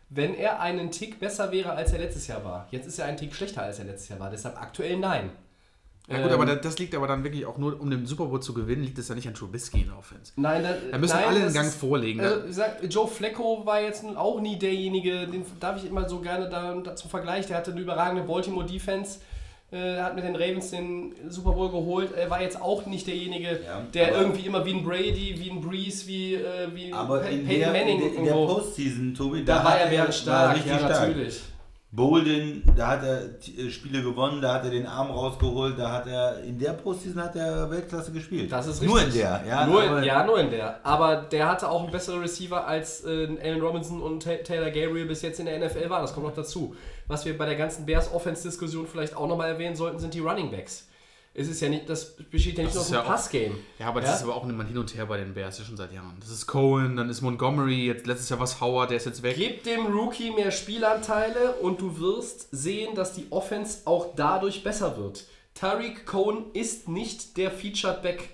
wenn 0.09 0.35
er 0.35 0.59
einen 0.59 0.91
Tick 0.91 1.19
besser 1.19 1.51
wäre, 1.51 1.71
als 1.71 1.91
er 1.91 1.99
letztes 1.99 2.27
Jahr 2.27 2.45
war. 2.45 2.67
Jetzt 2.69 2.85
ist 2.87 2.99
er 2.99 3.05
einen 3.05 3.17
Tick 3.17 3.33
schlechter, 3.33 3.63
als 3.63 3.79
er 3.79 3.85
letztes 3.85 4.09
Jahr 4.09 4.19
war. 4.19 4.29
Deshalb 4.29 4.61
aktuell 4.61 4.97
nein. 4.97 5.31
Ja 6.07 6.17
gut, 6.21 6.27
Ähm, 6.27 6.33
aber 6.33 6.45
da- 6.45 6.55
das 6.55 6.77
liegt 6.77 6.93
aber 6.93 7.07
dann 7.07 7.23
wirklich 7.23 7.47
auch 7.47 7.57
nur, 7.57 7.81
um 7.81 7.89
den 7.89 8.05
Super 8.05 8.25
Bowl 8.27 8.39
zu 8.39 8.53
gewinnen, 8.53 8.83
liegt 8.83 8.99
es 8.99 9.07
ja 9.07 9.15
nicht 9.15 9.27
an 9.27 9.33
Trubisky 9.33 9.81
in 9.81 9.87
der 9.87 9.97
Offense. 9.97 10.33
Nein, 10.35 10.61
da, 10.61 10.75
Da 10.91 10.99
müssen 10.99 11.15
nein, 11.15 11.25
alle 11.25 11.35
einen 11.37 11.45
das 11.45 11.53
Gang 11.55 11.67
ist- 11.67 11.77
vorlegen. 11.79 12.19
Also, 12.21 12.45
ich 12.45 12.53
sag, 12.55 12.83
Joe 12.87 13.07
Flacco 13.07 13.65
war 13.65 13.81
jetzt 13.81 14.03
nun 14.03 14.15
auch 14.15 14.39
nie 14.39 14.59
derjenige, 14.59 15.25
den 15.25 15.43
darf 15.59 15.77
ich 15.77 15.89
immer 15.89 16.07
so 16.07 16.19
gerne 16.19 16.47
da, 16.47 16.75
da 16.75 16.95
zum 16.95 17.09
Vergleich. 17.09 17.47
Der 17.47 17.57
hatte 17.57 17.71
eine 17.71 17.81
überragende 17.81 18.21
Baltimore 18.21 18.67
Defense, 18.67 19.17
äh, 19.71 19.99
hat 19.99 20.15
mit 20.15 20.23
den 20.23 20.35
Ravens 20.35 20.69
den 20.71 21.13
Super 21.29 21.51
Bowl 21.51 21.69
geholt. 21.69 22.11
Er 22.15 22.29
war 22.29 22.41
jetzt 22.41 22.61
auch 22.61 22.85
nicht 22.85 23.07
derjenige, 23.07 23.59
Ja, 23.65 23.81
der 23.93 24.09
aber- 24.09 24.17
irgendwie 24.21 24.45
immer 24.45 24.65
wie 24.65 24.73
ein 24.73 24.83
Brady, 24.83 25.35
wie 25.37 25.49
ein 25.49 25.59
Breeze, 25.61 26.07
wie, 26.07 26.35
äh, 26.35 26.67
wie 26.73 26.93
Aber 26.93 27.19
Peyton 27.19 27.71
Manning 27.73 28.01
in 28.01 28.09
der, 28.11 28.15
in 28.19 28.25
der. 28.25 28.31
Postseason, 28.33 29.13
Tobi, 29.15 29.43
Da 29.43 29.55
war 29.63 29.71
hat 29.73 29.81
er 29.81 29.91
während 29.91 30.13
stark, 30.13 30.55
richtig 30.55 30.71
ja, 30.71 30.77
stark. 30.79 31.07
natürlich. 31.09 31.41
Bolden, 31.95 32.63
da 32.75 32.87
hat 32.87 33.03
er 33.03 33.21
äh, 33.57 33.69
Spiele 33.69 34.03
gewonnen, 34.03 34.41
da 34.41 34.55
hat 34.55 34.65
er 34.65 34.71
den 34.71 34.85
Arm 34.85 35.09
rausgeholt, 35.11 35.79
da 35.79 35.91
hat 35.91 36.07
er 36.07 36.39
in 36.43 36.59
der 36.59 36.73
Postseason 36.73 37.23
hat 37.23 37.35
er 37.35 37.69
Weltklasse 37.71 38.11
gespielt. 38.11 38.51
Das 38.51 38.67
ist 38.67 38.83
Nur 38.83 38.97
in 38.99 39.05
richtig. 39.05 39.21
der, 39.23 39.43
ja. 39.47 39.65
nur, 39.65 39.83
in, 39.83 40.03
ja, 40.03 40.25
nur 40.25 40.39
in 40.39 40.49
der. 40.49 40.79
Aber 40.85 41.15
der 41.17 41.47
hatte 41.49 41.69
auch 41.69 41.83
einen 41.83 41.91
besseren 41.91 42.19
Receiver 42.21 42.67
als 42.67 43.05
äh, 43.05 43.27
Allen 43.41 43.61
Robinson 43.61 44.01
und 44.01 44.23
Ta- 44.23 44.35
Taylor 44.43 44.71
Gabriel 44.71 45.05
bis 45.05 45.21
jetzt 45.21 45.39
in 45.39 45.45
der 45.45 45.57
NFL 45.59 45.89
waren. 45.89 46.01
Das 46.01 46.13
kommt 46.13 46.25
noch 46.25 46.35
dazu. 46.35 46.75
Was 47.07 47.25
wir 47.25 47.37
bei 47.37 47.45
der 47.45 47.55
ganzen 47.55 47.85
Bears 47.85 48.13
Offense-Diskussion 48.13 48.87
vielleicht 48.87 49.15
auch 49.15 49.27
nochmal 49.27 49.49
erwähnen 49.49 49.75
sollten, 49.75 49.99
sind 49.99 50.13
die 50.13 50.19
Running 50.19 50.51
Backs. 50.51 50.87
Es 51.37 51.49
ist 51.49 51.59
ja 51.61 51.67
nicht, 51.67 51.89
das 51.89 52.15
besteht 52.15 52.57
ja 52.57 52.63
nicht 52.63 52.75
Das 52.75 52.75
nur 52.75 52.81
ist 52.83 52.87
aus 52.87 52.87
dem 52.87 52.93
ja 52.95 53.01
Passgame. 53.01 53.55
Ja, 53.77 53.87
aber 53.87 53.99
das 53.99 54.09
Ja? 54.11 54.15
ist 54.15 54.23
aber 54.23 54.35
auch 54.35 54.47
immer 54.47 54.63
hin 54.63 54.77
und 54.77 54.95
her 54.95 55.05
bei 55.05 55.17
den 55.17 55.33
Bears, 55.33 55.59
ja 55.59 55.65
schon 55.65 55.75
seit 55.75 55.91
Jahren. 55.93 56.15
Das 56.21 56.29
ist 56.29 56.47
Cohen, 56.47 56.95
dann 56.95 57.09
ist 57.09 57.21
Montgomery, 57.21 57.87
jetzt 57.87 58.07
letztes 58.07 58.29
Jahr 58.29 58.39
was 58.39 58.61
Howard, 58.61 58.89
der 58.91 58.97
ist 58.97 59.05
jetzt 59.05 59.21
weg. 59.21 59.35
Gib 59.37 59.63
dem 59.63 59.85
Rookie 59.87 60.31
mehr 60.31 60.51
Spielanteile 60.51 61.55
und 61.61 61.81
du 61.81 61.99
wirst 61.99 62.47
sehen, 62.51 62.95
dass 62.95 63.13
die 63.13 63.27
Offense 63.31 63.79
auch 63.85 64.15
dadurch 64.15 64.63
besser 64.63 64.95
wird. 64.97 65.25
Tariq 65.55 66.05
Cohen 66.05 66.45
ist 66.53 66.87
nicht 66.87 67.35
der 67.37 67.51
Featured 67.51 68.01
Back. 68.01 68.29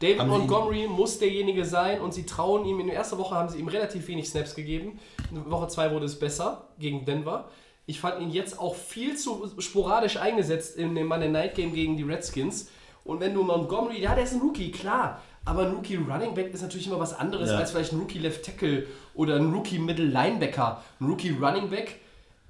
David 0.00 0.18
Haben 0.20 0.28
Montgomery 0.30 0.86
muss 0.88 1.18
derjenige 1.18 1.64
sein 1.64 2.00
und 2.00 2.12
sie 2.12 2.26
trauen 2.26 2.66
ihm. 2.66 2.80
In 2.80 2.88
der 2.88 2.96
ersten 2.96 3.16
Woche 3.16 3.34
haben 3.34 3.48
sie 3.48 3.58
ihm 3.58 3.68
relativ 3.68 4.06
wenig 4.08 4.28
Snaps 4.28 4.54
gegeben. 4.54 4.98
In 5.30 5.50
Woche 5.50 5.68
2 5.68 5.92
wurde 5.92 6.04
es 6.06 6.18
besser 6.18 6.68
gegen 6.78 7.04
Denver. 7.06 7.48
Ich 7.86 8.00
fand 8.00 8.20
ihn 8.20 8.30
jetzt 8.30 8.58
auch 8.58 8.74
viel 8.74 9.16
zu 9.16 9.50
sporadisch 9.58 10.16
eingesetzt 10.16 10.76
in 10.76 10.94
dem 10.94 11.06
Monday 11.06 11.28
Night 11.28 11.54
Game 11.54 11.74
gegen 11.74 11.96
die 11.96 12.02
Redskins. 12.02 12.70
Und 13.04 13.20
wenn 13.20 13.34
du 13.34 13.42
Montgomery, 13.42 14.00
ja, 14.00 14.14
der 14.14 14.24
ist 14.24 14.32
ein 14.32 14.40
Rookie, 14.40 14.70
klar. 14.70 15.20
Aber 15.44 15.66
ein 15.66 15.72
Rookie 15.72 15.96
Running 15.96 16.32
Back 16.34 16.54
ist 16.54 16.62
natürlich 16.62 16.86
immer 16.86 16.98
was 16.98 17.12
anderes 17.12 17.50
Ja. 17.50 17.58
als 17.58 17.72
vielleicht 17.72 17.92
ein 17.92 17.98
Rookie 17.98 18.18
Left 18.18 18.44
Tackle 18.44 18.86
oder 19.14 19.36
ein 19.36 19.52
Rookie 19.52 19.78
Middle 19.78 20.06
Linebacker. 20.06 20.82
Ein 21.00 21.06
Rookie 21.06 21.36
Running 21.38 21.68
Back, 21.68 22.00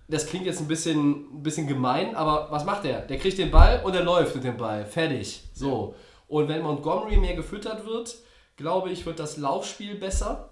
das 0.07 0.26
klingt 0.26 0.47
jetzt 0.47 0.61
ein 0.61 0.68
bisschen, 0.68 1.39
ein 1.39 1.43
bisschen 1.43 1.66
gemein, 1.66 2.14
aber 2.14 2.47
was 2.53 2.64
macht 2.64 2.85
der? 2.85 3.01
Der 3.01 3.18
kriegt 3.18 3.37
den 3.39 3.51
Ball 3.51 3.80
und 3.85 3.97
er 3.97 4.05
läuft 4.05 4.37
mit 4.37 4.45
dem 4.45 4.57
Ball. 4.57 4.85
Fertig. 4.85 5.43
So. 5.55 5.97
Und 6.28 6.49
wenn 6.49 6.62
Montgomery 6.62 7.16
mehr 7.16 7.35
gefüttert 7.35 7.85
wird, 7.85 8.14
glaube 8.57 8.91
ich, 8.91 9.05
wird 9.05 9.18
das 9.18 9.37
Laufspiel 9.37 9.97
besser. 9.97 10.51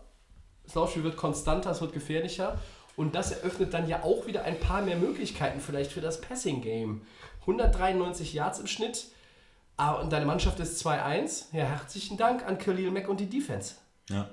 Das 0.65 0.75
Laufspiel 0.75 1.05
wird 1.05 1.17
konstanter, 1.17 1.71
es 1.71 1.81
wird 1.81 1.93
gefährlicher. 1.93 2.59
Und 2.97 3.15
das 3.15 3.33
eröffnet 3.33 3.73
dann 3.73 3.89
ja 3.89 4.03
auch 4.03 4.27
wieder 4.27 4.45
ein 4.45 4.61
paar 4.61 4.83
mehr 4.83 4.97
Möglichkeiten 4.97 5.61
vielleicht 5.61 5.93
für 5.93 6.01
das 6.01 6.21
Passing-Game. 6.21 7.03
193 7.43 8.35
Yards 8.35 8.59
im 8.59 8.67
Schnitt. 8.67 9.07
Ah, 9.77 9.93
und 9.93 10.13
deine 10.13 10.27
Mannschaft 10.27 10.61
ist 10.61 10.85
2-1. 10.87 11.47
Ja, 11.53 11.65
herzlichen 11.65 12.17
Dank 12.17 12.47
an 12.47 12.59
Khalil 12.59 12.91
Mack 12.91 13.09
und 13.09 13.19
die 13.21 13.29
Defense. 13.29 13.75
Ja. 14.11 14.31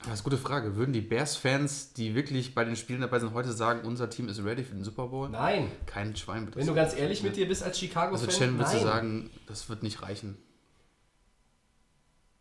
Das 0.00 0.14
ist 0.14 0.20
eine 0.20 0.22
gute 0.24 0.38
Frage. 0.38 0.76
Würden 0.76 0.92
die 0.92 1.02
Bears-Fans, 1.02 1.92
die 1.92 2.14
wirklich 2.14 2.54
bei 2.54 2.64
den 2.64 2.74
Spielen 2.74 3.02
dabei 3.02 3.18
sind, 3.18 3.34
heute 3.34 3.52
sagen, 3.52 3.86
unser 3.86 4.08
Team 4.08 4.28
ist 4.28 4.42
ready 4.42 4.64
für 4.64 4.74
den 4.74 4.82
Super 4.82 5.08
Bowl? 5.08 5.28
Nein. 5.28 5.70
Kein 5.84 6.16
Schwein 6.16 6.50
Wenn 6.54 6.66
du 6.66 6.74
ganz 6.74 6.96
ehrlich 6.96 7.22
mit 7.22 7.36
dir 7.36 7.46
bist 7.46 7.62
als 7.62 7.78
Chicago-Fan, 7.78 8.28
Also 8.28 8.38
Chen 8.38 8.58
würde 8.58 8.72
nein. 8.72 8.82
sagen, 8.82 9.30
das 9.46 9.68
wird 9.68 9.82
nicht 9.82 10.02
reichen. 10.02 10.38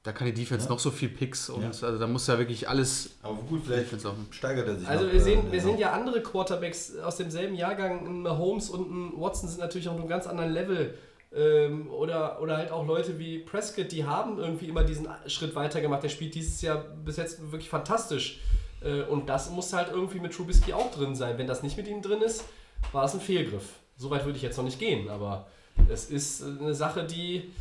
Da 0.03 0.13
kann 0.13 0.27
die 0.27 0.33
Defense 0.33 0.69
noch 0.69 0.79
so 0.79 0.91
viel 0.91 1.09
Picks 1.09 1.49
und 1.49 1.61
Ja. 1.61 1.67
also 1.67 1.97
da 1.97 2.07
muss 2.07 2.25
ja 2.27 2.37
wirklich 2.37 2.69
alles 2.69 3.17
Aber 3.21 3.35
gut, 3.35 3.63
vielleicht 3.65 3.89
steigert 4.31 4.67
er 4.67 4.75
sich 4.77 4.87
Also 4.87 5.05
noch, 5.05 5.11
wir 5.11 5.19
äh, 5.19 5.23
sehen, 5.23 5.43
wir 5.51 5.57
ja. 5.57 5.63
sehen 5.63 5.77
ja 5.77 5.91
andere 5.91 6.21
Quarterbacks 6.23 6.97
aus 6.99 7.17
demselben 7.17 7.55
Jahrgang, 7.55 8.07
ein 8.07 8.21
Mahomes 8.21 8.69
und 8.69 8.89
ein 8.89 9.19
Watson 9.19 9.49
sind 9.49 9.59
natürlich 9.59 9.89
auf 9.89 9.97
einem 9.97 10.07
ganz 10.07 10.25
anderen 10.25 10.51
Level. 10.53 10.93
Ähm, 11.35 11.91
oder, 11.91 12.41
oder 12.41 12.57
halt 12.57 12.71
auch 12.71 12.87
Leute 12.87 13.19
wie 13.19 13.39
Prescott, 13.39 13.91
die 13.91 14.05
haben 14.05 14.39
irgendwie 14.39 14.67
immer 14.67 14.83
diesen 14.83 15.07
Schritt 15.27 15.53
weiter 15.53 15.79
gemacht. 15.81 16.01
Der 16.01 16.09
spielt 16.09 16.33
dieses 16.33 16.61
Jahr 16.61 16.77
bis 16.77 17.17
jetzt 17.17 17.39
wirklich 17.51 17.69
fantastisch. 17.69 18.39
Äh, 18.81 19.01
und 19.03 19.27
das 19.29 19.51
muss 19.51 19.73
halt 19.73 19.89
irgendwie 19.91 20.19
mit 20.21 20.33
Trubisky 20.33 20.73
auch 20.73 20.91
drin 20.91 21.13
sein. 21.13 21.37
Wenn 21.37 21.45
das 21.45 21.61
nicht 21.61 21.77
mit 21.77 21.87
ihm 21.87 22.01
drin 22.01 22.21
ist, 22.21 22.45
war 22.93 23.03
es 23.03 23.13
ein 23.13 23.19
Fehlgriff. 23.19 23.73
So 23.97 24.09
weit 24.09 24.25
würde 24.25 24.37
ich 24.37 24.43
jetzt 24.43 24.57
noch 24.57 24.63
nicht 24.63 24.79
gehen, 24.79 25.09
aber 25.09 25.47
es 25.89 26.09
ist 26.09 26.41
eine 26.41 26.73
Sache, 26.73 27.03
die 27.03 27.51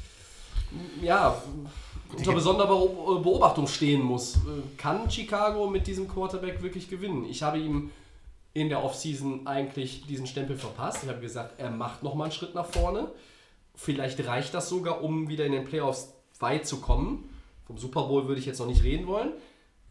ja, 1.03 1.41
unter 2.17 2.33
besonderer 2.33 2.69
Beo- 2.69 3.21
Beobachtung 3.21 3.67
stehen 3.67 4.03
muss. 4.03 4.37
Äh, 4.37 4.39
Kann 4.77 5.11
Chicago 5.11 5.69
mit 5.69 5.87
diesem 5.87 6.09
Quarterback 6.09 6.63
wirklich 6.63 6.89
gewinnen? 6.89 7.25
Ich 7.29 7.43
habe 7.43 7.59
ihm 7.59 7.91
in 8.55 8.69
der 8.69 8.83
Offseason 8.83 9.47
eigentlich 9.47 10.07
diesen 10.07 10.27
Stempel 10.27 10.57
verpasst. 10.57 11.03
Ich 11.03 11.09
habe 11.09 11.21
gesagt, 11.21 11.61
er 11.61 11.71
macht 11.71 12.03
nochmal 12.03 12.27
einen 12.27 12.33
Schritt 12.33 12.55
nach 12.55 12.67
vorne. 12.67 13.11
Vielleicht 13.75 14.27
reicht 14.27 14.55
das 14.55 14.69
sogar, 14.69 15.03
um 15.05 15.29
wieder 15.29 15.45
in 15.45 15.53
den 15.53 15.65
Playoffs 15.65 16.13
weit 16.41 16.67
zu 16.67 16.81
kommen. 16.81 17.29
Vom 17.67 17.79
Super 17.79 18.05
Bowl 18.05 18.27
würde 18.27 18.41
ich 18.41 18.47
jetzt 18.47 18.59
noch 18.59 18.67
nicht 18.67 18.83
reden 18.83 19.07
wollen, 19.07 19.33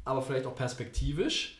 aber 0.03 0.21
vielleicht 0.21 0.45
auch 0.47 0.55
perspektivisch. 0.55 1.59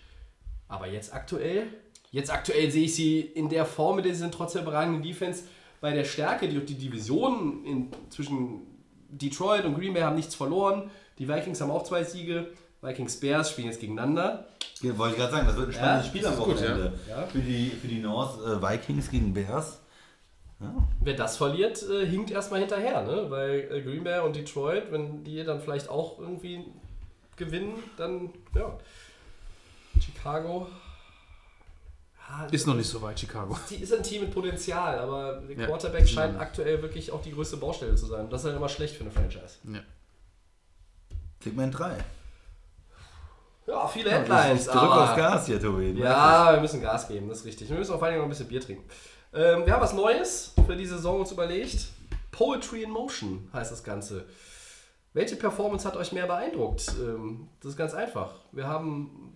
Aber 0.67 0.87
jetzt 0.87 1.13
aktuell, 1.13 1.67
jetzt 2.11 2.31
aktuell 2.31 2.71
sehe 2.71 2.85
ich 2.85 2.95
sie 2.95 3.21
in 3.21 3.47
der 3.47 3.65
Form 3.65 3.97
mit 3.97 4.05
dieser 4.05 4.29
trotz 4.31 4.53
der 4.53 4.63
überragenden 4.63 5.01
Defense 5.03 5.43
bei 5.79 5.93
der 5.93 6.03
Stärke, 6.03 6.49
die 6.49 6.59
die 6.65 6.73
Division 6.73 7.63
in, 7.63 7.87
zwischen 8.09 8.61
Detroit 9.09 9.65
und 9.65 9.75
Green 9.75 9.93
Bay 9.93 10.01
haben 10.03 10.15
nichts 10.15 10.35
verloren. 10.35 10.89
Die 11.19 11.27
Vikings 11.27 11.59
haben 11.61 11.71
auch 11.71 11.83
zwei 11.83 12.03
Siege. 12.03 12.47
Vikings 12.81 13.19
Bears 13.19 13.51
spielen 13.51 13.67
jetzt 13.67 13.79
gegeneinander. 13.79 14.45
Ja, 14.81 14.97
Wollte 14.97 15.15
ich 15.15 15.19
gerade 15.21 15.33
sagen, 15.33 15.47
das 15.47 15.57
wird 15.57 15.69
ein 15.69 15.73
spannendes 15.73 16.05
Ja, 16.05 16.09
Spiel 16.11 16.25
am 16.27 16.35
gut, 16.37 16.47
Wochenende. 16.55 16.93
ja. 17.09 17.21
Ja. 17.21 17.27
Für, 17.27 17.39
die, 17.39 17.69
für 17.69 17.87
die 17.87 17.99
North 17.99 18.39
äh, 18.45 18.61
Vikings 18.61 19.09
gegen 19.09 19.33
Bears. 19.33 19.79
Wer 21.01 21.13
das 21.13 21.37
verliert, 21.37 21.83
äh, 21.87 22.05
hinkt 22.05 22.31
erstmal 22.31 22.59
hinterher, 22.61 23.03
ne? 23.03 23.25
Weil 23.29 23.69
äh, 23.71 23.81
Green 23.81 24.03
Bay 24.03 24.19
und 24.21 24.35
Detroit, 24.35 24.91
wenn 24.91 25.23
die 25.23 25.43
dann 25.43 25.59
vielleicht 25.61 25.87
auch 25.87 26.17
irgendwie 26.17 26.65
gewinnen, 27.35 27.75
dann 27.97 28.31
ja. 28.55 28.75
Chicago. 29.99 30.67
Ja, 32.29 32.45
Ist 32.51 32.67
noch 32.67 32.75
nicht 32.75 32.89
so 32.89 33.01
weit, 33.01 33.19
Chicago. 33.19 33.57
Die 33.69 33.75
ist 33.77 33.93
ein 33.93 34.03
Team 34.03 34.21
mit 34.23 34.33
Potenzial, 34.33 34.99
aber 34.99 35.41
der 35.47 35.57
Ja. 35.57 35.65
Quarterback 35.67 36.07
scheint 36.07 36.39
aktuell 36.39 36.81
wirklich 36.81 37.11
auch 37.11 37.21
die 37.21 37.31
größte 37.31 37.57
Baustelle 37.57 37.95
zu 37.95 38.05
sein. 38.05 38.29
Das 38.29 38.41
ist 38.41 38.47
halt 38.47 38.57
immer 38.57 38.67
schlecht 38.69 38.95
für 38.95 39.01
eine 39.03 39.11
Franchise. 39.11 39.57
Ja. 39.71 39.79
Segment 41.41 41.77
3. 41.77 41.97
Ja, 43.67 43.87
viele 43.87 44.11
Headlines. 44.11 44.65
Drück 44.65 44.75
aber 44.75 45.03
aufs 45.03 45.15
Gas 45.15 45.45
hier, 45.45 45.59
Tobi. 45.61 45.91
Ja, 45.91 46.53
wir 46.53 46.61
müssen 46.61 46.81
Gas 46.81 47.07
geben, 47.07 47.27
das 47.27 47.39
ist 47.39 47.45
richtig. 47.45 47.69
Wir 47.69 47.77
müssen 47.77 47.93
auch 47.93 47.99
vor 47.99 48.07
allem 48.07 48.17
noch 48.17 48.23
ein 48.23 48.29
bisschen 48.29 48.47
Bier 48.47 48.61
trinken. 48.61 48.83
Ähm, 49.33 49.65
wir 49.65 49.73
haben 49.73 49.81
was 49.81 49.93
Neues 49.93 50.53
für 50.65 50.75
die 50.75 50.85
Saison 50.85 51.19
uns 51.19 51.31
überlegt. 51.31 51.87
Poetry 52.31 52.83
in 52.83 52.91
Motion 52.91 53.49
heißt 53.53 53.71
das 53.71 53.83
Ganze. 53.83 54.25
Welche 55.13 55.35
Performance 55.35 55.85
hat 55.87 55.97
euch 55.97 56.11
mehr 56.11 56.27
beeindruckt? 56.27 56.87
Ähm, 56.99 57.49
das 57.61 57.71
ist 57.71 57.77
ganz 57.77 57.93
einfach. 57.93 58.35
Wir 58.51 58.67
haben, 58.67 59.26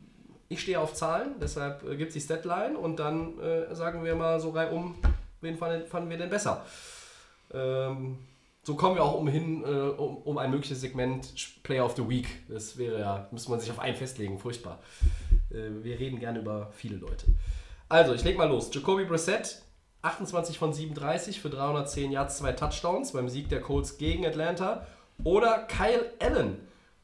ich 0.51 0.61
stehe 0.61 0.79
auf 0.79 0.93
Zahlen, 0.93 1.35
deshalb 1.39 1.83
äh, 1.83 1.95
gibt 1.95 2.09
es 2.09 2.13
die 2.13 2.21
Statline 2.21 2.77
und 2.77 2.99
dann 2.99 3.39
äh, 3.39 3.73
sagen 3.73 4.03
wir 4.03 4.15
mal 4.15 4.39
so 4.39 4.49
reihum, 4.49 4.95
wen 5.39 5.57
fanden, 5.57 5.87
fanden 5.87 6.09
wir 6.09 6.17
denn 6.17 6.29
besser? 6.29 6.65
Ähm, 7.53 8.17
so 8.63 8.75
kommen 8.75 8.95
wir 8.95 9.03
auch 9.03 9.15
umhin, 9.15 9.63
äh, 9.63 9.67
um, 9.67 10.17
um 10.17 10.37
ein 10.37 10.51
mögliches 10.51 10.81
Segment 10.81 11.33
Player 11.63 11.85
of 11.85 11.95
the 11.95 12.07
Week. 12.07 12.27
Das 12.49 12.77
wäre 12.77 12.99
ja, 12.99 13.27
müsste 13.31 13.49
man 13.49 13.59
sich 13.59 13.71
auf 13.71 13.79
einen 13.79 13.95
festlegen, 13.95 14.37
furchtbar. 14.39 14.79
Äh, 15.49 15.83
wir 15.83 15.97
reden 15.97 16.19
gerne 16.19 16.39
über 16.39 16.69
viele 16.73 16.97
Leute. 16.97 17.27
Also, 17.87 18.13
ich 18.13 18.23
leg 18.23 18.37
mal 18.37 18.49
los. 18.49 18.69
Jacoby 18.73 19.05
Brissett, 19.05 19.61
28 20.01 20.57
von 20.57 20.73
37 20.73 21.41
für 21.41 21.49
310 21.49 22.11
Yards, 22.11 22.37
zwei 22.37 22.51
Touchdowns 22.51 23.13
beim 23.13 23.29
Sieg 23.29 23.49
der 23.49 23.61
Colts 23.61 23.97
gegen 23.97 24.25
Atlanta. 24.25 24.85
Oder 25.23 25.59
Kyle 25.59 26.11
Allen, 26.19 26.57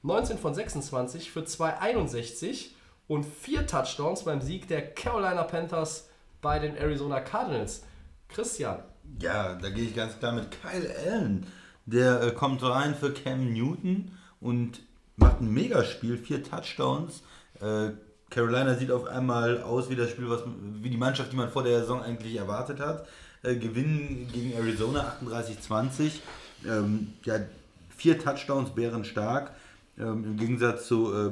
19 0.04 0.38
von 0.38 0.54
26 0.54 1.32
für 1.32 1.45
261 1.45 2.76
und 3.08 3.26
vier 3.26 3.66
Touchdowns 3.66 4.24
beim 4.24 4.41
Sieg 4.41 4.68
der 4.68 4.93
Carolina 4.93 5.43
Panthers 5.43 6.10
bei 6.41 6.60
den 6.60 6.76
Arizona 6.76 7.20
Cardinals. 7.20 7.84
Christian, 8.30 8.80
Ja, 9.22 9.55
da 9.55 9.70
gehe 9.70 9.86
ich 9.86 9.95
ganz 9.95 10.20
klar 10.20 10.34
mit 10.34 10.49
Kyle 10.51 10.93
Allen. 11.05 11.47
Der 11.86 12.22
äh, 12.22 12.32
kommt 12.32 12.62
rein 12.64 12.93
für 12.95 13.14
Cam 13.14 13.53
Newton 13.53 14.12
und 14.41 14.82
macht 15.16 15.39
ein 15.39 15.53
Megaspiel, 15.53 16.18
vier 16.18 16.43
Touchdowns. 16.43 17.24
Äh, 17.62 17.91
Carolina 18.30 18.76
sieht 18.76 18.91
auf 18.91 19.08
einmal 19.08 19.62
aus 19.62 19.89
wie 19.89 19.95
das 19.95 20.10
Spiel, 20.10 20.30
was, 20.30 20.41
wie 20.82 20.89
die 20.89 20.97
Mannschaft, 20.97 21.32
die 21.32 21.38
man 21.38 21.49
vor 21.49 21.64
der 21.64 21.80
Saison 21.80 22.01
eigentlich 22.01 22.36
erwartet 22.36 22.80
hat. 22.82 23.08
Äh, 23.43 23.55
gewinnen 23.55 24.30
gegen 24.34 24.53
Arizona 24.53 25.16
38-20. 25.24 26.20
Ähm, 26.68 27.14
ja, 27.24 27.39
vier 27.95 28.20
Touchdowns, 28.20 28.72
bärenstark. 28.72 29.51
Ähm, 29.97 30.26
Im 30.26 30.38
Gegensatz 30.38 30.88
zu 30.88 31.14
äh, 31.14 31.32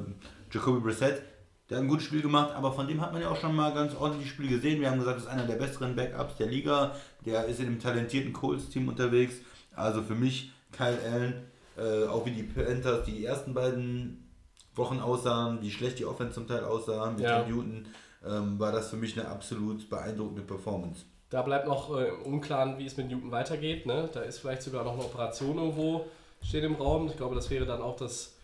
Jacoby 0.51 0.79
Brissett, 0.79 1.21
der 1.69 1.77
hat 1.77 1.83
ein 1.83 1.87
gutes 1.87 2.05
Spiel 2.05 2.21
gemacht, 2.21 2.51
aber 2.55 2.71
von 2.71 2.87
dem 2.87 3.01
hat 3.01 3.11
man 3.13 3.21
ja 3.21 3.29
auch 3.29 3.39
schon 3.39 3.55
mal 3.55 3.73
ganz 3.73 3.95
ordentlich 3.95 4.29
Spiel 4.29 4.47
gesehen. 4.49 4.81
Wir 4.81 4.91
haben 4.91 4.99
gesagt, 4.99 5.17
das 5.17 5.23
ist 5.25 5.29
einer 5.29 5.45
der 5.47 5.55
besseren 5.55 5.95
Backups 5.95 6.35
der 6.37 6.47
Liga. 6.47 6.95
Der 7.25 7.45
ist 7.45 7.59
in 7.59 7.67
einem 7.67 7.79
talentierten 7.79 8.33
Colts-Team 8.33 8.87
unterwegs. 8.87 9.35
Also 9.75 10.03
für 10.03 10.15
mich 10.15 10.51
Kyle 10.71 10.97
Allen, 11.11 11.33
äh, 11.77 12.07
auch 12.07 12.25
wie 12.25 12.31
die 12.31 12.43
Panthers 12.43 13.05
die 13.05 13.25
ersten 13.25 13.53
beiden 13.53 14.29
Wochen 14.75 14.99
aussahen, 14.99 15.61
wie 15.61 15.71
schlecht 15.71 15.99
die 15.99 16.05
Offense 16.05 16.33
zum 16.33 16.47
Teil 16.47 16.63
aussahen 16.63 17.15
mit 17.15 17.23
Ja. 17.23 17.45
Newton, 17.47 17.87
ähm, 18.27 18.59
war 18.59 18.71
das 18.71 18.89
für 18.89 18.97
mich 18.97 19.17
eine 19.17 19.27
absolut 19.29 19.89
beeindruckende 19.89 20.41
Performance. 20.43 21.05
da 21.31 21.41
bleibt 21.41 21.67
noch 21.67 21.89
äh, 21.97 22.11
unklar, 22.23 22.77
wie 22.77 22.85
es 22.85 22.95
mit 22.95 23.09
Newton 23.09 23.31
weitergeht. 23.31 23.85
Ne? 23.85 24.07
Da 24.13 24.21
ist 24.21 24.39
vielleicht 24.39 24.61
sogar 24.61 24.83
noch 24.83 24.93
eine 24.93 25.03
Operation 25.03 25.57
irgendwo, 25.57 26.05
steht 26.43 26.63
im 26.63 26.75
Raum. 26.75 27.07
Ich 27.07 27.17
glaube, 27.17 27.35
das 27.35 27.49
wäre 27.49 27.65
dann 27.65 27.81
auch 27.81 27.95
das 27.97 28.35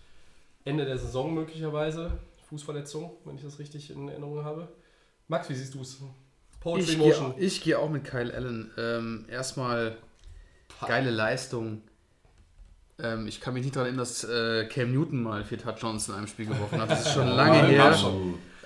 Ende 0.65 0.83
der 0.85 0.97
Saison 0.97 1.33
möglicherweise. 1.33 2.11
Fußverletzung, 2.51 3.11
wenn 3.25 3.35
ich 3.37 3.43
das 3.43 3.59
richtig 3.59 3.89
in 3.91 4.09
Erinnerung 4.09 4.43
habe. 4.43 4.67
Max, 5.29 5.49
wie 5.49 5.55
siehst 5.55 5.73
du 5.73 5.81
es? 5.81 5.97
Poetry 6.59 6.81
Ich 6.81 6.89
gehe 6.89 6.97
Motion. 7.07 7.33
ich 7.37 7.61
gehe 7.63 7.79
auch 7.79 7.89
mit 7.89 8.03
Kyle 8.03 8.33
Allen. 8.33 8.71
Ähm, 8.77 9.25
erstmal 9.29 9.95
geile 10.85 11.09
Leistung. 11.11 11.81
Ähm, 12.99 13.25
ich 13.27 13.39
kann 13.39 13.53
mich 13.53 13.63
nicht 13.63 13.75
daran 13.75 13.87
erinnern, 13.87 14.03
dass 14.05 14.23
äh, 14.25 14.65
Cam 14.67 14.91
Newton 14.91 15.23
mal 15.23 15.43
vier 15.45 15.57
Touchdowns 15.57 16.09
in 16.09 16.15
einem 16.15 16.27
Spiel 16.27 16.45
geworfen 16.47 16.79
hat. 16.81 16.91
Das 16.91 17.05
ist 17.07 17.13
schon 17.13 17.27
lange 17.35 17.73
Ja, 17.73 17.93
her. 17.95 17.97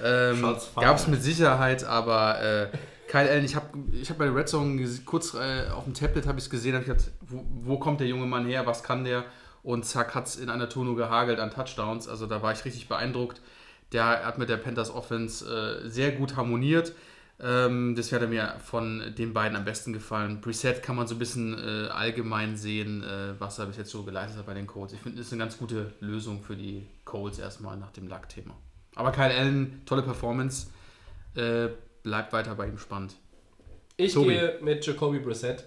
Ähm. 0.03 0.41
Gab 0.75 0.97
es 0.97 1.07
mit 1.07 1.23
Sicherheit, 1.23 1.83
aber 1.86 2.41
äh, 2.41 2.67
Kyle 3.07 3.29
Allen, 3.29 3.45
ich 3.45 3.55
habe 3.55 3.67
ich 3.93 4.09
hab 4.09 4.17
bei 4.17 4.25
der 4.25 4.36
Red 4.36 4.49
Zone 4.49 4.81
ges- 4.81 5.05
kurz 5.05 5.36
äh, 5.36 5.69
auf 5.69 5.83
dem 5.86 5.93
Tablet 5.93 6.25
habe 6.27 6.39
ich 6.39 6.45
es 6.45 6.49
gesehen, 6.49 6.73
habe 6.73 6.83
ich 6.83 6.89
gedacht, 6.89 7.11
wo, 7.21 7.45
wo 7.63 7.77
kommt 7.79 7.99
der 8.01 8.07
junge 8.07 8.25
Mann 8.25 8.45
her, 8.47 8.65
was 8.65 8.81
kann 8.83 9.03
der? 9.05 9.23
Und 9.63 9.86
zack, 9.86 10.13
hat 10.15 10.27
es 10.27 10.36
in 10.36 10.49
einer 10.49 10.67
Tour 10.69 10.83
nur 10.86 10.95
gehagelt 10.97 11.39
an 11.39 11.49
Touchdowns. 11.51 12.07
Also 12.09 12.25
da 12.27 12.41
war 12.41 12.51
ich 12.51 12.65
richtig 12.65 12.88
beeindruckt. 12.89 13.41
Der 13.95 14.25
hat 14.25 14.37
mit 14.37 14.49
der 14.49 14.57
Panthers 14.57 14.93
Offense 14.93 15.45
äh, 15.45 15.89
sehr 15.89 16.11
gut 16.11 16.35
harmoniert. 16.35 16.93
Ähm, 17.39 17.95
das 17.95 18.11
wäre 18.11 18.27
mir 18.27 18.55
von 18.61 19.13
den 19.17 19.33
beiden 19.33 19.55
am 19.55 19.63
besten 19.63 19.93
gefallen. 19.93 20.41
Preset 20.41 20.83
kann 20.83 20.97
man 20.97 21.07
so 21.07 21.15
ein 21.15 21.19
bisschen 21.19 21.53
äh, 21.57 21.87
allgemein 21.87 22.57
sehen, 22.57 23.03
äh, 23.03 23.39
was 23.39 23.57
er 23.57 23.67
bis 23.67 23.77
jetzt 23.77 23.91
so 23.91 24.03
geleistet 24.03 24.39
hat 24.39 24.47
bei 24.47 24.53
den 24.53 24.67
Colts. 24.67 24.91
Ich 24.91 24.99
finde, 24.99 25.19
das 25.19 25.27
ist 25.27 25.31
eine 25.33 25.39
ganz 25.43 25.57
gute 25.57 25.93
Lösung 26.01 26.43
für 26.43 26.57
die 26.57 26.85
Colts 27.05 27.39
erstmal 27.39 27.77
nach 27.77 27.91
dem 27.91 28.09
Luck-Thema. 28.09 28.53
Aber 28.95 29.13
Kyle 29.13 29.33
Allen, 29.33 29.81
tolle 29.85 30.01
Performance. 30.01 30.67
Äh, 31.35 31.69
bleibt 32.03 32.33
weiter 32.33 32.53
bei 32.55 32.67
ihm 32.67 32.77
spannend. 32.77 33.15
Ich 33.95 34.13
Tobi. 34.13 34.33
gehe 34.33 34.59
mit 34.61 34.85
Jacoby 34.85 35.19
Brissett. 35.19 35.63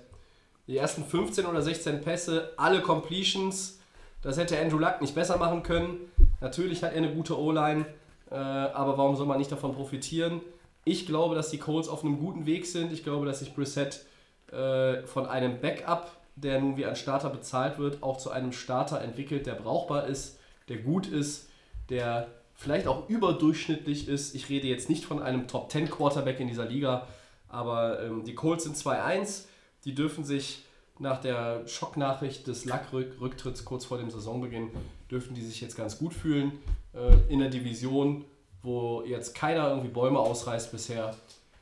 Die 0.66 0.76
ersten 0.76 1.02
15 1.02 1.46
oder 1.46 1.62
16 1.62 2.02
Pässe, 2.02 2.52
alle 2.58 2.82
Completions. 2.82 3.80
Das 4.20 4.36
hätte 4.36 4.58
Andrew 4.60 4.78
Luck 4.78 5.00
nicht 5.00 5.14
besser 5.14 5.38
machen 5.38 5.62
können. 5.62 6.10
Natürlich 6.42 6.82
hat 6.82 6.92
er 6.92 6.98
eine 6.98 7.14
gute 7.14 7.38
O-Line, 7.38 7.86
äh, 8.30 8.34
aber 8.34 8.98
warum 8.98 9.16
soll 9.16 9.26
man 9.26 9.38
nicht 9.38 9.50
davon 9.50 9.74
profitieren? 9.74 10.40
Ich 10.84 11.06
glaube, 11.06 11.34
dass 11.34 11.50
die 11.50 11.58
Colts 11.58 11.88
auf 11.88 12.04
einem 12.04 12.18
guten 12.18 12.46
Weg 12.46 12.66
sind. 12.66 12.92
Ich 12.92 13.04
glaube, 13.04 13.26
dass 13.26 13.40
sich 13.40 13.54
Brissett 13.54 14.04
äh, 14.52 15.02
von 15.06 15.26
einem 15.26 15.60
Backup, 15.60 16.10
der 16.36 16.60
nun 16.60 16.76
wie 16.76 16.86
ein 16.86 16.96
Starter 16.96 17.30
bezahlt 17.30 17.78
wird, 17.78 18.02
auch 18.02 18.16
zu 18.18 18.30
einem 18.30 18.52
Starter 18.52 19.00
entwickelt, 19.00 19.46
der 19.46 19.54
brauchbar 19.54 20.06
ist, 20.06 20.38
der 20.68 20.78
gut 20.78 21.06
ist, 21.06 21.48
der 21.90 22.28
vielleicht 22.54 22.86
auch 22.86 23.08
überdurchschnittlich 23.08 24.08
ist. 24.08 24.34
Ich 24.34 24.48
rede 24.48 24.66
jetzt 24.66 24.88
nicht 24.88 25.04
von 25.04 25.22
einem 25.22 25.46
Top 25.48 25.70
10 25.70 25.90
Quarterback 25.90 26.40
in 26.40 26.48
dieser 26.48 26.66
Liga, 26.66 27.06
aber 27.48 28.02
ähm, 28.02 28.24
die 28.24 28.34
Colts 28.34 28.64
sind 28.64 28.76
2-1. 28.76 29.44
Die 29.84 29.94
dürfen 29.94 30.24
sich 30.24 30.64
nach 30.98 31.20
der 31.20 31.66
Schocknachricht 31.66 32.46
des 32.46 32.64
Lack-Rücktritts 32.64 33.64
kurz 33.64 33.84
vor 33.84 33.98
dem 33.98 34.10
Saisonbeginn, 34.10 34.70
dürfen 35.10 35.34
die 35.34 35.42
sich 35.42 35.60
jetzt 35.60 35.76
ganz 35.76 35.98
gut 35.98 36.12
fühlen. 36.12 36.52
Äh, 36.94 37.32
in 37.32 37.38
der 37.40 37.48
Division, 37.48 38.24
wo 38.62 39.02
jetzt 39.02 39.34
keiner 39.34 39.68
irgendwie 39.68 39.88
Bäume 39.88 40.18
ausreißt 40.18 40.72
bisher. 40.72 41.14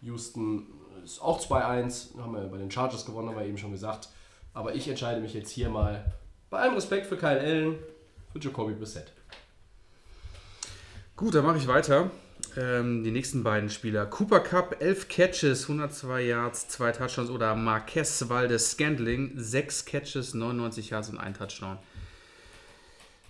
Houston 0.02 0.66
ist 1.04 1.20
auch 1.20 1.40
2-1. 1.40 2.18
Haben 2.18 2.34
wir 2.34 2.42
bei 2.42 2.58
den 2.58 2.70
Chargers 2.70 3.04
gewonnen, 3.04 3.28
haben 3.28 3.36
wir 3.36 3.46
eben 3.46 3.58
schon 3.58 3.72
gesagt. 3.72 4.08
Aber 4.54 4.74
ich 4.74 4.88
entscheide 4.88 5.20
mich 5.20 5.34
jetzt 5.34 5.50
hier 5.50 5.68
mal 5.68 6.12
bei 6.50 6.58
allem 6.58 6.74
Respekt 6.74 7.06
für 7.06 7.16
Kyle 7.16 7.40
Allen, 7.40 7.76
für 8.32 8.38
Jacoby 8.38 8.74
Brissett. 8.74 9.12
Gut, 11.16 11.34
dann 11.34 11.44
mache 11.44 11.58
ich 11.58 11.66
weiter. 11.66 12.10
Ähm, 12.56 13.04
die 13.04 13.10
nächsten 13.10 13.42
beiden 13.42 13.68
Spieler. 13.68 14.06
Cooper 14.06 14.40
Cup, 14.40 14.76
11 14.80 15.08
Catches, 15.08 15.62
102 15.62 16.22
Yards, 16.22 16.68
2 16.68 16.92
Touchdowns. 16.92 17.30
Oder 17.30 17.54
Marquez 17.54 18.28
Valdez 18.28 18.70
Scandling, 18.70 19.32
6 19.36 19.84
Catches, 19.84 20.34
99 20.34 20.90
Yards 20.90 21.10
und 21.10 21.18
1 21.18 21.38
Touchdown. 21.38 21.78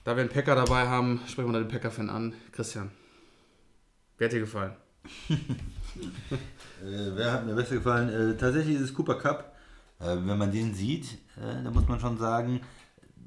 Da 0.06 0.14
wir 0.14 0.20
einen 0.20 0.30
Packer 0.30 0.54
dabei 0.54 0.86
haben, 0.86 1.20
sprechen 1.26 1.48
wir 1.48 1.54
da 1.54 1.58
den 1.58 1.68
Packer-Fan 1.68 2.08
an. 2.10 2.32
Christian, 2.52 2.92
wer 4.18 4.28
hat 4.28 4.32
dir 4.32 4.38
gefallen? 4.40 4.72
Äh, 6.84 7.10
wer 7.16 7.32
hat 7.32 7.46
mir 7.46 7.54
besser 7.54 7.76
gefallen? 7.76 8.10
Äh, 8.10 8.36
tatsächlich 8.36 8.76
ist 8.76 8.82
es 8.82 8.94
Cooper 8.94 9.14
Cup. 9.14 9.56
Äh, 9.98 10.14
wenn 10.24 10.36
man 10.36 10.52
den 10.52 10.74
sieht, 10.74 11.14
äh, 11.36 11.62
da 11.64 11.70
muss 11.70 11.88
man 11.88 11.98
schon 11.98 12.18
sagen, 12.18 12.60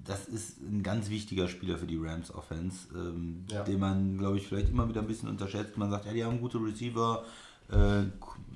das 0.05 0.27
ist 0.27 0.61
ein 0.61 0.83
ganz 0.83 1.09
wichtiger 1.09 1.47
Spieler 1.47 1.79
für 1.79 1.87
die 1.87 1.97
Rams 1.97 2.31
Offense, 2.33 2.87
ähm, 2.93 3.45
Ja. 3.51 3.63
den 3.63 3.79
man, 3.79 4.19
glaube 4.19 4.37
ich, 4.37 4.47
vielleicht 4.47 4.69
immer 4.69 4.87
wieder 4.87 5.01
ein 5.01 5.07
bisschen 5.07 5.29
unterschätzt. 5.29 5.77
Man 5.77 5.89
sagt, 5.89 6.05
ja, 6.05 6.13
die 6.13 6.23
haben 6.23 6.39
gute 6.39 6.59
Receiver 6.59 7.25
äh, 7.71 8.03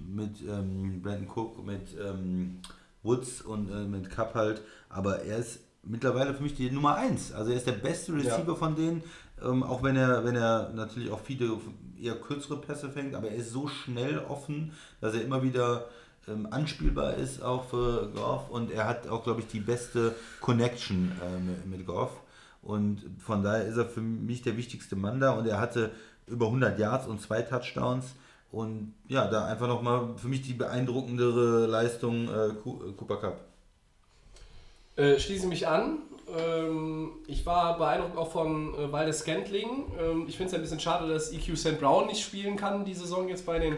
mit 0.07 0.41
ähm, 0.47 1.01
Brandon 1.01 1.28
Cook, 1.28 1.65
mit 1.65 1.88
ähm, 1.99 2.59
Woods 3.01 3.41
und 3.41 3.69
äh, 3.71 3.86
mit 3.86 4.11
Cup 4.11 4.36
halt, 4.36 4.61
aber 4.89 5.24
er 5.24 5.39
ist 5.39 5.59
mittlerweile 5.84 6.34
für 6.34 6.43
mich 6.43 6.55
die 6.55 6.71
Nummer 6.71 6.95
1. 6.95 7.34
Also 7.34 7.51
er 7.51 7.57
ist 7.57 7.67
der 7.67 7.73
beste 7.73 8.13
Receiver 8.13 8.47
Ja. 8.47 8.55
von 8.55 8.75
denen, 8.75 9.03
ähm, 9.43 9.63
auch 9.63 9.84
wenn 9.84 9.95
er, 9.95 10.23
wenn 10.23 10.36
er 10.36 10.69
natürlich 10.73 11.11
auch 11.11 11.19
viele 11.19 11.57
eher 12.01 12.15
kürzere 12.15 12.57
Pässe 12.59 12.89
fängt, 12.89 13.15
aber 13.15 13.29
er 13.29 13.36
ist 13.36 13.51
so 13.51 13.67
schnell 13.67 14.19
offen, 14.19 14.71
dass 15.01 15.13
er 15.13 15.21
immer 15.21 15.43
wieder 15.43 15.86
ähm, 16.27 16.47
anspielbar 16.51 17.15
ist, 17.15 17.41
auch 17.41 17.65
für 17.65 18.09
Goff. 18.15 18.49
Und 18.49 18.71
er 18.71 18.88
hat 18.88 19.07
auch, 19.07 19.23
glaube 19.23 19.41
ich, 19.41 19.47
die 19.47 19.59
beste 19.59 20.15
Connection 20.39 21.11
äh, 21.21 21.39
mit, 21.39 21.65
mit 21.65 21.86
Goff. 21.86 22.11
Und 22.61 23.03
von 23.19 23.43
daher 23.43 23.65
ist 23.65 23.75
er 23.77 23.86
für 23.86 23.99
mich 24.01 24.41
der 24.41 24.55
wichtigste 24.55 24.95
Mann 24.95 25.19
da. 25.19 25.31
Und 25.31 25.45
er 25.47 25.59
hatte 25.59 25.91
über 26.27 26.45
100 26.45 26.79
Yards 26.79 27.07
und 27.07 27.21
zwei 27.21 27.41
Touchdowns. 27.41 28.15
Und 28.51 28.93
ja, 29.07 29.27
da 29.27 29.47
einfach 29.47 29.67
nochmal 29.67 30.09
für 30.15 30.27
mich 30.27 30.43
die 30.43 30.53
beeindruckendere 30.53 31.65
Leistung 31.65 32.29
äh, 32.29 32.47
äh, 32.47 32.53
Cooper 32.95 33.17
Cup. 33.17 33.41
Äh, 34.95 35.19
schließe 35.19 35.47
mich 35.47 35.67
an. 35.67 35.99
Ähm, 36.37 37.11
ich 37.27 37.45
war 37.45 37.77
beeindruckt 37.77 38.17
auch 38.17 38.31
von 38.31 38.73
äh, 38.75 38.91
Waldes 38.91 39.19
Scantling. 39.19 39.91
Ähm, 39.99 40.25
ich 40.27 40.37
finde 40.37 40.49
es 40.49 40.55
ein 40.55 40.61
bisschen 40.61 40.79
schade, 40.79 41.07
dass 41.11 41.31
EQ 41.31 41.57
St. 41.57 41.79
Brown 41.79 42.07
nicht 42.07 42.23
spielen 42.23 42.55
kann 42.55 42.85
die 42.85 42.93
Saison 42.93 43.27
jetzt 43.27 43.45
bei 43.45 43.59
den, 43.59 43.77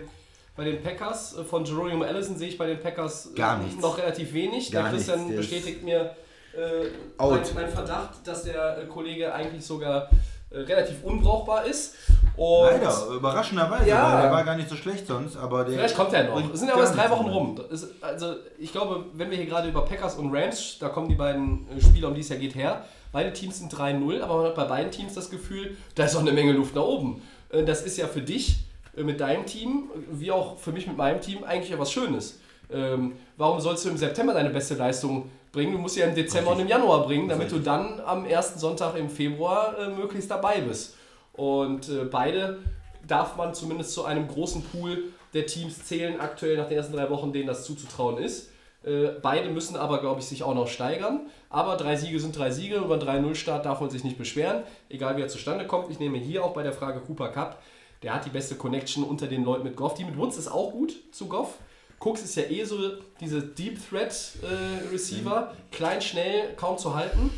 bei 0.55 0.63
den 0.63 0.81
Packers. 0.81 1.37
Äh, 1.37 1.43
von 1.43 1.65
Jerome 1.65 2.05
Allison 2.05 2.37
sehe 2.37 2.49
ich 2.49 2.57
bei 2.57 2.67
den 2.67 2.79
Packers 2.79 3.31
äh, 3.31 3.35
Gar 3.35 3.59
nichts. 3.59 3.81
noch 3.81 3.97
relativ 3.97 4.33
wenig. 4.33 4.71
Gar 4.71 4.83
der 4.83 4.91
Christian 4.91 5.27
nichts, 5.27 5.37
bestätigt 5.37 5.83
mir 5.83 6.15
äh, 6.55 6.89
mein, 7.17 7.41
mein 7.53 7.69
Verdacht, 7.69 8.25
dass 8.25 8.43
der 8.43 8.77
äh, 8.77 8.85
Kollege 8.85 9.33
eigentlich 9.33 9.65
sogar 9.65 10.09
äh, 10.49 10.59
relativ 10.59 11.03
unbrauchbar 11.03 11.65
ist. 11.65 11.95
Und 12.37 12.65
Leider, 12.65 13.07
überraschenderweise, 13.15 13.89
Ja. 13.89 14.13
weil 14.17 14.25
er 14.25 14.31
war 14.31 14.43
gar 14.43 14.55
nicht 14.55 14.69
so 14.69 14.75
schlecht 14.75 15.07
sonst, 15.07 15.37
aber 15.37 15.63
der. 15.63 15.75
Vielleicht 15.75 15.95
kommt 15.95 16.11
er 16.13 16.25
noch. 16.25 16.53
Es 16.53 16.59
sind 16.59 16.69
aber 16.71 16.81
erst 16.81 16.95
drei 16.97 17.09
Wochen 17.09 17.27
rum. 17.27 17.59
Ist, 17.71 17.87
also 18.01 18.35
ich 18.59 18.71
glaube, 18.71 19.05
wenn 19.13 19.29
wir 19.31 19.37
hier 19.37 19.45
gerade 19.45 19.69
über 19.69 19.85
Packers 19.85 20.15
und 20.15 20.35
Rams, 20.35 20.77
da 20.79 20.89
kommen 20.89 21.07
die 21.07 21.15
beiden 21.15 21.65
äh, 21.75 21.81
Spieler, 21.81 22.09
um 22.09 22.13
die 22.13 22.21
es 22.21 22.29
ja 22.29 22.35
geht, 22.35 22.55
her. 22.55 22.83
Beide 23.11 23.31
Teams 23.31 23.59
sind 23.59 23.73
3-0, 23.73 24.21
aber 24.21 24.37
man 24.37 24.45
hat 24.47 24.55
bei 24.55 24.65
beiden 24.65 24.91
Teams 24.91 25.13
das 25.13 25.29
Gefühl, 25.29 25.77
da 25.95 26.03
ist 26.03 26.13
noch 26.13 26.21
eine 26.21 26.33
Menge 26.33 26.51
Luft 26.51 26.75
nach 26.75 26.83
oben. 26.83 27.21
Äh, 27.49 27.63
Das 27.63 27.81
ist 27.83 27.97
ja 27.97 28.07
für 28.07 28.21
dich 28.21 28.57
äh, 28.97 29.03
mit 29.03 29.19
deinem 29.21 29.45
Team, 29.45 29.89
wie 30.11 30.31
auch 30.31 30.57
für 30.59 30.71
mich 30.73 30.87
mit 30.87 30.97
meinem 30.97 31.21
Team, 31.21 31.43
eigentlich 31.45 31.69
ja 31.69 31.79
was 31.79 31.91
Schönes. 31.91 32.39
Ähm, 32.69 33.13
warum 33.37 33.61
sollst 33.61 33.85
du 33.85 33.89
im 33.89 33.97
September 33.97 34.33
deine 34.33 34.49
beste 34.49 34.73
Leistung 34.73 35.29
bringen? 35.53 35.71
Du 35.71 35.77
musst 35.77 35.93
sie 35.95 36.01
ja 36.01 36.07
im 36.07 36.15
Dezember 36.15 36.51
und 36.51 36.59
im 36.59 36.67
Januar 36.67 37.05
bringen, 37.05 37.29
damit 37.29 37.49
du 37.51 37.59
dann 37.59 38.01
am 38.05 38.25
ersten 38.25 38.59
Sonntag 38.59 38.97
im 38.97 39.09
Februar 39.09 39.77
äh, 39.79 39.87
möglichst 39.89 40.29
dabei 40.29 40.59
bist. 40.59 40.95
Und 41.37 41.89
äh, 41.89 42.05
beide 42.05 42.59
darf 43.07 43.35
man 43.35 43.53
zumindest 43.53 43.93
zu 43.93 44.05
einem 44.05 44.27
großen 44.27 44.63
Pool 44.63 45.03
der 45.33 45.45
Teams 45.45 45.85
zählen, 45.85 46.19
aktuell 46.19 46.57
nach 46.57 46.67
den 46.67 46.77
ersten 46.77 46.93
drei 46.93 47.09
Wochen, 47.09 47.33
denen 47.33 47.47
das 47.47 47.65
zuzutrauen 47.65 48.17
ist. 48.17 48.49
Äh, 48.83 49.07
beide 49.21 49.49
müssen 49.49 49.75
aber, 49.75 49.99
glaube 49.99 50.21
ich, 50.21 50.27
sich 50.27 50.43
auch 50.43 50.53
noch 50.53 50.67
steigern. 50.67 51.21
Aber 51.49 51.75
drei 51.75 51.95
Siege 51.95 52.19
sind 52.19 52.37
drei 52.37 52.51
Siege. 52.51 52.77
Über 52.77 52.95
einen 52.95 53.25
3-0-Start 53.25 53.65
darf 53.65 53.81
man 53.81 53.89
sich 53.89 54.03
nicht 54.03 54.17
beschweren, 54.17 54.63
egal 54.89 55.17
wie 55.17 55.21
er 55.21 55.27
zustande 55.27 55.65
kommt. 55.67 55.89
Ich 55.89 55.99
nehme 55.99 56.17
hier 56.17 56.43
auch 56.43 56.53
bei 56.53 56.63
der 56.63 56.73
Frage 56.73 56.99
Cooper 57.01 57.29
Cup. 57.29 57.61
Der 58.03 58.13
hat 58.13 58.25
die 58.25 58.29
beste 58.29 58.55
Connection 58.55 59.03
unter 59.03 59.27
den 59.27 59.43
Leuten 59.43 59.63
mit 59.63 59.75
Goff. 59.75 59.95
Die 59.95 60.05
mit 60.05 60.17
Woods 60.17 60.37
ist 60.37 60.47
auch 60.47 60.71
gut 60.71 60.95
zu 61.11 61.27
Goff. 61.27 61.57
Cooks 61.99 62.21
ist 62.21 62.35
ja 62.35 62.43
eh 62.43 62.63
so 62.63 62.77
diese 63.19 63.41
Deep 63.41 63.79
Threat 63.89 64.33
äh, 64.43 64.93
Receiver. 64.93 65.53
Klein, 65.71 66.01
schnell, 66.01 66.53
kaum 66.55 66.77
zu 66.77 66.93
halten. 66.93 67.31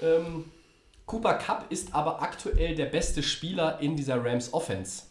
Ähm, 0.00 0.44
Cooper 1.06 1.34
Cup 1.34 1.66
ist 1.70 1.94
aber 1.94 2.20
aktuell 2.20 2.74
der 2.74 2.86
beste 2.86 3.22
Spieler 3.22 3.80
in 3.80 3.96
dieser 3.96 4.24
Rams 4.24 4.52
Offense. 4.52 5.04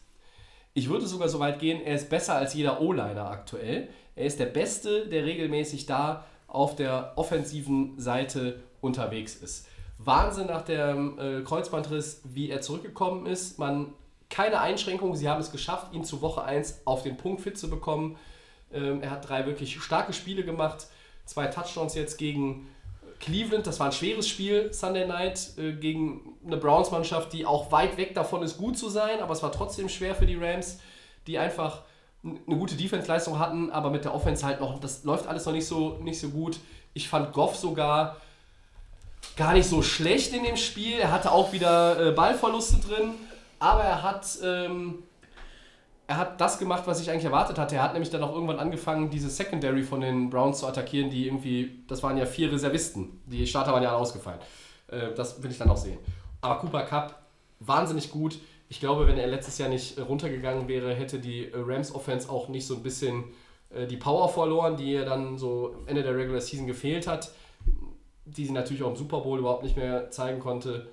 Ich 0.74 0.90
würde 0.90 1.08
sogar 1.08 1.30
so 1.30 1.40
weit 1.40 1.60
gehen, 1.60 1.82
er 1.82 1.96
ist 1.96 2.10
besser 2.10 2.36
als 2.36 2.54
jeder 2.54 2.82
O-Liner 2.82 3.30
aktuell. 3.30 3.88
Er 4.16 4.26
ist 4.26 4.40
der 4.40 4.48
Beste, 4.48 5.08
der 5.08 5.24
regelmäßig 5.24 5.86
da 5.86 6.26
auf 6.48 6.76
der 6.76 7.14
offensiven 7.16 7.98
Seite 7.98 8.62
unterwegs 8.82 9.36
ist. 9.36 9.68
Wahnsinn 9.98 10.48
nach 10.48 10.64
dem 10.64 11.18
äh, 11.18 11.42
Kreuzbandriss, 11.44 12.22
wie 12.26 12.50
er 12.50 12.60
zurückgekommen 12.60 13.26
ist. 13.26 13.58
Man 13.58 13.94
keine 14.30 14.60
Einschränkungen, 14.60 15.16
sie 15.16 15.30
haben 15.30 15.40
es 15.40 15.52
geschafft, 15.52 15.94
ihn 15.94 16.04
zu 16.04 16.22
Woche 16.22 16.44
1 16.44 16.82
auf 16.84 17.04
den 17.04 17.16
Punkt 17.16 17.42
fit 17.42 17.58
zu 17.58 17.70
bekommen. 17.70 18.18
Ähm, 18.74 19.02
er 19.02 19.12
hat 19.12 19.30
drei 19.30 19.46
wirklich 19.46 19.80
starke 19.82 20.12
Spiele 20.12 20.44
gemacht, 20.44 20.88
zwei 21.24 21.48
Touchdowns 21.48 21.96
jetzt 21.96 22.18
gegen 22.18 22.68
Cleveland, 23.20 23.66
das 23.66 23.80
war 23.80 23.88
ein 23.88 23.92
schweres 23.92 24.28
Spiel, 24.28 24.72
Sunday 24.74 25.08
Night, 25.08 25.58
äh, 25.58 25.74
gegen 25.74 26.38
eine 26.46 26.58
Browns-Mannschaft, 26.58 27.34
die 27.34 27.46
auch 27.46 27.72
weit 27.72 27.98
weg 27.98 28.14
davon 28.14 28.44
ist, 28.44 28.58
gut 28.58 28.78
zu 28.78 28.90
sein, 28.90 29.20
aber 29.20 29.34
es 29.34 29.42
war 29.42 29.52
trotzdem 29.52 29.90
schwer 29.90 30.16
für 30.16 30.26
die 30.26 30.36
Rams, 30.36 30.80
die 31.28 31.38
einfach 31.38 31.82
eine 32.24 32.58
gute 32.58 32.76
Defense-Leistung 32.76 33.40
hatten, 33.40 33.72
aber 33.72 33.90
mit 33.90 34.04
der 34.04 34.14
Offense 34.14 34.46
halt 34.46 34.60
noch, 34.60 34.80
das 34.80 35.04
läuft 35.04 35.28
alles 35.28 35.46
noch 35.46 35.54
nicht 35.54 35.68
so, 35.68 36.00
nicht 36.02 36.20
so 36.20 36.30
gut. 36.30 36.60
Ich 36.94 37.08
fand 37.08 37.34
Goff 37.34 37.56
sogar 37.56 38.18
gar 39.36 39.54
nicht 39.54 39.68
so 39.68 39.82
schlecht 39.82 40.34
in 40.34 40.44
dem 40.44 40.58
Spiel. 40.58 40.98
Er 40.98 41.12
hatte 41.12 41.32
auch 41.32 41.52
wieder 41.52 42.00
äh, 42.00 42.12
Ballverluste 42.12 42.78
drin, 42.78 43.12
aber 43.60 43.84
er 43.84 44.04
hat, 44.04 44.26
ähm, 44.44 45.04
er 46.08 46.18
hat 46.18 46.42
das 46.42 46.60
gemacht, 46.60 46.84
was 46.86 47.02
ich 47.02 47.10
eigentlich 47.10 47.26
erwartet 47.26 47.58
hatte. 47.58 47.76
Er 47.76 47.84
hat 47.84 47.94
nämlich 47.94 48.12
dann 48.12 48.24
auch 48.24 48.34
irgendwann 48.34 48.60
angefangen, 48.60 49.10
diese 49.10 49.30
Secondary 49.30 49.84
von 49.84 50.02
den 50.02 50.30
Browns 50.30 50.60
zu 50.60 50.68
attackieren, 50.68 51.10
die 51.10 51.28
irgendwie, 51.28 51.84
das 51.88 52.04
waren 52.04 52.18
ja 52.18 52.26
vier 52.26 52.52
Reservisten. 52.52 53.22
Die 53.26 53.46
Starter 53.48 53.74
waren 53.74 53.84
ja 53.84 53.90
alle 53.90 53.98
ausgefallen. 53.98 54.40
Äh, 54.88 55.14
das 55.16 55.42
will 55.42 55.52
ich 55.52 55.58
dann 55.58 55.70
auch 55.70 55.78
sehen. 55.78 55.98
Aber 56.42 56.60
Cooper 56.60 56.84
Cup, 56.84 57.24
wahnsinnig 57.60 58.12
gut. 58.12 58.40
Ich 58.70 58.80
glaube, 58.80 59.08
wenn 59.08 59.18
er 59.18 59.28
letztes 59.28 59.58
Jahr 59.58 59.70
nicht 59.70 60.00
runtergegangen 60.00 60.68
wäre, 60.68 60.94
hätte 60.94 61.20
die 61.20 61.46
äh, 61.46 61.56
Rams 61.56 61.94
Offense 61.94 62.30
auch 62.30 62.50
nicht 62.50 62.68
so 62.68 62.76
ein 62.76 62.84
bisschen 62.84 63.26
äh, 63.70 63.88
die 63.88 63.98
Power 63.98 64.30
verloren, 64.30 64.78
die 64.78 64.92
ihr 64.92 65.06
dann 65.06 65.38
so 65.38 65.76
Ende 65.86 66.04
der 66.04 66.16
Regular 66.16 66.42
Season 66.42 66.68
gefehlt 66.68 67.08
hat 67.08 67.32
die 68.26 68.46
sie 68.46 68.52
natürlich 68.52 68.84
auch 68.84 68.90
im 68.90 68.96
Super 68.96 69.22
Bowl 69.22 69.40
überhaupt 69.40 69.64
nicht 69.64 69.78
mehr 69.78 70.10
zeigen 70.10 70.40
konnte. 70.40 70.88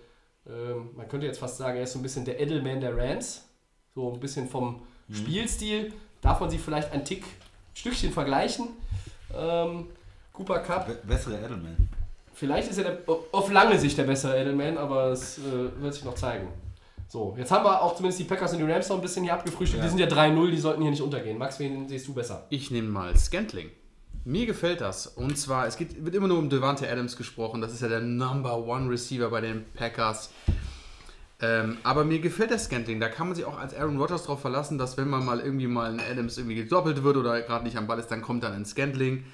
Ähm, 0.46 0.90
man 0.94 1.08
könnte 1.08 1.26
jetzt 1.26 1.38
fast 1.38 1.56
sagen, 1.56 1.78
er 1.78 1.84
ist 1.84 1.92
so 1.92 1.98
ein 1.98 2.02
bisschen 2.02 2.24
der 2.24 2.40
Edelman 2.40 2.80
der 2.80 2.96
Rams. 2.96 3.48
So 3.94 4.12
ein 4.12 4.20
bisschen 4.20 4.48
vom 4.48 4.82
Spielstil. 5.14 5.92
Darf 6.20 6.40
man 6.40 6.50
sie 6.50 6.58
vielleicht 6.58 6.92
ein 6.92 7.04
Tick, 7.04 7.24
Stückchen 7.74 8.12
vergleichen. 8.12 8.68
Ähm, 9.34 9.86
Cooper 10.32 10.60
Cup, 10.60 10.86
Be 10.86 10.98
bessere 11.06 11.38
Edelman. 11.38 11.76
vielleicht 12.34 12.70
ist 12.70 12.78
er 12.78 12.84
der, 12.84 12.98
auf 13.32 13.50
lange 13.52 13.78
Sicht 13.78 13.98
der 13.98 14.04
bessere 14.04 14.40
Edelman, 14.40 14.78
aber 14.78 15.08
es 15.08 15.38
äh, 15.38 15.82
wird 15.82 15.94
sich 15.94 16.04
noch 16.04 16.14
zeigen. 16.14 16.48
So, 17.08 17.34
jetzt 17.36 17.50
haben 17.50 17.64
wir 17.64 17.82
auch 17.82 17.94
zumindest 17.94 18.20
die 18.20 18.24
Packers 18.24 18.52
und 18.52 18.58
die 18.58 18.64
Rams 18.64 18.88
noch 18.88 18.96
ein 18.96 19.02
bisschen 19.02 19.24
hier 19.24 19.34
abgefrühstückt. 19.34 19.82
Ja. 19.82 19.90
Die 19.90 19.90
sind 19.90 19.98
ja 19.98 20.06
3-0, 20.06 20.50
die 20.50 20.56
sollten 20.56 20.80
hier 20.80 20.90
nicht 20.90 21.02
untergehen. 21.02 21.36
Max, 21.36 21.58
wen 21.58 21.86
siehst 21.86 22.08
du 22.08 22.14
besser? 22.14 22.46
Ich 22.48 22.70
nehme 22.70 22.88
mal 22.88 23.14
Scantling. 23.18 23.68
Mir 24.24 24.46
gefällt 24.46 24.80
das. 24.80 25.08
Und 25.08 25.36
zwar, 25.36 25.66
es 25.66 25.76
geht, 25.76 26.02
wird 26.04 26.14
immer 26.14 26.28
nur 26.28 26.38
um 26.38 26.48
Devante 26.48 26.90
Adams 26.90 27.16
gesprochen. 27.16 27.60
Das 27.60 27.72
ist 27.72 27.82
ja 27.82 27.88
der 27.88 28.00
Number 28.00 28.56
One 28.66 28.88
Receiver 28.88 29.28
bei 29.28 29.42
den 29.42 29.64
Packers. 29.74 30.30
Ähm, 31.43 31.78
aber 31.82 32.05
mir 32.05 32.20
gefällt 32.20 32.51
der 32.51 32.59
Scantling. 32.59 33.01
Da 33.01 33.09
kann 33.09 33.26
man 33.26 33.34
sich 33.34 33.45
auch 33.45 33.59
als 33.59 33.74
Aaron 33.74 33.99
Rodgers 33.99 34.22
darauf 34.22 34.40
verlassen, 34.40 34.78
dass 34.78 34.97
wenn 34.97 35.11
man 35.11 35.24
mal 35.24 35.40
irgendwie 35.40 35.66
mal 35.66 35.93
ein 35.93 36.01
Adams 36.01 36.38
irgendwie 36.38 36.55
gedoppelt 36.55 37.03
wird 37.03 37.16
oder 37.16 37.43
gerade 37.43 37.64
nicht 37.64 37.76
am 37.76 37.88
Ball 37.88 37.99
ist, 37.99 38.09
dann 38.09 38.22
kommt 38.22 38.45
dann 38.45 38.53
ein 38.53 38.64
Scantling, 38.64 39.24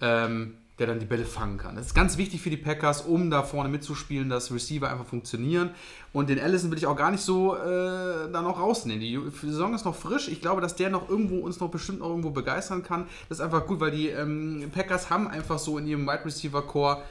ähm, 0.00 0.54
der 0.80 0.88
dann 0.88 0.98
die 0.98 1.06
Bälle 1.06 1.24
fangen 1.24 1.56
kann. 1.56 1.76
Das 1.76 1.86
ist 1.86 1.94
ganz 1.94 2.18
wichtig 2.18 2.42
für 2.42 2.50
die 2.50 2.56
Packers, 2.56 3.02
um 3.02 3.30
da 3.30 3.44
vorne 3.44 3.68
mitzuspielen, 3.68 4.28
dass 4.28 4.52
Receiver 4.52 4.90
einfach 4.90 5.06
funktionieren. 5.06 5.70
Und 6.12 6.28
den 6.30 6.40
Allison 6.40 6.72
will 6.72 6.78
ich 6.78 6.86
auch 6.86 6.96
gar 6.96 7.12
nicht 7.12 7.22
so 7.22 7.54
äh, 7.54 8.28
da 8.32 8.42
noch 8.42 8.58
rausnehmen. 8.58 9.00
Die 9.00 9.20
Saison 9.40 9.72
ist 9.72 9.84
noch 9.84 9.94
frisch. 9.94 10.26
Ich 10.26 10.40
glaube, 10.40 10.60
dass 10.60 10.74
der 10.74 10.90
noch 10.90 11.08
irgendwo 11.08 11.36
uns 11.36 11.60
noch 11.60 11.70
bestimmt 11.70 12.00
noch 12.00 12.08
irgendwo 12.08 12.30
begeistern 12.30 12.82
kann. 12.82 13.06
Das 13.28 13.38
ist 13.38 13.44
einfach 13.44 13.66
gut, 13.66 13.78
weil 13.78 13.92
die 13.92 14.08
ähm, 14.08 14.68
Packers 14.74 15.10
haben 15.10 15.28
einfach 15.28 15.60
so 15.60 15.78
in 15.78 15.86
ihrem 15.86 16.06
Wide 16.08 16.24
Receiver 16.24 16.62
Core 16.62 17.02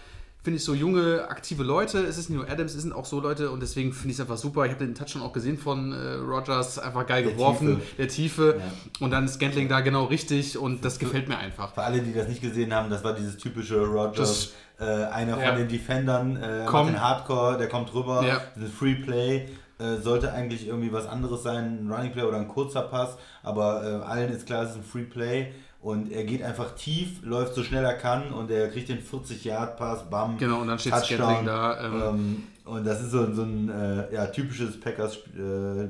finde 0.46 0.58
ich 0.60 0.64
so 0.64 0.74
junge, 0.74 1.28
aktive 1.28 1.64
Leute. 1.64 1.98
Es 2.00 2.18
ist 2.18 2.30
nicht 2.30 2.38
nur 2.40 2.50
Adams, 2.50 2.74
es 2.76 2.84
sind 2.84 2.94
auch 2.94 3.04
so 3.06 3.20
Leute 3.20 3.50
und 3.52 3.62
deswegen 3.62 3.92
finde 3.92 4.10
ich 4.10 4.14
es 4.16 4.22
einfach 4.22 4.38
super. 4.38 4.66
Ich 4.66 4.72
habe 4.72 4.86
den 4.86 4.96
Touchdown 4.96 5.24
auch 5.24 5.34
gesehen 5.34 5.58
von 5.58 5.92
äh, 5.92 6.14
Rogers, 6.14 6.80
einfach 6.80 7.06
geil 7.06 7.24
Der 7.24 7.34
geworfen, 7.34 7.80
Tiefe. 7.80 7.96
der 7.98 8.08
Tiefe. 8.08 8.56
Ja. 8.60 9.04
Und 9.06 9.12
dann 9.12 9.28
Scantling 9.28 9.68
da 9.68 9.82
genau 9.82 10.06
richtig 10.06 10.58
und 10.58 10.86
das 10.86 11.00
gefällt 11.00 11.28
mir 11.28 11.38
einfach. 11.38 11.74
Für 11.74 11.82
alle, 11.84 12.00
die 12.02 12.14
das 12.14 12.30
nicht 12.30 12.42
gesehen 12.42 12.74
haben, 12.74 12.90
das 12.90 13.04
war 13.04 13.14
dieses 13.14 13.36
typische 13.38 13.84
Rogers. 13.84 14.54
Äh, 14.80 14.84
einer 14.84 15.40
Ja. 15.40 15.48
von 15.50 15.58
den 15.58 15.68
Defendern, 15.68 16.36
äh, 16.36 16.66
den 16.66 17.02
Hardcore, 17.02 17.58
der 17.58 17.68
kommt 17.70 17.94
rüber. 17.94 18.24
Ja. 18.26 18.42
Dieses 18.56 18.72
Free 18.72 18.96
Play 18.96 19.50
äh, 19.80 19.98
sollte 20.02 20.32
eigentlich 20.32 20.68
irgendwie 20.68 20.92
was 20.94 21.08
anderes 21.08 21.44
sein, 21.44 21.86
ein 21.88 21.92
Running 21.92 22.12
Play 22.12 22.24
oder 22.24 22.38
ein 22.38 22.48
kurzer 22.48 22.82
Pass, 22.84 23.18
aber 23.44 23.84
äh, 23.84 24.06
allen 24.06 24.32
ist 24.32 24.46
klar, 24.46 24.64
es 24.64 24.72
ist 24.72 24.76
ein 24.78 24.84
Free 24.84 25.04
Play. 25.04 25.54
Und 25.86 26.12
er 26.12 26.24
geht 26.24 26.42
einfach 26.42 26.74
tief, 26.74 27.22
läuft 27.22 27.54
so 27.54 27.64
schnell 27.64 27.86
er 27.86 27.94
kann 27.94 28.34
und 28.34 28.50
er 28.50 28.70
kriegt 28.70 28.90
den 28.90 28.98
40-Yard-Pass, 29.04 30.10
bam. 30.10 30.36
Genau, 30.40 30.62
und 30.62 30.68
dann 30.68 30.80
steht 30.80 30.94
Touchdown. 30.94 31.18
Scantling 31.20 31.46
da. 31.46 31.86
Ähm, 31.86 32.02
Ähm, 32.02 32.44
und 32.66 32.88
das 32.88 33.02
ist 33.04 33.12
so, 33.12 33.32
so 33.32 33.44
ein 33.44 33.70
äh, 33.70 34.12
ja, 34.12 34.26
typisches 34.26 34.80
Packers 34.80 35.18
äh, 35.38 35.88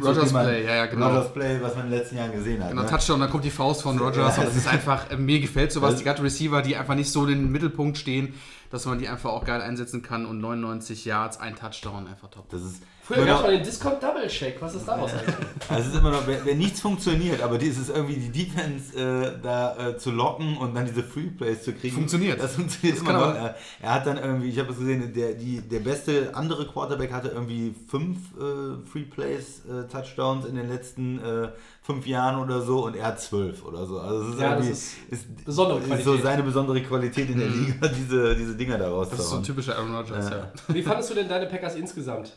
Rogers 0.00 0.30
man- 0.32 0.46
Play, 0.46 0.64
ja, 0.64 0.76
ja, 0.76 0.86
genau. 0.86 1.08
Rogers 1.08 1.32
Play, 1.32 1.58
was 1.60 1.74
man 1.74 1.86
in 1.86 1.90
den 1.90 1.98
letzten 1.98 2.18
Jahren 2.18 2.30
gesehen 2.30 2.62
hat. 2.62 2.70
Genau, 2.70 2.82
ne? 2.82 2.88
Touchdown, 2.88 3.18
dann 3.18 3.30
kommt 3.30 3.44
die 3.44 3.50
Faust 3.50 3.82
von 3.82 3.98
Rogers 3.98 4.38
und 4.38 4.46
das 4.46 4.54
ist 4.54 4.68
einfach, 4.72 5.10
äh, 5.10 5.16
mir 5.16 5.40
gefällt 5.40 5.72
sowas, 5.72 5.96
die 5.96 6.04
ganzen 6.04 6.22
Receiver, 6.22 6.62
die 6.62 6.76
einfach 6.76 6.94
nicht 6.94 7.10
so 7.10 7.22
in 7.24 7.30
den 7.30 7.50
Mittelpunkt 7.50 7.98
stehen, 7.98 8.34
dass 8.70 8.86
man 8.86 9.00
die 9.00 9.08
einfach 9.08 9.30
auch 9.30 9.44
geil 9.44 9.60
einsetzen 9.60 10.02
kann 10.02 10.24
und 10.24 10.40
99 10.40 11.04
Yards, 11.04 11.40
ein 11.40 11.56
Touchdown, 11.56 12.06
einfach 12.06 12.30
top. 12.30 12.48
Das 12.50 12.62
ist 12.62 12.80
Früher 13.04 13.26
gab 13.26 13.38
es 13.38 13.42
mal 13.42 13.50
den 13.56 13.64
Discount 13.64 14.00
Double 14.02 14.30
Shake. 14.30 14.62
Was 14.62 14.74
ist 14.76 14.86
daraus 14.86 15.10
eigentlich? 15.12 15.34
Also 15.68 15.82
es 15.82 15.88
ist 15.94 15.98
immer 16.00 16.10
noch, 16.10 16.26
wenn, 16.26 16.44
wenn 16.44 16.58
nichts 16.58 16.80
funktioniert, 16.80 17.40
aber 17.42 17.56
dieses 17.58 17.88
irgendwie 17.88 18.16
die 18.16 18.30
Defense 18.44 18.96
äh, 18.98 19.32
da 19.42 19.88
äh, 19.88 19.96
zu 19.96 20.10
locken 20.10 20.56
und 20.58 20.74
dann 20.74 20.86
diese 20.86 21.02
Free 21.02 21.28
Plays 21.36 21.62
zu 21.62 21.72
kriegen. 21.72 21.94
Funktioniert. 21.94 22.40
Das 22.42 22.54
funktioniert 22.56 22.98
Das 23.00 23.02
immer 23.08 23.12
noch. 23.18 23.34
Er, 23.34 23.56
er 23.80 23.94
hat 23.94 24.06
dann 24.06 24.18
irgendwie, 24.18 24.50
ich 24.50 24.58
habe 24.58 24.70
es 24.72 24.78
gesehen, 24.78 25.12
der, 25.14 25.32
die, 25.34 25.60
der 25.62 25.80
beste 25.80 26.30
andere 26.34 26.66
Quarterback 26.66 27.12
hatte 27.12 27.28
irgendwie 27.28 27.74
fünf 27.88 28.18
äh, 28.38 28.86
Free 28.90 29.04
Plays, 29.04 29.62
äh, 29.66 29.88
Touchdowns 29.90 30.44
in 30.46 30.56
den 30.56 30.68
letzten 30.68 31.18
äh, 31.20 31.48
fünf 31.82 32.06
Jahren 32.06 32.38
oder 32.40 32.60
so 32.60 32.84
und 32.84 32.94
er 32.96 33.06
hat 33.06 33.20
zwölf 33.20 33.64
oder 33.64 33.86
so. 33.86 33.98
Also 33.98 34.22
es 34.28 34.34
ist 34.34 34.40
Ja, 34.40 34.50
das 34.50 34.58
irgendwie 34.58 34.72
ist 34.72 34.94
ist, 35.10 35.44
besondere 35.44 35.78
ist 35.78 35.84
so 35.84 35.88
Qualität. 35.90 36.18
Mhm. 36.18 36.22
seine 36.22 36.42
besondere 36.42 36.82
Qualität 36.82 37.30
in 37.30 37.38
der 37.38 37.48
Liga, 37.48 37.88
diese, 37.96 38.36
diese 38.36 38.54
Dinger 38.56 38.78
da 38.78 38.90
Das 38.90 39.12
ist 39.18 39.30
so 39.30 39.36
ein 39.36 39.42
typischer 39.42 39.76
Aaron 39.76 39.94
Rodgers, 39.94 40.30
Ja. 40.30 40.36
ja. 40.36 40.52
Wie 40.68 40.82
fandest 40.82 41.10
du 41.10 41.14
denn 41.14 41.28
deine 41.28 41.46
Packers 41.46 41.74
insgesamt? 41.76 42.32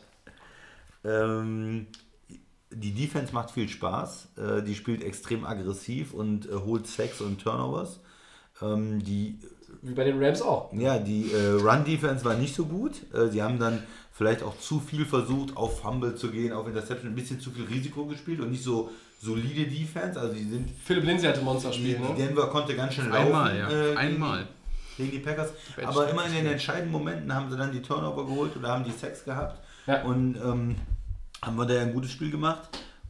Ähm, 1.06 1.86
die 2.70 2.92
Defense 2.92 3.32
macht 3.32 3.50
viel 3.52 3.68
Spaß. 3.68 4.28
Äh, 4.36 4.62
die 4.62 4.74
spielt 4.74 5.02
extrem 5.04 5.44
aggressiv 5.44 6.12
und 6.12 6.46
äh, 6.46 6.54
holt 6.54 6.86
Sacks 6.86 7.20
und 7.20 7.40
Turnovers. 7.42 8.00
Ähm, 8.60 9.02
die 9.02 9.38
Wie 9.82 9.94
bei 9.94 10.04
den 10.04 10.22
Rams 10.22 10.42
auch. 10.42 10.72
ja, 10.72 10.98
die 10.98 11.30
äh, 11.32 11.50
Run-Defense 11.60 12.24
war 12.24 12.34
nicht 12.34 12.54
so 12.54 12.66
gut. 12.66 12.92
Äh, 13.14 13.28
sie 13.28 13.42
haben 13.42 13.58
dann 13.58 13.82
vielleicht 14.12 14.42
auch 14.42 14.58
zu 14.58 14.80
viel 14.80 15.04
versucht, 15.04 15.56
auf 15.56 15.80
Fumble 15.80 16.14
zu 16.16 16.30
gehen, 16.30 16.52
auf 16.52 16.66
Interception, 16.66 17.12
ein 17.12 17.14
bisschen 17.14 17.38
zu 17.40 17.50
viel 17.50 17.64
Risiko 17.64 18.06
gespielt 18.06 18.40
und 18.40 18.50
nicht 18.50 18.64
so 18.64 18.90
solide 19.20 19.66
Defense. 19.70 20.18
Also 20.18 20.34
die 20.34 20.44
sind 20.44 20.68
Philipp 20.84 21.04
Lindsay 21.04 21.28
hatte 21.28 21.42
Monsterspiel, 21.42 21.96
die 21.96 22.02
ne? 22.02 22.14
Denver 22.16 22.48
konnte 22.48 22.74
ganz 22.74 22.94
schön 22.94 23.08
laufen. 23.10 23.26
Einmal, 23.26 23.56
ja. 23.58 23.68
äh, 23.70 23.84
gegen- 23.88 23.96
Einmal. 23.98 24.48
gegen 24.96 25.10
die 25.12 25.18
Packers. 25.18 25.50
Aber 25.84 26.08
immer 26.10 26.26
in 26.26 26.32
den 26.34 26.46
entscheidenden 26.46 26.92
Momenten 26.92 27.32
haben 27.32 27.50
sie 27.50 27.56
dann 27.56 27.70
die 27.72 27.80
Turnover 27.82 28.26
geholt 28.26 28.56
oder 28.56 28.68
haben 28.68 28.84
die 28.84 28.90
Sex 28.90 29.24
gehabt. 29.24 29.60
Ja. 29.86 30.02
Und 30.02 30.36
ähm, 30.36 30.76
haben 31.42 31.56
wir 31.56 31.66
da 31.66 31.80
ein 31.80 31.92
gutes 31.92 32.10
Spiel 32.10 32.30
gemacht. 32.30 32.68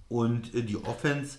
Und 0.09 0.55
äh, 0.55 0.63
die 0.63 0.77
Offense, 0.77 1.39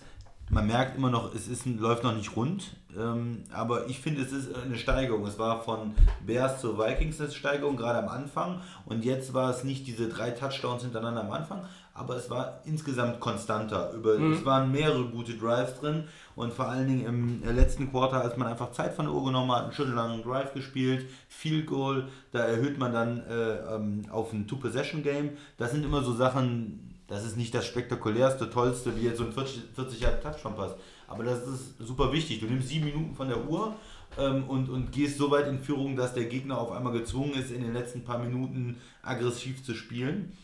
man 0.50 0.66
merkt 0.66 0.96
immer 0.96 1.10
noch, 1.10 1.34
es 1.34 1.48
ist 1.48 1.66
läuft 1.66 2.04
noch 2.04 2.14
nicht 2.14 2.36
rund. 2.36 2.76
Ähm, 2.96 3.44
aber 3.52 3.86
ich 3.86 4.00
finde, 4.00 4.22
es 4.22 4.32
ist 4.32 4.54
eine 4.54 4.76
Steigerung. 4.76 5.26
Es 5.26 5.38
war 5.38 5.62
von 5.62 5.94
Bears 6.26 6.60
zu 6.60 6.78
Vikings 6.78 7.20
eine 7.20 7.30
Steigerung, 7.30 7.76
gerade 7.76 7.98
am 7.98 8.08
Anfang. 8.08 8.60
Und 8.86 9.04
jetzt 9.04 9.34
war 9.34 9.50
es 9.50 9.64
nicht 9.64 9.86
diese 9.86 10.08
drei 10.08 10.30
Touchdowns 10.30 10.82
hintereinander 10.82 11.22
am 11.22 11.32
Anfang, 11.32 11.64
aber 11.98 12.16
es 12.16 12.30
war 12.30 12.60
insgesamt 12.64 13.20
konstanter. 13.20 13.92
Über, 13.92 14.18
Es 14.18 14.44
waren 14.44 14.70
mehrere 14.70 15.04
gute 15.04 15.34
Drives 15.34 15.78
drin 15.80 16.04
und 16.36 16.52
vor 16.52 16.68
allen 16.68 16.86
Dingen 16.86 17.04
im 17.04 17.42
äh, 17.42 17.52
letzten 17.52 17.90
Quarter, 17.90 18.22
als 18.22 18.36
man 18.36 18.48
einfach 18.48 18.70
Zeit 18.72 18.94
von 18.94 19.06
der 19.06 19.14
Uhr 19.14 19.24
genommen 19.24 19.50
hat, 19.52 19.64
einen 19.64 19.72
schönen 19.72 19.94
langen 19.94 20.22
Drive 20.22 20.54
gespielt, 20.54 21.06
Field 21.28 21.66
Goal, 21.66 22.08
da 22.32 22.40
erhöht 22.40 22.78
man 22.78 22.92
dann 22.92 23.22
äh, 23.26 23.74
ähm, 23.74 24.04
auf 24.10 24.32
ein 24.32 24.46
Two-Possession-Game. 24.46 25.30
Das 25.56 25.72
sind 25.72 25.84
immer 25.84 26.02
so 26.02 26.14
Sachen, 26.14 26.94
das 27.08 27.24
ist 27.24 27.36
nicht 27.36 27.54
das 27.54 27.66
spektakulärste, 27.66 28.48
tollste, 28.48 28.96
wie 28.96 29.02
jetzt 29.02 29.18
so 29.18 29.24
ein 29.24 29.32
40, 29.32 29.62
40 29.74 30.00
Jahre 30.00 30.20
Touchdown-Pass. 30.20 30.76
Aber 31.08 31.24
das 31.24 31.46
ist 31.46 31.78
super 31.78 32.12
wichtig. 32.12 32.40
Du 32.40 32.46
nimmst 32.46 32.68
sieben 32.68 32.84
Minuten 32.84 33.16
von 33.16 33.28
der 33.28 33.48
Uhr 33.48 33.74
ähm, 34.18 34.44
und, 34.44 34.68
und 34.68 34.92
gehst 34.92 35.18
so 35.18 35.30
weit 35.30 35.48
in 35.48 35.58
Führung, 35.58 35.96
dass 35.96 36.14
der 36.14 36.26
Gegner 36.26 36.58
auf 36.58 36.70
einmal 36.70 36.92
gezwungen 36.92 37.34
ist, 37.34 37.50
in 37.50 37.62
den 37.62 37.72
letzten 37.72 38.04
paar 38.04 38.18
Minuten 38.18 38.76
aggressiv 39.02 39.64
zu 39.64 39.74
spielen. 39.74 40.36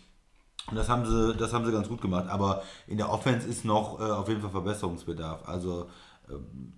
Und 0.70 0.76
das 0.76 0.88
haben 0.88 1.04
sie, 1.06 1.34
das 1.34 1.52
haben 1.52 1.64
sie 1.66 1.72
ganz 1.72 1.88
gut 1.88 2.00
gemacht. 2.00 2.26
Aber 2.28 2.62
in 2.86 2.96
der 2.96 3.10
Offense 3.10 3.46
ist 3.46 3.64
noch 3.64 4.00
äh, 4.00 4.04
auf 4.04 4.28
jeden 4.28 4.40
Fall 4.40 4.50
Verbesserungsbedarf. 4.50 5.46
Also 5.48 5.86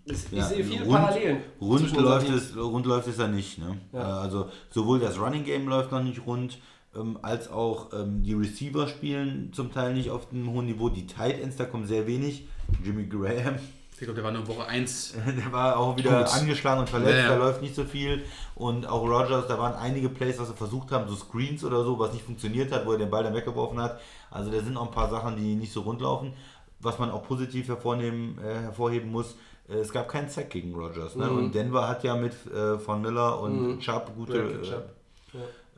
Ich, 0.05 0.13
ich 0.25 0.33
ja, 0.33 0.45
sehe 0.45 0.65
viele 0.65 0.85
rund- 0.85 0.97
Parallelen. 0.99 1.39
Rund 1.61 1.93
läuft, 1.97 2.29
es, 2.31 2.57
rund 2.57 2.85
läuft 2.87 3.07
es 3.09 3.19
ja 3.19 3.29
nicht. 3.29 3.59
Ne? 3.59 3.79
Ja. 3.93 4.01
Äh, 4.01 4.23
Also 4.23 4.49
sowohl 4.71 4.99
das 4.99 5.19
Running 5.21 5.45
Game 5.45 5.69
läuft 5.69 5.93
noch 5.93 6.03
nicht 6.03 6.27
rund, 6.27 6.59
ähm, 6.97 7.17
als 7.23 7.49
auch 7.51 7.93
ähm, 7.93 8.25
die 8.25 8.35
Receiver 8.35 8.89
spielen 8.89 9.53
zum 9.53 9.71
Teil 9.73 9.95
nicht 9.95 10.11
auf 10.11 10.33
einem 10.33 10.51
hohen 10.51 10.67
Niveau. 10.67 10.89
Die 10.89 11.07
Tight 11.07 11.41
Ends, 11.41 11.57
da 11.57 11.65
kommen 11.65 11.87
sehr 11.87 12.09
wenig. 12.09 12.49
Jimmy 12.83 13.07
Graham, 13.07 13.57
Ich 13.99 14.05
glaube, 14.05 14.15
der 14.15 14.25
war 14.25 14.31
nur 14.31 14.47
Woche 14.47 14.67
1. 14.67 15.15
der 15.39 15.53
war 15.53 15.79
auch 15.79 15.97
wieder 15.97 16.19
Gut. 16.25 16.35
angeschlagen 16.35 16.81
und 16.81 16.89
verletzt, 16.91 17.13
Ja, 17.15 17.23
ja. 17.23 17.29
da 17.31 17.37
läuft 17.37 17.63
nicht 17.63 17.75
so 17.75 17.85
viel. 17.85 18.25
Und 18.55 18.87
auch 18.87 19.03
Rogers, 19.03 19.47
da 19.49 19.59
waren 19.59 19.75
einige 19.75 20.11
Plays, 20.11 20.39
was 20.39 20.49
sie 20.49 20.55
versucht 20.55 20.91
haben, 20.93 21.09
so 21.09 21.15
Screens 21.17 21.65
oder 21.65 21.83
so, 21.83 21.99
was 21.99 22.13
nicht 22.13 22.25
funktioniert 22.25 22.71
hat, 22.73 22.85
wo 22.85 22.93
er 22.93 22.99
den 22.99 23.11
Ball 23.11 23.25
dann 23.25 23.35
weggeworfen 23.35 23.81
hat. 23.81 23.99
Also 24.31 24.51
da 24.51 24.61
sind 24.61 24.77
auch 24.77 24.87
ein 24.87 24.91
paar 24.95 25.09
Sachen, 25.09 25.37
die 25.37 25.55
nicht 25.55 25.73
so 25.73 25.81
rund 25.81 26.01
laufen. 26.03 26.35
Was 26.81 26.99
man 26.99 27.11
auch 27.11 27.23
positiv 27.27 27.69
hervornehmen, 27.69 28.39
äh, 28.39 28.61
hervorheben 28.61 29.11
muss, 29.11 29.37
äh, 29.69 29.75
es 29.77 29.91
gab 29.91 30.09
keinen 30.09 30.29
Sack 30.29 30.51
gegen 30.51 30.75
Rogers. 30.75 31.17
Ne? 31.17 31.27
Mhm. 31.27 31.39
Und 31.39 31.55
Denver 31.55 31.89
hat 31.89 32.05
ja 32.05 32.17
mit 32.17 32.35
äh, 32.55 32.79
Von 32.79 33.01
Miller 33.01 33.41
und 33.41 33.79
Chubb 33.81 34.15
gute, 34.15 34.33
Brandon 34.43 34.63
Chubb. 34.63 34.91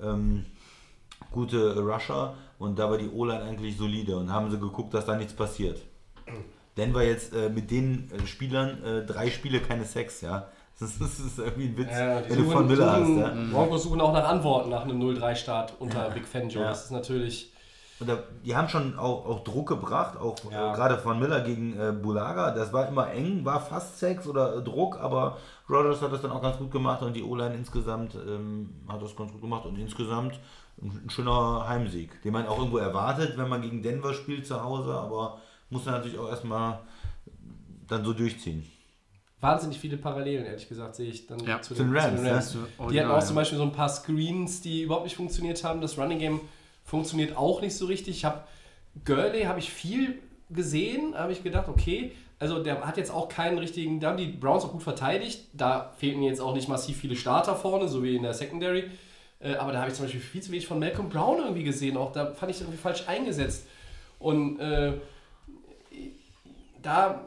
äh, 0.03 0.07
ähm, 0.07 0.45
gute 1.31 1.79
Rusher 1.79 2.35
und 2.59 2.79
da 2.81 2.91
war 2.91 2.99
die 2.99 3.09
O-Line 3.09 3.43
eigentlich 3.43 3.77
solide 3.77 4.17
und 4.17 4.33
haben 4.33 4.51
sie 4.51 4.59
geguckt, 4.59 4.93
dass 4.93 5.07
da 5.07 5.17
nichts 5.17 5.35
passiert. 5.35 5.81
Denver 6.79 7.03
jetzt 7.03 7.35
äh, 7.35 7.51
mit 7.51 7.71
den 7.71 8.11
äh, 8.13 8.27
Spielern 8.27 8.83
äh, 8.83 9.05
drei 9.05 9.29
Spiele 9.31 9.61
keine 9.61 9.85
Sex, 9.85 10.21
ja. 10.23 10.47
Das 10.81 10.91
ist, 10.93 11.01
das 11.01 11.19
ist 11.19 11.39
irgendwie 11.41 11.65
ein 11.71 11.77
Witz, 11.77 11.89
wenn 11.91 12.29
du 12.39 12.45
suchen, 12.45 12.53
von 12.53 12.67
Miller 12.69 12.93
hast. 12.93 13.07
suchen, 13.07 13.19
Ja. 13.21 13.35
Broncos 13.53 13.83
suchen 13.83 14.01
auch 14.01 14.13
nach 14.13 14.29
Antworten 14.29 14.71
nach 14.71 14.83
einem 14.85 15.01
0-3-Start 15.03 15.73
unter 15.81 16.09
Big 16.11 16.25
Fangio. 16.29 16.61
Ja. 16.61 16.69
Das 16.69 16.85
ist 16.85 16.93
natürlich. 16.93 17.53
Und 17.99 18.09
da, 18.09 18.19
die 18.45 18.55
haben 18.55 18.69
schon 18.69 18.97
auch, 18.97 19.27
auch 19.27 19.43
Druck 19.43 19.69
gebracht, 19.71 20.17
auch 20.21 20.37
Ja. 20.53 20.71
äh, 20.73 20.77
gerade 20.77 20.97
von 20.99 21.19
Miller 21.19 21.41
gegen 21.41 21.77
äh, 21.81 21.91
Bulaga. 21.91 22.53
Das 22.53 22.73
war 22.73 22.87
immer 22.87 23.11
eng, 23.11 23.45
war 23.45 23.59
fast 23.61 23.99
Sex 23.99 24.29
oder 24.29 24.55
äh, 24.59 24.63
Druck, 24.63 25.01
aber 25.01 25.39
Rogers 25.69 26.01
hat 26.01 26.13
das 26.13 26.23
dann 26.23 26.31
auch 26.31 26.41
ganz 26.43 26.59
gut 26.59 26.71
gemacht 26.71 27.03
und 27.03 27.15
die 27.17 27.25
O-Line 27.25 27.57
insgesamt 27.57 28.15
ähm, 28.15 28.71
hat 28.89 29.03
das 29.03 29.17
ganz 29.17 29.33
gut 29.33 29.41
gemacht 29.41 29.67
und 29.67 29.77
insgesamt 29.81 30.39
ein, 30.81 30.93
ein 31.07 31.11
schöner 31.11 31.67
Heimsieg, 31.69 32.23
den 32.23 32.33
man 32.33 32.47
auch 32.47 32.59
irgendwo 32.59 32.79
erwartet, 32.79 33.37
wenn 33.37 33.49
man 33.49 33.63
gegen 33.63 33.83
Denver 33.83 34.15
spielt 34.15 34.47
zu 34.47 34.63
Hause, 34.63 34.93
aber 34.95 35.39
muss 35.71 35.85
man 35.85 35.95
natürlich 35.95 36.19
auch 36.19 36.29
erstmal 36.29 36.81
dann 37.89 38.05
so 38.05 38.13
durchziehen. 38.13 38.65
Wahnsinnig 39.41 39.79
viele 39.79 39.97
Parallelen, 39.97 40.45
ehrlich 40.47 40.69
gesagt, 40.69 40.97
sehe 40.97 41.09
ich 41.11 41.27
dann 41.29 41.39
Ja, 41.41 41.63
zu 41.63 41.75
zu 41.75 41.83
den 41.85 41.97
Rams, 41.97 42.21
ne? 42.21 42.41
Zu- 42.41 42.67
Die 42.91 43.01
hatten 43.01 43.11
auch 43.11 43.21
ja. 43.21 43.25
zum 43.25 43.37
Beispiel 43.37 43.57
so 43.59 43.65
ein 43.65 43.73
paar 43.73 43.89
Screens, 43.89 44.61
die 44.61 44.83
überhaupt 44.83 45.05
nicht 45.05 45.15
funktioniert 45.17 45.63
haben. 45.63 45.81
Das 45.81 45.97
Running 45.97 46.19
Game 46.19 46.41
funktioniert 46.85 47.37
auch 47.37 47.61
nicht 47.61 47.77
so 47.77 47.87
richtig. 47.87 48.17
Ich 48.17 48.25
habe 48.25 48.43
Gurley 49.05 49.45
habe 49.45 49.61
ich 49.61 49.71
viel 49.71 50.19
gesehen, 50.51 51.15
habe 51.15 51.31
ich 51.33 51.45
gedacht, 51.45 51.69
okay, 51.69 52.13
also 52.41 52.63
der 52.63 52.85
hat 52.85 52.97
jetzt 52.97 53.13
auch 53.13 53.29
keinen 53.29 53.59
richtigen, 53.59 54.01
da 54.01 54.09
haben 54.11 54.17
die 54.17 54.27
Browns 54.27 54.65
auch 54.65 54.73
gut 54.73 54.83
verteidigt. 54.83 55.45
Da 55.53 55.93
fehlten 55.99 56.23
jetzt 56.23 56.41
auch 56.41 56.55
nicht 56.55 56.69
massiv 56.69 56.97
viele 56.97 57.15
Starter 57.15 57.55
vorne, 57.55 57.87
so 57.89 58.03
wie 58.03 58.17
in 58.17 58.23
der 58.25 58.35
Secondary. 58.35 58.85
Äh, 59.41 59.55
aber 59.55 59.71
da 59.71 59.79
habe 59.81 59.89
ich 59.91 59.95
zum 59.97 60.05
Beispiel 60.07 60.21
viel 60.21 60.43
zu 60.43 60.51
wenig 60.51 60.67
von 60.67 60.81
Malcolm 60.81 61.09
Brown 61.11 61.39
irgendwie 61.39 61.63
gesehen. 61.63 61.97
Auch 61.97 62.11
da 62.13 62.33
fand 62.33 62.51
ich 62.51 62.61
irgendwie 62.61 62.79
falsch 62.79 63.05
eingesetzt. 63.07 63.67
Und 64.19 64.59
äh, 64.59 64.95
da 66.83 67.25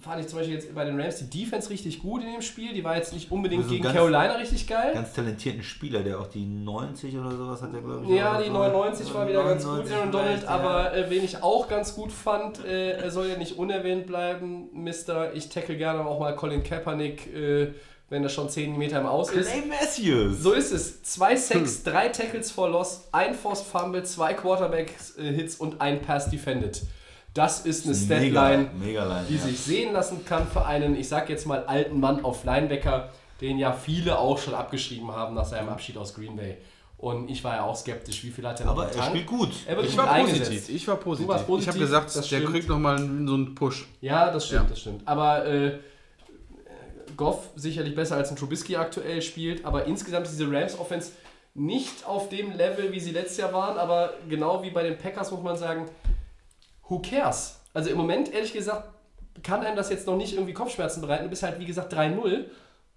fand 0.00 0.20
ich 0.20 0.26
zum 0.26 0.38
Beispiel 0.38 0.56
jetzt 0.56 0.74
bei 0.74 0.84
den 0.84 1.00
Rams 1.00 1.18
die 1.18 1.30
Defense 1.44 1.70
richtig 1.70 2.00
gut 2.00 2.22
in 2.24 2.32
dem 2.32 2.42
Spiel. 2.42 2.72
Die 2.72 2.82
war 2.82 2.96
jetzt 2.96 3.12
nicht 3.12 3.30
unbedingt 3.30 3.62
Also 3.62 3.72
gegen 3.72 3.84
ganz- 3.84 3.94
Carolina 3.94 4.34
richtig 4.34 4.66
geil. 4.66 4.92
Ganz 4.94 5.12
talentierten 5.12 5.62
Spieler, 5.62 6.00
der 6.02 6.18
auch 6.18 6.26
die 6.26 6.44
90 6.44 7.16
oder 7.16 7.30
sowas 7.30 7.62
hat, 7.62 7.72
der 7.72 7.80
glaube 7.80 8.04
ich. 8.04 8.10
Ja, 8.10 8.40
die 8.40 8.48
so. 8.48 8.52
99 8.54 9.14
war 9.14 9.28
wieder 9.28 9.44
ganz 9.44 9.62
gut, 9.64 9.72
99 9.88 9.96
Aaron 9.96 10.12
Donald, 10.12 10.48
aber 10.48 10.94
äh, 10.96 11.08
wen 11.10 11.24
ich 11.24 11.42
auch 11.42 11.68
ganz 11.68 11.94
gut 11.94 12.10
fand, 12.12 12.64
äh, 12.64 12.92
er 12.92 13.10
soll 13.10 13.28
ja 13.28 13.36
nicht 13.36 13.58
unerwähnt 13.58 14.06
bleiben, 14.06 14.68
Mister. 14.72 15.34
Ich 15.34 15.48
tackle 15.50 15.76
gerne 15.76 16.04
auch 16.04 16.18
mal 16.18 16.34
Colin 16.34 16.62
Kaepernick, 16.64 17.32
äh, 17.34 17.72
wenn 18.08 18.24
er 18.24 18.28
schon 18.28 18.48
10 18.48 18.76
Meter 18.76 18.98
im 19.00 19.06
Aus 19.06 19.30
ist. 19.30 19.50
Clay 19.50 19.62
Matthews. 19.68 20.40
So 20.42 20.52
ist 20.52 20.72
es. 20.72 21.02
Zwei 21.04 21.36
Sacks, 21.36 21.84
drei 21.84 22.08
Tackles 22.08 22.50
for 22.50 22.68
Loss, 22.68 23.08
ein 23.12 23.34
Forced 23.34 23.66
Fumble, 23.66 24.02
zwei 24.02 24.34
Quarterback-Hits 24.34 25.56
und 25.56 25.80
ein 25.80 26.02
Pass 26.02 26.28
defended. 26.28 26.82
Das 27.34 27.60
ist 27.64 27.86
eine 27.86 27.94
Statline, 27.94 28.70
Mega, 28.74 28.84
mega 28.84 29.04
Line, 29.04 29.26
die 29.28 29.36
ja. 29.36 29.40
sich 29.42 29.60
sehen 29.60 29.92
lassen 29.92 30.24
kann 30.24 30.46
für 30.48 30.64
einen, 30.66 30.96
ich 30.96 31.08
sag 31.08 31.28
jetzt 31.28 31.46
mal, 31.46 31.64
alten 31.64 32.00
Mann 32.00 32.24
auf 32.24 32.44
Linebacker, 32.44 33.10
den 33.40 33.56
ja 33.58 33.72
viele 33.72 34.18
auch 34.18 34.36
schon 34.38 34.54
abgeschrieben 34.54 35.12
haben 35.12 35.34
nach 35.34 35.44
seinem 35.44 35.68
Abschied 35.68 35.96
aus 35.96 36.14
Green 36.14 36.34
Bay. 36.36 36.56
Und 36.98 37.30
ich 37.30 37.42
war 37.44 37.56
ja 37.56 37.64
auch 37.64 37.76
skeptisch, 37.76 38.22
wie 38.24 38.30
viel 38.30 38.46
hat 38.46 38.60
er 38.60 38.66
noch 38.66 38.72
Aber 38.72 38.90
im 38.92 38.98
er 38.98 39.04
spielt 39.04 39.26
gut. 39.26 39.50
Er 39.66 39.76
wird 39.76 39.86
Ich 39.86 39.96
war 39.96 40.10
eingesetzt. 40.10 40.50
positiv. 40.50 40.76
Ich 40.76 40.88
war 40.88 40.96
positiv. 40.96 41.28
warst 41.28 41.42
Ich 41.42 41.46
positiv, 41.46 41.68
habe 41.68 41.78
gesagt, 41.78 42.06
das 42.08 42.14
der 42.14 42.22
stimmt. 42.24 42.46
kriegt 42.52 42.68
nochmal 42.68 42.98
so 42.98 43.04
einen 43.34 43.54
Push. 43.54 43.86
Ja, 44.02 44.30
das 44.30 44.46
stimmt, 44.46 44.62
Ja. 44.64 44.68
das 44.70 44.80
stimmt. 44.80 45.02
Aber 45.08 45.46
äh, 45.46 45.78
Goff 47.16 47.48
sicherlich 47.56 47.94
besser 47.94 48.16
als 48.16 48.30
ein 48.30 48.36
Trubisky 48.36 48.76
aktuell 48.76 49.22
spielt, 49.22 49.64
aber 49.64 49.84
insgesamt 49.86 50.26
ist 50.26 50.38
diese 50.38 50.50
Rams-Offense 50.50 51.12
nicht 51.54 52.06
auf 52.06 52.28
dem 52.28 52.52
Level, 52.56 52.92
wie 52.92 53.00
sie 53.00 53.10
letztes 53.12 53.38
Jahr 53.38 53.52
waren, 53.52 53.78
aber 53.78 54.14
genau 54.28 54.62
wie 54.62 54.70
bei 54.70 54.82
den 54.82 54.96
Packers 54.98 55.30
muss 55.30 55.42
man 55.42 55.56
sagen, 55.56 55.86
who 56.90 56.98
cares? 56.98 57.60
Also 57.72 57.88
im 57.88 57.96
Moment, 57.96 58.32
ehrlich 58.34 58.52
gesagt, 58.52 58.90
kann 59.42 59.62
einem 59.62 59.76
das 59.76 59.88
jetzt 59.88 60.06
noch 60.06 60.16
nicht 60.16 60.34
irgendwie 60.34 60.52
Kopfschmerzen 60.52 61.00
bereiten. 61.00 61.24
Du 61.24 61.30
bist 61.30 61.42
halt, 61.42 61.58
wie 61.58 61.64
gesagt, 61.64 61.94
3-0 61.94 62.44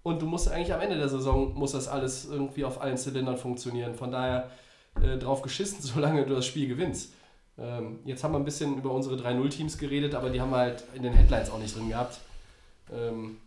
und 0.02 0.20
du 0.20 0.26
musst 0.26 0.50
eigentlich 0.50 0.74
am 0.74 0.80
Ende 0.80 0.98
der 0.98 1.08
Saison, 1.08 1.54
muss 1.54 1.72
das 1.72 1.88
alles 1.88 2.26
irgendwie 2.26 2.64
auf 2.64 2.82
allen 2.82 2.98
Zylindern 2.98 3.38
funktionieren. 3.38 3.94
Von 3.94 4.10
daher 4.10 4.50
äh, 5.00 5.16
drauf 5.16 5.40
geschissen, 5.40 5.78
solange 5.80 6.26
du 6.26 6.34
das 6.34 6.44
Spiel 6.44 6.68
gewinnst. 6.68 7.14
Ähm, 7.56 8.00
jetzt 8.04 8.24
haben 8.24 8.32
wir 8.32 8.38
ein 8.38 8.44
bisschen 8.44 8.76
über 8.76 8.90
unsere 8.90 9.14
3-0-Teams 9.14 9.78
geredet, 9.78 10.14
aber 10.14 10.30
die 10.30 10.40
haben 10.40 10.50
wir 10.50 10.58
halt 10.58 10.84
in 10.94 11.04
den 11.04 11.14
Headlines 11.14 11.50
auch 11.50 11.58
nicht 11.58 11.74
drin 11.76 11.88
gehabt. 11.88 12.18
Ähm, 12.92 13.38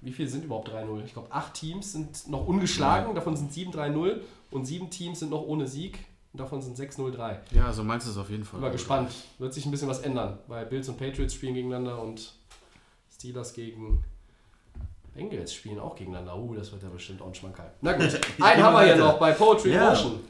wie 0.00 0.12
viele 0.12 0.28
sind 0.28 0.44
überhaupt 0.44 0.70
3-0? 0.70 1.04
Ich 1.04 1.12
glaube, 1.12 1.30
acht 1.30 1.52
Teams 1.54 1.92
sind 1.92 2.28
noch 2.28 2.46
ungeschlagen, 2.46 3.14
davon 3.14 3.36
sind 3.36 3.52
sieben 3.52 3.72
3-0 3.72 4.20
und 4.50 4.64
sieben 4.64 4.88
Teams 4.88 5.18
sind 5.18 5.30
noch 5.30 5.42
ohne 5.42 5.66
Sieg 5.66 5.98
und 6.36 6.40
davon 6.40 6.60
sind 6.60 6.78
6-0-3. 6.78 7.36
Ja, 7.52 7.72
so 7.72 7.82
meinst 7.82 8.06
du 8.06 8.10
es 8.10 8.18
auf 8.18 8.28
jeden 8.28 8.44
Fall. 8.44 8.58
Ich 8.58 8.60
bin 8.60 8.68
mal 8.68 8.72
gespannt. 8.72 9.10
Wird 9.38 9.54
sich 9.54 9.64
ein 9.64 9.70
bisschen 9.70 9.88
was 9.88 10.00
ändern, 10.00 10.38
weil 10.48 10.66
Bills 10.66 10.86
und 10.90 10.98
Patriots 10.98 11.32
spielen 11.32 11.54
gegeneinander 11.54 12.02
und 12.02 12.34
Steelers 13.10 13.54
gegen 13.54 14.04
Bengals 15.14 15.54
spielen 15.54 15.78
auch 15.78 15.96
gegeneinander. 15.96 16.36
Uh, 16.36 16.54
das 16.54 16.70
wird 16.72 16.82
ja 16.82 16.90
bestimmt 16.90 17.22
auch 17.22 17.28
ein 17.28 17.34
Schmankerl. 17.34 17.72
Na 17.80 17.94
gut, 17.94 18.20
einen 18.42 18.62
haben 18.62 18.74
wir 18.74 18.84
hier 18.84 18.96
noch 18.96 19.18
bei 19.18 19.32
Poetry 19.32 19.72
Ja, 19.72 19.88
Motion. 19.88 20.20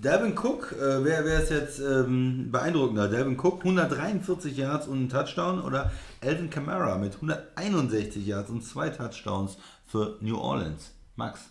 Devin 0.00 0.36
Cook, 0.36 0.72
äh, 0.72 1.04
wer, 1.04 1.24
wer 1.24 1.40
ist 1.44 1.50
jetzt 1.52 1.78
ähm, 1.78 2.50
beeindruckender? 2.50 3.06
Devin 3.06 3.38
Cook, 3.38 3.60
143 3.60 4.56
Yards 4.56 4.88
und 4.88 5.04
ein 5.04 5.08
Touchdown 5.08 5.62
oder 5.62 5.92
Alvin 6.20 6.50
Kamara 6.50 6.98
mit 6.98 7.18
161 7.22 8.26
Yards 8.26 8.50
und 8.50 8.62
zwei 8.62 8.88
Touchdowns 8.88 9.58
für 9.86 10.18
New 10.22 10.36
Orleans? 10.36 10.92
Max. 11.14 11.50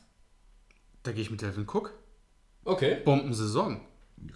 Da 1.03 1.13
gehe 1.13 1.21
ich 1.21 1.31
mit 1.31 1.41
Delvin 1.41 1.63
Cook. 1.65 1.93
Okay. 2.65 2.97
Bombensaison. 3.05 3.79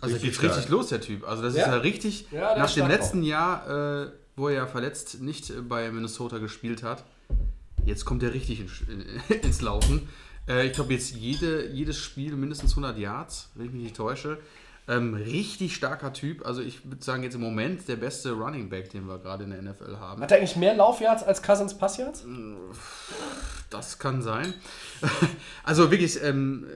Also 0.01 0.15
Richtig 0.15 0.39
geht 0.39 0.49
richtig 0.51 0.69
los, 0.69 0.89
der 0.89 1.01
Typ. 1.01 1.27
Also 1.27 1.43
das 1.43 1.55
Ja. 1.55 1.61
ist 1.63 1.67
ja 1.67 1.77
richtig, 1.77 2.27
Ja, 2.31 2.57
nach 2.57 2.73
dem 2.73 2.87
letzten 2.87 3.23
Jahr, 3.23 4.03
äh, 4.05 4.11
wo 4.35 4.49
er 4.49 4.55
ja 4.55 4.67
verletzt 4.67 5.21
nicht 5.21 5.51
bei 5.69 5.89
Minnesota 5.91 6.37
gespielt 6.39 6.83
hat, 6.83 7.03
jetzt 7.85 8.05
kommt 8.05 8.23
er 8.23 8.33
richtig 8.33 8.61
in, 8.61 8.69
ins 9.41 9.61
Laufen. 9.61 10.07
Äh, 10.47 10.67
ich 10.67 10.73
glaube 10.73 10.93
jetzt 10.93 11.15
jede, 11.15 11.67
jedes 11.69 11.97
Spiel 11.97 12.35
mindestens 12.35 12.71
100 12.71 12.97
Yards, 12.97 13.51
wenn 13.55 13.67
ich 13.67 13.71
mich 13.71 13.83
nicht 13.83 13.95
täusche. 13.95 14.37
Ähm, 14.87 15.15
richtig 15.15 15.75
starker 15.75 16.13
Typ. 16.13 16.45
Also 16.45 16.61
ich 16.61 16.85
würde 16.85 17.03
sagen 17.03 17.23
jetzt 17.23 17.33
im 17.33 17.41
Moment 17.41 17.87
der 17.87 17.95
beste 17.95 18.33
Running 18.33 18.69
Back, 18.69 18.91
den 18.91 19.07
wir 19.07 19.17
gerade 19.17 19.43
in 19.45 19.49
der 19.49 19.61
NFL 19.63 19.97
haben. 19.97 20.21
Hat 20.21 20.31
er 20.31 20.37
eigentlich 20.37 20.55
mehr 20.57 20.75
Laufyards 20.75 21.23
als 21.23 21.41
Cousins 21.41 21.75
Passyards? 21.75 22.23
Das 23.71 23.97
kann 23.99 24.21
sein. 24.21 24.53
Also 25.63 25.89
wirklich, 25.89 26.21
ähm, 26.23 26.67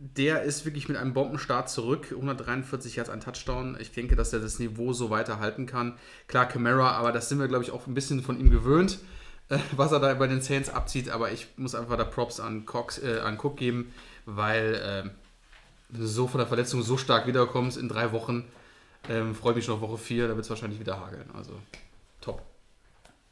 der 0.00 0.42
ist 0.42 0.64
wirklich 0.64 0.88
mit 0.88 0.96
einem 0.96 1.12
Bombenstart 1.12 1.68
zurück. 1.68 2.08
143 2.10 2.96
Yards, 2.96 3.10
ein 3.10 3.20
Touchdown. 3.20 3.76
Ich 3.80 3.92
denke, 3.92 4.16
dass 4.16 4.32
er 4.32 4.40
das 4.40 4.58
Niveau 4.58 4.92
so 4.92 5.10
weiterhalten 5.10 5.66
kann. 5.66 5.98
Klar, 6.28 6.46
Camara, 6.46 6.92
aber 6.92 7.12
das 7.12 7.28
sind 7.28 7.40
wir, 7.40 7.48
glaube 7.48 7.64
ich, 7.64 7.70
auch 7.70 7.86
ein 7.86 7.94
bisschen 7.94 8.22
von 8.22 8.38
ihm 8.38 8.50
gewöhnt, 8.50 8.98
äh, 9.48 9.58
was 9.76 9.92
er 9.92 10.00
da 10.00 10.14
bei 10.14 10.26
den 10.26 10.40
Saints 10.40 10.70
abzieht. 10.70 11.10
Aber 11.10 11.32
ich 11.32 11.48
muss 11.56 11.74
einfach 11.74 11.96
da 11.96 12.04
Props 12.04 12.40
an, 12.40 12.64
Cox, 12.66 12.98
äh, 12.98 13.20
an 13.20 13.38
Cook 13.38 13.56
geben, 13.56 13.92
weil 14.26 15.10
wenn 15.88 16.00
du 16.00 16.06
so 16.06 16.26
von 16.26 16.38
der 16.38 16.46
Verletzung 16.46 16.82
so 16.82 16.96
stark 16.96 17.26
wiederkommst 17.26 17.78
in 17.78 17.88
drei 17.88 18.12
Wochen, 18.12 18.44
ähm, 19.08 19.34
freue 19.34 19.54
mich 19.54 19.64
schon 19.64 19.76
auf 19.76 19.80
Woche 19.80 19.98
4, 19.98 20.28
da 20.28 20.34
wird 20.34 20.44
es 20.44 20.50
wahrscheinlich 20.50 20.80
wieder 20.80 21.00
hageln. 21.00 21.30
Also 21.34 21.52
top. 22.20 22.42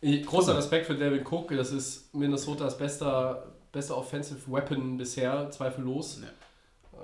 Großer 0.01 0.57
Respekt 0.57 0.87
für 0.87 0.95
Devin 0.95 1.27
Cook. 1.27 1.51
Das 1.57 1.73
ist 1.73 2.15
Minnesotas 2.15 2.79
bester, 2.79 3.53
bester 3.73 3.97
Offensive 3.97 4.41
Weapon 4.51 4.97
bisher, 4.97 5.51
zweifellos. 5.51 6.21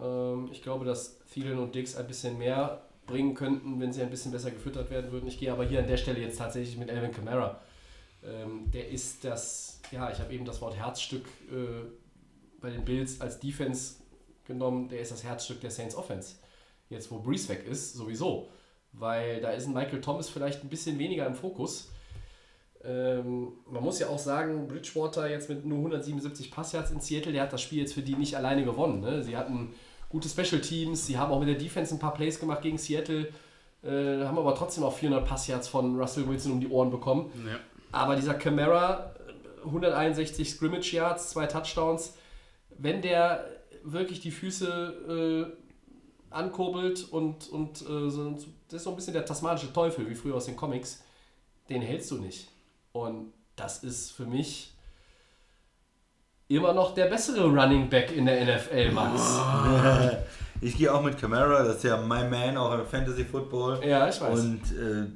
Ähm, 0.03 0.49
ich 0.51 0.63
glaube, 0.63 0.85
dass 0.85 1.19
Thielen 1.33 1.59
und 1.59 1.75
Dix 1.75 1.97
ein 1.97 2.07
bisschen 2.07 2.39
mehr 2.39 2.83
bringen 3.07 3.35
könnten, 3.35 3.81
wenn 3.81 3.93
sie 3.93 4.03
ein 4.03 4.11
bisschen 4.11 4.33
besser 4.33 4.51
gefüttert 4.51 4.91
werden 4.91 5.13
würden. 5.13 5.27
Ich 5.27 5.39
gehe 5.39 5.53
aber 5.53 5.65
hier 5.65 5.81
an 5.81 5.87
der 5.87 5.97
Stelle 5.97 6.21
jetzt 6.21 6.39
tatsächlich 6.39 6.77
mit 6.77 6.91
Alvin 6.91 7.13
Kamara. 7.13 7.61
Ähm, 8.25 8.71
der 8.71 8.89
ist 8.89 9.25
das, 9.25 9.81
ja, 9.91 10.11
ich 10.11 10.19
habe 10.19 10.33
eben 10.33 10.45
das 10.45 10.61
Wort 10.61 10.77
Herzstück 10.77 11.27
äh, 11.51 11.85
bei 12.61 12.71
den 12.71 12.85
Bills 12.85 13.21
als 13.21 13.41
Defense 13.41 13.97
genommen. 14.47 14.89
Der 14.89 15.01
ist 15.01 15.11
das 15.11 15.25
Herzstück 15.25 15.61
der 15.61 15.71
Saints 15.71 15.97
Offense. 15.97 16.37
Jetzt, 16.89 17.11
wo 17.11 17.19
Breeze 17.19 17.49
weg 17.49 17.65
ist, 17.67 17.95
sowieso. 17.95 18.49
weil 18.93 19.41
da 19.41 19.51
ist 19.51 19.67
ein 19.67 19.73
Michael 19.73 20.01
Thomas 20.01 20.29
vielleicht 20.29 20.63
ein 20.63 20.69
bisschen 20.69 20.99
weniger 20.99 21.27
im 21.27 21.35
Fokus. 21.35 21.91
Ähm, 22.85 23.53
man 23.71 23.83
muss 23.83 23.99
ja 23.99 24.09
auch 24.09 24.19
sagen, 24.19 24.69
Bridgewater 24.69 25.31
jetzt 25.31 25.49
mit 25.49 25.65
nur 25.65 25.79
177 25.79 26.51
Passyards 26.51 26.91
in 26.91 27.01
Seattle, 27.01 27.33
der 27.33 27.43
hat 27.43 27.53
das 27.53 27.63
Spiel 27.63 27.79
jetzt 27.79 27.95
für 27.95 28.03
die 28.03 28.17
nicht 28.17 28.37
alleine 28.37 28.65
gewonnen. 28.65 29.01
Ne? 29.01 29.23
Sie 29.23 29.37
hatten 29.37 29.75
gute 30.13 30.29
Special 30.29 30.61
Teams, 30.61 31.07
sie 31.07 31.19
haben 31.19 31.33
auch 31.33 31.41
mit 31.41 31.49
der 31.49 31.57
Defense 31.57 31.95
ein 31.95 31.99
paar 31.99 32.15
Plays 32.15 32.39
gemacht 32.39 32.61
gegen 32.61 32.77
Seattle, 32.77 33.33
äh, 33.83 34.25
haben 34.25 34.39
aber 34.39 34.55
trotzdem 34.55 34.85
auch 34.85 34.95
400 34.95 35.27
Passyards 35.27 35.67
von 35.69 35.99
Russell 35.99 36.29
Wilson 36.29 36.53
um 36.53 36.61
die 36.61 36.69
Ohren 36.69 36.91
bekommen. 36.91 37.33
Ja. 37.47 37.59
Aber 37.91 38.15
dieser 38.15 38.35
Camara, 38.35 39.15
161 39.65 40.51
Scrimmage 40.51 40.93
Yards, 40.93 41.31
zwei 41.31 41.47
Touchdowns, 41.47 42.15
wenn 42.79 43.01
der 43.01 43.47
wirklich 43.83 44.21
die 44.21 44.31
Füße 44.31 45.49
äh, 45.51 46.33
ankurbelt 46.33 47.09
und, 47.11 47.49
und 47.49 47.81
äh, 47.83 48.11
so, 48.11 48.31
das 48.69 48.77
ist 48.77 48.85
so 48.85 48.91
ein 48.91 48.97
bisschen 48.97 49.15
der 49.15 49.25
tasmanische 49.25 49.73
Teufel, 49.73 50.09
wie 50.09 50.15
früher 50.15 50.35
aus 50.35 50.45
den 50.45 50.57
Comics, 50.57 51.03
den 51.71 51.81
hältst 51.81 52.11
du 52.11 52.17
nicht. 52.17 52.49
Und 52.93 53.33
das 53.57 53.83
ist 53.83 54.11
für 54.11 54.27
mich 54.27 54.72
immer 56.57 56.73
noch 56.73 56.95
der 56.95 57.07
bessere 57.07 57.45
Running 57.45 57.89
Back 57.89 58.17
in 58.17 58.27
der 58.27 58.45
NFL, 58.57 58.93
Max. 58.93 59.39
Ich 60.65 60.77
gehe 60.79 60.95
auch 60.95 61.03
mit 61.03 61.19
Camara, 61.19 61.65
das 61.65 61.79
ist 61.79 61.83
ja 61.85 61.97
my 61.97 62.23
man, 62.29 62.57
auch 62.57 62.73
im 62.79 62.87
Fantasy 62.87 63.25
Football. 63.25 63.81
Ja, 63.85 64.09
ich 64.09 64.21
weiß. 64.21 64.39
Und 64.39 64.61
äh, 64.71 65.07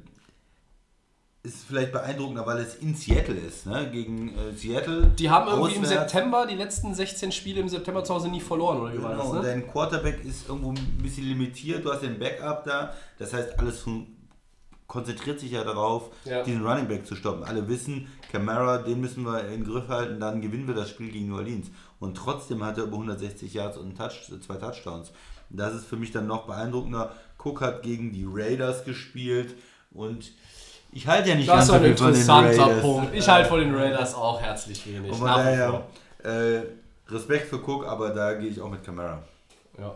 ist 1.46 1.64
vielleicht 1.68 1.92
beeindruckender, 1.92 2.44
weil 2.44 2.58
es 2.58 2.74
in 2.76 2.96
Seattle 2.96 3.36
ist, 3.36 3.64
ne? 3.66 3.88
Gegen 3.92 4.30
äh, 4.30 4.52
Seattle. 4.56 5.06
Die 5.16 5.30
haben 5.30 5.46
irgendwie 5.48 5.76
im 5.76 5.82
auswärts. 5.84 6.10
September, 6.10 6.46
die 6.48 6.56
letzten 6.56 6.92
16 6.92 7.30
Spiele 7.30 7.60
im 7.60 7.68
September 7.68 8.02
zu 8.02 8.14
Hause 8.14 8.28
nie 8.28 8.40
verloren, 8.40 8.80
oder 8.80 8.92
wie 8.92 9.00
war 9.00 9.10
Genau, 9.12 9.22
das? 9.22 9.30
und 9.30 9.42
Ne? 9.42 9.44
dein 9.44 9.70
Quarterback 9.70 10.24
ist 10.24 10.48
irgendwo 10.48 10.70
ein 10.70 10.98
bisschen 11.00 11.28
limitiert, 11.28 11.84
du 11.84 11.92
hast 11.92 12.02
den 12.02 12.18
Backup 12.18 12.64
da, 12.64 12.92
das 13.20 13.32
heißt, 13.32 13.56
alles 13.60 13.78
fun- 13.82 14.15
konzentriert 14.86 15.40
sich 15.40 15.50
ja 15.52 15.64
darauf, 15.64 16.10
Ja. 16.24 16.42
diesen 16.42 16.64
Running 16.66 16.86
Back 16.88 17.06
zu 17.06 17.16
stoppen. 17.16 17.42
Alle 17.44 17.66
wissen, 17.68 18.06
Camara, 18.30 18.78
den 18.78 19.00
müssen 19.00 19.24
wir 19.24 19.40
in 19.48 19.62
den 19.62 19.64
Griff 19.64 19.88
halten, 19.88 20.20
dann 20.20 20.40
gewinnen 20.40 20.66
wir 20.68 20.74
das 20.74 20.90
Spiel 20.90 21.10
gegen 21.10 21.28
New 21.28 21.36
Orleans. 21.36 21.68
Und 21.98 22.16
trotzdem 22.16 22.64
hat 22.64 22.78
er 22.78 22.84
über 22.84 22.96
160 22.96 23.52
Yards 23.54 23.76
und 23.78 23.96
Touch, 23.96 24.30
zwei 24.46 24.56
Touchdowns. 24.56 25.12
Das 25.50 25.74
ist 25.74 25.86
für 25.86 25.96
mich 25.96 26.12
dann 26.12 26.26
noch 26.26 26.46
beeindruckender. 26.46 27.12
Cook 27.42 27.60
hat 27.60 27.82
gegen 27.82 28.12
die 28.12 28.26
Raiders 28.28 28.84
gespielt 28.84 29.54
und 29.92 30.32
ich 30.92 31.06
halte 31.06 31.28
ja 31.30 31.34
nicht 31.36 31.48
Das 31.48 31.54
ist 31.54 31.58
ganz 31.58 31.66
so 31.68 31.72
ein 31.74 31.82
viel 31.82 31.96
von 31.96 32.06
den 32.06 32.14
interessanter 32.20 32.62
Raiders. 32.66 32.82
Punkt. 32.82 33.14
Ich 33.14 33.28
halte 33.28 33.48
von 33.48 33.60
den 33.60 33.74
Raiders 33.74 34.14
auch 34.14 34.40
herzlich 34.40 34.86
wenig. 34.86 35.10
Und 35.12 35.18
von 35.18 35.26
daher, 35.28 35.84
äh, 36.24 36.62
Respekt 37.08 37.48
für 37.48 37.56
Cook, 37.58 37.86
aber 37.86 38.10
da 38.10 38.34
gehe 38.34 38.48
ich 38.48 38.60
auch 38.60 38.70
mit 38.70 38.82
Camara. 38.84 39.22
Ja. 39.78 39.94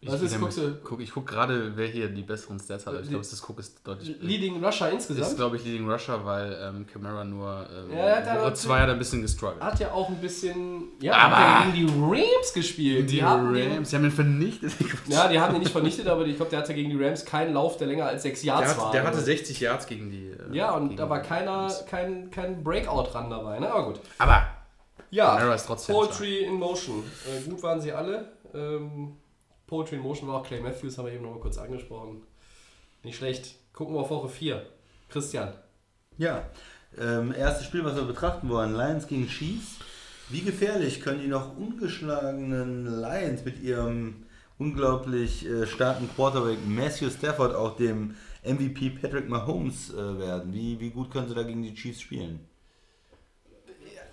Ich, 0.00 0.08
Was 0.08 0.22
ist, 0.22 0.32
ich, 0.32 0.38
guckst 0.40 0.58
du- 0.58 0.76
guck, 0.84 1.00
ich 1.00 1.10
guck 1.12 1.26
gerade, 1.26 1.76
wer 1.76 1.88
hier 1.88 2.08
die 2.08 2.22
besseren 2.22 2.60
Stats 2.60 2.86
hat. 2.86 2.94
Ich 3.02 3.08
glaube, 3.08 3.24
das 3.28 3.42
Cook 3.48 3.58
ist 3.58 3.84
deutlich. 3.84 4.16
Leading 4.20 4.64
Rusher 4.64 4.86
ist, 4.90 5.10
insgesamt. 5.10 5.34
glaube 5.36 5.56
ich, 5.56 5.64
Leading 5.64 5.90
Rusher, 5.90 6.24
weil 6.24 6.56
ähm, 6.62 6.86
Camara 6.86 7.24
nur 7.24 7.66
ähm, 7.90 7.98
Ja, 7.98 8.14
hat 8.24 8.40
Woche 8.42 8.52
2 8.54 8.78
hat 8.78 8.86
er 8.88 8.92
ein 8.92 8.98
bisschen 9.00 9.22
gestruggelt. 9.22 9.60
Hat 9.60 9.80
ja 9.80 9.90
auch 9.90 10.08
ein 10.08 10.18
bisschen. 10.20 10.84
Ja, 11.00 11.14
Aber- 11.14 11.36
hat 11.36 11.64
ja 11.66 11.72
gegen 11.72 11.86
die 11.88 11.92
Rams 12.00 12.52
gespielt. 12.54 13.10
Die, 13.10 13.16
den, 13.16 13.24
Rams, 13.26 13.90
die 13.90 13.96
haben 13.96 14.04
ihn 14.04 14.10
vernichtet. 14.12 14.72
ja, 15.08 15.26
die 15.26 15.40
haben 15.40 15.54
den 15.54 15.62
nicht 15.62 15.72
vernichtet, 15.72 16.06
aber 16.06 16.24
ich 16.26 16.36
glaube, 16.36 16.50
der 16.52 16.60
hatte 16.60 16.74
gegen 16.74 16.90
die 16.96 17.04
Rams 17.04 17.24
keinen 17.24 17.54
Lauf, 17.54 17.76
der 17.76 17.88
länger 17.88 18.06
als 18.06 18.22
sechs 18.22 18.42
Der, 18.42 18.54
Yards 18.54 18.78
war. 18.78 18.86
hat, 18.86 18.94
der 18.94 19.00
hatte 19.02 19.14
Also- 19.16 19.24
60 19.26 19.58
Yards 19.58 19.86
gegen 19.88 20.12
die. 20.12 20.28
äh, 20.28 20.36
Ja, 20.56 20.76
und 20.76 20.96
da 20.96 21.10
war 21.10 21.22
die 21.22 21.26
keiner, 21.28 21.72
kein, 21.90 22.30
kein 22.30 22.62
Breakout 22.62 23.12
ran 23.16 23.30
dabei, 23.30 23.58
ne? 23.58 23.68
Aber 23.68 23.86
gut. 23.86 24.00
Aber 24.18 24.46
Ja, 25.10 25.36
Camara 25.38 25.54
ist 25.56 25.66
trotzdem 25.66 25.96
Poetry 25.96 26.44
in 26.44 26.54
Motion. 26.54 27.02
Äh, 27.26 27.50
gut 27.50 27.60
waren 27.64 27.80
sie 27.80 27.92
alle. 27.92 28.28
Ähm, 28.54 29.16
Poetry 29.68 29.96
in 29.96 30.02
Motion 30.02 30.28
war 30.28 30.40
auch 30.40 30.46
Clay 30.46 30.60
Matthews, 30.60 30.98
haben 30.98 31.06
wir 31.06 31.12
eben 31.12 31.22
noch 31.22 31.34
mal 31.34 31.40
kurz 31.40 31.58
angesprochen. 31.58 32.22
Nicht 33.04 33.16
schlecht. 33.16 33.54
Gucken 33.72 33.94
wir 33.94 34.00
auf 34.00 34.10
Woche 34.10 34.28
4. 34.28 34.66
Christian. 35.08 35.52
Ja, 36.16 36.50
ähm, 36.98 37.32
erstes 37.36 37.66
Spiel, 37.66 37.84
was 37.84 37.94
wir 37.94 38.02
betrachten 38.02 38.48
wollen, 38.48 38.74
Lions 38.74 39.06
gegen 39.06 39.28
Chiefs. 39.28 39.76
Wie 40.30 40.40
gefährlich 40.40 41.00
können 41.00 41.20
die 41.20 41.28
noch 41.28 41.56
ungeschlagenen 41.56 43.00
Lions 43.00 43.44
mit 43.44 43.62
ihrem 43.62 44.26
unglaublich 44.58 45.46
äh, 45.46 45.66
starken 45.66 46.08
Quarterback 46.14 46.58
Matthew 46.66 47.10
Stafford, 47.10 47.54
auch 47.54 47.76
dem 47.76 48.16
MVP 48.44 48.90
Patrick 48.90 49.28
Mahomes 49.28 49.92
äh, 49.92 50.18
werden? 50.18 50.52
Wie, 50.52 50.80
wie 50.80 50.90
gut 50.90 51.10
können 51.10 51.28
sie 51.28 51.34
da 51.34 51.42
gegen 51.42 51.62
die 51.62 51.74
Chiefs 51.74 52.00
spielen? 52.00 52.40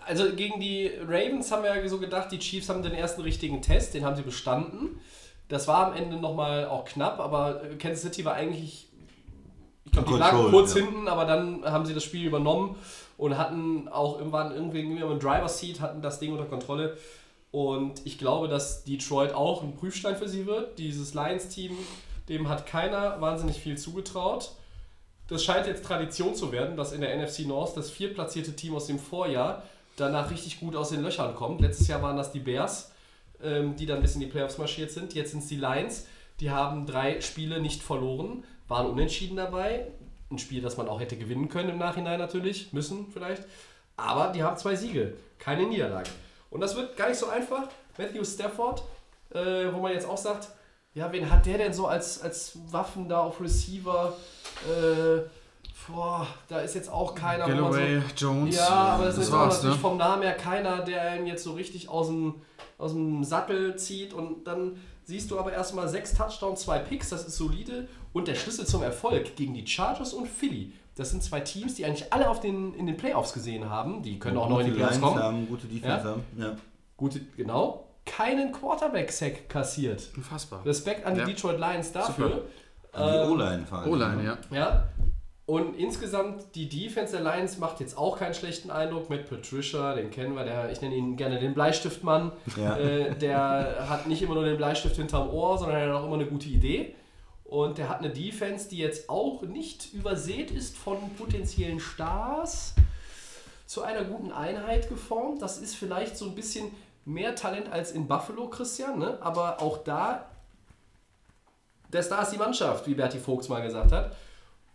Also 0.05 0.35
gegen 0.35 0.59
die 0.59 0.91
Ravens 1.01 1.51
haben 1.51 1.63
wir 1.63 1.75
ja 1.75 1.89
so 1.89 1.97
gedacht, 1.97 2.31
die 2.31 2.39
Chiefs 2.39 2.69
haben 2.69 2.83
den 2.83 2.93
ersten 2.93 3.21
richtigen 3.21 3.61
Test, 3.61 3.95
den 3.95 4.05
haben 4.05 4.15
sie 4.15 4.21
bestanden. 4.21 4.99
Das 5.47 5.67
war 5.67 5.87
am 5.87 5.93
Ende 5.93 6.17
nochmal 6.17 6.67
auch 6.67 6.85
knapp, 6.85 7.19
aber 7.19 7.63
äh, 7.63 7.75
Kansas 7.75 8.01
City 8.01 8.25
war 8.25 8.33
eigentlich, 8.33 8.87
ich 9.85 9.91
glaube, 9.91 10.09
die 10.11 10.17
lagen 10.17 10.49
kurz 10.49 10.73
ja. 10.73 10.81
hinten, 10.81 11.07
aber 11.07 11.25
dann 11.25 11.63
haben 11.65 11.85
sie 11.85 11.93
das 11.93 12.03
Spiel 12.03 12.25
übernommen 12.25 12.75
und 13.17 13.37
hatten 13.37 13.87
auch 13.87 14.17
irgendwann 14.17 14.53
irgendwie 14.53 14.81
im 14.81 15.19
Driver's 15.19 15.59
Seat, 15.59 15.79
hatten 15.81 16.01
das 16.01 16.19
Ding 16.19 16.31
unter 16.31 16.45
Kontrolle. 16.45 16.97
Und 17.51 18.05
ich 18.05 18.17
glaube, 18.17 18.49
dass 18.49 18.83
Detroit 18.83 19.33
auch 19.33 19.63
ein 19.63 19.75
Prüfstein 19.75 20.17
für 20.17 20.27
sie 20.27 20.45
wird. 20.45 20.77
Dieses 20.77 21.13
Lions-Team, 21.13 21.71
dem 22.27 22.49
hat 22.49 22.65
keiner 22.65 23.21
wahnsinnig 23.21 23.61
viel 23.61 23.77
zugetraut. 23.77 24.51
Das 25.27 25.43
scheint 25.43 25.65
jetzt 25.65 25.85
Tradition 25.85 26.35
zu 26.35 26.51
werden, 26.51 26.75
dass 26.75 26.91
in 26.91 27.01
der 27.01 27.15
NFC 27.15 27.47
North 27.47 27.77
das 27.77 27.89
viertplatzierte 27.89 28.55
Team 28.55 28.75
aus 28.75 28.87
dem 28.87 28.99
Vorjahr 28.99 29.63
danach 29.95 30.29
richtig 30.31 30.59
gut 30.59 30.75
aus 30.75 30.89
den 30.89 31.01
Löchern 31.01 31.33
kommt. 31.35 31.61
Letztes 31.61 31.87
Jahr 31.87 32.01
waren 32.01 32.17
das 32.17 32.31
die 32.31 32.39
Bears, 32.39 32.91
ähm, 33.43 33.75
die 33.75 33.85
dann 33.85 34.01
bis 34.01 34.15
in 34.15 34.21
die 34.21 34.27
Playoffs 34.27 34.57
marschiert 34.57 34.91
sind. 34.91 35.13
Jetzt 35.13 35.31
sind 35.31 35.43
es 35.43 35.47
die 35.47 35.57
Lions. 35.57 36.07
Die 36.39 36.51
haben 36.51 36.85
drei 36.85 37.21
Spiele 37.21 37.61
nicht 37.61 37.81
verloren, 37.81 38.43
waren 38.67 38.87
unentschieden 38.87 39.37
dabei. 39.37 39.87
Ein 40.29 40.37
Spiel, 40.37 40.61
das 40.61 40.77
man 40.77 40.87
auch 40.87 40.99
hätte 40.99 41.17
gewinnen 41.17 41.49
können 41.49 41.69
im 41.69 41.77
Nachhinein 41.77 42.19
natürlich, 42.19 42.73
müssen 42.73 43.07
vielleicht. 43.11 43.43
Aber 43.95 44.31
die 44.33 44.43
haben 44.43 44.57
zwei 44.57 44.75
Siege, 44.75 45.13
keine 45.39 45.65
Niederlage. 45.65 46.09
Und 46.49 46.61
das 46.61 46.75
wird 46.75 46.97
gar 46.97 47.09
nicht 47.09 47.19
so 47.19 47.27
einfach. 47.27 47.69
Matthew 47.97 48.25
Stafford, 48.25 48.83
äh, 49.33 49.71
wo 49.71 49.79
man 49.79 49.93
jetzt 49.93 50.07
auch 50.07 50.17
sagt, 50.17 50.49
ja, 50.93 51.11
wen 51.11 51.29
hat 51.29 51.45
der 51.45 51.57
denn 51.57 51.73
so 51.73 51.87
als, 51.87 52.21
als 52.21 52.57
Waffen 52.71 53.07
da 53.07 53.21
auf 53.21 53.39
Receiver? 53.39 54.15
Äh, 54.67 55.21
boah, 55.87 56.27
da 56.47 56.59
ist 56.59 56.75
jetzt 56.75 56.89
auch 56.89 57.15
keiner. 57.15 57.47
man 57.47 57.57
so- 57.57 57.63
Galloway, 57.63 58.01
Jones. 58.17 58.55
ja, 58.55 58.67
aber 58.69 59.05
das, 59.05 59.15
das 59.15 59.27
ist 59.27 59.33
auch 59.33 59.47
natürlich 59.47 59.75
ne? 59.75 59.81
vom 59.81 59.97
Namen 59.97 60.23
her 60.23 60.33
keiner, 60.33 60.79
der 60.83 61.01
einen 61.01 61.27
jetzt 61.27 61.43
so 61.43 61.53
richtig 61.53 61.89
aus 61.89 62.07
dem, 62.07 62.35
aus 62.77 62.91
dem 62.93 63.23
Sattel 63.23 63.75
zieht. 63.77 64.13
Und 64.13 64.45
dann 64.45 64.77
siehst 65.03 65.29
du 65.31 65.39
aber 65.39 65.53
erstmal 65.53 65.87
sechs 65.87 66.13
Touchdowns, 66.13 66.61
zwei 66.61 66.79
Picks, 66.79 67.09
das 67.09 67.25
ist 67.27 67.37
solide. 67.37 67.87
Und 68.13 68.27
der 68.27 68.35
Schlüssel 68.35 68.65
zum 68.65 68.81
Erfolg 68.81 69.35
gegen 69.35 69.53
die 69.53 69.65
Chargers 69.67 70.13
und 70.13 70.27
Philly. 70.27 70.71
Das 70.95 71.09
sind 71.11 71.21
zwei 71.21 71.41
Teams, 71.41 71.75
die 71.75 71.83
eigentlich 71.85 72.13
alle 72.13 72.29
auf 72.29 72.39
den, 72.39 72.73
in 72.73 72.87
den 72.87 72.95
Playoffs 72.95 73.33
gesehen 73.33 73.69
haben. 73.69 74.01
Die 74.01 74.17
können 74.17 74.37
auch 74.37 74.47
noch 74.47 74.59
in 74.61 74.67
die 74.67 74.71
Playoffs 74.71 75.01
kommen. 75.01 75.21
haben, 75.21 75.47
gute 75.47 75.67
Defense 75.67 76.05
Ja? 76.07 76.11
haben. 76.11 76.23
Ja. 76.37 76.55
Gute, 76.95 77.19
genau. 77.35 77.87
Keinen 78.05 78.53
Quarterback-Sack 78.53 79.49
kassiert. 79.49 80.09
Unfassbar. 80.15 80.65
Respekt 80.65 81.05
an 81.05 81.15
die 81.15 81.19
Ja. 81.21 81.25
Detroit 81.25 81.59
Lions 81.59 81.91
dafür. 81.91 82.43
An 82.93 83.11
die 83.11 83.17
Ähm, 83.17 83.31
O-Line 83.31 83.65
vor 83.67 83.79
allem. 83.79 83.91
O-Line, 83.91 84.23
ja. 84.23 84.37
Ja. 84.51 84.83
Und 85.45 85.75
insgesamt, 85.75 86.55
die 86.55 86.67
Defense 86.67 87.15
Lions 87.19 87.59
macht 87.59 87.79
jetzt 87.79 87.97
auch 87.97 88.17
keinen 88.17 88.33
schlechten 88.33 88.71
Eindruck 88.71 89.11
mit 89.11 89.29
Patricia, 89.29 89.93
den 89.93 90.09
kennen 90.09 90.35
wir, 90.35 90.43
der, 90.43 90.71
ich 90.71 90.81
nenne 90.81 90.95
ihn 90.95 91.17
gerne 91.17 91.37
den 91.39 91.53
Bleistiftmann. 91.53 92.31
Ja. 92.57 92.77
Äh, 92.77 93.15
der 93.15 93.85
hat 93.87 94.07
nicht 94.07 94.23
immer 94.23 94.33
nur 94.33 94.45
den 94.45 94.57
Bleistift 94.57 94.95
hinterm 94.95 95.29
Ohr, 95.29 95.59
sondern 95.59 95.77
er 95.77 95.87
hat 95.89 96.01
auch 96.01 96.05
immer 96.05 96.15
eine 96.15 96.25
gute 96.25 96.49
Idee. 96.49 96.95
Und 97.43 97.77
der 97.77 97.89
hat 97.89 97.99
eine 97.99 98.09
Defense, 98.09 98.69
die 98.69 98.77
jetzt 98.77 99.07
auch 99.07 99.43
nicht 99.43 99.93
übersät 99.93 100.49
ist 100.49 100.75
von 100.75 100.97
potenziellen 101.15 101.79
Stars, 101.79 102.73
zu 103.67 103.83
einer 103.83 104.03
guten 104.03 104.31
Einheit 104.31 104.89
geformt. 104.89 105.43
Das 105.43 105.59
ist 105.59 105.75
vielleicht 105.75 106.17
so 106.17 106.25
ein 106.25 106.33
bisschen 106.33 106.71
mehr 107.05 107.35
Talent 107.35 107.71
als 107.71 107.91
in 107.91 108.07
Buffalo, 108.07 108.47
Christian, 108.49 108.97
ne? 108.97 109.19
aber 109.21 109.61
auch 109.61 109.83
da, 109.83 110.25
der 111.93 112.01
Star 112.01 112.23
ist 112.23 112.31
die 112.31 112.37
Mannschaft, 112.37 112.87
wie 112.87 112.95
Berti 112.95 113.19
Vogts 113.19 113.47
mal 113.47 113.61
gesagt 113.61 113.91
hat. 113.91 114.15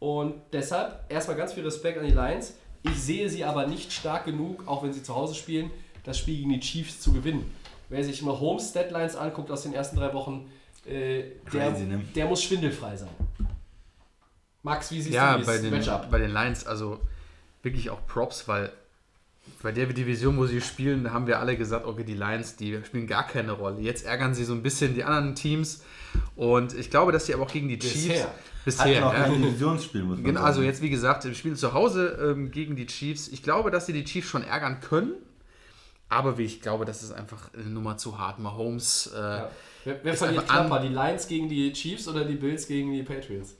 Und 0.01 0.35
deshalb 0.53 1.05
erstmal 1.09 1.37
ganz 1.37 1.53
viel 1.53 1.63
Respekt 1.65 1.99
an 1.99 2.05
die 2.07 2.13
Lions. 2.13 2.55
Ich 2.83 2.95
sehe 3.01 3.29
sie 3.29 3.45
aber 3.45 3.67
nicht 3.67 3.93
stark 3.93 4.25
genug, 4.25 4.67
auch 4.67 4.83
wenn 4.83 4.93
sie 4.93 5.03
zu 5.03 5.15
Hause 5.15 5.35
spielen, 5.35 5.71
das 6.05 6.19
Spiel 6.19 6.39
gegen 6.39 6.51
die 6.51 6.61
Chiefs 6.61 7.01
zu 7.01 7.13
gewinnen. 7.13 7.55
Wer 7.91 8.03
sich 8.03 8.23
mal 8.23 8.39
Holmes 8.41 8.73
Deadlines 8.73 9.15
anguckt 9.15 9.51
aus 9.51 9.63
den 9.65 9.75
ersten 9.75 9.97
drei 9.97 10.13
Wochen, 10.15 10.51
äh, 10.87 11.25
der, 11.53 11.71
Crazy, 11.71 11.85
ne? 11.85 12.03
der 12.15 12.27
muss 12.27 12.43
schwindelfrei 12.43 12.97
sein. 12.97 13.09
Max, 14.63 14.91
wie 14.91 15.01
siehst 15.01 15.15
Ja, 15.15 15.37
du 15.37 15.45
bei 15.45 15.59
dieses 15.59 15.71
den, 15.71 15.79
Matchup? 15.79 16.11
bei 16.11 16.19
den 16.19 16.33
Lions, 16.33 16.67
also 16.67 17.01
wirklich 17.63 17.91
auch 17.91 18.07
Props, 18.07 18.49
weil 18.49 18.73
bei 19.63 19.73
der 19.73 19.87
Division, 19.87 20.37
wo 20.39 20.47
sie 20.47 20.61
spielen, 20.61 21.13
haben 21.13 21.27
wir 21.27 21.39
alle 21.39 21.57
gesagt, 21.57 21.87
okay, 21.87 22.05
die 22.05 22.15
Lions, 22.15 22.57
die 22.57 22.79
spielen 22.85 23.07
gar 23.07 23.27
keine 23.27 23.53
Rolle. 23.53 23.81
Jetzt 23.81 24.05
ärgern 24.05 24.35
sie 24.35 24.45
so 24.45 24.55
ein 24.55 24.63
bisschen 24.63 24.95
die 24.95 25.05
anderen 25.05 25.35
Teams 25.35 25.83
und 26.37 26.75
ich 26.75 26.91
glaube, 26.91 27.13
dass 27.13 27.27
sie 27.27 27.35
aber 27.35 27.45
auch 27.45 27.53
gegen 27.53 27.69
die 27.69 27.79
Chiefs 27.79 28.09
Bisher. 28.09 28.35
Bisher, 28.65 29.01
noch 29.01 29.13
ja. 29.13 29.25
kein 29.25 29.43
Divisionsspiel, 29.43 30.03
muss 30.03 30.23
Genau, 30.23 30.43
also 30.43 30.63
jetzt 30.63 30.83
wie 30.83 30.91
gesagt, 30.91 31.25
im 31.25 31.35
Spiel 31.35 31.57
zu 31.57 31.73
Hause 31.73 32.19
ähm, 32.23 32.51
gegen 32.51 32.77
die 32.77 32.87
Chiefs. 32.87 33.29
Ich 33.29 33.43
glaube, 33.43 33.71
dass 33.71 33.87
sie 33.87 33.93
die 33.93 34.05
Chiefs 34.05 34.29
schon 34.29 34.43
ärgern 34.43 34.81
können, 34.81 35.15
Aber 36.09 36.39
wie 36.39 36.45
ich 36.45 36.61
glaube, 36.61 36.85
das 36.85 37.03
ist 37.03 37.13
einfach 37.13 37.53
eine 37.55 37.65
Nummer 37.65 37.97
zu 37.97 38.19
hart. 38.19 38.39
Mahomes. 38.39 39.11
Äh, 39.15 39.19
Ja. 39.19 39.51
Wer, 39.85 40.01
wer 40.03 40.15
verliert 40.15 40.47
knapper? 40.47 40.81
Die 40.81 40.89
Lions 40.89 41.27
gegen 41.27 41.49
die 41.49 41.73
Chiefs 41.73 42.07
oder 42.07 42.25
die 42.25 42.35
Bills 42.35 42.67
gegen 42.67 42.93
die 42.93 43.03
Patriots? 43.03 43.57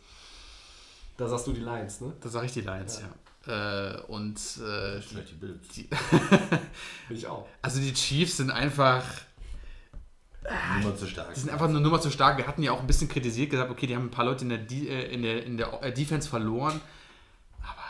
Da 1.17 1.29
sagst 1.29 1.47
du 1.47 1.53
die 1.53 1.61
Lions, 1.61 2.01
ne? 2.01 2.13
Da 2.21 2.29
sage 2.29 2.47
ich 2.47 2.53
die 2.53 2.61
Lions, 2.61 3.01
ja. 3.01 3.09
Äh, 3.47 4.01
und 4.09 4.37
äh, 4.59 5.01
die 5.01 5.35
Bills. 5.35 5.69
Bin 7.09 7.17
ich 7.17 7.27
auch. 7.27 7.47
also 7.63 7.81
die 7.81 7.95
Chiefs 7.95 8.37
sind 8.37 8.51
einfach. 8.51 9.05
Nummer 10.83 10.97
zu 10.97 11.07
stark. 11.07 11.35
Die 11.35 11.41
sind 11.41 11.51
einfach 11.51 11.69
eine 11.69 11.81
Nummer 11.81 12.01
zu 12.01 12.11
stark. 12.11 12.39
Wir 12.39 12.47
hatten 12.47 12.63
ja 12.63 12.73
auch 12.73 12.81
ein 12.81 12.87
bisschen 12.87 13.09
kritisiert, 13.09 13.51
gesagt, 13.51 13.71
okay, 13.71 13.87
die 13.87 13.95
haben 13.95 14.07
ein 14.07 14.11
paar 14.11 14.25
Leute 14.25 14.45
in 14.45 14.51
der, 14.51 14.59
De 14.59 14.89
äh, 14.89 15.13
in 15.13 15.23
der, 15.23 15.45
in 15.45 15.57
der 15.57 15.83
äh, 15.83 15.93
Defense 15.93 16.29
verloren. 16.29 16.81
Aber 17.63 17.85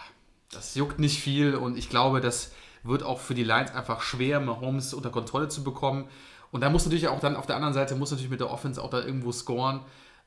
das 0.50 0.74
juckt 0.74 0.98
nicht 0.98 1.20
viel 1.20 1.54
und 1.54 1.76
ich 1.76 1.88
glaube, 1.88 2.20
das 2.20 2.52
wird 2.82 3.02
auch 3.02 3.20
für 3.20 3.34
die 3.34 3.44
Lions 3.44 3.72
einfach 3.72 4.02
schwer, 4.02 4.40
Mahomes 4.40 4.94
unter 4.94 5.10
Kontrolle 5.10 5.48
zu 5.48 5.64
bekommen. 5.64 6.08
Und 6.50 6.62
da 6.62 6.70
muss 6.70 6.84
natürlich 6.84 7.08
auch 7.08 7.20
dann 7.20 7.36
auf 7.36 7.46
der 7.46 7.56
anderen 7.56 7.74
Seite, 7.74 7.94
muss 7.94 8.10
natürlich 8.10 8.30
mit 8.30 8.40
der 8.40 8.50
Offense 8.50 8.82
auch 8.82 8.90
da 8.90 9.00
irgendwo 9.00 9.32
scoren. 9.32 9.80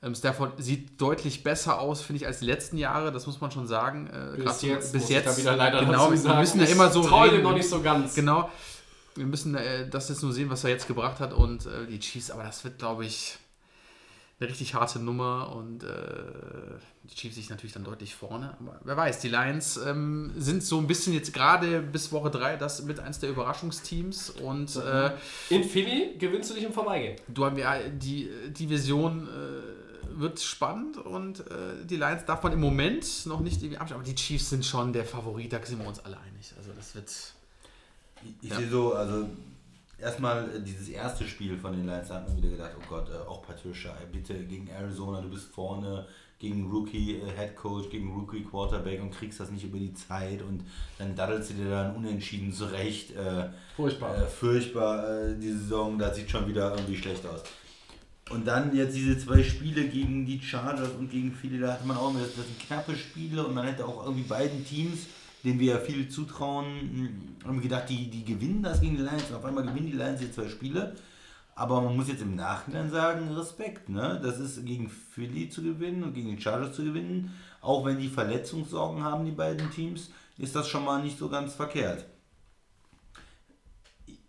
Ähm, 0.03 0.15
Stafford 0.15 0.61
sieht 0.61 0.99
deutlich 0.99 1.43
besser 1.43 1.79
aus, 1.79 2.01
finde 2.01 2.21
ich, 2.21 2.27
als 2.27 2.39
die 2.39 2.45
letzten 2.45 2.77
Jahre, 2.77 3.11
das 3.11 3.25
muss 3.25 3.39
man 3.39 3.51
schon 3.51 3.67
sagen. 3.67 4.07
Äh, 4.07 4.41
Bis 4.41 4.61
jetzt, 4.61 4.91
bis 4.91 5.09
jetzt. 5.09 5.37
wieder 5.37 5.55
leider 5.55 5.79
genau, 5.79 6.11
wir 6.11 6.17
sagen. 6.17 6.39
müssen 6.39 6.59
ja 6.59 6.65
immer 6.67 6.89
so 6.89 7.01
dem 7.03 7.13
reden. 7.13 7.43
noch 7.43 7.53
nicht 7.53 7.69
so 7.69 7.81
ganz. 7.81 8.13
Genau. 8.15 8.49
Wir 9.15 9.25
müssen 9.25 9.55
äh, 9.55 9.87
das 9.89 10.09
jetzt 10.09 10.21
nur 10.23 10.33
sehen, 10.33 10.49
was 10.49 10.63
er 10.63 10.71
jetzt 10.71 10.87
gebracht 10.87 11.19
hat 11.19 11.33
und 11.33 11.65
äh, 11.65 11.85
die 11.89 11.99
Chiefs, 11.99 12.31
aber 12.31 12.43
das 12.43 12.63
wird, 12.63 12.79
glaube 12.79 13.05
ich, 13.05 13.37
eine 14.39 14.49
richtig 14.49 14.73
harte 14.73 14.99
Nummer 14.99 15.55
und 15.55 15.83
äh, 15.83 15.87
die 17.03 17.15
Chiefs 17.15 17.35
sich 17.35 17.49
natürlich 17.49 17.73
dann 17.73 17.83
deutlich 17.83 18.15
vorne. 18.15 18.57
Aber 18.59 18.79
wer 18.83 18.97
weiß, 18.97 19.19
die 19.19 19.29
Lions 19.29 19.77
ähm, 19.77 20.31
sind 20.37 20.63
so 20.63 20.79
ein 20.79 20.87
bisschen 20.87 21.13
jetzt 21.13 21.31
gerade 21.31 21.81
bis 21.81 22.11
Woche 22.11 22.31
3 22.31 22.57
das 22.57 22.83
mit 22.83 22.99
eins 22.99 23.19
der 23.19 23.29
Überraschungsteams 23.29 24.31
und 24.31 24.75
äh, 24.77 25.11
In 25.49 25.63
Philly 25.63 26.15
gewinnst 26.17 26.49
du 26.49 26.55
dich 26.55 26.63
im 26.63 26.73
Vorbeigehen. 26.73 27.15
du 27.27 27.45
haben 27.45 27.57
ja 27.57 27.77
die 27.87 28.29
Division 28.49 29.27
äh, 29.27 29.82
wird 30.19 30.39
spannend 30.39 30.97
und 30.97 31.39
äh, 31.41 31.85
die 31.85 31.97
Lions 31.97 32.25
darf 32.25 32.43
man 32.43 32.53
im 32.53 32.59
Moment 32.59 33.25
noch 33.25 33.39
nicht 33.41 33.61
irgendwie 33.61 33.77
abschließen, 33.77 34.01
aber 34.01 34.09
die 34.09 34.15
Chiefs 34.15 34.49
sind 34.49 34.65
schon 34.65 34.93
der 34.93 35.05
Favorit, 35.05 35.53
da 35.53 35.63
sind 35.65 35.79
wir 35.79 35.87
uns 35.87 35.99
alle 35.99 36.17
einig. 36.17 36.53
Also 36.57 36.71
das 36.75 36.95
wird 36.95 37.09
Ich 38.41 38.49
Ja. 38.49 38.57
sehe 38.57 38.69
so, 38.69 38.93
also 38.93 39.27
erstmal 39.97 40.49
äh, 40.55 40.61
dieses 40.61 40.89
erste 40.89 41.25
Spiel 41.25 41.57
von 41.57 41.73
den 41.73 41.85
Lions, 41.85 42.07
da 42.09 42.15
hat 42.15 42.27
man 42.27 42.37
wieder 42.37 42.49
gedacht, 42.49 42.71
oh 42.77 42.83
Gott, 42.89 43.09
äh, 43.09 43.27
auch 43.27 43.41
Patricia, 43.45 43.93
bitte 44.11 44.33
gegen 44.45 44.67
Arizona, 44.67 45.21
du 45.21 45.29
bist 45.29 45.45
vorne, 45.47 46.05
gegen 46.39 46.69
Rookie 46.69 47.21
äh, 47.21 47.31
Head 47.37 47.55
Coach, 47.55 47.89
gegen 47.89 48.13
Rookie 48.13 48.43
Quarterback 48.43 49.01
und 49.01 49.11
kriegst 49.11 49.39
das 49.39 49.49
nicht 49.49 49.63
über 49.63 49.77
die 49.77 49.93
Zeit 49.93 50.41
und 50.41 50.63
dann 50.97 51.15
daddelst 51.15 51.51
du 51.51 51.53
dir 51.55 51.69
dann 51.69 51.95
unentschieden 51.95 52.51
zurecht. 52.51 53.11
Äh, 53.11 53.49
Furchtbar. 53.75 54.17
Äh, 54.17 54.27
furchtbar, 54.27 55.09
äh, 55.29 55.35
die 55.39 55.51
Saison, 55.51 55.97
das 55.97 56.15
sieht 56.17 56.29
schon 56.29 56.47
wieder 56.47 56.71
irgendwie 56.75 56.97
schlecht 56.97 57.25
aus. 57.25 57.43
Und 58.29 58.47
dann 58.47 58.75
jetzt 58.75 58.95
diese 58.95 59.17
zwei 59.17 59.43
Spiele 59.43 59.85
gegen 59.87 60.25
die 60.25 60.41
Chargers 60.41 60.91
und 60.97 61.11
gegen 61.11 61.33
Philly, 61.33 61.59
da 61.59 61.73
hatte 61.73 61.85
man 61.85 61.97
auch 61.97 62.13
das, 62.13 62.35
das 62.35 62.45
sind 62.45 62.59
knappe 62.59 62.95
Spiele 62.95 63.45
und 63.45 63.53
man 63.53 63.65
hätte 63.65 63.85
auch 63.85 64.05
irgendwie 64.05 64.23
beiden 64.23 64.65
Teams, 64.65 65.07
denen 65.43 65.59
wir 65.59 65.73
ja 65.73 65.79
viel 65.79 66.07
zutrauen, 66.07 66.65
mh, 67.43 67.47
haben 67.47 67.61
gedacht, 67.61 67.89
die, 67.89 68.09
die 68.09 68.23
gewinnen 68.23 68.63
das 68.63 68.79
gegen 68.79 68.95
die 68.95 69.03
Lions. 69.03 69.29
Und 69.29 69.35
auf 69.35 69.45
einmal 69.45 69.65
gewinnen 69.65 69.87
die 69.87 69.97
Lions 69.97 70.21
jetzt 70.21 70.35
zwei 70.35 70.47
Spiele. 70.47 70.95
Aber 71.55 71.81
man 71.81 71.95
muss 71.95 72.07
jetzt 72.07 72.21
im 72.21 72.35
Nachhinein 72.35 72.89
sagen, 72.89 73.29
Respekt, 73.29 73.89
ne? 73.89 74.19
Das 74.23 74.39
ist 74.39 74.65
gegen 74.65 74.89
Philly 74.89 75.49
zu 75.49 75.61
gewinnen 75.61 76.03
und 76.03 76.13
gegen 76.13 76.35
die 76.35 76.41
Chargers 76.41 76.75
zu 76.75 76.83
gewinnen. 76.83 77.31
Auch 77.61 77.85
wenn 77.85 77.99
die 77.99 78.07
Verletzungssorgen 78.07 79.03
haben, 79.03 79.25
die 79.25 79.31
beiden 79.31 79.69
Teams, 79.69 80.09
ist 80.37 80.55
das 80.55 80.67
schon 80.67 80.85
mal 80.85 81.03
nicht 81.03 81.19
so 81.19 81.29
ganz 81.29 81.53
verkehrt 81.53 82.05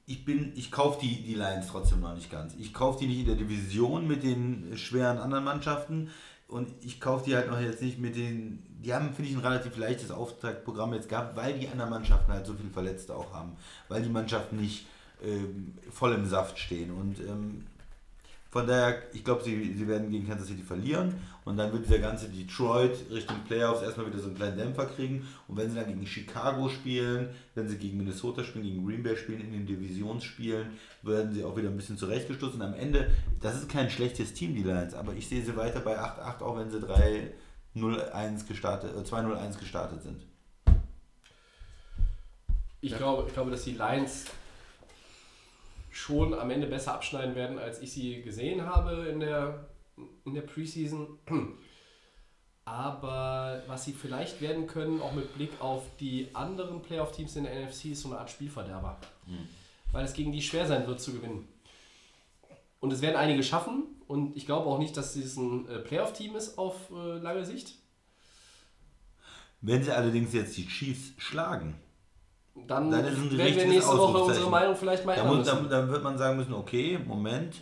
ich 0.06 0.24
bin, 0.24 0.52
ich 0.54 0.70
kaufe 0.70 1.00
die, 1.00 1.22
die 1.22 1.34
Lions 1.34 1.68
trotzdem 1.68 2.00
noch 2.00 2.14
nicht 2.14 2.30
ganz. 2.30 2.54
Ich 2.58 2.74
kaufe 2.74 2.98
die 2.98 3.06
nicht 3.06 3.20
in 3.20 3.26
der 3.26 3.36
Division 3.36 4.06
mit 4.06 4.22
den 4.22 4.76
schweren 4.76 5.18
anderen 5.18 5.44
Mannschaften. 5.44 6.10
Und 6.46 6.68
ich 6.82 7.00
kaufe 7.00 7.24
die 7.24 7.34
halt 7.34 7.50
noch 7.50 7.58
jetzt 7.58 7.80
nicht 7.80 7.98
mit 7.98 8.16
den, 8.16 8.62
die 8.82 8.92
haben, 8.92 9.14
finde 9.14 9.30
ich, 9.30 9.36
ein 9.36 9.42
relativ 9.42 9.76
leichtes 9.78 10.10
Auftaktprogramm 10.10 10.92
jetzt 10.92 11.08
gehabt, 11.08 11.36
weil 11.36 11.58
die 11.58 11.68
anderen 11.68 11.90
Mannschaften 11.90 12.32
halt 12.32 12.46
so 12.46 12.52
viele 12.52 12.70
Verletzte 12.70 13.16
auch 13.16 13.32
haben, 13.32 13.56
weil 13.88 14.02
die 14.02 14.10
Mannschaften 14.10 14.56
nicht 14.56 14.86
ähm, 15.22 15.72
voll 15.90 16.12
im 16.12 16.26
Saft 16.26 16.58
stehen. 16.58 16.90
Und 16.90 17.18
ähm, 17.20 17.64
von 18.54 18.68
daher, 18.68 19.02
ich 19.12 19.24
glaube, 19.24 19.42
sie, 19.42 19.74
sie 19.74 19.88
werden 19.88 20.12
gegen 20.12 20.28
Kansas 20.28 20.46
City 20.46 20.62
verlieren 20.62 21.12
und 21.44 21.56
dann 21.56 21.72
wird 21.72 21.86
dieser 21.86 21.98
ganze 21.98 22.28
Detroit 22.28 22.96
Richtung 23.10 23.38
Playoffs 23.48 23.82
erstmal 23.82 24.06
wieder 24.06 24.20
so 24.20 24.26
einen 24.26 24.36
kleinen 24.36 24.56
Dämpfer 24.56 24.86
kriegen. 24.86 25.26
Und 25.48 25.56
wenn 25.56 25.70
sie 25.70 25.74
dann 25.74 25.88
gegen 25.88 26.06
Chicago 26.06 26.68
spielen, 26.68 27.30
wenn 27.56 27.66
sie 27.66 27.78
gegen 27.78 27.96
Minnesota 27.96 28.44
spielen, 28.44 28.64
gegen 28.64 28.86
Green 28.86 29.02
Bay 29.02 29.16
spielen, 29.16 29.40
in 29.40 29.50
den 29.50 29.66
Divisionsspielen, 29.66 30.68
werden 31.02 31.32
sie 31.32 31.42
auch 31.42 31.56
wieder 31.56 31.68
ein 31.68 31.76
bisschen 31.76 31.98
zurechtgestoßen. 31.98 32.60
Und 32.60 32.64
am 32.64 32.74
Ende, 32.74 33.10
das 33.40 33.56
ist 33.56 33.68
kein 33.68 33.90
schlechtes 33.90 34.34
Team, 34.34 34.54
die 34.54 34.62
Lions, 34.62 34.94
aber 34.94 35.14
ich 35.14 35.28
sehe 35.28 35.42
sie 35.42 35.56
weiter 35.56 35.80
bei 35.80 35.98
8-8, 35.98 36.40
auch 36.42 36.56
wenn 36.56 36.70
sie 36.70 36.78
3-0-1 37.74 38.46
gestartet, 38.46 38.92
äh, 38.96 39.00
2-0-1 39.00 39.58
gestartet 39.58 40.00
sind. 40.04 40.22
Ich, 42.80 42.96
glaube, 42.96 43.24
ich 43.26 43.34
glaube, 43.34 43.50
dass 43.50 43.64
die 43.64 43.72
Lions 43.72 44.26
schon 45.94 46.34
am 46.34 46.50
Ende 46.50 46.66
besser 46.66 46.94
abschneiden 46.94 47.36
werden, 47.36 47.58
als 47.58 47.80
ich 47.80 47.92
sie 47.92 48.22
gesehen 48.22 48.66
habe 48.66 49.06
in 49.06 49.20
der, 49.20 49.68
in 50.24 50.34
der 50.34 50.42
Preseason. 50.42 51.18
Aber 52.64 53.62
was 53.66 53.84
sie 53.84 53.92
vielleicht 53.92 54.40
werden 54.40 54.66
können, 54.66 55.00
auch 55.00 55.12
mit 55.12 55.34
Blick 55.34 55.60
auf 55.60 55.84
die 56.00 56.28
anderen 56.34 56.82
Playoff-Teams 56.82 57.36
in 57.36 57.44
der 57.44 57.54
NFC, 57.54 57.86
ist 57.86 58.02
so 58.02 58.08
eine 58.08 58.18
Art 58.18 58.30
Spielverderber. 58.30 58.98
Weil 59.92 60.04
es 60.04 60.14
gegen 60.14 60.32
die 60.32 60.42
schwer 60.42 60.66
sein 60.66 60.86
wird 60.86 61.00
zu 61.00 61.12
gewinnen. 61.12 61.46
Und 62.80 62.92
es 62.92 63.00
werden 63.00 63.16
einige 63.16 63.42
schaffen. 63.42 63.84
Und 64.08 64.36
ich 64.36 64.46
glaube 64.46 64.68
auch 64.68 64.78
nicht, 64.78 64.96
dass 64.96 65.14
es 65.14 65.36
ein 65.36 65.68
äh, 65.68 65.78
Playoff-Team 65.78 66.34
ist 66.34 66.58
auf 66.58 66.90
äh, 66.90 67.18
lange 67.18 67.44
Sicht. 67.44 67.76
Wenn 69.60 69.82
sie 69.82 69.94
allerdings 69.94 70.32
jetzt 70.32 70.56
die 70.56 70.66
Chiefs 70.66 71.12
schlagen, 71.16 71.74
Dann, 72.54 72.90
Dann 72.90 73.04
werden 73.04 73.30
wir 73.30 73.66
nächste 73.66 73.98
Woche 73.98 74.18
unsere. 74.22 74.48
Meinung 74.50 74.76
vielleicht 74.76 75.04
mal 75.04 75.16
Da, 75.16 75.22
ändern 75.22 75.36
muss, 75.38 75.46
da, 75.46 75.54
müssen. 75.56 75.70
dann 75.70 75.88
wird 75.90 76.02
man 76.04 76.16
sagen 76.18 76.36
müssen, 76.38 76.54
okay, 76.54 76.98
Moment, 77.04 77.56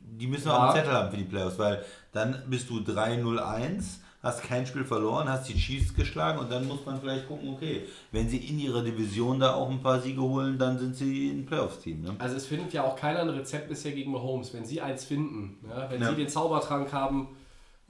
die 0.00 0.26
müssen 0.26 0.46
wir 0.46 0.52
Ja. 0.52 0.66
auf 0.68 0.74
dem 0.74 0.80
Zettel 0.82 0.92
haben 0.94 1.10
für 1.10 1.16
die 1.16 1.24
Playoffs, 1.24 1.58
weil 1.58 1.84
dann 2.12 2.42
bist 2.48 2.68
du 2.68 2.80
3-0-1, 2.80 3.98
hast 4.22 4.42
kein 4.42 4.66
Spiel 4.66 4.84
verloren, 4.84 5.28
hast 5.28 5.48
die 5.48 5.54
Chiefs 5.54 5.94
geschlagen 5.94 6.38
und 6.38 6.50
dann 6.50 6.66
muss 6.68 6.84
man 6.84 7.00
vielleicht 7.00 7.26
gucken, 7.28 7.50
okay, 7.54 7.84
wenn 8.10 8.28
sie 8.28 8.36
in 8.38 8.58
ihrer 8.58 8.82
Division 8.82 9.40
da 9.40 9.54
auch 9.54 9.70
ein 9.70 9.80
paar 9.82 10.00
Siege 10.00 10.20
holen, 10.20 10.58
dann 10.58 10.78
sind 10.78 10.96
sie 10.96 11.30
ein 11.30 11.46
Playoffs-Team. 11.46 12.02
Ne? 12.02 12.14
Also 12.18 12.36
es 12.36 12.46
findet 12.46 12.72
ja 12.72 12.82
auch 12.84 12.96
keiner 12.96 13.20
ein 13.20 13.30
Rezept 13.30 13.68
bisher 13.68 13.92
gegen 13.92 14.10
Mahomes. 14.12 14.52
Wenn 14.52 14.64
sie 14.64 14.80
eins 14.80 15.04
finden, 15.04 15.56
ja, 15.68 15.88
wenn 15.90 16.02
Ja. 16.02 16.10
sie 16.10 16.16
den 16.16 16.28
Zaubertrank 16.28 16.92
haben, 16.92 17.28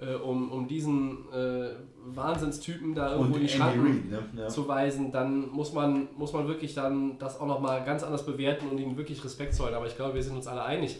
äh, 0.03 0.15
um, 0.15 0.51
um 0.51 0.69
diesen 0.69 1.33
äh, 1.33 1.71
Wahnsinnstypen 2.05 2.95
da 2.95 3.13
irgendwo 3.13 3.37
in 3.37 3.43
die 3.43 3.49
Schranken 3.49 4.11
Reid, 4.11 4.35
ne? 4.35 4.43
ja. 4.43 4.49
zu 4.49 4.67
weisen, 4.67 5.13
dann 5.13 5.51
muss 5.51 5.73
man, 5.73 6.09
muss 6.17 6.33
man 6.33 6.49
wirklich 6.49 6.75
dann 6.75 7.19
das 7.19 7.39
auch 7.41 7.47
nochmal 7.47 7.85
ganz 7.85 8.03
anders 8.03 8.27
bewerten 8.27 8.69
und 8.69 8.79
ihnen 8.79 8.97
wirklich 8.97 9.25
Respekt 9.25 9.55
zollen. 9.55 9.75
Aber 9.75 9.87
ich 9.87 9.97
glaube, 9.97 10.15
wir 10.15 10.23
sind 10.23 10.37
uns 10.37 10.47
alle 10.47 10.65
einig. 10.65 10.99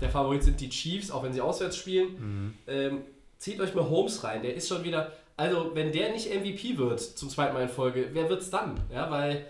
Der 0.00 0.08
Favorit 0.08 0.42
sind 0.42 0.60
die 0.60 0.70
Chiefs, 0.70 1.10
auch 1.10 1.22
wenn 1.22 1.32
sie 1.32 1.40
auswärts 1.40 1.76
spielen. 1.76 2.54
Ähm, 2.66 2.98
zieht 3.38 3.60
euch 3.60 3.74
mal 3.74 3.88
Holmes 3.88 4.24
rein, 4.24 4.42
der 4.42 4.54
ist 4.54 4.68
schon 4.68 4.84
wieder. 4.84 5.12
Also, 5.36 5.70
wenn 5.74 5.90
der 5.90 6.12
nicht 6.12 6.28
MVP 6.28 6.76
wird 6.76 7.00
zum 7.00 7.28
zweiten 7.28 7.54
Mal 7.54 7.62
in 7.62 7.68
Folge, 7.68 8.10
wer 8.12 8.28
wird's 8.28 8.50
dann? 8.50 8.74
Ja, 8.92 9.10
weil. 9.10 9.46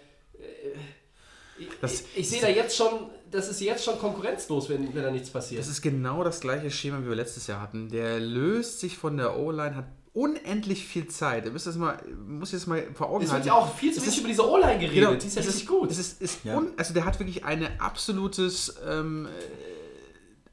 Das- 1.81 2.01
ich, 2.01 2.07
ich 2.17 2.29
sehe 2.31 2.41
da 2.41 2.49
jetzt 2.49 2.77
schon, 2.77 3.11
das 3.31 3.49
ist 3.49 3.61
jetzt 3.61 3.85
schon 3.85 3.99
konkurrenzlos, 3.99 4.69
wenn, 4.69 4.95
wenn 4.95 5.03
da 5.03 5.11
nichts 5.11 5.31
passiert. 5.31 5.61
Das 5.61 5.69
ist 5.69 5.83
genau 5.83 6.25
das 6.25 6.41
gleiche 6.41 6.71
Schema, 6.71 7.01
wie 7.03 7.09
wir 7.09 7.15
letztes 7.17 7.47
Jahr 7.47 7.61
hatten. 7.61 7.89
Der 7.89 8.19
löst 8.21 8.81
sich 8.81 8.97
von 8.99 9.17
der 9.17 9.37
O-Line, 9.39 9.77
hat 9.77 9.87
unendlich 10.13 10.85
viel 10.87 11.07
Zeit. 11.07 11.45
Ihr 11.45 11.53
müsst 11.53 11.67
das 11.69 11.77
mal, 11.77 12.03
muss 12.27 12.51
jetzt 12.51 12.67
mal 12.67 12.83
vor 12.95 13.11
Augen 13.11 13.19
es 13.23 13.29
wird 13.31 13.35
halten. 13.35 13.47
ja 13.47 13.55
auch 13.55 13.75
viel 13.77 13.93
zu 13.93 14.01
Es 14.01 14.07
wenig 14.07 14.19
über 14.19 14.29
diese 14.29 14.49
O-Line 14.51 14.79
geredet. 14.81 14.95
Genau, 14.95 15.15
die 15.15 15.27
ist 15.27 15.37
ja 15.37 15.41
es 15.43 15.49
richtig 15.49 15.67
gut. 15.69 15.91
Es 15.91 15.99
ist, 15.99 16.21
ist 16.21 16.45
Ja. 16.45 16.57
un, 16.57 16.73
also 16.77 16.93
der 16.95 17.05
hat 17.05 17.19
wirklich 17.21 17.45
eine 17.45 17.81
absolutes, 17.81 18.75
ähm, 18.89 19.27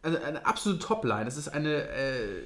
äh, 0.04 0.08
eine, 0.08 0.22
eine 0.24 0.46
absolute 0.46 0.80
Topline. 0.86 1.26
Das 1.26 1.38
ist 1.38 1.48
eine, 1.50 1.88
äh, 1.90 2.44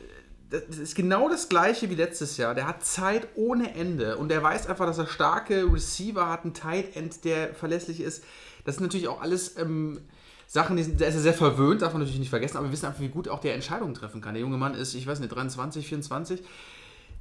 das 0.50 0.78
ist 0.78 0.96
genau 0.96 1.30
das 1.30 1.50
gleiche 1.50 1.90
wie 1.90 1.96
letztes 1.96 2.38
Jahr. 2.38 2.56
Der 2.56 2.68
hat 2.68 2.84
Zeit 2.86 3.28
ohne 3.36 3.74
Ende 3.76 4.18
und 4.18 4.30
der 4.30 4.42
weiß 4.44 4.68
einfach, 4.68 4.86
dass 4.86 4.98
er 4.98 5.08
starke 5.08 5.72
Receiver 5.72 6.30
hat, 6.30 6.44
einen 6.44 6.54
Tight 6.54 6.96
End, 6.96 7.24
der 7.24 7.54
verlässlich 7.54 8.00
ist. 8.02 8.24
Das 8.66 8.76
sind 8.76 8.84
natürlich 8.84 9.08
auch 9.08 9.22
alles 9.22 9.58
ähm, 9.58 10.02
Sachen, 10.48 10.76
die 10.76 10.84
sind, 10.84 11.00
der 11.00 11.08
ist 11.08 11.16
ja 11.16 11.22
sehr 11.22 11.34
verwöhnt, 11.34 11.82
darf 11.82 11.94
man 11.94 12.02
natürlich 12.02 12.20
nicht 12.20 12.30
vergessen, 12.30 12.58
aber 12.58 12.68
wir 12.68 12.72
wissen 12.72 12.86
einfach, 12.86 13.00
wie 13.00 13.10
gut 13.10 13.30
auch 13.30 13.40
der 13.40 13.56
Entscheidungen 13.56 13.94
treffen 13.94 14.22
kann. 14.22 14.34
Der 14.34 14.42
junge 14.42 14.58
Mann 14.58 14.74
ist, 14.74 14.94
ich 14.96 15.08
weiß 15.08 15.20
nicht, 15.20 15.34
23, 15.34 15.88
24. 15.88 16.42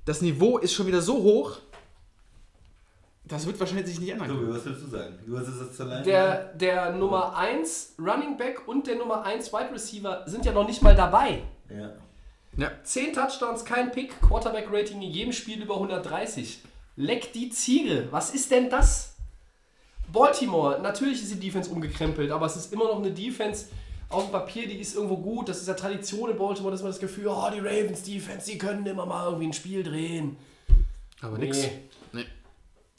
Das 0.05 0.21
Niveau 0.21 0.59
ist 0.59 0.73
schon 0.73 0.87
wieder 0.87 1.01
so 1.01 1.23
hoch, 1.23 1.59
das 3.31 3.47
wird 3.47 3.61
wahrscheinlich 3.61 3.87
sich 3.87 4.01
nicht 4.01 4.11
ändern. 4.11 4.29
So, 4.29 4.53
was 4.53 4.65
willst 4.65 4.83
du 4.83 4.87
sagen? 4.89 5.19
Du 5.25 5.39
hast 5.39 5.47
es 5.47 5.61
jetzt 5.61 5.79
Line 5.79 6.03
Der, 6.03 6.53
der 6.55 6.93
Nummer 6.93 7.37
1 7.37 7.95
Running 8.01 8.37
Back 8.37 8.67
und 8.67 8.89
der 8.89 8.97
Nummer 8.97 9.23
1 9.25 9.53
Wide 9.53 9.73
Receiver 9.73 10.25
sind 10.27 10.45
ja 10.45 10.53
noch 10.53 10.67
nicht 10.67 10.83
mal 10.83 10.97
dabei. 10.97 11.45
Ja. 11.69 11.93
Ja. 12.57 12.73
10 12.83 13.12
Touchdowns, 13.12 13.65
kein 13.65 13.93
Pick, 13.93 14.21
Quarterback-Rating 14.21 15.01
in 15.01 15.12
jedem 15.12 15.33
Spiel 15.33 15.62
über 15.62 15.75
130. 15.75 16.62
Leck 16.97 17.33
die 17.33 17.51
Ziege. 17.51 18.09
Was 18.11 18.35
ist 18.35 18.51
denn 18.51 18.69
das? 18.69 19.10
Baltimore, 20.12 20.81
natürlich 20.82 21.23
ist 21.23 21.32
die 21.32 21.41
Defense 21.41 21.70
umgekrempelt, 21.70 22.31
aber 22.31 22.47
es 22.47 22.57
ist 22.57 22.73
immer 22.73 22.85
noch 22.85 22.99
eine 22.99 23.11
Defense 23.12 23.66
auf 24.09 24.24
dem 24.24 24.32
Papier, 24.32 24.66
die 24.66 24.78
ist 24.78 24.95
irgendwo 24.97 25.16
gut. 25.19 25.49
Das 25.49 25.61
ist 25.61 25.69
ja 25.69 25.74
Tradition 25.74 26.31
in 26.31 26.37
Baltimore, 26.37 26.73
dass 26.73 26.82
man 26.82 26.91
das 26.91 26.99
Gefühl, 27.01 27.28
oh, 27.28 27.49
die 27.55 27.61
Ravens 27.61 28.03
Defense, 28.03 28.51
die 28.51 28.59
können 28.59 28.85
immer 28.87 29.07
mal 29.07 29.27
irgendwie 29.27 29.47
ein 29.47 29.53
Spiel 29.53 29.82
drehen. 29.85 30.37
Aber 31.20 31.39
Nee. 31.39 31.47
nix. 31.47 31.59
Nee. 32.12 32.24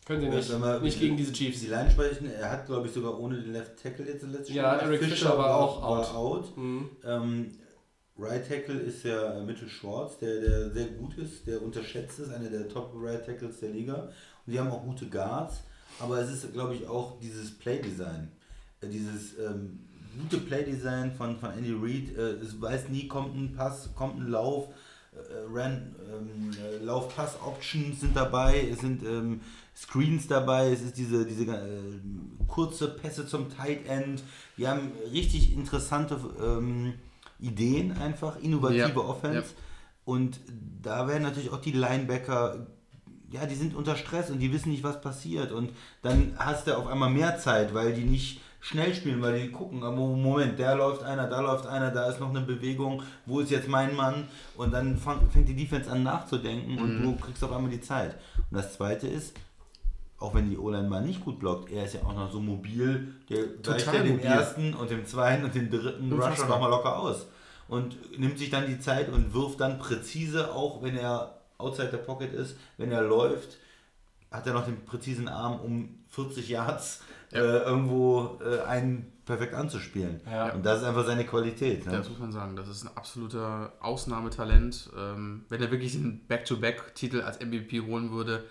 Können 0.06 0.22
sie 0.22 0.30
nicht. 0.30 0.50
Wenn 0.52 0.62
wir 0.62 0.80
nicht 0.80 1.00
gegen 1.00 1.18
diese 1.18 1.32
Die 1.32 1.46
Chiefs. 1.52 1.68
Line 1.68 1.92
sprechen, 1.92 2.32
er 2.32 2.52
hat, 2.52 2.66
glaube 2.66 2.88
ich, 2.88 2.94
sogar 2.94 3.20
ohne 3.20 3.40
den 3.42 3.54
Left 3.54 3.82
Tackle 3.82 4.06
jetzt 4.08 4.24
das 4.24 4.32
letzte 4.32 4.54
Ja, 4.54 4.76
gemacht. 4.78 4.86
Eric 4.86 5.04
Fischer 5.04 5.38
war 5.38 5.56
auch 5.58 5.82
war 5.82 6.16
out. 6.16 6.58
Mhm. 6.58 6.90
Ähm, 7.06 7.52
right 8.18 8.48
Tackle 8.48 8.80
ist 8.80 9.04
ja 9.04 9.40
Mitchell 9.46 9.70
Schwartz, 9.70 10.18
der, 10.18 10.40
der 10.42 10.70
sehr 10.72 10.86
gut 10.88 11.18
ist, 11.18 11.46
der 11.46 11.62
unterschätzt 11.62 12.20
ist, 12.20 12.32
einer 12.34 12.50
der 12.50 12.68
Top 12.70 12.94
Right 12.96 13.26
Tackles 13.26 13.60
der 13.60 13.70
Liga. 13.70 14.10
Und 14.46 14.54
die 14.54 14.60
haben 14.60 14.72
auch 14.72 14.84
gute 14.84 15.06
Guards, 15.08 15.62
aber 16.02 16.20
es 16.20 16.32
ist, 16.32 16.54
glaube 16.54 16.76
ich, 16.76 16.88
auch 16.88 17.20
dieses 17.22 17.52
Playdesign. 17.58 18.30
Äh, 18.82 18.88
Dieses 18.88 19.38
ähm, 19.40 19.80
gute 20.22 20.38
Playdesign 20.40 21.12
von, 21.14 21.38
von 21.38 21.52
Andy 21.52 21.74
Reid. 21.74 22.18
Äh, 22.18 22.44
es 22.44 22.60
weiß 22.60 22.90
nie, 22.90 23.08
kommt 23.08 23.36
ein 23.36 23.54
Pass, 23.56 23.90
kommt 23.96 24.20
ein 24.20 24.28
Lauf. 24.28 24.68
Äh, 25.14 25.18
Ran, 25.54 25.96
ähm, 26.12 26.52
äh, 26.58 26.84
Lauf-Pass-Options 26.84 28.00
sind 28.00 28.16
dabei, 28.16 28.66
es 28.72 28.80
sind 28.80 29.04
ähm, 29.04 29.42
Screens 29.76 30.28
dabei, 30.28 30.72
es 30.72 30.82
ist 30.82 30.98
diese, 30.98 31.26
diese 31.26 31.44
äh, 31.52 31.82
kurze 32.48 32.88
Pässe 32.90 33.28
zum 33.28 33.50
Tight 33.50 33.86
End. 33.88 34.24
Die 34.58 34.68
haben 34.68 34.92
richtig 35.12 35.54
interessante 35.54 36.18
ähm, 36.42 36.94
Ideen 37.40 37.92
einfach, 37.94 38.40
innovative 38.42 38.80
Ja, 38.80 38.98
Offense. 38.98 39.38
ja. 39.40 39.44
Und 40.06 40.40
da 40.82 41.08
werden 41.08 41.24
natürlich 41.24 41.52
auch 41.52 41.62
die 41.62 41.72
Linebacker, 41.74 42.68
ja, 43.32 43.46
die 43.46 43.56
sind 43.56 43.76
unter 43.76 43.96
Stress 43.96 44.30
und 44.30 44.40
die 44.40 44.52
wissen 44.54 44.72
nicht, 44.72 44.84
was 44.84 45.02
passiert. 45.02 45.52
Und 45.52 45.72
dann 46.02 46.34
hast 46.38 46.68
du 46.68 46.78
auf 46.78 46.88
einmal 46.88 47.10
mehr 47.10 47.38
Zeit, 47.38 47.74
weil 47.74 47.94
die 47.94 48.04
nicht 48.04 48.42
schnell 48.60 48.94
spielen, 48.94 49.22
weil 49.22 49.40
die 49.42 49.52
gucken, 49.52 49.82
aber 49.84 49.96
Moment, 49.96 50.60
der 50.60 50.76
läuft 50.76 51.02
einer, 51.04 51.28
da 51.28 51.40
läuft 51.42 51.66
einer, 51.66 51.90
da 51.92 52.08
ist 52.10 52.20
noch 52.20 52.30
eine 52.30 52.42
Bewegung, 52.42 53.02
wo 53.26 53.40
ist 53.40 53.50
jetzt 53.50 53.68
mein 53.68 53.96
Mann? 53.96 54.28
Und 54.56 54.72
dann 54.72 54.98
fang, 54.98 55.30
fängt 55.32 55.48
die 55.48 55.56
Defense 55.56 55.90
an 55.90 56.04
nachzudenken 56.04 56.78
und 56.78 57.00
Mhm. 57.00 57.04
du 57.04 57.16
kriegst 57.16 57.44
auf 57.44 57.52
einmal 57.52 57.72
die 57.72 57.82
Zeit. 57.82 58.16
Und 58.52 58.58
das 58.58 58.74
zweite 58.74 59.08
ist, 59.08 59.34
auch 60.20 60.36
wenn 60.36 60.48
die 60.52 60.58
O-Line 60.60 60.88
mal 60.88 61.02
nicht 61.02 61.26
gut 61.26 61.40
blockt, 61.40 61.72
er 61.72 61.86
ist 61.86 61.96
ja 61.96 62.02
auch 62.04 62.14
noch 62.14 62.32
so 62.32 62.40
mobil, 62.40 63.16
der 63.30 63.40
weicht 63.74 63.88
ja 63.88 64.04
den 64.04 64.12
mobil. 64.18 64.26
ersten 64.26 64.74
und 64.76 64.92
den 64.92 65.06
zweiten 65.08 65.44
und 65.44 65.56
den 65.56 65.72
dritten 65.72 66.12
Rusher 66.14 66.46
nochmal 66.48 66.70
locker 66.70 67.00
aus. 67.00 67.26
Und 67.68 68.20
nimmt 68.20 68.38
sich 68.38 68.52
dann 68.52 68.68
die 68.68 68.80
Zeit 68.80 69.10
und 69.10 69.34
wirft 69.34 69.60
dann 69.60 69.80
präzise, 69.80 70.54
auch 70.54 70.84
wenn 70.84 70.96
er 70.98 71.41
outside 71.62 71.90
der 71.90 71.98
Pocket 71.98 72.34
ist, 72.34 72.58
wenn 72.78 72.92
er 72.92 73.02
läuft, 73.02 73.58
hat 74.32 74.48
er 74.48 74.54
noch 74.54 74.66
den 74.66 74.84
präzisen 74.86 75.28
Arm, 75.28 75.60
um 75.60 76.00
40 76.10 76.50
Yards 76.50 77.04
äh, 77.32 77.40
irgendwo 77.40 78.40
äh, 78.44 78.62
einen 78.62 79.12
perfekt 79.26 79.54
anzuspielen. 79.54 80.22
Ja. 80.30 80.50
Und 80.54 80.66
das 80.66 80.82
ist 80.82 80.88
einfach 80.88 81.06
seine 81.06 81.26
Qualität. 81.26 81.86
Ne? 81.86 81.92
Das 81.92 82.10
muss 82.10 82.20
man 82.20 82.32
sagen. 82.32 82.56
Das 82.56 82.68
ist 82.68 82.84
ein 82.84 82.96
absoluter 82.96 83.74
Ausnahmetalent. 83.80 84.90
Ähm, 84.98 85.46
wenn 85.50 85.62
er 85.62 85.72
wirklich 85.72 85.96
einen 85.96 86.26
Back-to-Back-Titel 86.28 87.22
als 87.22 87.40
MVP 87.40 87.82
holen 87.82 88.12
würde, 88.12 88.44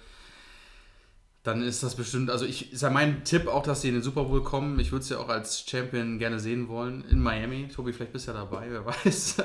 dann 1.43 1.63
ist 1.63 1.83
das 1.83 1.95
bestimmt, 1.95 2.31
also 2.31 2.45
ich 2.45 2.73
ist 2.73 2.83
ja 2.83 2.91
mein 2.91 3.25
Tipp 3.25 3.47
auch, 3.47 3.63
dass 3.63 3.81
sie 3.81 3.89
in 3.89 3.95
den 3.95 4.03
Super 4.03 4.25
Bowl 4.25 4.43
kommen. 4.43 4.79
Ich 4.79 4.93
würde 4.93 5.03
es 5.03 5.09
ja 5.09 5.19
auch 5.19 5.31
als 5.31 5.65
Champion 5.67 6.19
gerne 6.19 6.39
sehen 6.39 6.69
wollen 6.69 7.03
in 7.11 7.21
Miami. 7.21 7.69
Tobi, 7.69 7.93
vielleicht 7.95 8.13
bist 8.13 8.29
du 8.29 8.33
ja 8.33 8.39
dabei, 8.39 8.67
wer 8.71 8.85
weiß. 9.05 9.37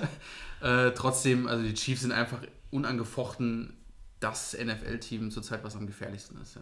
äh, 0.61 0.91
trotzdem, 0.91 1.47
also 1.47 1.63
die 1.63 1.73
Chiefs 1.73 2.01
sind 2.01 2.11
einfach 2.11 2.39
unangefochten 2.75 3.75
das 4.19 4.53
NFL-Team 4.57 5.31
zurzeit, 5.31 5.63
was 5.63 5.75
am 5.75 5.87
gefährlichsten 5.87 6.39
ist. 6.41 6.55
Ja. 6.55 6.61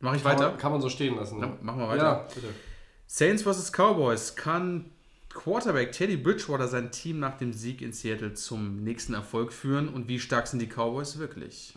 Mache 0.00 0.16
ich 0.16 0.22
Kann 0.22 0.32
weiter? 0.32 0.50
man, 0.50 0.58
kann 0.58 0.72
man 0.72 0.80
so 0.80 0.88
stehen 0.88 1.16
lassen. 1.16 1.40
Ja, 1.40 1.46
Ne? 1.46 1.58
machen 1.60 1.80
wir 1.80 1.88
weiter. 1.88 2.02
Ja, 2.04 2.26
bitte. 2.34 2.48
Saints 3.06 3.42
vs. 3.42 3.72
Cowboys. 3.72 4.36
Kann 4.36 4.90
Quarterback 5.30 5.92
Teddy 5.92 6.16
Bridgewater 6.16 6.68
sein 6.68 6.90
Team 6.92 7.18
nach 7.18 7.36
dem 7.36 7.52
Sieg 7.52 7.82
in 7.82 7.92
Seattle 7.92 8.34
zum 8.34 8.82
nächsten 8.84 9.14
Erfolg 9.14 9.52
führen? 9.52 9.88
Und 9.88 10.08
wie 10.08 10.20
stark 10.20 10.46
sind 10.46 10.60
die 10.60 10.68
Cowboys 10.68 11.18
wirklich? 11.18 11.74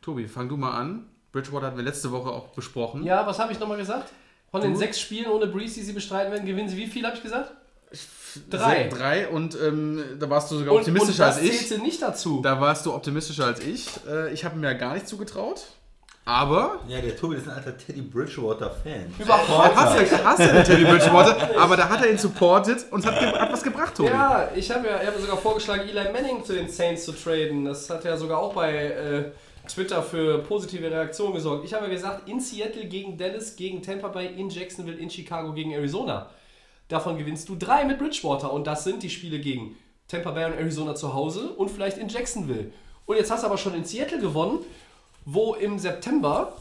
Tobi, 0.00 0.26
fang 0.26 0.48
du 0.48 0.56
mal 0.56 0.72
an. 0.72 1.06
Bridgewater 1.30 1.68
hatten 1.68 1.76
wir 1.76 1.84
letzte 1.84 2.10
Woche 2.10 2.30
auch 2.30 2.48
besprochen. 2.48 3.04
Ja, 3.04 3.26
was 3.26 3.38
habe 3.38 3.52
ich 3.52 3.60
nochmal 3.60 3.78
gesagt? 3.78 4.12
Von 4.50 4.60
den 4.60 4.72
Du? 4.72 4.78
sechs 4.78 5.00
Spielen 5.00 5.30
ohne 5.30 5.46
Breeze, 5.46 5.74
die 5.76 5.82
sie 5.82 5.92
bestreiten 5.92 6.30
werden, 6.32 6.44
gewinnen 6.44 6.68
sie 6.68 6.76
wie 6.76 6.86
viel, 6.86 7.06
habe 7.06 7.16
ich 7.16 7.22
gesagt? 7.22 7.52
Drei. 8.48 8.88
Se- 8.90 8.96
Drei 8.96 9.28
und 9.28 9.56
ähm, 9.60 10.02
da 10.18 10.30
warst 10.30 10.50
du 10.50 10.56
sogar 10.56 10.72
Und, 10.72 10.80
und 10.80 10.88
optimistischer 10.88 11.26
das 11.26 11.36
als 11.36 11.44
ich. 11.44 11.66
zählte 11.68 11.82
nicht 11.82 12.00
dazu. 12.00 12.40
Da 12.42 12.60
warst 12.60 12.86
du 12.86 12.94
optimistischer 12.94 13.44
als 13.46 13.60
ich. 13.60 13.86
Äh, 14.10 14.32
ich 14.32 14.44
habe 14.44 14.56
mir 14.58 14.74
gar 14.74 14.94
nicht 14.94 15.06
zugetraut. 15.06 15.62
Aber 16.24 16.78
Ja, 16.86 17.00
der 17.00 17.16
Tobi 17.16 17.34
ist 17.36 17.48
ein 17.48 17.54
alter 17.56 17.76
Teddy 17.76 18.00
Bridgewater-Fan. 18.00 19.12
Überhaupt 19.18 19.74
hast 19.76 19.98
du, 20.12 20.24
hast 20.24 20.38
du 20.38 20.46
den 20.52 20.64
Teddy 20.64 20.84
Bridgewater, 20.84 21.36
aber 21.60 21.76
da 21.76 21.88
hat 21.88 22.04
er 22.04 22.10
ihn 22.12 22.16
supported 22.18 22.86
und 22.92 23.04
hat, 23.04 23.18
ge- 23.18 23.32
hat 23.32 23.52
was 23.52 23.62
gebracht, 23.62 23.96
Tobi. 23.96 24.08
Ja, 24.10 24.48
ich 24.54 24.70
habe 24.70 24.86
ja 24.86 25.00
ich 25.02 25.08
hab 25.08 25.18
sogar 25.20 25.36
vorgeschlagen, 25.36 25.82
Eli 25.88 26.12
Manning 26.12 26.44
zu 26.44 26.52
den 26.54 26.68
Saints 26.68 27.04
zu 27.06 27.12
traden. 27.12 27.64
Das 27.64 27.90
hat 27.90 28.04
ja 28.04 28.16
sogar 28.16 28.38
auch 28.38 28.54
bei 28.54 28.72
äh, 28.72 29.24
Twitter 29.68 30.00
für 30.02 30.38
positive 30.38 30.88
Reaktionen 30.90 31.34
gesorgt. 31.34 31.64
Ich 31.64 31.74
habe 31.74 31.86
ja 31.86 31.90
gesagt, 31.92 32.28
in 32.28 32.40
Seattle 32.40 32.84
gegen 32.86 33.18
Dallas, 33.18 33.56
gegen 33.56 33.82
Tampa 33.82 34.06
Bay, 34.08 34.28
in 34.36 34.48
Jacksonville, 34.48 34.96
in 34.98 35.10
Chicago 35.10 35.52
gegen 35.52 35.72
Arizona. 35.72 36.30
Davon 36.88 37.18
gewinnst 37.18 37.48
du 37.48 37.54
drei 37.56 37.84
mit 37.84 37.98
Bridgewater 37.98 38.52
und 38.52 38.66
das 38.66 38.84
sind 38.84 39.02
die 39.02 39.10
Spiele 39.10 39.38
gegen 39.38 39.76
Tampa 40.08 40.30
Bay 40.32 40.44
und 40.44 40.54
Arizona 40.54 40.94
zu 40.94 41.14
Hause 41.14 41.50
und 41.50 41.70
vielleicht 41.70 41.98
in 41.98 42.08
Jacksonville. 42.08 42.70
Und 43.06 43.16
jetzt 43.16 43.30
hast 43.30 43.42
du 43.42 43.46
aber 43.46 43.58
schon 43.58 43.74
in 43.74 43.84
Seattle 43.84 44.18
gewonnen, 44.20 44.58
wo 45.24 45.54
im 45.54 45.78
September 45.78 46.52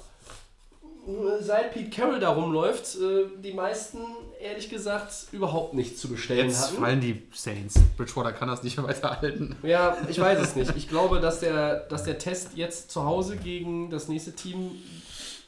äh, 1.08 1.42
seit 1.44 1.74
Pete 1.74 1.90
Carroll 1.90 2.20
da 2.20 2.30
rumläuft, 2.30 2.96
äh, 2.96 3.26
die 3.44 3.54
meisten, 3.54 4.00
ehrlich 4.40 4.70
gesagt, 4.70 5.12
überhaupt 5.32 5.74
nichts 5.74 6.00
zu 6.00 6.08
bestellen 6.10 6.48
Jetzt 6.48 6.62
hatten. 6.68 6.82
fallen 6.82 7.02
die 7.02 7.24
Saints. 7.34 7.76
Bridgewater 7.98 8.34
kann 8.34 8.48
das 8.48 8.64
nicht 8.64 8.78
mehr 8.78 8.88
weiterhalten. 8.88 9.56
Ja, 9.64 9.98
ich 10.10 10.20
weiß 10.20 10.40
es 10.40 10.56
nicht. 10.56 10.76
Ich 10.78 10.88
glaube, 10.90 11.20
dass 11.20 11.40
der, 11.40 11.82
dass 11.88 12.04
der 12.04 12.20
Test 12.20 12.50
jetzt 12.56 12.92
zu 12.92 13.04
Hause 13.04 13.38
gegen 13.38 13.90
das 13.90 14.08
nächste 14.08 14.34
Team 14.34 14.72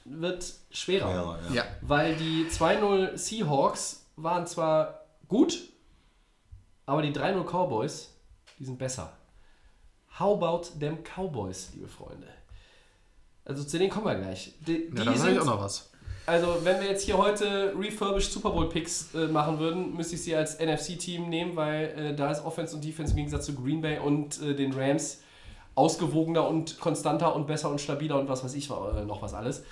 wird 0.06 0.54
schwerer. 0.72 1.40
Ja. 1.50 1.56
Ja. 1.56 1.64
Weil 1.82 2.16
die 2.16 2.46
2-0 2.50 3.16
Seahawks 3.18 4.03
waren 4.16 4.46
zwar 4.48 5.06
gut, 5.28 5.60
aber 6.86 7.02
die 7.02 7.12
3-0 7.12 7.44
Cowboys, 7.46 8.14
die 8.60 8.66
sind 8.66 8.78
besser. 8.78 9.12
How 10.20 10.38
about 10.42 10.80
them 10.80 11.00
Cowboys, 11.04 11.72
liebe 11.74 11.88
Freunde? 11.88 12.28
Also 13.46 13.64
zu 13.64 13.78
denen 13.78 13.90
kommen 13.90 14.06
wir 14.06 14.16
gleich. 14.16 14.54
Die, 14.66 14.92
Ja, 14.96 15.04
da 15.04 15.16
sind, 15.16 15.34
ich 15.34 15.40
auch 15.40 15.46
noch 15.46 15.62
was. 15.62 15.90
also 16.26 16.58
wenn 16.64 16.80
wir 16.80 16.88
jetzt 16.88 17.04
hier 17.04 17.18
heute 17.18 17.74
refurbished 17.78 18.32
Super 18.32 18.52
Bowl 18.52 18.70
Picks 18.70 19.14
äh, 19.16 19.28
machen 19.28 19.60
würden, 19.60 19.96
müsste 19.96 20.16
ich 20.16 20.24
sie 20.24 20.36
als 20.36 20.60
NFC-Team 20.60 21.30
nehmen, 21.30 21.56
weil 21.56 21.86
äh, 21.98 22.16
da 22.16 22.32
ist 22.32 22.46
Offense 22.46 22.76
und 22.76 22.84
Defense 22.84 23.12
im 23.12 23.18
Gegensatz 23.18 23.46
zu 23.46 23.56
Green 23.56 23.82
Bay 23.82 24.00
und 24.00 24.42
äh, 24.42 24.56
den 24.56 24.74
Rams 24.74 25.22
ausgewogener 25.76 26.48
und 26.48 26.80
konstanter 26.80 27.36
und 27.36 27.48
besser 27.48 27.70
und 27.70 27.82
stabiler 27.82 28.20
und 28.20 28.30
was 28.30 28.44
weiß 28.44 28.54
ich 28.54 28.70
äh, 28.70 29.06
noch 29.06 29.22
was 29.22 29.34
alles. 29.34 29.64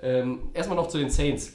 Ähm, 0.00 0.50
erstmal 0.52 0.76
noch 0.76 0.88
zu 0.88 0.98
den 0.98 1.10
Saints. 1.10 1.54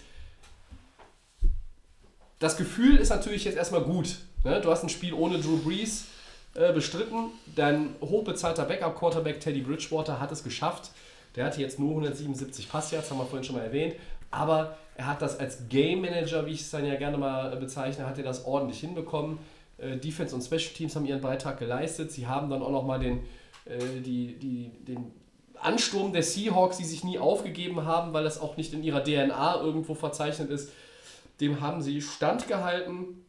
Das 2.42 2.58
Gefühl 2.58 2.98
ist 2.98 3.10
natürlich 3.10 3.46
jetzt 3.46 3.56
erstmal 3.56 3.82
gut. 3.82 4.18
Ne? 4.44 4.60
Du 4.62 4.72
hast 4.72 4.82
ein 4.82 4.90
Spiel 4.90 5.14
ohne 5.14 5.38
Drew 5.38 5.58
Brees 5.58 6.06
äh, 6.56 6.74
bestritten. 6.74 7.28
Dein 7.56 7.94
hochbezahlter 8.02 8.66
Backup-Quarterback 8.66 9.40
Teddy 9.40 9.62
Bridgewater 9.62 10.20
hat 10.20 10.32
es 10.32 10.44
geschafft. 10.44 10.90
Der 11.36 11.46
hatte 11.46 11.62
jetzt 11.62 11.78
nur 11.78 11.90
177 11.90 12.68
Passyards, 12.68 13.12
haben 13.12 13.20
wir 13.20 13.28
vorhin 13.28 13.44
schon 13.44 13.58
mal 13.58 13.64
erwähnt. 13.64 13.94
Aber 14.32 14.76
er 14.96 15.06
hat 15.06 15.22
das 15.22 15.40
als 15.40 15.70
Game 15.70 16.02
Manager, 16.02 16.48
wie 16.48 16.54
ich 16.54 16.62
es 16.62 16.72
dann 16.72 16.84
ja 16.84 16.96
gerne 16.96 17.20
mal 17.20 17.54
äh, 17.54 17.58
bezeichne, 17.58 18.08
hat 18.08 18.18
er 18.18 18.24
das 18.24 18.44
ordentlich 18.44 18.80
hinbekommen. 18.80 19.38
Äh, 19.78 19.98
Defense 19.98 20.34
und 20.34 20.42
Special 20.42 20.74
Teams 20.74 20.96
haben 20.96 21.06
ihren 21.06 21.22
Beitrag 21.22 21.60
geleistet. 21.60 22.12
Sie 22.12 22.26
haben 22.26 22.50
dann 22.50 22.64
auch 22.64 22.72
nochmal 22.72 23.00
den, 23.00 23.20
äh, 23.66 24.02
die, 24.04 24.40
die, 24.40 24.72
den 24.88 25.12
Ansturm 25.60 26.12
der 26.12 26.24
Seahawks, 26.24 26.78
die 26.78 26.86
sich 26.86 27.04
nie 27.04 27.20
aufgegeben 27.20 27.86
haben, 27.86 28.14
weil 28.14 28.24
das 28.24 28.42
auch 28.42 28.58
nicht 28.58 28.74
in 28.74 28.82
ihrer 28.82 29.04
DNA 29.04 29.62
irgendwo 29.62 29.94
verzeichnet 29.94 30.50
ist, 30.50 30.72
dem 31.42 31.60
haben 31.62 31.82
sie 31.82 32.02
standgehalten. 32.02 33.26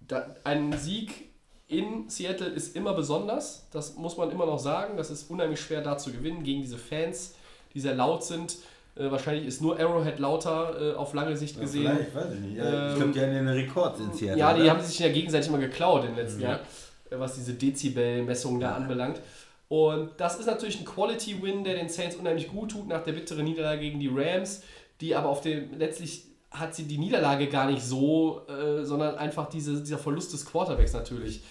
Da, 0.00 0.34
ein 0.44 0.72
Sieg 0.78 1.28
in 1.66 2.08
Seattle 2.08 2.46
ist 2.46 2.76
immer 2.76 2.94
besonders, 2.94 3.66
das 3.72 3.96
muss 3.96 4.16
man 4.16 4.30
immer 4.30 4.46
noch 4.46 4.58
sagen. 4.58 4.96
Das 4.96 5.10
ist 5.10 5.30
unheimlich 5.30 5.60
schwer 5.60 5.82
da 5.82 5.98
zu 5.98 6.12
gewinnen 6.12 6.42
gegen 6.44 6.62
diese 6.62 6.78
Fans, 6.78 7.34
die 7.74 7.80
sehr 7.80 7.94
laut 7.94 8.24
sind. 8.24 8.56
Äh, 8.96 9.10
wahrscheinlich 9.10 9.46
ist 9.46 9.60
nur 9.60 9.78
Arrowhead 9.78 10.18
lauter 10.18 10.92
äh, 10.92 10.94
auf 10.94 11.12
lange 11.14 11.36
Sicht 11.36 11.56
Ja, 11.56 11.62
gesehen. 11.62 11.82
Vielleicht, 11.92 12.14
weiß 12.14 12.32
ich 12.34 12.40
nicht. 12.40 12.56
Ja, 12.56 12.64
Ähm, 12.86 12.90
ich 12.90 12.96
glaube, 12.96 13.12
die 13.12 13.20
haben 13.20 13.32
ja 13.32 13.38
einen 13.38 13.48
Rekord 13.48 14.00
in 14.00 14.12
Seattle. 14.12 14.38
Ja, 14.38 14.54
die 14.54 14.62
oder? 14.62 14.70
haben 14.70 14.80
sich 14.82 14.98
ja 14.98 15.08
gegenseitig 15.12 15.48
immer 15.48 15.58
geklaut 15.58 16.04
in 16.04 16.14
den 16.14 16.16
letzten 16.24 16.40
Ja. 16.40 16.48
Jahren, 16.50 16.60
äh, 17.10 17.18
was 17.18 17.34
diese 17.34 17.54
Dezibel-Messung 17.54 18.60
da 18.60 18.74
anbelangt. 18.74 19.20
Und 19.68 20.12
das 20.16 20.40
ist 20.40 20.46
natürlich 20.46 20.80
ein 20.80 20.86
Quality-Win, 20.86 21.62
der 21.64 21.74
den 21.74 21.90
Saints 21.90 22.16
unheimlich 22.16 22.48
gut 22.48 22.70
tut 22.70 22.88
nach 22.88 23.04
der 23.04 23.12
bitteren 23.12 23.44
Niederlage 23.44 23.82
gegen 23.82 24.00
die 24.00 24.08
Rams, 24.10 24.62
die 25.02 25.14
aber 25.14 25.28
auf 25.28 25.42
dem 25.42 25.78
letztlich 25.78 26.24
hat 26.50 26.74
sie 26.74 26.84
die 26.84 26.98
Niederlage 26.98 27.48
gar 27.48 27.70
nicht 27.70 27.82
so, 27.82 28.42
äh, 28.48 28.84
sondern 28.84 29.16
einfach 29.16 29.48
diese, 29.48 29.80
dieser 29.80 29.98
Verlust 29.98 30.32
des 30.32 30.46
Quarterbacks 30.46 30.92
natürlich. 30.92 31.42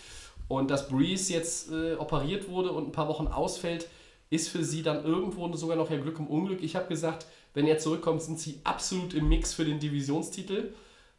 Und 0.47 0.71
dass 0.71 0.87
Breeze 0.87 1.33
jetzt 1.33 1.71
äh, 1.71 1.95
operiert 1.95 2.49
wurde 2.49 2.71
und 2.71 2.87
ein 2.87 2.91
paar 2.91 3.07
Wochen 3.07 3.27
ausfällt, 3.27 3.87
ist 4.29 4.49
für 4.49 4.63
sie 4.63 4.81
dann 4.81 5.03
irgendwo 5.05 5.51
sogar 5.55 5.77
noch 5.77 5.89
ja 5.89 5.97
Glück 5.97 6.19
im 6.19 6.27
Unglück. 6.27 6.63
Ich 6.63 6.75
habe 6.75 6.87
gesagt, 6.87 7.25
wenn 7.53 7.67
er 7.67 7.77
zurückkommt, 7.77 8.21
sind 8.21 8.39
sie 8.39 8.59
absolut 8.63 9.13
im 9.13 9.29
Mix 9.29 9.53
für 9.53 9.65
den 9.65 9.79
Divisionstitel. 9.79 10.73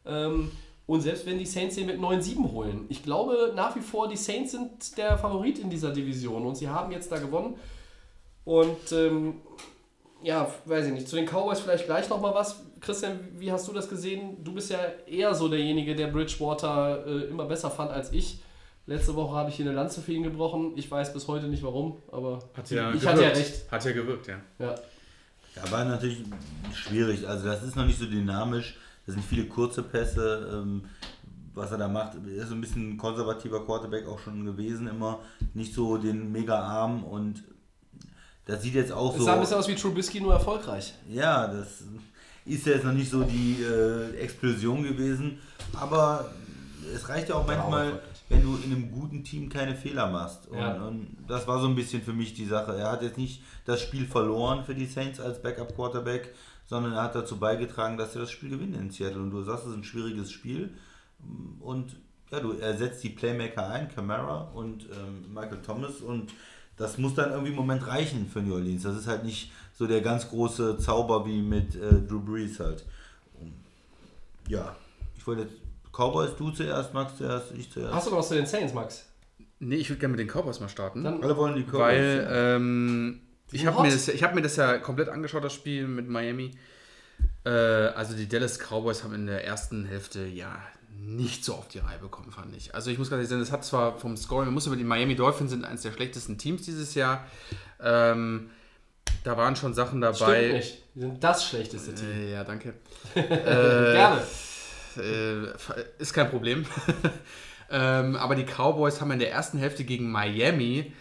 Ähm, 0.05 0.51
und 0.85 1.01
selbst 1.01 1.25
wenn 1.25 1.37
die 1.37 1.45
Saints 1.45 1.75
den 1.75 1.85
mit 1.85 1.99
9-7 1.99 2.51
holen, 2.51 2.85
ich 2.89 3.03
glaube 3.03 3.53
nach 3.55 3.75
wie 3.75 3.81
vor, 3.81 4.07
die 4.07 4.17
Saints 4.17 4.51
sind 4.51 4.97
der 4.97 5.17
Favorit 5.17 5.59
in 5.59 5.69
dieser 5.69 5.91
Division 5.91 6.45
und 6.45 6.55
sie 6.55 6.67
haben 6.67 6.91
jetzt 6.91 7.11
da 7.11 7.19
gewonnen. 7.19 7.55
Und 8.43 8.91
ähm, 8.91 9.35
ja, 10.23 10.51
weiß 10.65 10.87
ich 10.87 10.93
nicht, 10.93 11.07
zu 11.07 11.15
den 11.15 11.25
Cowboys 11.25 11.59
vielleicht 11.59 11.85
gleich 11.85 12.09
nochmal 12.09 12.33
was. 12.33 12.61
Christian, 12.81 13.19
wie 13.37 13.51
hast 13.51 13.67
du 13.67 13.73
das 13.73 13.89
gesehen? 13.89 14.43
Du 14.43 14.53
bist 14.53 14.69
ja 14.71 14.79
eher 15.07 15.33
so 15.33 15.47
derjenige, 15.47 15.95
der 15.95 16.07
Bridgewater 16.07 17.05
äh, 17.05 17.25
immer 17.25 17.45
besser 17.45 17.69
fand 17.69 17.91
als 17.91 18.11
ich. 18.11 18.41
Letzte 18.85 19.15
Woche 19.15 19.35
habe 19.35 19.49
ich 19.49 19.55
hier 19.55 19.65
eine 19.65 19.75
Lanze 19.75 20.01
für 20.01 20.13
ihn 20.13 20.23
gebrochen. 20.23 20.73
Ich 20.75 20.89
weiß 20.89 21.13
bis 21.13 21.27
heute 21.27 21.47
nicht 21.47 21.61
warum, 21.63 21.97
aber 22.11 22.39
Hat 22.55 22.69
ja 22.71 22.89
ich 22.91 23.01
gewirkt. 23.01 23.05
hatte 23.07 23.23
ja 23.23 23.29
recht. 23.29 23.71
Hat 23.71 23.85
ja 23.85 23.91
gewirkt, 23.91 24.27
ja. 24.27 24.35
Ja. 24.57 24.75
Ja, 25.55 25.71
war 25.71 25.85
natürlich 25.85 26.23
schwierig. 26.73 27.27
Also 27.27 27.45
das 27.47 27.63
ist 27.63 27.75
noch 27.75 27.85
nicht 27.85 27.99
so 27.99 28.05
dynamisch. 28.05 28.77
Das 29.05 29.15
sind 29.15 29.25
viele 29.25 29.45
kurze 29.45 29.83
Pässe. 29.83 30.49
Ähm, 30.53 30.85
was 31.55 31.71
er 31.71 31.77
da 31.77 31.87
macht, 31.87 32.13
er 32.25 32.43
ist 32.43 32.49
so 32.49 32.55
ein 32.55 32.61
bisschen 32.61 32.91
ein 32.91 32.97
konservativer 32.97 33.65
Quarterback 33.65 34.07
auch 34.07 34.19
schon 34.19 34.45
gewesen 34.45 34.87
immer. 34.87 35.19
Nicht 35.53 35.73
so 35.73 35.97
den 35.97 36.31
Mega-Arm 36.31 37.03
und 37.03 37.43
das 38.49 38.61
sieht 38.63 38.73
jetzt 38.75 38.91
auch 38.91 39.13
Es 39.13 39.19
so... 39.19 39.25
sah 39.25 39.33
ein 39.35 39.41
bisschen 39.41 39.57
aus 39.57 39.67
wie 39.67 39.75
Trubisky, 39.75 40.19
nur 40.21 40.33
erfolgreich. 40.33 40.93
Ja, 41.09 41.47
das 41.47 41.83
ist 42.45 42.65
ja 42.65 42.73
jetzt 42.73 42.85
noch 42.85 42.93
nicht 42.93 43.09
so 43.09 43.23
die 43.23 43.61
äh, 43.63 44.15
Explosion 44.17 44.83
gewesen, 44.83 45.39
aber 45.73 46.31
es 46.93 47.07
reicht 47.09 47.29
ja 47.29 47.35
auch 47.35 47.45
manchmal, 47.45 48.01
wenn 48.29 48.41
du 48.41 48.57
in 48.57 48.71
einem 48.71 48.91
guten 48.91 49.23
Team 49.23 49.49
keine 49.49 49.75
Fehler 49.75 50.09
machst. 50.09 50.47
Und, 50.47 50.57
Ja. 50.57 50.73
und 50.87 51.15
das 51.27 51.47
war 51.47 51.59
so 51.61 51.67
ein 51.67 51.75
bisschen 51.75 52.01
für 52.01 52.13
mich 52.13 52.33
die 52.33 52.45
Sache. 52.45 52.75
Er 52.75 52.91
hat 52.91 53.03
jetzt 53.03 53.17
nicht 53.17 53.43
das 53.65 53.81
Spiel 53.81 54.05
verloren 54.05 54.63
für 54.65 54.73
die 54.73 54.87
Saints 54.87 55.19
als 55.19 55.41
Backup-Quarterback, 55.41 56.33
sondern 56.65 56.93
er 56.93 57.03
hat 57.03 57.15
dazu 57.15 57.37
beigetragen, 57.37 57.97
dass 57.97 58.13
sie 58.13 58.19
das 58.19 58.31
Spiel 58.31 58.49
gewinnen 58.49 58.75
in 58.75 58.89
Seattle. 58.91 59.21
Und 59.21 59.31
du 59.31 59.43
sagst, 59.43 59.65
es 59.65 59.71
ist 59.71 59.77
ein 59.77 59.83
schwieriges 59.83 60.31
Spiel. 60.31 60.71
Und 61.59 61.95
ja, 62.31 62.39
du 62.39 62.53
ersetzt 62.53 63.03
die 63.03 63.09
Playmaker 63.09 63.67
ein, 63.69 63.89
Camara 63.89 64.41
und 64.53 64.83
ähm, 64.91 65.33
Michael 65.33 65.61
Thomas 65.63 65.97
und 65.97 66.31
das 66.79 66.97
muss 66.97 67.13
dann 67.13 67.29
irgendwie 67.31 67.51
im 67.51 67.55
Moment 67.57 67.85
reichen 67.85 68.27
für 68.31 68.41
New 68.41 68.55
Orleans. 68.55 68.81
Das 68.83 68.97
ist 68.97 69.05
halt 69.07 69.23
nicht 69.23 69.51
so 69.77 69.85
der 69.85 70.01
ganz 70.01 70.27
große 70.29 70.77
Zauber 70.79 71.25
wie 71.27 71.41
mit 71.41 71.75
äh, 71.75 72.01
Drew 72.07 72.19
Brees 72.21 72.59
halt. 72.59 72.83
Ja, 74.47 74.75
ich 75.17 75.25
wollte 75.27 75.43
jetzt 75.43 75.53
Cowboys, 75.91 76.31
du 76.37 76.49
zuerst, 76.51 76.93
Max 76.93 77.17
zuerst, 77.17 77.51
ich 77.57 77.71
zuerst. 77.71 77.93
Hast 77.93 78.07
du 78.07 78.11
noch 78.11 78.19
was 78.19 78.29
zu 78.29 78.35
den 78.35 78.45
Saints, 78.45 78.73
Max? 78.73 79.05
Nee, 79.59 79.75
ich 79.75 79.89
würde 79.89 79.99
gerne 79.99 80.15
mit 80.15 80.19
den 80.19 80.27
Cowboys 80.27 80.59
mal 80.59 80.69
starten. 80.69 81.03
Dann- 81.03 81.21
Alle 81.23 81.35
wollen 81.37 81.55
die 81.55 81.63
Cowboys. 81.63 81.79
weil 81.79 82.27
ähm, 82.31 83.21
ich 83.51 83.65
habe 83.65 83.81
mir, 83.81 83.91
das- 83.91 84.07
ich 84.07 84.23
hab 84.23 84.33
mir 84.33 84.41
das 84.41 84.55
ja 84.55 84.77
komplett 84.77 85.09
angeschaut, 85.09 85.43
das 85.43 85.53
Spiel 85.53 85.87
mit 85.87 86.07
Miami. 86.07 86.51
Äh, 87.45 87.49
also 87.49 88.15
die 88.15 88.27
Dallas 88.27 88.57
Cowboys 88.59 89.03
haben 89.03 89.13
in 89.13 89.25
der 89.27 89.45
ersten 89.45 89.85
Hälfte 89.85 90.25
ja 90.25 90.57
nicht 90.97 91.43
so 91.43 91.55
auf 91.55 91.67
die 91.67 91.79
Reihe 91.79 91.99
bekommen, 91.99 92.31
fand 92.31 92.55
ich. 92.55 92.75
Also 92.75 92.91
ich 92.91 92.97
muss 92.97 93.09
ganz 93.09 93.19
ehrlich 93.19 93.29
sagen, 93.29 93.41
das 93.41 93.51
hat 93.51 93.65
zwar 93.65 93.97
vom 93.97 94.15
Scoring, 94.15 94.45
man 94.45 94.53
muss 94.53 94.67
über 94.67 94.75
die 94.75 94.83
Miami 94.83 95.15
Dolphins 95.15 95.51
sind 95.51 95.65
eines 95.65 95.81
der 95.81 95.91
schlechtesten 95.91 96.37
Teams 96.37 96.63
dieses 96.63 96.95
Jahr. 96.95 97.25
Ähm, 97.81 98.49
da 99.23 99.37
waren 99.37 99.55
schon 99.55 99.73
Sachen 99.73 100.01
dabei. 100.01 100.15
Stimmt 100.15 100.53
nicht. 100.53 100.83
Die 100.95 100.99
sind 101.01 101.23
das 101.23 101.47
schlechteste 101.47 101.93
Team. 101.93 102.09
Äh, 102.09 102.31
ja, 102.33 102.43
danke. 102.43 102.73
Gerne. 103.13 104.21
Äh, 104.97 105.53
ist 105.97 106.13
kein 106.13 106.29
Problem. 106.29 106.65
ähm, 107.71 108.15
aber 108.15 108.35
die 108.35 108.45
Cowboys 108.45 109.01
haben 109.01 109.11
in 109.11 109.19
der 109.19 109.31
ersten 109.31 109.57
Hälfte 109.57 109.83
gegen 109.83 110.11
Miami, 110.11 110.93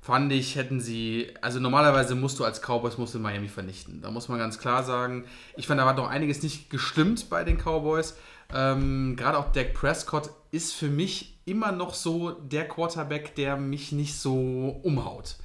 fand 0.00 0.32
ich, 0.32 0.56
hätten 0.56 0.80
sie, 0.80 1.34
also 1.40 1.58
normalerweise 1.58 2.14
musst 2.14 2.38
du 2.38 2.44
als 2.44 2.60
Cowboys 2.60 2.96
musst 2.98 3.14
du 3.14 3.18
Miami 3.18 3.48
vernichten. 3.48 4.00
Da 4.02 4.10
muss 4.10 4.28
man 4.28 4.38
ganz 4.38 4.58
klar 4.58 4.84
sagen, 4.84 5.24
ich 5.56 5.66
fand, 5.66 5.80
da 5.80 5.86
war 5.86 5.96
doch 5.96 6.08
einiges 6.08 6.42
nicht 6.42 6.70
gestimmt 6.70 7.28
bei 7.28 7.44
den 7.44 7.58
Cowboys. 7.58 8.16
Ähm, 8.54 9.16
Gerade 9.16 9.38
auch 9.38 9.52
Dak 9.52 9.74
Prescott 9.74 10.30
ist 10.50 10.74
für 10.74 10.88
mich 10.88 11.38
immer 11.44 11.72
noch 11.72 11.94
so 11.94 12.30
der 12.30 12.66
Quarterback, 12.68 13.34
der 13.34 13.56
mich 13.56 13.92
nicht 13.92 14.18
so 14.18 14.80
umhaut. 14.82 15.36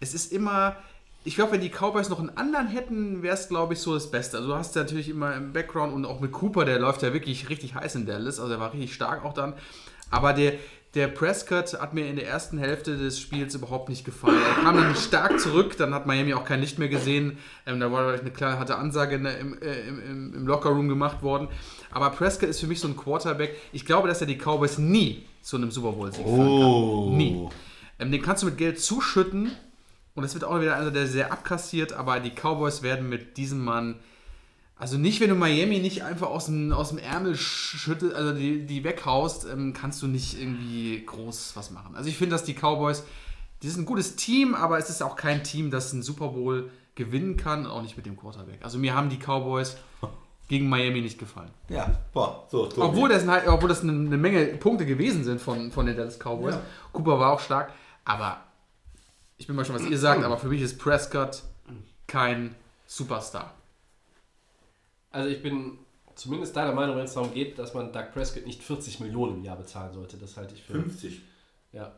Es 0.00 0.14
ist 0.14 0.32
immer, 0.32 0.76
ich 1.24 1.34
glaube, 1.36 1.52
wenn 1.52 1.60
die 1.60 1.70
Cowboys 1.70 2.08
noch 2.08 2.18
einen 2.18 2.36
anderen 2.36 2.68
hätten, 2.68 3.22
wäre 3.22 3.34
es, 3.34 3.48
glaube 3.48 3.74
ich, 3.74 3.80
so 3.80 3.94
das 3.94 4.10
Beste. 4.10 4.38
Also 4.38 4.50
du 4.50 4.54
hast 4.54 4.74
natürlich 4.74 5.08
immer 5.08 5.34
im 5.34 5.52
Background 5.52 5.92
und 5.92 6.04
auch 6.06 6.20
mit 6.20 6.32
Cooper, 6.32 6.64
der 6.64 6.78
läuft 6.78 7.02
ja 7.02 7.12
wirklich 7.12 7.48
richtig 7.48 7.74
heiß 7.74 7.94
in 7.94 8.06
Dallas, 8.06 8.40
also 8.40 8.52
er 8.52 8.60
war 8.60 8.72
richtig 8.72 8.94
stark 8.94 9.24
auch 9.24 9.34
dann. 9.34 9.54
Aber 10.10 10.32
der, 10.32 10.54
der 10.94 11.08
Prescott 11.08 11.80
hat 11.80 11.92
mir 11.92 12.06
in 12.06 12.16
der 12.16 12.28
ersten 12.28 12.56
Hälfte 12.56 12.96
des 12.96 13.18
Spiels 13.18 13.54
überhaupt 13.54 13.88
nicht 13.88 14.04
gefallen. 14.04 14.40
Er 14.40 14.62
kam 14.62 14.76
dann 14.76 14.94
stark 14.94 15.40
zurück, 15.40 15.76
dann 15.76 15.92
hat 15.92 16.06
Miami 16.06 16.34
auch 16.34 16.44
kein 16.44 16.60
Licht 16.60 16.78
mehr 16.78 16.88
gesehen. 16.88 17.38
Ähm, 17.66 17.80
da 17.80 17.90
war 17.90 18.12
eine 18.12 18.30
kleine 18.30 18.58
harte 18.58 18.76
Ansage 18.76 19.16
in 19.16 19.24
der, 19.24 19.40
äh, 19.40 19.88
im, 19.88 20.00
im, 20.00 20.34
im 20.34 20.46
Lockerroom 20.46 20.88
gemacht 20.88 21.22
worden. 21.22 21.48
Aber 21.94 22.10
Prescott 22.10 22.48
ist 22.48 22.60
für 22.60 22.66
mich 22.66 22.80
so 22.80 22.88
ein 22.88 22.96
Quarterback. 22.96 23.54
Ich 23.72 23.84
glaube, 23.86 24.08
dass 24.08 24.20
er 24.20 24.26
die 24.26 24.36
Cowboys 24.36 24.78
nie 24.78 25.24
zu 25.42 25.56
einem 25.56 25.70
Super 25.70 25.92
Bowl-Sieg 25.92 26.24
führen 26.24 26.48
Oh. 26.48 27.06
kann. 27.08 27.16
Nie. 27.16 27.48
Ähm, 27.98 28.10
den 28.12 28.20
kannst 28.22 28.42
du 28.42 28.46
mit 28.46 28.58
Geld 28.58 28.80
zuschütten 28.80 29.52
und 30.14 30.24
es 30.24 30.34
wird 30.34 30.44
auch 30.44 30.60
wieder 30.60 30.76
einer, 30.76 30.90
der 30.90 31.06
sehr 31.06 31.32
abkassiert, 31.32 31.92
aber 31.92 32.20
die 32.20 32.30
Cowboys 32.30 32.82
werden 32.82 33.08
mit 33.08 33.36
diesem 33.36 33.64
Mann, 33.64 33.96
also 34.76 34.98
nicht, 34.98 35.20
wenn 35.20 35.28
du 35.28 35.36
Miami 35.36 35.78
nicht 35.78 36.02
einfach 36.02 36.28
aus 36.28 36.46
dem, 36.46 36.72
aus 36.72 36.88
dem 36.88 36.98
Ärmel 36.98 37.36
schüttelst, 37.36 38.14
also 38.16 38.32
die, 38.32 38.66
die 38.66 38.82
weghaust, 38.82 39.46
ähm, 39.50 39.72
kannst 39.72 40.02
du 40.02 40.08
nicht 40.08 40.38
irgendwie 40.40 41.04
groß 41.06 41.52
was 41.54 41.70
machen. 41.70 41.94
Also 41.94 42.08
ich 42.08 42.16
finde, 42.16 42.34
dass 42.34 42.42
die 42.44 42.54
Cowboys, 42.54 43.04
die 43.62 43.68
sind 43.68 43.82
ein 43.82 43.86
gutes 43.86 44.16
Team, 44.16 44.54
aber 44.56 44.78
es 44.78 44.90
ist 44.90 45.02
auch 45.02 45.14
kein 45.14 45.44
Team, 45.44 45.70
das 45.70 45.92
einen 45.92 46.02
Super 46.02 46.28
Bowl 46.28 46.70
gewinnen 46.96 47.36
kann, 47.36 47.66
auch 47.66 47.82
nicht 47.82 47.96
mit 47.96 48.06
dem 48.06 48.16
Quarterback. 48.16 48.58
Also 48.62 48.78
mir 48.78 48.94
haben 48.94 49.10
die 49.10 49.18
Cowboys 49.18 49.76
gegen 50.48 50.68
Miami 50.68 51.00
nicht 51.00 51.18
gefallen. 51.18 51.50
Ja, 51.68 51.90
boah, 52.12 52.46
so. 52.50 52.66
Tobi. 52.66 52.80
Obwohl 52.82 53.08
das, 53.08 53.26
ein- 53.26 53.48
obwohl 53.48 53.68
das 53.68 53.82
eine, 53.82 53.92
eine 53.92 54.16
Menge 54.18 54.44
Punkte 54.58 54.84
gewesen 54.86 55.24
sind 55.24 55.40
von, 55.40 55.72
von 55.72 55.86
den 55.86 55.96
Dallas 55.96 56.18
Cowboys. 56.18 56.54
Ja. 56.54 56.60
Cooper 56.92 57.18
war 57.18 57.32
auch 57.32 57.40
stark, 57.40 57.72
aber 58.04 58.42
ich 59.38 59.46
bin 59.46 59.56
mal 59.56 59.64
schon, 59.64 59.74
was 59.74 59.84
ihr 59.86 59.98
sagt, 59.98 60.22
aber 60.22 60.36
für 60.38 60.48
mich 60.48 60.60
ist 60.62 60.78
Prescott 60.78 61.42
kein 62.06 62.54
Superstar. 62.86 63.54
Also 65.10 65.28
ich 65.30 65.42
bin 65.42 65.78
zumindest 66.14 66.54
deiner 66.56 66.72
Meinung, 66.72 66.96
wenn 66.96 67.04
es 67.04 67.14
darum 67.14 67.32
geht, 67.32 67.58
dass 67.58 67.72
man 67.74 67.92
Doug 67.92 68.12
Prescott 68.12 68.46
nicht 68.46 68.62
40 68.62 69.00
Millionen 69.00 69.36
im 69.36 69.44
Jahr 69.44 69.56
bezahlen 69.56 69.92
sollte. 69.92 70.16
Das 70.16 70.36
halte 70.36 70.54
ich 70.54 70.62
für. 70.62 70.74
50. 70.74 71.22
Ja. 71.72 71.92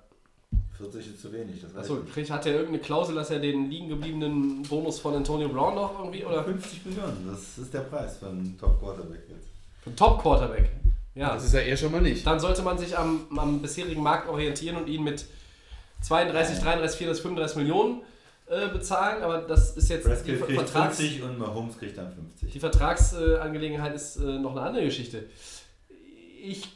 40 0.78 1.06
ist 1.06 1.23
zu 1.23 1.32
wenig. 1.32 1.60
Das 1.62 1.74
Achso, 1.74 2.02
kriegt- 2.12 2.31
hat 2.31 2.44
er 2.47 2.52
irgendeine 2.52 2.81
Klausel, 2.81 3.14
dass 3.14 3.31
er 3.31 3.39
den 3.39 3.70
liegen 3.70 3.89
gebliebenen 3.89 4.62
Bonus 4.62 4.98
von 5.01 5.14
Antonio 5.14 5.48
Brown 5.48 5.74
noch 5.74 5.98
irgendwie 5.98 6.24
oder 6.24 6.44
50 6.44 6.85
Millionen, 6.86 7.27
das 7.31 7.56
ist 7.59 7.73
der 7.73 7.81
Preis 7.81 8.18
für 8.18 8.28
einen 8.28 8.56
Top 8.59 8.78
Quarterback 8.81 9.23
jetzt. 9.28 9.48
für 9.82 9.89
einen 9.90 9.97
Top 9.97 10.20
Quarterback? 10.20 10.70
Ja. 11.14 11.35
Das 11.35 11.44
ist 11.44 11.55
ja 11.55 11.60
eher 11.60 11.77
schon 11.78 11.93
mal 11.93 12.02
nicht. 12.02 12.27
Dann 12.27 12.39
sollte 12.39 12.60
man 12.62 12.77
sich 12.77 12.97
am, 12.97 13.27
am 13.39 13.62
bisherigen 13.62 14.02
Markt 14.02 14.28
orientieren 14.28 14.77
und 14.77 14.86
ihn 14.86 15.02
mit 15.02 15.24
32, 16.02 16.59
33, 16.59 16.98
34, 16.98 17.23
35 17.23 17.56
Millionen 17.56 18.02
äh, 18.48 18.68
bezahlen. 18.68 19.23
Aber 19.23 19.39
das 19.39 19.78
ist 19.78 19.89
jetzt 19.89 20.05
die, 20.05 20.10
Prescott 20.10 20.36
Ver- 20.36 20.47
kriegt 20.47 20.59
Vertrags, 20.60 20.97
50 20.98 21.23
und 21.23 21.39
Mahomes 21.39 21.78
kriegt 21.78 21.97
dann 21.97 22.12
50. 22.12 22.52
die 22.52 22.60
Vertragsangelegenheit 22.60 23.94
ist 23.94 24.16
äh, 24.16 24.39
noch 24.39 24.51
eine 24.52 24.60
andere 24.60 24.85
Geschichte. 24.85 25.24
Ich 26.44 26.68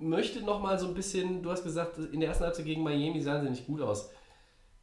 möchte 0.00 0.42
noch 0.42 0.60
mal 0.60 0.78
so 0.78 0.86
ein 0.88 0.94
bisschen, 0.94 1.42
du 1.42 1.50
hast 1.50 1.64
gesagt, 1.64 1.98
in 1.98 2.20
der 2.20 2.30
ersten 2.30 2.44
Halbzeit 2.44 2.64
gegen 2.64 2.82
Miami 2.82 3.20
sahen 3.20 3.42
sie 3.44 3.50
nicht 3.50 3.66
gut 3.66 3.80
aus. 3.80 4.10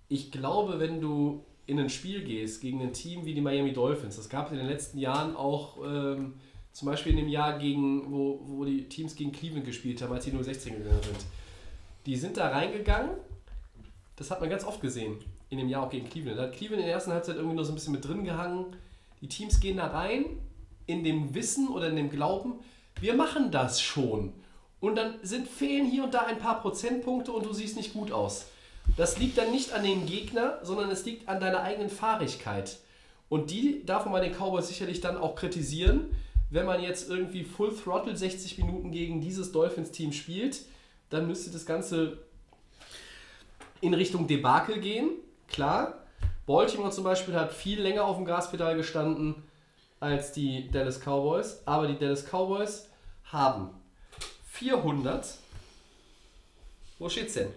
Ich 0.07 0.31
glaube, 0.31 0.80
wenn 0.80 0.99
du 1.02 1.44
in 1.65 1.80
ein 1.80 1.90
Spiel 1.90 2.23
gehst 2.23 2.61
gegen 2.61 2.81
ein 2.81 2.94
Team 2.94 3.26
wie 3.26 3.34
die 3.34 3.41
Miami 3.41 3.73
Dolphins, 3.73 4.15
das 4.15 4.30
gab 4.30 4.48
es 4.48 4.52
in 4.53 4.57
den 4.57 4.68
letzten 4.68 4.98
Jahren 4.98 5.36
auch 5.36 5.77
ähm, 5.86 6.34
zum 6.72 6.88
Beispiel 6.88 7.11
in 7.11 7.18
dem 7.19 7.30
Jahr, 7.30 7.60
gegen, 7.60 8.11
wo, 8.11 8.40
wo 8.44 8.65
die 8.65 8.88
Teams 8.88 9.15
gegen 9.15 9.31
Cleveland 9.31 9.65
gespielt 9.65 10.02
haben, 10.02 10.14
als 10.14 10.26
die 10.26 10.31
016 10.31 10.77
gegangen 10.77 11.03
sind. 11.03 11.26
Die 12.06 12.15
sind 12.15 12.38
da 12.38 12.49
reingegangen, 12.49 13.11
das 14.15 14.31
hat 14.31 14.41
man 14.41 14.49
ganz 14.49 14.64
oft 14.64 14.81
gesehen, 14.81 15.18
in 15.49 15.57
dem 15.57 15.69
Jahr 15.69 15.86
auch 15.86 15.90
gegen 15.90 16.10
Cleveland. 16.10 16.40
Da 16.40 16.44
hat 16.44 16.53
Cleveland 16.53 16.81
in 16.81 16.86
der 16.88 16.95
ersten 16.95 17.11
Halbzeit 17.11 17.36
irgendwie 17.36 17.56
noch 17.56 17.64
so 17.64 17.72
ein 17.72 17.76
bisschen 17.76 17.94
mit 17.94 18.07
drin 18.07 18.23
gehangen. 18.23 18.65
Die 19.22 19.27
Teams 19.27 19.60
gehen 19.60 19.77
da 19.77 19.88
rein, 19.88 20.26
in 20.86 21.03
dem 21.03 21.36
Wissen 21.36 21.68
oder 21.68 21.90
in 21.90 21.95
dem 21.95 22.10
Glauben, 22.10 22.53
wir 22.99 23.14
machen 23.14 23.52
das 23.52 23.81
schon. 23.81 24.34
Und 24.80 24.95
dann 24.95 25.15
sind, 25.23 25.47
fehlen 25.47 25.85
hier 25.85 26.03
und 26.03 26.14
da 26.14 26.22
ein 26.22 26.39
paar 26.39 26.61
Prozentpunkte 26.61 27.31
und 27.31 27.45
du 27.45 27.53
siehst 27.53 27.76
nicht 27.76 27.93
gut 27.93 28.11
aus. 28.11 28.45
Das 28.97 29.19
liegt 29.19 29.38
dann 29.38 29.51
nicht 29.51 29.73
an 29.73 29.84
dem 29.84 30.06
Gegner, 30.06 30.60
sondern 30.64 30.89
es 30.89 31.06
liegt 31.06 31.27
an 31.27 31.39
deiner 31.39 31.61
eigenen 31.61 31.89
Fahrigkeit. 31.89 32.77
Und 33.27 33.51
die 33.51 33.85
darf 33.85 34.06
man 34.06 34.14
bei 34.14 34.22
den 34.22 34.34
Cowboys 34.34 34.68
sicherlich 34.68 35.01
dann 35.01 35.18
auch 35.18 35.35
kritisieren, 35.35 36.15
wenn 36.49 36.65
man 36.65 36.81
jetzt 36.81 37.10
irgendwie 37.10 37.43
Full 37.43 37.76
Throttle 37.76 38.15
60 38.15 38.57
Minuten 38.57 38.91
gegen 38.91 39.22
dieses 39.22 39.51
Dolphins-Team 39.51 40.14
spielt, 40.14 40.61
dann 41.10 41.27
müsste 41.27 41.51
das 41.51 41.65
Ganze 41.65 42.18
in 43.81 43.93
Richtung 43.93 44.27
Debakel 44.27 44.80
gehen, 44.80 45.11
klar. 45.47 45.99
Baltimore 46.47 46.89
zum 46.89 47.03
Beispiel 47.03 47.35
hat 47.35 47.53
viel 47.53 47.80
länger 47.80 48.06
auf 48.06 48.18
dem 48.18 48.26
Gaspedal 48.26 48.76
gestanden 48.76 49.35
als 49.99 50.31
die 50.31 50.72
Dallas 50.72 50.99
Cowboys, 50.99 51.61
aber 51.65 51.88
die 51.88 51.97
Dallas 51.97 52.26
Cowboys 52.26 52.89
haben 53.26 53.69
400, 54.60 55.26
wo 56.99 57.07
steht's 57.07 57.36
denn? 57.36 57.48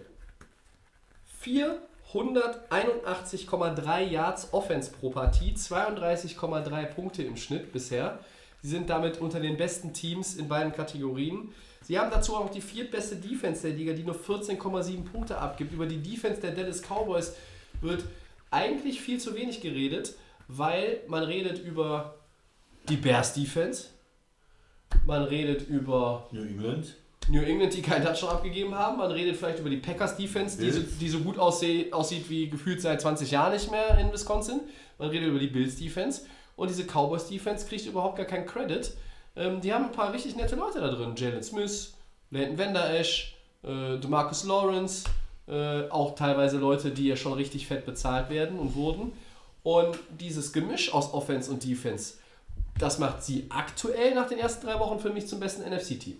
181,3 2.13 4.03
Yards 4.03 4.53
Offense 4.53 4.89
pro 4.89 5.09
Partie, 5.09 5.51
32,3 5.51 6.85
Punkte 6.85 7.23
im 7.23 7.35
Schnitt 7.35 7.73
bisher. 7.73 8.19
Sie 8.61 8.69
sind 8.69 8.89
damit 8.89 9.19
unter 9.19 9.41
den 9.41 9.57
besten 9.57 9.91
Teams 9.91 10.35
in 10.35 10.47
beiden 10.47 10.71
Kategorien. 10.71 11.53
Sie 11.81 11.99
haben 11.99 12.09
dazu 12.09 12.37
auch 12.37 12.49
die 12.49 12.61
viertbeste 12.61 13.17
Defense 13.17 13.63
der 13.63 13.75
Liga, 13.75 13.91
die 13.91 14.03
nur 14.03 14.15
14,7 14.15 15.03
Punkte 15.03 15.37
abgibt. 15.37 15.73
Über 15.73 15.85
die 15.85 16.01
Defense 16.01 16.39
der 16.39 16.51
Dallas 16.51 16.81
Cowboys 16.81 17.35
wird 17.81 18.05
eigentlich 18.49 19.01
viel 19.01 19.19
zu 19.19 19.35
wenig 19.35 19.59
geredet, 19.59 20.15
weil 20.47 21.01
man 21.07 21.23
redet 21.23 21.59
über 21.59 22.15
die 22.87 22.95
Bears 22.95 23.33
Defense, 23.33 23.87
man 25.05 25.23
redet 25.23 25.67
über 25.67 26.27
New 26.31 26.43
England. 26.43 26.95
New 27.29 27.41
England, 27.41 27.73
die 27.73 27.81
keinen 27.81 28.05
Touchdown 28.05 28.31
abgegeben 28.31 28.75
haben. 28.75 28.97
Man 28.97 29.11
redet 29.11 29.37
vielleicht 29.37 29.59
über 29.59 29.69
die 29.69 29.77
Packers 29.77 30.17
Defense, 30.17 30.57
die 30.57 30.71
so, 30.71 30.81
die 30.81 31.09
so 31.09 31.19
gut 31.19 31.39
ausseh, 31.39 31.91
aussieht 31.91 32.29
wie 32.29 32.49
gefühlt 32.49 32.81
seit 32.81 33.01
20 33.01 33.31
Jahren 33.31 33.53
nicht 33.53 33.71
mehr 33.71 33.97
in 33.97 34.11
Wisconsin. 34.11 34.61
Man 34.97 35.09
redet 35.09 35.29
über 35.29 35.39
die 35.39 35.47
Bills 35.47 35.77
Defense. 35.77 36.23
Und 36.55 36.69
diese 36.69 36.83
Cowboys 36.83 37.27
Defense 37.27 37.65
kriegt 37.65 37.85
überhaupt 37.85 38.17
gar 38.17 38.25
keinen 38.25 38.45
Credit. 38.45 38.91
Ähm, 39.35 39.61
die 39.61 39.73
haben 39.73 39.85
ein 39.85 39.91
paar 39.91 40.13
richtig 40.13 40.35
nette 40.35 40.55
Leute 40.55 40.79
da 40.79 40.89
drin. 40.89 41.13
Jalen 41.15 41.43
Smith, 41.43 41.93
Landon 42.29 42.57
Vander 42.57 42.93
Esch, 42.99 43.35
äh, 43.63 43.97
DeMarcus 43.97 44.43
Lawrence, 44.43 45.05
äh, 45.47 45.89
auch 45.89 46.15
teilweise 46.15 46.57
Leute, 46.57 46.91
die 46.91 47.07
ja 47.07 47.15
schon 47.15 47.33
richtig 47.33 47.67
fett 47.67 47.85
bezahlt 47.85 48.29
werden 48.29 48.59
und 48.59 48.75
wurden. 48.75 49.13
Und 49.63 49.97
dieses 50.19 50.53
Gemisch 50.53 50.93
aus 50.93 51.13
Offense 51.13 51.49
und 51.49 51.63
Defense, 51.63 52.15
das 52.79 52.99
macht 52.99 53.23
sie 53.23 53.47
aktuell 53.49 54.15
nach 54.15 54.27
den 54.27 54.39
ersten 54.39 54.65
drei 54.65 54.79
Wochen 54.79 54.99
für 54.99 55.09
mich 55.11 55.27
zum 55.27 55.39
besten 55.39 55.61
NFC-Team. 55.69 56.17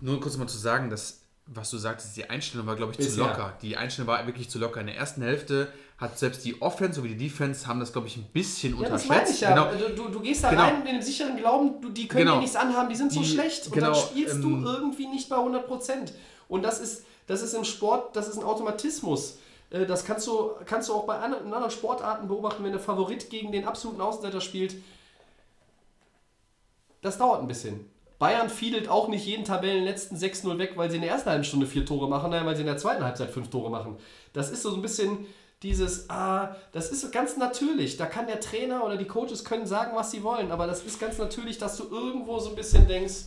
Nur 0.00 0.20
kurz 0.20 0.36
mal 0.36 0.46
zu 0.46 0.58
sagen, 0.58 0.90
dass, 0.90 1.22
was 1.46 1.70
du 1.70 1.76
sagtest, 1.78 2.16
die 2.16 2.28
Einstellung 2.30 2.66
war, 2.66 2.76
glaube 2.76 2.92
ich, 2.92 2.98
zu 2.98 3.04
Bisher. 3.04 3.24
locker. 3.26 3.58
Die 3.62 3.76
Einstellung 3.76 4.06
war 4.08 4.24
wirklich 4.26 4.48
zu 4.48 4.58
locker. 4.58 4.80
In 4.80 4.86
der 4.86 4.96
ersten 4.96 5.22
Hälfte 5.22 5.72
hat 5.96 6.16
selbst 6.18 6.44
die 6.44 6.62
Offense 6.62 7.00
sowie 7.00 7.08
die 7.14 7.16
Defense 7.28 7.66
haben 7.66 7.80
das, 7.80 7.92
glaube 7.92 8.06
ich, 8.06 8.16
ein 8.16 8.26
bisschen 8.32 8.74
Ja, 8.80 8.88
das 8.88 9.02
unterschätzt. 9.02 9.08
meine 9.10 9.30
ich 9.30 9.40
ja. 9.40 9.66
Genau. 9.74 9.88
Du, 9.96 10.02
du, 10.04 10.08
du 10.10 10.20
gehst 10.20 10.44
da 10.44 10.50
Genau. 10.50 10.62
rein 10.62 10.84
mit 10.84 10.92
dem 10.92 11.02
sicheren 11.02 11.36
Glauben, 11.36 11.80
du, 11.80 11.88
die 11.88 12.06
können 12.06 12.24
Genau. 12.24 12.34
dir 12.36 12.42
nichts 12.42 12.54
anhaben, 12.54 12.88
die 12.88 12.94
sind 12.94 13.12
so 13.12 13.20
Die- 13.20 13.26
schlecht. 13.26 13.66
Und 13.66 13.72
genau, 13.72 13.86
dann 13.92 13.96
spielst 14.00 14.34
ähm, 14.36 14.42
du 14.42 14.70
irgendwie 14.70 15.06
nicht 15.08 15.28
bei 15.28 15.36
100%. 15.36 16.12
Und 16.48 16.62
das 16.62 16.78
ist, 16.78 17.04
das 17.26 17.42
ist 17.42 17.54
im 17.54 17.64
Sport, 17.64 18.14
das 18.14 18.28
ist 18.28 18.38
ein 18.38 18.44
Automatismus. 18.44 19.38
Äh, 19.70 19.84
Das 19.86 20.04
kannst 20.04 20.28
du, 20.28 20.52
kannst 20.64 20.88
du 20.88 20.94
auch 20.94 21.04
bei 21.06 21.18
anderen 21.18 21.70
Sportarten 21.72 22.28
beobachten, 22.28 22.62
wenn 22.62 22.70
der 22.72 22.80
Favorit 22.80 23.28
gegen 23.30 23.50
den 23.50 23.64
absoluten 23.66 24.00
Außenseiter 24.00 24.40
spielt. 24.40 24.76
Das 27.00 27.18
dauert 27.18 27.40
ein 27.40 27.46
bisschen. 27.48 27.86
Bayern 28.18 28.48
fiedelt 28.50 28.88
auch 28.88 29.06
nicht 29.08 29.24
jeden 29.26 29.44
Tabellenletzten 29.44 30.16
6-0 30.18 30.58
weg, 30.58 30.72
weil 30.76 30.90
sie 30.90 30.96
in 30.96 31.02
der 31.02 31.10
ersten 31.12 31.30
halben 31.30 31.44
Stunde 31.44 31.66
vier 31.66 31.86
Tore 31.86 32.08
machen, 32.08 32.30
nein, 32.30 32.44
weil 32.46 32.56
sie 32.56 32.62
in 32.62 32.66
der 32.66 32.76
zweiten 32.76 33.04
Halbzeit 33.04 33.30
fünf 33.30 33.48
Tore 33.48 33.70
machen. 33.70 33.96
Das 34.32 34.50
ist 34.50 34.62
so 34.62 34.74
ein 34.74 34.82
bisschen 34.82 35.26
dieses, 35.62 36.10
ah, 36.10 36.56
das 36.72 36.90
ist 36.90 37.12
ganz 37.12 37.36
natürlich. 37.36 37.96
Da 37.96 38.06
kann 38.06 38.26
der 38.26 38.40
Trainer 38.40 38.84
oder 38.84 38.96
die 38.96 39.04
Coaches 39.06 39.44
können 39.44 39.66
sagen, 39.66 39.92
was 39.94 40.10
sie 40.10 40.22
wollen, 40.24 40.50
aber 40.50 40.66
das 40.66 40.82
ist 40.82 40.98
ganz 40.98 41.18
natürlich, 41.18 41.58
dass 41.58 41.76
du 41.76 41.84
irgendwo 41.88 42.40
so 42.40 42.50
ein 42.50 42.56
bisschen 42.56 42.88
denkst, 42.88 43.26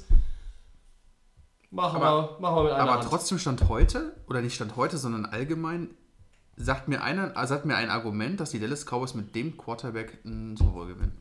machen, 1.69 2.01
Aber- 2.01 2.31
wir, 2.33 2.39
machen 2.41 2.55
wir 2.57 2.63
mit 2.63 2.71
einer 2.73 2.83
Aber 2.83 2.93
Hand. 2.95 3.05
trotzdem 3.09 3.39
stand 3.39 3.69
heute, 3.69 4.15
oder 4.27 4.41
nicht 4.41 4.55
stand 4.55 4.75
heute, 4.75 4.97
sondern 4.97 5.25
allgemein, 5.25 5.89
sagt 6.57 6.89
mir, 6.89 7.01
einer, 7.01 7.31
sagt 7.47 7.65
mir 7.65 7.75
ein 7.77 7.89
Argument, 7.89 8.39
dass 8.41 8.51
die 8.51 8.59
Dallas 8.59 8.85
Cowboys 8.85 9.13
mit 9.13 9.35
dem 9.35 9.57
Quarterback 9.57 10.19
einen 10.25 10.57
Super 10.57 10.71
Bowl 10.71 10.87
gewinnen. 10.87 11.17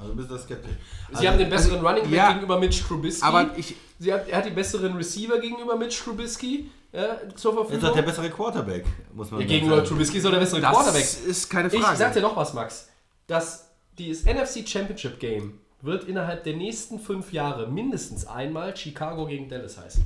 Also 0.00 0.14
bist 0.14 0.30
du 0.30 0.34
da 0.34 0.40
skeptisch. 0.40 0.72
Sie 1.12 1.28
haben 1.28 1.38
den 1.38 1.50
besseren 1.50 1.84
Running 1.84 2.04
Back 2.04 2.12
ja, 2.12 2.28
gegenüber 2.32 2.58
Mitch 2.58 2.82
Trubisky. 2.86 3.24
Aber 3.24 3.50
ich, 3.56 3.74
Sie 3.98 4.12
hat, 4.12 4.28
er 4.28 4.38
hat 4.38 4.46
die 4.46 4.50
besseren 4.50 4.94
Receiver 4.96 5.38
gegenüber 5.40 5.76
Mitch 5.76 6.02
Trubisky 6.04 6.70
ja, 6.92 7.16
zur 7.34 7.52
Er 7.54 7.60
ist 7.62 7.66
Verfügung. 7.68 7.80
doch 7.80 7.94
der 7.94 8.02
bessere 8.02 8.30
Quarterback, 8.30 8.84
muss 9.12 9.30
man 9.30 9.40
ja, 9.40 9.46
ganz 9.46 9.52
gegenüber 9.54 9.76
sagen. 9.78 9.88
Trubisky 9.88 10.18
ist 10.18 10.24
er 10.24 10.30
der 10.30 10.38
bessere 10.38 10.60
das 10.60 10.70
Quarterback. 10.72 11.04
ist 11.26 11.50
keine 11.50 11.68
Ich 11.68 11.80
Frage. 11.82 11.96
sag 11.96 12.12
dir 12.14 12.20
noch 12.22 12.36
was, 12.36 12.54
Max. 12.54 12.88
Das, 13.26 13.68
dieses 13.98 14.24
NFC 14.24 14.66
Championship 14.68 15.18
Game 15.18 15.58
wird 15.82 16.04
innerhalb 16.04 16.44
der 16.44 16.56
nächsten 16.56 16.98
fünf 17.00 17.32
Jahre 17.32 17.66
mindestens 17.68 18.26
einmal 18.26 18.76
Chicago 18.76 19.26
gegen 19.26 19.48
Dallas 19.48 19.78
heißen. 19.78 20.04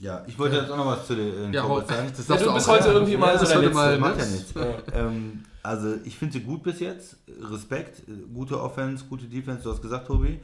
Ja, 0.00 0.24
ich 0.26 0.36
wollte 0.38 0.56
jetzt 0.56 0.70
auch 0.70 0.76
noch 0.76 0.86
was 0.86 1.06
zu 1.06 1.14
den 1.14 1.52
äh, 1.52 1.54
ja, 1.56 1.62
Cowboys 1.62 1.86
sagen. 1.86 2.12
das 2.16 2.26
Ja, 2.28 2.36
du 2.36 2.54
bist 2.54 2.66
sagen. 2.66 2.80
heute 2.82 2.92
irgendwie 2.92 3.16
mal 3.16 3.34
so 3.34 3.40
das 3.44 3.50
der 3.50 3.58
Letzte. 3.60 3.74
mal, 3.74 3.98
Macht 3.98 4.18
ja 4.18 4.26
nichts. 4.26 4.54
ähm, 4.94 5.44
also 5.62 5.96
ich 6.04 6.16
finde 6.16 6.34
sie 6.34 6.40
gut 6.40 6.62
bis 6.62 6.80
jetzt. 6.80 7.16
Respekt, 7.40 8.02
gute 8.34 8.60
Offense, 8.60 9.04
gute 9.08 9.26
Defense, 9.26 9.62
du 9.62 9.70
hast 9.70 9.82
gesagt, 9.82 10.06
Tobi. 10.06 10.40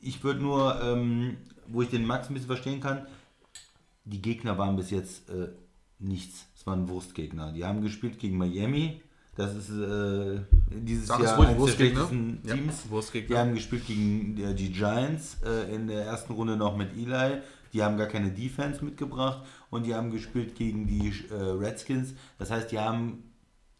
Ich 0.00 0.22
würde 0.24 0.40
nur, 0.40 0.80
ähm, 0.82 1.36
wo 1.68 1.82
ich 1.82 1.90
den 1.90 2.06
Max 2.06 2.28
ein 2.28 2.34
bisschen 2.34 2.48
verstehen 2.48 2.80
kann, 2.80 3.06
die 4.04 4.20
Gegner 4.20 4.58
waren 4.58 4.76
bis 4.76 4.90
jetzt 4.90 5.28
äh, 5.28 5.48
nichts. 5.98 6.46
Es 6.56 6.66
waren 6.66 6.88
Wurstgegner. 6.88 7.52
Die 7.52 7.64
haben 7.64 7.82
gespielt 7.82 8.18
gegen 8.18 8.38
Miami. 8.38 9.00
Das 9.36 9.54
ist 9.54 9.70
äh, 9.70 10.40
dieses 10.70 11.06
Sag 11.06 11.20
Jahr 11.22 11.38
eines 11.38 11.64
der 11.64 11.72
schlechtesten 11.72 12.40
Ja, 12.44 12.54
Teams. 12.54 12.90
Wurstgegner. 12.90 13.28
Die 13.28 13.40
haben 13.40 13.54
gespielt 13.54 13.86
gegen 13.86 14.36
äh, 14.42 14.54
die 14.54 14.72
Giants 14.72 15.38
äh, 15.44 15.74
in 15.74 15.86
der 15.86 16.04
ersten 16.04 16.32
Runde 16.32 16.56
noch 16.56 16.76
mit 16.76 16.92
Eli. 16.96 17.40
Die 17.72 17.82
haben 17.82 17.96
gar 17.96 18.08
keine 18.08 18.30
Defense 18.30 18.84
mitgebracht 18.84 19.46
und 19.70 19.86
die 19.86 19.94
haben 19.94 20.10
gespielt 20.10 20.56
gegen 20.56 20.86
die 20.86 21.14
äh, 21.30 21.34
Redskins. 21.34 22.14
Das 22.38 22.50
heißt, 22.50 22.72
die 22.72 22.78
haben 22.78 23.22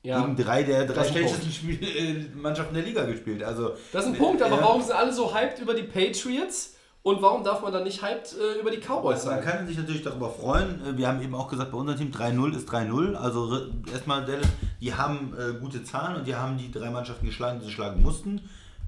Ja, 0.02 0.20
gegen 0.22 0.36
drei 0.36 0.62
der 0.62 0.86
drei 0.86 1.05
schlechtesten 1.05 1.51
Spiel, 1.52 1.78
äh, 1.82 2.27
Mannschaften 2.36 2.74
der 2.74 2.82
Liga 2.85 3.05
gespielt. 3.05 3.43
Also, 3.43 3.72
das 3.93 4.05
ist 4.06 4.12
ein 4.12 4.18
Punkt, 4.18 4.40
aber 4.43 4.56
Ja. 4.56 4.62
warum 4.62 4.81
sind 4.82 4.93
alle 4.94 5.12
so 5.12 5.35
hyped 5.35 5.59
über 5.60 5.74
die 5.74 5.82
Patriots 5.82 6.74
und 7.02 7.20
warum 7.20 7.44
darf 7.44 7.60
man 7.62 7.70
dann 7.72 7.85
nicht 7.85 8.02
hyped 8.02 8.35
äh, 8.39 8.60
über 8.60 8.70
die 8.70 8.78
Cowboys 8.78 9.24
Man 9.27 9.36
sein? 9.36 9.44
kann 9.44 9.66
sich 9.66 9.77
natürlich 9.77 10.02
darüber 10.02 10.31
freuen. 10.31 10.81
Äh, 10.86 10.97
Wir 10.97 11.06
haben 11.09 11.20
eben 11.22 11.35
auch 11.35 11.48
gesagt, 11.48 11.70
bei 11.72 11.77
unserem 11.78 11.98
Team 11.98 12.10
3-0 12.12 12.56
ist 12.56 12.68
3-0. 12.70 13.14
Also 13.14 13.66
erstmal, 13.93 14.24
Dallas, 14.24 14.47
die 14.81 14.94
haben 14.94 15.35
äh, 15.39 15.52
gute 15.60 15.85
Zahlen 15.85 16.16
und 16.16 16.27
die 16.27 16.35
haben 16.35 16.56
die 16.56 16.70
drei 16.70 16.89
Mannschaften 16.90 17.27
geschlagen, 17.27 17.60
die 17.60 17.66
sie 17.66 17.72
schlagen 17.72 18.01
mussten. 18.02 18.40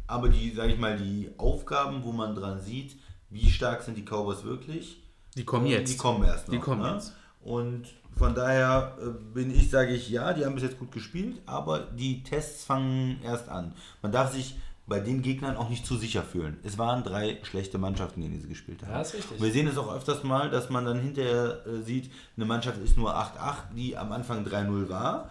Aber 0.06 0.30
die, 0.30 0.50
sage 0.52 0.72
ich 0.72 0.78
mal, 0.78 0.96
die 0.96 1.30
Aufgaben, 1.36 2.04
wo 2.04 2.12
man 2.12 2.34
dran 2.34 2.60
sieht, 2.60 2.96
wie 3.28 3.50
stark 3.50 3.82
sind 3.82 3.96
die 3.98 4.04
Cowboys 4.04 4.44
wirklich, 4.44 5.02
Die 5.36 5.44
kommen 5.44 5.66
äh, 5.66 5.70
jetzt. 5.72 5.92
Die 5.92 5.96
kommen 5.98 6.24
erst 6.24 6.48
noch. 6.48 6.54
Die 6.54 6.60
kommen 6.60 6.82
ne? 6.82 6.92
jetzt. 6.94 7.14
Und 7.42 7.84
von 8.16 8.34
daher 8.34 8.96
äh, 9.00 9.10
bin 9.34 9.54
ich, 9.54 9.70
sage 9.70 9.94
ich, 9.94 10.08
ja, 10.08 10.32
die 10.32 10.44
haben 10.44 10.54
bis 10.54 10.64
jetzt 10.64 10.78
gut 10.78 10.92
gespielt, 10.92 11.40
aber 11.46 11.80
die 11.80 12.22
Tests 12.22 12.64
fangen 12.64 13.20
erst 13.22 13.48
an. 13.48 13.72
Man 14.02 14.12
darf 14.12 14.32
sich 14.32 14.56
bei 14.86 15.00
den 15.00 15.22
Gegnern 15.22 15.56
auch 15.56 15.68
nicht 15.68 15.86
zu 15.86 15.96
sicher 15.96 16.22
fühlen. 16.22 16.58
Es 16.64 16.76
waren 16.76 17.04
drei 17.04 17.38
schlechte 17.44 17.78
Mannschaften, 17.78 18.20
gegen 18.20 18.32
die 18.32 18.40
sie 18.40 18.48
gespielt 18.48 18.82
haben. 18.82 18.92
Ja, 18.92 19.00
ist 19.00 19.14
richtig. 19.14 19.40
Wir 19.40 19.52
sehen 19.52 19.66
es 19.68 19.78
auch 19.78 19.94
öfters 19.94 20.24
mal, 20.24 20.50
dass 20.50 20.70
man 20.70 20.84
dann 20.84 21.00
hinterher 21.00 21.64
äh, 21.66 21.82
sieht, 21.82 22.10
eine 22.36 22.46
Mannschaft 22.46 22.78
ist 22.78 22.96
nur 22.96 23.16
8-8, 23.16 23.74
die 23.76 23.96
am 23.96 24.12
Anfang 24.12 24.44
3-0 24.44 24.88
war, 24.88 25.30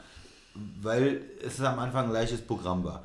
weil 0.82 1.22
es 1.46 1.62
am 1.62 1.80
Anfang 1.80 2.06
ein 2.06 2.12
leichtes 2.12 2.42
Programm 2.42 2.84
war. 2.84 3.04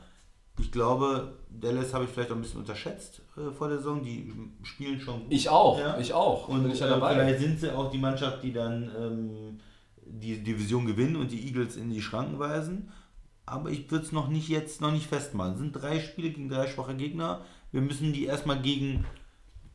Ich 0.59 0.73
glaube, 0.73 1.35
Dallas 1.51 1.93
habe 1.93 2.05
ich 2.05 2.11
vielleicht 2.11 2.31
auch 2.31 2.37
ein 2.37 2.43
bisschen 2.43 2.61
unterschätzt 2.61 3.21
äh, 3.37 3.51
vor 3.53 3.69
der 3.69 3.79
Saison. 3.79 4.03
Die 4.03 4.33
spielen 4.63 5.01
schon 5.01 5.21
gut. 5.25 5.33
Ich 5.33 5.49
auch, 5.49 5.79
Ja. 5.79 5.99
ich 5.99 6.13
auch. 6.13 6.49
Und 6.49 6.71
ich 6.71 6.81
ja 6.81 6.97
äh, 6.97 7.15
vielleicht 7.15 7.41
sind 7.41 7.61
sie 7.61 7.75
auch 7.75 7.91
die 7.91 7.99
Mannschaft, 7.99 8.43
die 8.43 8.53
dann 8.53 8.91
ähm, 8.99 9.61
die 10.05 10.43
Division 10.43 10.87
gewinnen 10.87 11.17
und 11.17 11.31
die 11.31 11.47
Eagles 11.47 11.77
in 11.77 11.91
die 11.91 12.01
Schranken 12.01 12.39
weisen. 12.39 12.91
Aber 13.45 13.71
ich 13.71 13.91
würde 13.91 14.05
es 14.05 14.13
noch 14.13 14.29
nicht 14.29 14.49
jetzt 14.49 14.81
noch 14.81 14.91
nicht 14.93 15.07
festmachen. 15.07 15.53
Es 15.55 15.59
sind 15.61 15.73
drei 15.73 16.01
Spiele 16.01 16.31
gegen 16.31 16.49
drei 16.49 16.67
schwache 16.67 16.95
Gegner. 16.97 17.43
Wir 17.71 17.81
müssen 17.81 18.13
die 18.13 18.25
erstmal 18.25 18.61
gegen, 18.61 19.05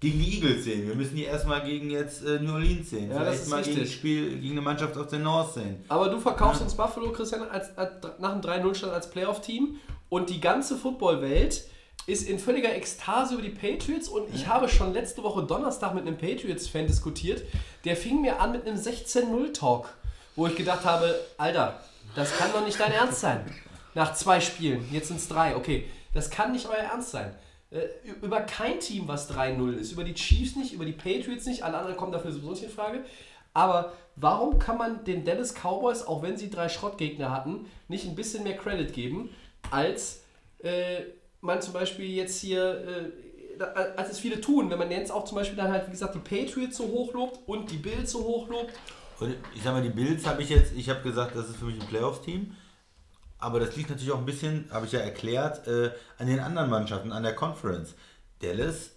gegen 0.02 0.20
die 0.20 0.36
Eagles 0.36 0.66
sehen. 0.66 0.88
Wir 0.88 0.96
müssen 0.96 1.16
die 1.16 1.24
erstmal 1.24 1.64
gegen 1.64 1.90
jetzt 1.90 2.26
äh, 2.26 2.40
New 2.40 2.54
Orleans 2.54 2.90
sehen. 2.90 3.10
Ja, 3.12 3.20
das 3.20 3.24
Vielleicht 3.24 3.42
ist 3.44 3.50
mal 3.50 3.64
gegen, 3.64 3.78
richtig. 3.80 3.96
Spiel, 3.96 4.40
gegen 4.40 4.52
eine 4.54 4.62
Mannschaft 4.62 4.98
aus 4.98 5.08
der 5.08 5.20
North 5.20 5.54
sehen. 5.54 5.78
Aber 5.88 6.10
du 6.10 6.20
verkaufst 6.20 6.62
uns 6.62 6.74
Buffalo, 6.76 7.12
Christian, 7.14 7.44
als, 7.44 7.78
als, 7.78 7.94
nach 8.20 8.34
dem 8.34 8.42
3-0-Stand 8.42 8.92
als 8.92 9.10
Playoff-Team 9.10 9.76
und 10.10 10.30
die 10.30 10.42
ganze 10.42 10.76
Footballwelt 10.76 11.64
ist 12.08 12.28
in 12.28 12.40
völliger 12.40 12.74
Ekstase 12.76 13.36
über 13.36 13.44
die 13.44 13.50
Patriots 13.50 14.08
und 14.08 14.34
ich 14.34 14.48
habe 14.48 14.68
schon 14.68 14.94
letzte 14.94 15.24
Woche 15.24 15.44
Donnerstag 15.44 15.94
mit 15.94 16.08
einem 16.08 16.18
Patriots-Fan 16.18 16.88
diskutiert, 16.88 17.44
der 17.86 17.96
fing 17.96 18.22
mir 18.22 18.40
an 18.40 18.52
mit 18.52 18.68
einem 18.68 18.78
16-0-Talk, 18.78 19.94
wo 20.36 20.48
ich 20.48 20.56
gedacht 20.56 20.84
habe, 20.86 21.20
Alter, 21.38 21.80
das 22.16 22.36
kann 22.38 22.52
doch 22.52 22.66
nicht 22.66 22.80
dein 22.80 22.92
Ernst 22.92 23.20
sein. 23.20 23.46
Nach 23.94 24.14
zwei 24.14 24.40
Spielen, 24.40 24.88
jetzt 24.92 25.10
sind 25.10 25.18
es 25.18 25.28
drei, 25.28 25.56
okay, 25.56 25.86
das 26.14 26.30
kann 26.30 26.52
nicht 26.52 26.68
euer 26.68 26.76
Ernst 26.76 27.12
sein. 27.12 27.36
Äh, 27.70 27.88
Über 28.22 28.42
kein 28.42 28.80
Team, 28.80 29.08
was 29.08 29.30
3-0 29.32 29.74
ist, 29.78 29.92
über 29.92 30.04
die 30.04 30.14
Chiefs 30.14 30.56
nicht, 30.56 30.74
über 30.74 30.86
die 30.86 30.92
Patriots 30.92 31.46
nicht, 31.46 31.64
alle 31.64 31.78
anderen 31.78 31.98
kommen 31.98 32.12
dafür 32.12 32.32
sowieso 32.32 32.52
nicht 32.52 32.64
in 32.64 32.70
Frage. 32.70 33.06
Aber 33.54 33.94
warum 34.16 34.60
kann 34.60 34.78
man 34.78 35.04
den 35.04 35.24
Dallas 35.24 35.54
Cowboys, 35.54 36.04
auch 36.04 36.22
wenn 36.22 36.38
sie 36.38 36.50
drei 36.50 36.70
Schrottgegner 36.70 37.32
hatten, 37.32 37.66
nicht 37.88 38.06
ein 38.06 38.16
bisschen 38.16 38.44
mehr 38.44 38.58
Credit 38.58 38.94
geben, 38.94 39.30
als 39.70 40.24
äh, 40.60 41.02
man 41.42 41.62
zum 41.62 41.74
Beispiel 41.74 42.06
jetzt 42.06 42.40
hier, 42.40 42.82
äh, 42.88 43.12
da- 43.58 43.74
als 43.96 44.12
es 44.12 44.20
viele 44.20 44.40
tun, 44.40 44.70
wenn 44.70 44.80
man 44.80 44.90
jetzt 44.92 45.12
auch 45.12 45.26
zum 45.26 45.36
Beispiel 45.36 45.58
dann 45.58 45.72
halt, 45.72 45.88
wie 45.88 45.92
gesagt, 45.92 46.16
die 46.16 46.20
Patriots 46.20 46.78
so 46.78 46.86
hoch 46.86 47.14
lobt 47.14 47.40
und 47.48 47.70
die 47.72 47.78
Bills 47.78 48.12
so 48.12 48.24
hoch 48.24 48.48
lobt. 48.48 48.74
Und 49.20 49.36
ich 49.56 49.62
sag 49.62 49.74
mal, 49.74 49.84
die 49.84 49.90
Bills 49.90 50.26
habe 50.26 50.42
ich 50.42 50.50
jetzt, 50.50 50.74
ich 50.76 50.90
habe 50.90 51.02
gesagt, 51.02 51.36
das 51.36 51.50
ist 51.50 51.58
für 51.58 51.66
mich 51.66 51.80
ein 51.80 51.88
Playoffs-Team. 51.88 52.56
Aber 53.38 53.60
das 53.60 53.76
liegt 53.76 53.90
natürlich 53.90 54.12
auch 54.12 54.20
ein 54.20 54.26
bisschen, 54.26 54.70
habe 54.72 54.86
ich 54.86 54.92
ja 54.92 55.00
erklärt, 55.00 55.68
äh, 55.68 55.92
an 56.20 56.28
den 56.28 56.40
anderen 56.40 56.70
Mannschaften, 56.70 57.12
an 57.12 57.24
der 57.24 57.34
Conference. 57.34 57.96
Dallas, 58.40 58.92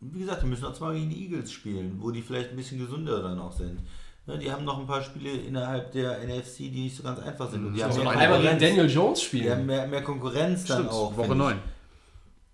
wie 0.00 0.20
gesagt, 0.20 0.42
die 0.42 0.46
müssen 0.46 0.64
auch 0.64 0.74
zweimal 0.74 0.94
gegen 0.94 1.10
die 1.10 1.22
Eagles 1.24 1.50
spielen, 1.50 1.98
wo 2.00 2.10
die 2.12 2.22
vielleicht 2.22 2.50
ein 2.50 2.56
bisschen 2.56 2.78
gesünder 2.78 3.20
dann 3.22 3.40
auch 3.40 3.52
sind. 3.52 3.80
Ne, 4.26 4.38
die 4.38 4.50
haben 4.50 4.64
noch 4.64 4.78
ein 4.78 4.86
paar 4.86 5.02
Spiele 5.02 5.30
innerhalb 5.32 5.92
der 5.92 6.18
NFC, 6.26 6.56
die 6.58 6.84
nicht 6.84 6.96
so 6.96 7.02
ganz 7.02 7.18
einfach 7.20 7.50
sind. 7.50 7.66
Und 7.66 7.74
die 7.74 7.82
haben 7.82 7.90
Also 7.90 8.02
mehr 8.02 8.12
noch 8.14 8.20
einmal 8.20 8.38
gegen 8.40 8.50
Konkurrenz. 8.52 8.76
Daniel 8.76 8.90
Jones 8.94 9.20
Die 9.20 9.26
haben 9.38 9.44
spielen. 9.60 9.66
mehr, 9.66 9.86
mehr 9.86 10.02
Konkurrenz 10.02 10.64
dann 10.64 10.78
Stimmt, 10.78 10.90
auch. 10.92 11.16
Woche 11.16 11.26
finde 11.28 11.44
ich. 11.44 11.50
9. 11.50 11.58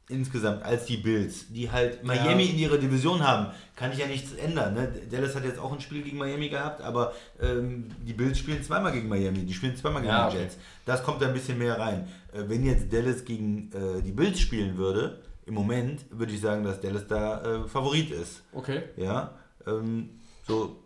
Insgesamt 0.09 0.65
als 0.65 0.87
die 0.87 0.97
Bills, 0.97 1.47
die 1.53 1.71
halt 1.71 2.03
Miami 2.03 2.47
in 2.47 2.59
ihrer 2.59 2.79
Division 2.79 3.25
haben, 3.25 3.53
kann 3.77 3.93
ich 3.93 3.99
ja 3.99 4.09
nichts 4.09 4.33
ändern. 4.33 4.75
Ne? 4.75 4.93
Dallas 5.09 5.37
hat 5.37 5.45
jetzt 5.45 5.61
auch 5.61 5.73
ein 5.73 5.81
Spiel 5.81 6.03
gegen 6.03 6.19
Miami 6.19 6.49
gehabt, 6.49 6.81
aber 6.83 7.13
ähm, 7.41 7.87
die 8.05 8.13
Bills 8.15 8.37
spielen 8.37 8.61
zweimal 8.65 8.91
gegen 8.91 9.09
Miami, 9.09 9.45
die 9.45 9.55
spielen 9.55 9.77
zweimal 9.77 10.03
gegen 10.03 10.13
Ja, 10.13 10.29
die 10.29 10.35
okay. 10.35 10.43
Jets. 10.47 10.59
Das 10.85 11.05
kommt 11.05 11.23
da 11.23 11.29
ein 11.29 11.33
bisschen 11.33 11.59
mehr 11.59 11.79
rein. 11.79 12.09
Äh, 12.33 12.43
wenn 12.49 12.65
jetzt 12.67 12.93
Dallas 12.93 13.25
gegen 13.25 13.71
äh, 13.73 14.03
die 14.03 14.11
Bills 14.11 14.41
spielen 14.41 14.77
würde, 14.77 15.21
im 15.47 15.55
Moment 15.55 16.01
würde 16.11 16.33
ich 16.33 16.41
sagen, 16.41 16.65
dass 16.65 16.81
Dallas 16.81 17.07
da 17.07 17.43
äh, 17.43 17.69
Favorit 17.69 18.11
ist. 18.11 18.43
Okay. 18.53 18.83
Ja, 18.97 19.31
ähm, 19.65 20.11
so 20.45 20.77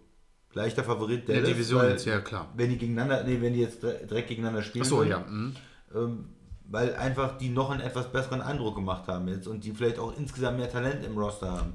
leichter 0.54 0.84
Favorit 0.84 1.28
der. 1.28 1.42
Division 1.42 1.82
weil 1.82 1.90
jetzt, 1.90 2.04
ja 2.06 2.20
klar. 2.20 2.48
Wenn 2.56 2.70
die 2.70 2.78
gegeneinander, 2.78 3.24
nee, 3.24 3.40
wenn 3.40 3.52
die 3.52 3.60
jetzt 3.60 3.82
dire- 3.82 4.06
direkt 4.06 4.28
gegeneinander 4.28 4.62
spielen 4.62 4.84
Achso, 4.84 4.98
würden, 4.98 5.10
ja. 5.10 5.18
mhm. 5.20 5.56
ähm, 5.94 6.28
weil 6.66 6.94
einfach 6.96 7.36
die 7.38 7.50
noch 7.50 7.70
einen 7.70 7.80
etwas 7.80 8.10
besseren 8.10 8.40
Eindruck 8.40 8.74
gemacht 8.76 9.06
haben 9.08 9.28
jetzt 9.28 9.46
und 9.46 9.64
die 9.64 9.72
vielleicht 9.72 9.98
auch 9.98 10.16
insgesamt 10.16 10.58
mehr 10.58 10.70
Talent 10.70 11.04
im 11.04 11.18
Roster 11.18 11.52
haben. 11.52 11.74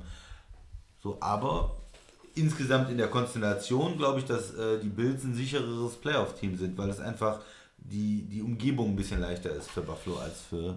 So, 1.02 1.18
aber 1.22 1.78
insgesamt 2.36 2.90
in 2.90 2.98
der 2.98 3.08
Konstellation 3.08 3.98
glaube 3.98 4.20
ich, 4.20 4.26
dass 4.26 4.54
äh, 4.56 4.80
die 4.80 4.90
Bills 4.90 5.24
ein 5.24 5.36
sichereres 5.36 5.96
Playoff-Team 5.96 6.58
sind, 6.58 6.78
weil 6.78 6.90
es 6.90 7.00
einfach 7.00 7.42
die, 7.78 8.24
die 8.24 8.42
Umgebung 8.42 8.90
ein 8.90 8.96
bisschen 8.96 9.22
leichter 9.22 9.52
ist 9.52 9.70
für 9.70 9.82
Buffalo 9.82 10.18
als 10.18 10.42
für 10.42 10.76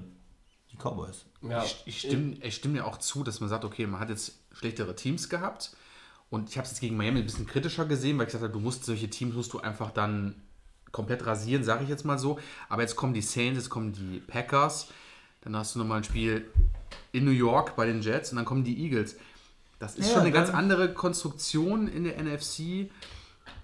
die 0.71 0.77
Cowboys. 0.77 1.25
Ja. 1.43 1.65
Ich, 1.65 1.83
ich, 1.87 1.99
stimme, 2.01 2.37
ich 2.43 2.55
stimme 2.55 2.79
ja 2.79 2.85
auch 2.85 2.99
zu, 2.99 3.25
dass 3.25 3.41
man 3.41 3.49
sagt, 3.49 3.65
okay, 3.65 3.87
man 3.87 4.01
hat 4.01 4.11
jetzt 4.11 4.39
schlechtere 4.53 4.95
Teams 4.95 5.29
gehabt. 5.29 5.77
Und 6.33 6.49
ich 6.49 6.57
habe 6.57 6.65
es 6.65 6.71
jetzt 6.73 6.81
gegen 6.81 6.97
Miami 6.97 7.19
ein 7.19 7.27
bisschen 7.27 7.47
kritischer 7.47 7.85
gesehen, 7.85 8.17
weil 8.17 8.23
ich 8.27 8.33
gesagt 8.33 8.43
habe, 8.43 8.53
du 8.55 8.59
musst 8.59 8.87
solche 8.87 9.11
Teams 9.11 9.35
musst 9.35 9.53
du 9.53 9.61
einfach 9.61 9.91
dann 9.91 10.35
komplett 10.91 11.27
rasieren, 11.27 11.63
sage 11.63 11.85
ich 11.85 11.91
jetzt 11.91 12.07
mal 12.07 12.19
so. 12.19 12.39
Aber 12.71 12.81
jetzt 12.81 12.97
kommen 12.97 13.13
die 13.13 13.21
Saints, 13.21 13.59
jetzt 13.59 13.69
kommen 13.69 13.93
die 13.93 14.19
Packers, 14.27 14.89
dann 15.43 15.55
hast 15.55 15.75
du 15.75 15.79
nochmal 15.79 15.99
ein 15.99 16.05
Spiel 16.05 16.47
in 17.13 17.27
New 17.27 17.33
York 17.33 17.77
bei 17.77 17.85
den 17.85 18.01
Jets 18.01 18.31
und 18.31 18.37
dann 18.37 18.47
kommen 18.47 18.65
die 18.65 18.83
Eagles. 18.83 19.17
Das 19.79 19.97
ist 19.97 20.07
Ja, 20.09 20.13
schon 20.15 20.23
eine 20.23 20.33
ganz 20.33 20.49
dann- 20.49 20.57
andere 20.57 20.95
Konstruktion 20.95 21.87
in 21.87 22.05
der 22.05 22.17
NFC. 22.19 22.91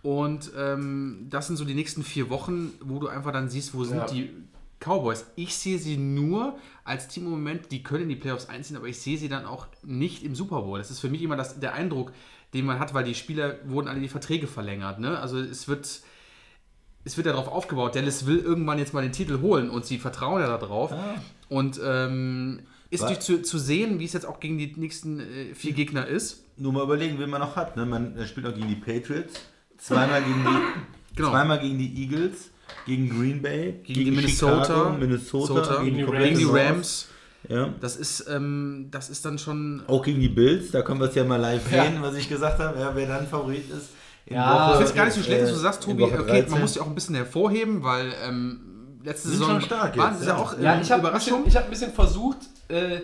Und 0.02 0.50
ähm, 0.54 1.26
das 1.30 1.46
sind 1.46 1.56
so 1.56 1.64
die 1.64 1.74
nächsten 1.74 2.02
vier 2.02 2.28
Wochen, 2.28 2.72
wo 2.82 2.98
du 2.98 3.08
einfach 3.08 3.32
dann 3.32 3.48
siehst, 3.48 3.72
wo 3.74 3.84
sind 3.84 3.96
Ja. 3.98 4.06
die 4.06 4.30
Cowboys. 4.80 5.24
Ich 5.36 5.56
sehe 5.56 5.78
sie 5.78 5.96
nur 5.96 6.58
als 6.84 7.08
Team 7.08 7.24
im 7.24 7.30
Moment, 7.30 7.72
die 7.72 7.82
können 7.82 8.04
in 8.04 8.08
die 8.10 8.16
Playoffs 8.16 8.48
einziehen, 8.48 8.76
aber 8.76 8.86
ich 8.88 8.98
sehe 9.00 9.16
sie 9.18 9.28
dann 9.30 9.44
auch 9.46 9.66
nicht 9.82 10.22
im 10.22 10.34
Super 10.34 10.60
Bowl. 10.62 10.78
Das 10.78 10.90
ist 10.90 11.00
für 11.00 11.08
mich 11.08 11.22
immer 11.22 11.36
das, 11.36 11.58
der 11.58 11.72
Eindruck, 11.74 12.12
den 12.54 12.64
man 12.64 12.78
hat, 12.78 12.94
weil 12.94 13.04
die 13.04 13.14
Spieler 13.14 13.56
wurden 13.64 13.88
alle 13.88 14.00
die 14.00 14.08
Verträge 14.08 14.46
verlängert. 14.46 15.00
Ne? 15.00 15.18
Also 15.18 15.38
es 15.38 15.68
wird, 15.68 15.86
es 17.04 17.16
wird 17.16 17.26
ja 17.26 17.32
darauf 17.32 17.48
aufgebaut, 17.48 17.94
Dallas 17.94 18.26
will 18.26 18.38
irgendwann 18.38 18.78
jetzt 18.78 18.94
mal 18.94 19.02
den 19.02 19.12
Titel 19.12 19.40
holen 19.40 19.70
und 19.70 19.84
sie 19.84 19.98
vertrauen 19.98 20.40
ja 20.40 20.46
darauf. 20.56 20.92
Und 21.48 21.80
ähm, 21.84 22.60
ist 22.90 23.02
Was? 23.02 23.08
durch 23.08 23.20
zu, 23.20 23.42
zu 23.42 23.58
sehen, 23.58 23.98
wie 23.98 24.04
es 24.04 24.14
jetzt 24.14 24.24
auch 24.26 24.40
gegen 24.40 24.56
die 24.56 24.72
nächsten 24.76 25.20
äh, 25.20 25.54
vier 25.54 25.72
Gegner 25.72 26.06
ist. 26.06 26.42
Nur 26.56 26.72
mal 26.72 26.82
überlegen, 26.84 27.18
wen 27.18 27.28
man 27.30 27.40
noch 27.40 27.54
hat. 27.54 27.76
Ne? 27.76 27.84
Man 27.84 28.14
spielt 28.26 28.46
auch 28.46 28.54
gegen 28.54 28.68
die 28.68 28.76
Patriots, 28.76 29.34
zweimal 29.76 30.22
gegen 30.22 30.42
die, 30.44 30.58
Genau. 31.16 31.30
zweimal 31.30 31.58
gegen 31.58 31.78
die 31.78 32.02
Eagles, 32.02 32.50
gegen 32.86 33.08
Green 33.08 33.42
Bay, 33.42 33.80
Gegen, 33.82 34.04
die 34.04 34.10
Minnesota, 34.12 34.64
Chicago, 34.64 34.98
Minnesota, 34.98 35.52
Minnesota, 35.52 35.82
gegen 35.82 35.96
gegen 36.22 36.38
die. 36.38 36.44
Rams. 36.44 37.08
Ja. 37.48 37.70
Das 37.80 37.96
ist, 37.96 38.26
ähm, 38.28 38.88
das 38.90 39.08
ist 39.10 39.24
dann 39.24 39.38
schon. 39.38 39.82
Auch 39.86 40.02
gegen 40.04 40.20
die 40.20 40.28
Bills, 40.28 40.70
da 40.70 40.82
können 40.82 41.00
wir 41.00 41.08
es 41.08 41.14
ja 41.14 41.24
mal 41.24 41.36
live 41.36 41.70
Ja. 41.72 41.84
sehen, 41.84 42.02
was 42.02 42.14
ich 42.16 42.28
gesagt 42.28 42.58
habe, 42.58 42.78
ja, 42.78 42.94
wer 42.94 43.06
dann 43.06 43.26
Favorit 43.26 43.70
ist. 43.70 43.90
In 44.26 44.36
Ja, 44.36 44.66
Ich 44.70 44.76
finde 44.76 44.84
es 44.90 44.94
gar 44.94 45.04
nicht 45.06 45.14
so 45.14 45.22
schlecht, 45.22 45.42
dass 45.42 45.50
du 45.50 45.56
äh, 45.56 45.60
sagst, 45.60 45.82
Tobi, 45.82 46.02
okay, 46.02 46.16
13. 46.18 46.50
man 46.50 46.60
muss 46.60 46.74
ja 46.74 46.82
auch 46.82 46.86
ein 46.86 46.94
bisschen 46.94 47.14
hervorheben, 47.14 47.82
weil 47.82 48.12
ähm, 48.26 48.98
letzte 49.02 49.28
Sind 49.28 49.38
Saison 49.38 49.52
schon 49.52 49.62
stark 49.62 49.96
waren 49.96 50.12
jetzt, 50.12 50.20
sie 50.22 50.28
ja 50.28 50.34
ja. 50.36 50.42
auch 50.42 50.58
Ja, 50.58 50.74
ähm, 50.74 50.82
ich 50.82 50.90
habe 50.92 51.00
Überraschung. 51.00 51.44
ich 51.46 51.56
hab 51.56 51.64
ein 51.64 51.70
bisschen 51.70 51.92
versucht, 51.92 52.38
äh, 52.68 53.00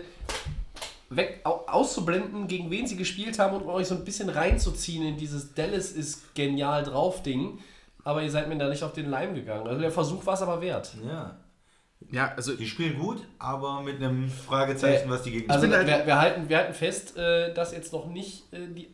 weg, 1.09 1.41
au, 1.43 1.61
auszublenden, 1.67 2.47
gegen 2.47 2.69
wen 2.69 2.85
sie 2.85 2.95
gespielt 2.95 3.39
haben 3.39 3.55
und 3.55 3.65
euch 3.67 3.87
so 3.87 3.95
ein 3.95 4.05
bisschen 4.05 4.29
reinzuziehen 4.29 5.03
in 5.05 5.17
dieses 5.17 5.53
Dallas 5.53 5.91
ist 5.91 6.35
genial 6.35 6.83
drauf 6.83 7.23
Ding. 7.23 7.59
Aber 8.03 8.21
ihr 8.21 8.29
seid 8.29 8.47
mir 8.49 8.57
da 8.59 8.69
nicht 8.69 8.83
auf 8.83 8.93
den 8.93 9.09
Leim 9.09 9.33
gegangen. 9.33 9.65
Also 9.67 9.81
der 9.81 9.91
Versuch 9.91 10.23
war 10.27 10.35
es 10.35 10.41
aber 10.43 10.61
wert. 10.61 10.93
Ja, 11.07 11.35
Ja, 12.11 12.33
also 12.35 12.53
die 12.55 12.67
spielen 12.67 12.99
gut, 12.99 13.23
aber 13.39 13.81
mit 13.81 13.95
einem 13.97 14.29
Fragezeichen, 14.29 15.07
Äh, 15.07 15.11
was 15.11 15.23
die 15.23 15.31
Gegner 15.31 15.53
Also 15.53 15.67
halt- 15.69 15.87
wir, 15.87 16.05
wir, 16.05 16.19
halten, 16.19 16.49
wir 16.49 16.57
halten 16.57 16.73
fest, 16.73 17.17
äh, 17.17 17.53
dass 17.53 17.71
jetzt 17.71 17.91
noch 17.93 18.07
nicht 18.07 18.51
äh, 18.53 18.67
die 18.67 18.87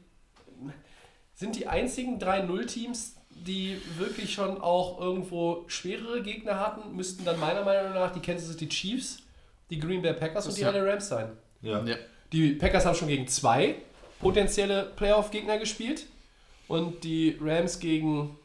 sind 1.36 1.56
die 1.56 1.68
einzigen 1.68 2.20
drei 2.20 2.42
Null-Teams, 2.44 3.16
die 3.32 3.82
wirklich 3.98 4.32
schon 4.34 4.62
auch 4.62 5.02
irgendwo 5.02 5.64
schwerere 5.68 6.22
Gegner 6.22 6.60
hatten, 6.60 6.96
müssten 6.96 7.26
dann 7.26 7.40
meiner 7.40 7.64
Meinung 7.66 7.94
nach 7.94 8.12
die 8.14 8.20
Kansas 8.20 8.50
City 8.50 8.70
Chiefs, 8.70 9.24
die 9.72 9.80
Green 9.80 10.02
Bay 10.04 10.14
Packers 10.14 10.46
und 10.48 10.56
die 10.58 10.62
ja- 10.62 10.70
LA 10.70 10.84
Rams 10.92 11.08
sein. 11.08 11.32
ja. 11.62 11.84
ja. 11.84 11.96
Die 12.32 12.52
Packers 12.54 12.86
haben 12.86 12.96
schon 12.96 13.10
gegen 13.10 13.28
zwei 13.28 13.76
potenzielle 14.22 14.84
Playoff-Gegner 14.96 15.58
gespielt 15.58 16.06
und 16.70 17.04
die 17.04 17.38
Rams 17.42 17.80
gegen, 17.80 18.38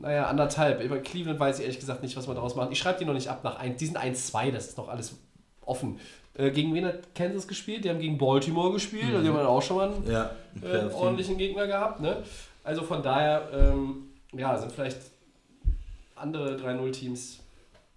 naja, 0.00 0.26
anderthalb. 0.26 0.82
Über 0.82 0.98
Cleveland 0.98 1.40
weiß 1.40 1.58
ich 1.58 1.64
ehrlich 1.64 1.80
gesagt 1.80 2.02
nicht, 2.02 2.16
was 2.16 2.26
man 2.26 2.36
daraus 2.36 2.54
macht. 2.54 2.70
Ich 2.72 2.78
schreibe 2.78 2.98
die 2.98 3.04
noch 3.04 3.14
nicht 3.14 3.28
ab 3.28 3.42
nach 3.42 3.58
1. 3.58 3.78
Die 3.78 3.86
sind 3.86 3.98
1-2, 3.98 4.52
das 4.52 4.68
ist 4.68 4.78
noch 4.78 4.88
alles 4.88 5.16
offen. 5.64 5.98
Äh, 6.34 6.50
gegen 6.50 6.72
wen 6.74 6.86
hat 6.86 7.14
Kansas 7.14 7.48
gespielt? 7.48 7.84
Die 7.84 7.90
haben 7.90 7.98
gegen 7.98 8.16
Baltimore 8.16 8.72
gespielt, 8.72 9.06
also 9.06 9.22
die 9.22 9.28
haben 9.28 9.36
dann 9.36 9.46
auch 9.46 9.62
schon 9.62 9.76
mal 9.76 9.92
einen 9.92 10.10
ja. 10.10 10.30
äh, 10.62 10.92
ordentlichen 10.92 11.36
Gegner 11.36 11.66
gehabt. 11.66 12.00
Ne? 12.00 12.22
Also 12.62 12.82
von 12.82 13.02
daher, 13.02 13.48
ähm, 13.52 14.10
ja, 14.32 14.56
sind 14.56 14.72
vielleicht 14.72 14.98
andere 16.14 16.56
3-0-Teams 16.56 17.40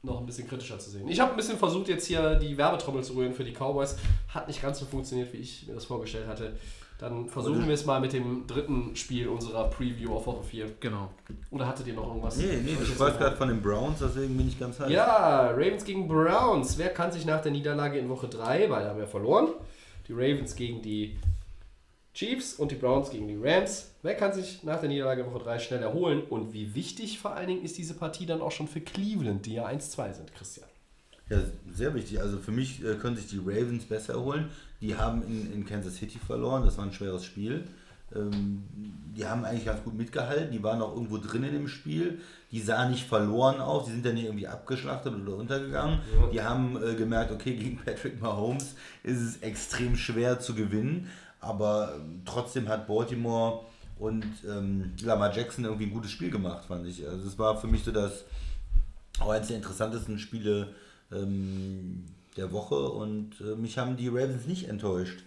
noch 0.04 0.20
ein 0.20 0.26
bisschen 0.26 0.48
kritischer 0.48 0.80
zu 0.80 0.90
sehen. 0.90 1.08
Ich 1.08 1.20
habe 1.20 1.32
ein 1.32 1.38
bisschen 1.38 1.58
versucht, 1.58 1.88
jetzt 1.88 2.08
hier 2.08 2.36
die 2.36 2.58
Werbetrommel 2.58 3.04
zu 3.04 3.14
rühren 3.14 3.34
für 3.34 3.44
die 3.44 3.54
Cowboys. 3.54 3.98
Hat 4.30 4.48
nicht 4.48 4.62
ganz 4.62 4.80
so 4.80 4.86
funktioniert, 4.86 5.32
wie 5.34 5.38
ich 5.38 5.68
mir 5.68 5.76
das 5.76 5.86
vorgestellt 5.86 6.28
hatte. 6.28 6.54
Dann 7.02 7.28
versuchen 7.28 7.66
wir 7.66 7.74
es 7.74 7.84
mal 7.84 8.00
mit 8.00 8.14
dem 8.14 8.46
dritten 8.46 8.96
Spiel 8.96 9.28
unserer 9.28 9.72
Preview 9.72 10.14
auf 10.14 10.28
Woche 10.28 10.44
4. 10.44 10.74
genau. 10.80 11.10
Oder 11.50 11.68
hattet 11.68 11.88
ihr 11.88 11.96
noch 11.96 12.08
irgendwas? 12.08 12.38
Nee, 12.38 12.60
nee, 12.64 12.76
du 12.80 12.86
sprachst 12.86 13.18
gerade 13.18 13.36
von 13.36 13.48
den 13.48 13.60
Browns, 13.60 13.98
deswegen 14.00 14.38
bin 14.38 14.48
ich 14.48 14.60
ganz 14.60 14.80
heiß. 14.80 14.92
ja, 14.92 15.50
Ravens 15.50 15.84
gegen 15.84 16.08
Browns. 16.08 16.78
Wer 16.78 16.90
kann 16.90 17.12
sich 17.12 17.26
nach 17.26 17.42
der 17.42 17.52
Niederlage 17.52 17.98
in 17.98 18.08
Woche 18.08 18.28
3, 18.28 18.70
weil 18.70 18.86
haben 18.86 19.00
wir 19.00 19.08
verloren, 19.08 19.48
die 20.08 20.14
Ravens 20.14 20.56
gegen 20.56 20.84
die 20.84 21.18
Chiefs 22.14 22.54
und 22.54 22.72
die 22.72 22.76
Browns 22.76 23.10
gegen 23.10 23.28
die 23.28 23.40
Rams. 23.42 23.96
Wer 24.04 24.14
kann 24.14 24.32
sich 24.32 24.62
nach 24.62 24.80
der 24.80 24.90
Niederlage 24.90 25.24
in 25.24 25.32
Woche 25.34 25.44
3 25.44 25.58
schnell 25.58 25.82
erholen? 25.82 26.22
Und 26.22 26.54
wie 26.54 26.76
wichtig 26.76 27.18
vor 27.18 27.32
allen 27.32 27.48
Dingen 27.48 27.64
ist 27.64 27.80
diese 27.80 27.96
Partie 27.96 28.28
dann 28.28 28.42
auch 28.42 28.52
schon 28.52 28.68
für 28.68 28.82
Cleveland, 28.82 29.48
die 29.48 29.56
ja 29.56 29.66
1-2 29.66 30.14
sind, 30.14 30.36
Christian? 30.36 30.68
Ja, 31.30 31.40
sehr 31.74 31.96
wichtig. 31.96 32.20
Also 32.22 32.38
für 32.38 32.52
mich 32.52 32.84
äh, 32.84 32.94
können 32.96 33.16
sich 33.16 33.28
die 33.28 33.40
Ravens 33.40 33.86
besser 33.86 34.14
erholen. 34.14 34.50
Die 34.82 34.96
haben 34.96 35.22
in, 35.24 35.54
in 35.54 35.66
Kansas 35.66 35.96
City 35.96 36.20
verloren, 36.20 36.66
das 36.66 36.78
war 36.78 36.86
ein 36.86 36.94
schweres 36.94 37.24
Spiel. 37.24 37.66
Ähm, 38.14 38.64
die 39.16 39.26
haben 39.26 39.46
eigentlich 39.46 39.66
ganz 39.66 39.84
gut 39.84 39.94
mitgehalten, 39.94 40.52
die 40.52 40.64
waren 40.64 40.82
auch 40.82 40.94
irgendwo 40.94 41.18
drin 41.18 41.44
in 41.44 41.54
dem 41.54 41.68
Spiel. 41.68 42.20
Die 42.52 42.62
sahen 42.62 42.92
nicht 42.92 43.08
verloren 43.08 43.62
aus, 43.62 43.86
die 43.86 43.92
sind 43.92 44.06
dann 44.06 44.16
nicht 44.16 44.26
irgendwie 44.26 44.48
abgeschlachtet 44.48 45.14
oder 45.14 45.36
untergegangen. 45.36 46.00
Die 46.34 46.42
haben 46.42 46.82
äh, 46.82 46.96
gemerkt, 46.96 47.32
okay, 47.32 47.56
gegen 47.56 47.78
Patrick 47.86 48.22
Mahomes 48.22 48.76
ist 49.04 49.22
es 49.22 49.38
extrem 49.38 49.96
schwer 49.96 50.40
zu 50.40 50.56
gewinnen. 50.56 51.08
Aber 51.40 51.96
ähm, 51.96 52.22
trotzdem 52.26 52.68
hat 52.68 52.88
Baltimore 52.88 53.66
und 53.98 54.26
ähm, 54.48 54.94
Lamar 55.04 55.36
Jackson 55.36 55.66
irgendwie 55.66 55.86
ein 55.86 55.94
gutes 55.94 56.12
Spiel 56.12 56.32
gemacht, 56.32 56.66
fand 56.66 56.88
ich. 56.88 57.08
Also 57.08 57.28
es 57.28 57.38
war 57.38 57.60
für 57.60 57.68
mich 57.68 57.84
so 57.84 57.92
das 57.92 58.26
auch 59.20 59.30
eines 59.30 59.48
der 59.48 59.58
interessantesten 59.58 60.20
Spiele 60.20 60.74
ähm, 61.12 62.06
der 62.42 62.52
Woche 62.52 62.90
und 62.90 63.40
äh, 63.40 63.56
mich 63.56 63.78
haben 63.78 63.96
die 63.96 64.10
Ravens 64.10 64.46
nicht 64.48 64.68
enttäuscht. 64.68 65.24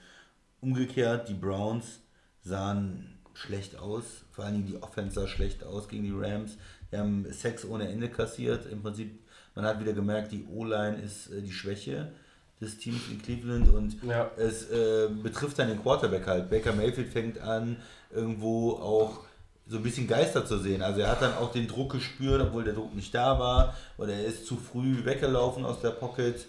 Umgekehrt, 0.60 1.28
die 1.28 1.34
Browns 1.34 2.00
sahen 2.42 3.18
schlecht 3.34 3.78
aus, 3.78 4.04
vor 4.30 4.44
allen 4.44 4.54
Dingen 4.54 4.66
die 4.66 4.82
Offense 4.82 5.20
sah 5.20 5.26
schlecht 5.26 5.64
aus 5.64 5.88
gegen 5.88 6.04
die 6.04 6.12
Rams. 6.14 6.56
Die 6.92 6.96
haben 6.98 7.26
Sex 7.32 7.64
ohne 7.64 7.88
Ende 7.88 8.08
kassiert. 8.08 8.66
Im 8.70 8.82
Prinzip, 8.82 9.18
man 9.54 9.64
hat 9.64 9.80
wieder 9.80 9.92
gemerkt, 9.92 10.32
die 10.32 10.44
O-Line 10.52 10.98
ist 10.98 11.30
äh, 11.30 11.40
die 11.42 11.52
Schwäche 11.52 12.12
des 12.60 12.78
Teams 12.78 13.00
in 13.10 13.20
Cleveland 13.20 13.68
und 13.74 14.02
Ja. 14.04 14.30
es 14.36 14.70
äh, 14.70 15.08
betrifft 15.22 15.58
dann 15.58 15.68
den 15.68 15.82
Quarterback 15.82 16.26
halt. 16.26 16.50
Baker 16.50 16.72
Mayfield 16.72 17.08
fängt 17.08 17.38
an, 17.40 17.76
irgendwo 18.12 18.72
auch 18.74 19.24
so 19.66 19.78
ein 19.78 19.82
bisschen 19.82 20.06
Geister 20.06 20.46
zu 20.46 20.58
sehen. 20.58 20.82
Also 20.82 21.00
er 21.00 21.10
hat 21.10 21.22
dann 21.22 21.34
auch 21.34 21.50
den 21.50 21.66
Druck 21.66 21.92
gespürt, 21.92 22.40
obwohl 22.40 22.64
der 22.64 22.74
Druck 22.74 22.94
nicht 22.94 23.14
da 23.14 23.38
war. 23.38 23.74
Oder 23.98 24.12
er 24.12 24.24
ist 24.26 24.46
zu 24.46 24.56
früh 24.56 25.04
weggelaufen 25.04 25.64
aus 25.64 25.80
der 25.80 25.90
Pocket, 25.90 26.46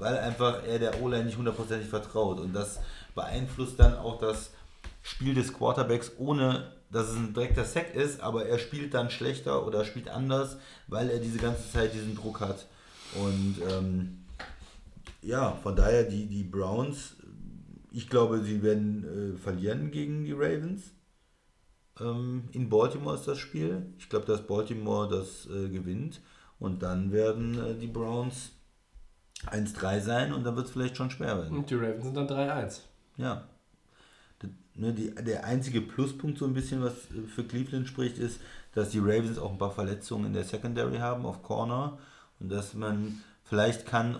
weil 0.00 0.18
einfach 0.18 0.64
er 0.66 0.78
der 0.78 1.00
O-Line 1.02 1.26
nicht 1.26 1.38
hundertprozentig 1.38 1.88
vertraut. 1.88 2.40
Und 2.40 2.54
das 2.54 2.80
beeinflusst 3.14 3.78
dann 3.78 3.94
auch 3.96 4.18
das 4.18 4.50
Spiel 5.02 5.34
des 5.34 5.52
Quarterbacks, 5.52 6.12
ohne 6.18 6.72
dass 6.90 7.08
es 7.08 7.16
ein 7.16 7.34
direkter 7.34 7.64
Sack 7.64 7.94
ist, 7.94 8.20
aber 8.20 8.46
er 8.46 8.58
spielt 8.58 8.94
dann 8.94 9.10
schlechter 9.10 9.64
oder 9.66 9.84
spielt 9.84 10.08
anders, 10.08 10.56
weil 10.88 11.08
er 11.10 11.20
diese 11.20 11.38
ganze 11.38 11.70
Zeit 11.70 11.94
diesen 11.94 12.16
Druck 12.16 12.40
hat. 12.40 12.66
Und 13.14 13.56
ähm, 13.70 14.24
ja, 15.22 15.52
von 15.62 15.76
daher 15.76 16.04
die, 16.04 16.26
die 16.26 16.42
Browns, 16.42 17.16
ich 17.92 18.08
glaube, 18.08 18.42
sie 18.42 18.62
werden 18.62 19.34
äh, 19.34 19.38
verlieren 19.38 19.90
gegen 19.90 20.24
die 20.24 20.32
Ravens. 20.32 20.92
Ähm, 22.00 22.48
in 22.52 22.68
Baltimore 22.68 23.16
ist 23.16 23.28
das 23.28 23.38
Spiel. 23.38 23.94
Ich 23.98 24.08
glaube, 24.08 24.26
dass 24.26 24.46
Baltimore 24.46 25.08
das 25.08 25.46
äh, 25.46 25.68
gewinnt. 25.68 26.20
Und 26.58 26.82
dann 26.82 27.12
werden 27.12 27.58
äh, 27.58 27.74
die 27.74 27.86
Browns 27.86 28.52
1-3 29.46 30.00
sein 30.00 30.32
und 30.32 30.44
dann 30.44 30.56
wird 30.56 30.66
es 30.66 30.72
vielleicht 30.72 30.96
schon 30.96 31.10
schwer 31.10 31.36
werden. 31.38 31.56
Und 31.56 31.70
die 31.70 31.74
Ravens 31.74 32.04
sind 32.04 32.16
dann 32.16 32.26
3-1. 32.28 32.80
Ja. 33.16 33.44
D- 34.42 34.48
Ne, 34.74 34.92
die, 34.94 35.14
der 35.14 35.44
einzige 35.44 35.80
Pluspunkt 35.80 36.38
so 36.38 36.44
ein 36.46 36.54
bisschen, 36.54 36.82
was 36.82 36.92
äh, 37.10 37.26
für 37.34 37.44
Cleveland 37.44 37.88
spricht, 37.88 38.18
ist, 38.18 38.40
dass 38.74 38.90
die 38.90 38.98
Ravens 39.00 39.38
auch 39.38 39.50
ein 39.50 39.58
paar 39.58 39.72
Verletzungen 39.72 40.26
in 40.26 40.32
der 40.32 40.44
Secondary 40.44 40.98
haben 40.98 41.26
auf 41.26 41.42
Corner 41.42 41.98
und 42.38 42.50
dass 42.50 42.74
man 42.74 43.20
vielleicht 43.44 43.84
kann 43.86 44.16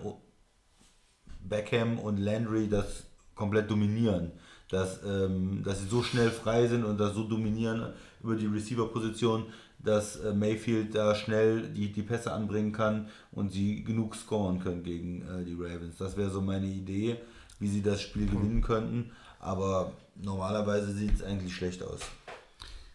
Beckham 1.43 1.99
und 1.99 2.19
Landry 2.19 2.69
das 2.69 3.05
komplett 3.35 3.71
dominieren. 3.71 4.33
Dass, 4.69 5.01
ähm, 5.05 5.63
dass 5.65 5.81
sie 5.81 5.89
so 5.89 6.03
schnell 6.03 6.31
frei 6.31 6.69
sind 6.69 6.85
und 6.85 6.99
das 6.99 7.15
so 7.15 7.25
dominieren 7.25 7.93
über 8.23 8.37
die 8.37 8.47
Receiver-Position, 8.47 9.47
dass 9.83 10.17
äh, 10.17 10.33
Mayfield 10.35 10.95
da 10.95 11.15
schnell 11.15 11.69
die, 11.69 11.91
die 11.93 12.03
Pässe 12.03 12.33
anbringen 12.33 12.73
kann 12.73 13.09
und 13.33 13.51
sie 13.53 13.83
genug 13.85 14.15
scoren 14.15 14.61
können 14.61 14.83
gegen 14.83 15.23
äh, 15.23 15.45
die 15.45 15.55
Ravens. 15.55 15.97
Das 15.97 16.17
wäre 16.17 16.31
so 16.31 16.41
meine 16.41 16.67
Idee, 16.67 17.17
wie 17.59 17.69
sie 17.69 17.83
das 17.83 18.03
Spiel 18.03 18.27
gewinnen 18.27 18.63
könnten. 18.63 19.13
Aber 19.39 19.93
normalerweise 20.17 20.93
sieht 20.93 21.15
es 21.15 21.23
eigentlich 21.23 21.55
schlecht 21.55 21.83
aus. 21.83 22.01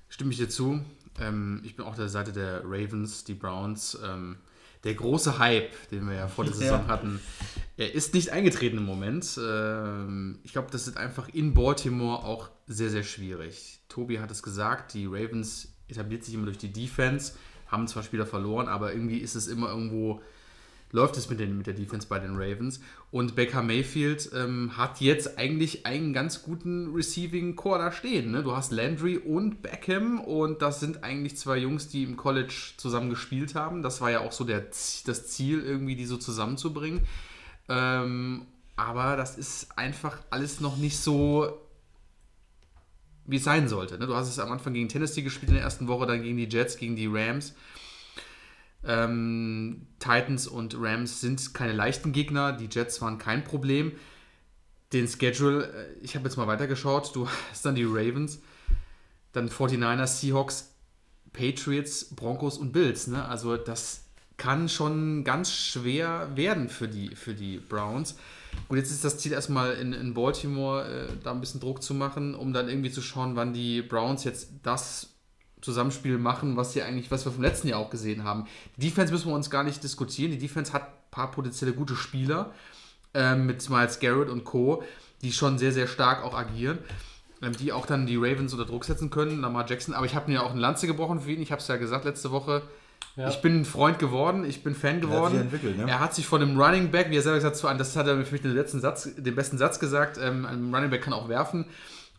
Stimme 0.09 0.31
ich 0.31 0.37
dir 0.37 0.49
zu. 0.49 0.79
Ähm, 1.19 1.61
ich 1.63 1.75
bin 1.75 1.85
auch 1.85 1.95
der 1.95 2.09
Seite 2.09 2.31
der 2.31 2.61
Ravens, 2.63 3.23
die 3.23 3.33
Browns. 3.33 3.97
Ähm, 4.03 4.37
der 4.83 4.93
große 4.93 5.39
Hype, 5.39 5.71
den 5.89 6.07
wir 6.07 6.15
ja 6.15 6.27
vor 6.27 6.45
der 6.45 6.53
Saison 6.55 6.81
Ja. 6.81 6.87
hatten, 6.87 7.19
er 7.77 7.95
ist 7.95 8.13
nicht 8.13 8.29
eingetreten 8.31 8.77
im 8.77 8.85
Moment. 8.85 9.39
Ähm, 9.41 10.37
ich 10.43 10.51
glaube, 10.51 10.69
das 10.71 10.87
ist 10.87 10.97
einfach 10.97 11.27
in 11.29 11.55
Baltimore 11.55 12.23
auch 12.23 12.49
sehr, 12.67 12.91
sehr 12.91 13.01
schwierig. 13.03 13.79
Tobi 13.89 14.19
hat 14.19 14.29
es 14.29 14.43
gesagt, 14.43 14.93
die 14.93 15.07
Ravens 15.07 15.69
etabliert 15.87 16.23
sich 16.23 16.33
immer 16.33 16.45
durch 16.45 16.57
die 16.57 16.71
Defense, 16.71 17.33
haben 17.67 17.87
zwar 17.87 18.03
Spieler 18.03 18.25
verloren, 18.25 18.67
aber 18.67 18.93
irgendwie 18.93 19.17
ist 19.17 19.35
es 19.35 19.47
immer 19.47 19.69
irgendwo 19.69 20.21
läuft 20.91 21.17
es 21.17 21.29
mit, 21.29 21.39
den, 21.39 21.57
mit 21.57 21.67
der 21.67 21.73
Defense 21.73 22.07
bei 22.07 22.19
den 22.19 22.35
Ravens. 22.35 22.79
Und 23.11 23.35
Baker 23.35 23.61
Mayfield 23.61 24.31
ähm, 24.33 24.77
hat 24.77 25.01
jetzt 25.01 25.37
eigentlich 25.37 25.85
einen 25.85 26.13
ganz 26.13 26.41
guten 26.43 26.93
Receiving 26.95 27.55
Core 27.55 27.79
da 27.79 27.91
stehen. 27.91 28.31
Ne? 28.31 28.43
Du 28.43 28.55
hast 28.55 28.71
Landry 28.71 29.17
und 29.17 29.61
Beckham 29.61 30.19
und 30.21 30.61
das 30.61 30.79
sind 30.79 31.03
eigentlich 31.03 31.37
zwei 31.37 31.57
Jungs, 31.57 31.89
die 31.89 32.03
im 32.03 32.15
College 32.15 32.73
zusammen 32.77 33.09
gespielt 33.09 33.55
haben. 33.55 33.81
Das 33.83 33.99
war 34.01 34.09
ja 34.09 34.21
auch 34.21 34.31
so 34.31 34.45
der, 34.45 34.61
das 34.61 35.27
Ziel, 35.27 35.61
irgendwie 35.61 35.95
die 35.95 36.05
so 36.05 36.17
zusammenzubringen. 36.17 37.01
Ähm, 37.67 38.45
aber 38.77 39.17
das 39.17 39.37
ist 39.37 39.77
einfach 39.77 40.19
alles 40.29 40.59
noch 40.59 40.77
nicht 40.77 40.97
so, 40.97 41.57
wie 43.25 43.37
es 43.37 43.43
sein 43.43 43.67
sollte. 43.67 43.97
Ne? 43.97 44.07
Du 44.07 44.15
hast 44.15 44.27
es 44.27 44.39
am 44.39 44.51
Anfang 44.51 44.73
gegen 44.73 44.89
Tennessee 44.89 45.21
gespielt 45.21 45.49
in 45.49 45.55
der 45.55 45.63
ersten 45.63 45.87
Woche, 45.87 46.05
dann 46.05 46.21
gegen 46.21 46.37
die 46.37 46.47
Jets, 46.49 46.77
gegen 46.77 46.95
die 46.95 47.07
Rams. 47.07 47.53
Ähm, 48.83 49.87
Titans 49.99 50.47
und 50.47 50.75
Rams 50.79 51.21
sind 51.21 51.53
keine 51.53 51.73
leichten 51.73 52.11
Gegner. 52.11 52.53
Die 52.53 52.69
Jets 52.69 53.01
waren 53.01 53.17
kein 53.17 53.43
Problem. 53.43 53.93
Den 54.93 55.07
Schedule, 55.07 55.65
äh, 55.65 56.03
ich 56.03 56.15
habe 56.15 56.25
jetzt 56.25 56.37
mal 56.37 56.47
weitergeschaut. 56.47 57.15
Du 57.15 57.27
hast 57.51 57.65
dann 57.65 57.75
die 57.75 57.85
Ravens, 57.85 58.41
dann 59.33 59.49
49ers, 59.49 60.19
Seahawks, 60.19 60.71
Patriots, 61.33 62.15
Broncos 62.15 62.57
und 62.57 62.71
Bills. 62.71 63.07
Ne? 63.07 63.25
Also 63.25 63.57
das 63.57 64.03
kann 64.37 64.69
schon 64.69 65.23
ganz 65.23 65.51
schwer 65.51 66.29
werden 66.35 66.69
für 66.69 66.87
die, 66.87 67.15
für 67.15 67.33
die 67.33 67.57
Browns. 67.57 68.15
Und 68.67 68.77
jetzt 68.77 68.91
ist 68.91 69.03
das 69.03 69.17
Ziel 69.17 69.31
erstmal 69.31 69.73
in, 69.73 69.93
in 69.93 70.13
Baltimore, 70.13 70.85
äh, 70.85 71.13
da 71.23 71.31
ein 71.31 71.39
bisschen 71.39 71.59
Druck 71.59 71.83
zu 71.83 71.93
machen, 71.93 72.35
um 72.35 72.53
dann 72.53 72.67
irgendwie 72.69 72.91
zu 72.91 73.01
schauen, 73.01 73.35
wann 73.35 73.53
die 73.53 73.81
Browns 73.81 74.23
jetzt 74.23 74.49
das 74.63 75.15
Zusammenspiel 75.61 76.17
machen, 76.17 76.57
was 76.57 76.73
sie 76.73 76.83
eigentlich, 76.83 77.11
was 77.11 77.25
wir 77.25 77.31
vom 77.31 77.41
letzten 77.41 77.67
Jahr 77.67 77.79
auch 77.79 77.89
gesehen 77.89 78.23
haben. 78.23 78.45
Die 78.77 78.87
Defense 78.87 79.11
müssen 79.11 79.29
wir 79.29 79.35
uns 79.35 79.49
gar 79.49 79.63
nicht 79.63 79.83
diskutieren. 79.83 80.31
Die 80.31 80.37
Defense 80.37 80.73
hat 80.73 80.83
ein 80.83 81.11
paar 81.11 81.31
potenzielle 81.31 81.73
gute 81.73 81.95
Spieler 81.95 82.53
ähm, 83.13 83.45
mit 83.45 83.67
Miles 83.69 83.99
Garrett 83.99 84.29
und 84.29 84.43
Co., 84.43 84.83
die 85.21 85.31
schon 85.31 85.57
sehr, 85.57 85.71
sehr 85.71 85.87
stark 85.87 86.23
auch 86.23 86.35
agieren, 86.35 86.77
ähm, 87.41 87.53
die 87.53 87.71
auch 87.73 87.85
dann 87.85 88.05
die 88.05 88.17
Ravens 88.17 88.53
unter 88.53 88.65
Druck 88.65 88.85
setzen 88.85 89.09
können. 89.09 89.41
Lamar 89.41 89.67
Jackson, 89.67 89.95
aber 89.95 90.05
ich 90.05 90.15
habe 90.15 90.31
mir 90.31 90.43
auch 90.43 90.51
eine 90.51 90.59
Lanze 90.59 90.85
gebrochen 90.85 91.21
für 91.21 91.31
ihn. 91.31 91.41
Ich 91.41 91.51
habe 91.51 91.61
es 91.61 91.67
ja 91.67 91.77
gesagt 91.77 92.05
letzte 92.05 92.31
Woche. 92.31 92.61
Ja. 93.15 93.29
Ich 93.29 93.41
bin 93.41 93.61
ein 93.61 93.65
Freund 93.65 93.97
geworden, 93.97 94.43
ich 94.43 94.61
bin 94.61 94.75
Fan 94.75 94.99
geworden. 94.99 95.31
sich 95.31 95.41
entwickelt, 95.41 95.77
ne? 95.77 95.89
Er 95.89 96.01
hat 96.01 96.13
sich 96.13 96.27
von 96.27 96.41
dem 96.41 96.59
Running 96.59 96.91
Back, 96.91 97.09
wie 97.09 97.15
er 97.15 97.21
selber 97.21 97.37
gesagt 97.37 97.55
hat, 97.55 97.59
zu 97.59 97.67
einem, 97.67 97.79
das 97.79 97.95
hat 97.95 98.07
er 98.07 98.25
für 98.25 98.31
mich 98.33 98.41
den 98.41 98.53
letzten 98.53 98.81
Satz, 98.81 99.09
den 99.15 99.35
besten 99.35 99.57
Satz 99.57 99.79
gesagt, 99.79 100.17
ähm, 100.21 100.45
ein 100.45 100.73
Running 100.73 100.89
Back 100.89 101.03
kann 101.03 101.13
auch 101.13 101.29
werfen. 101.29 101.65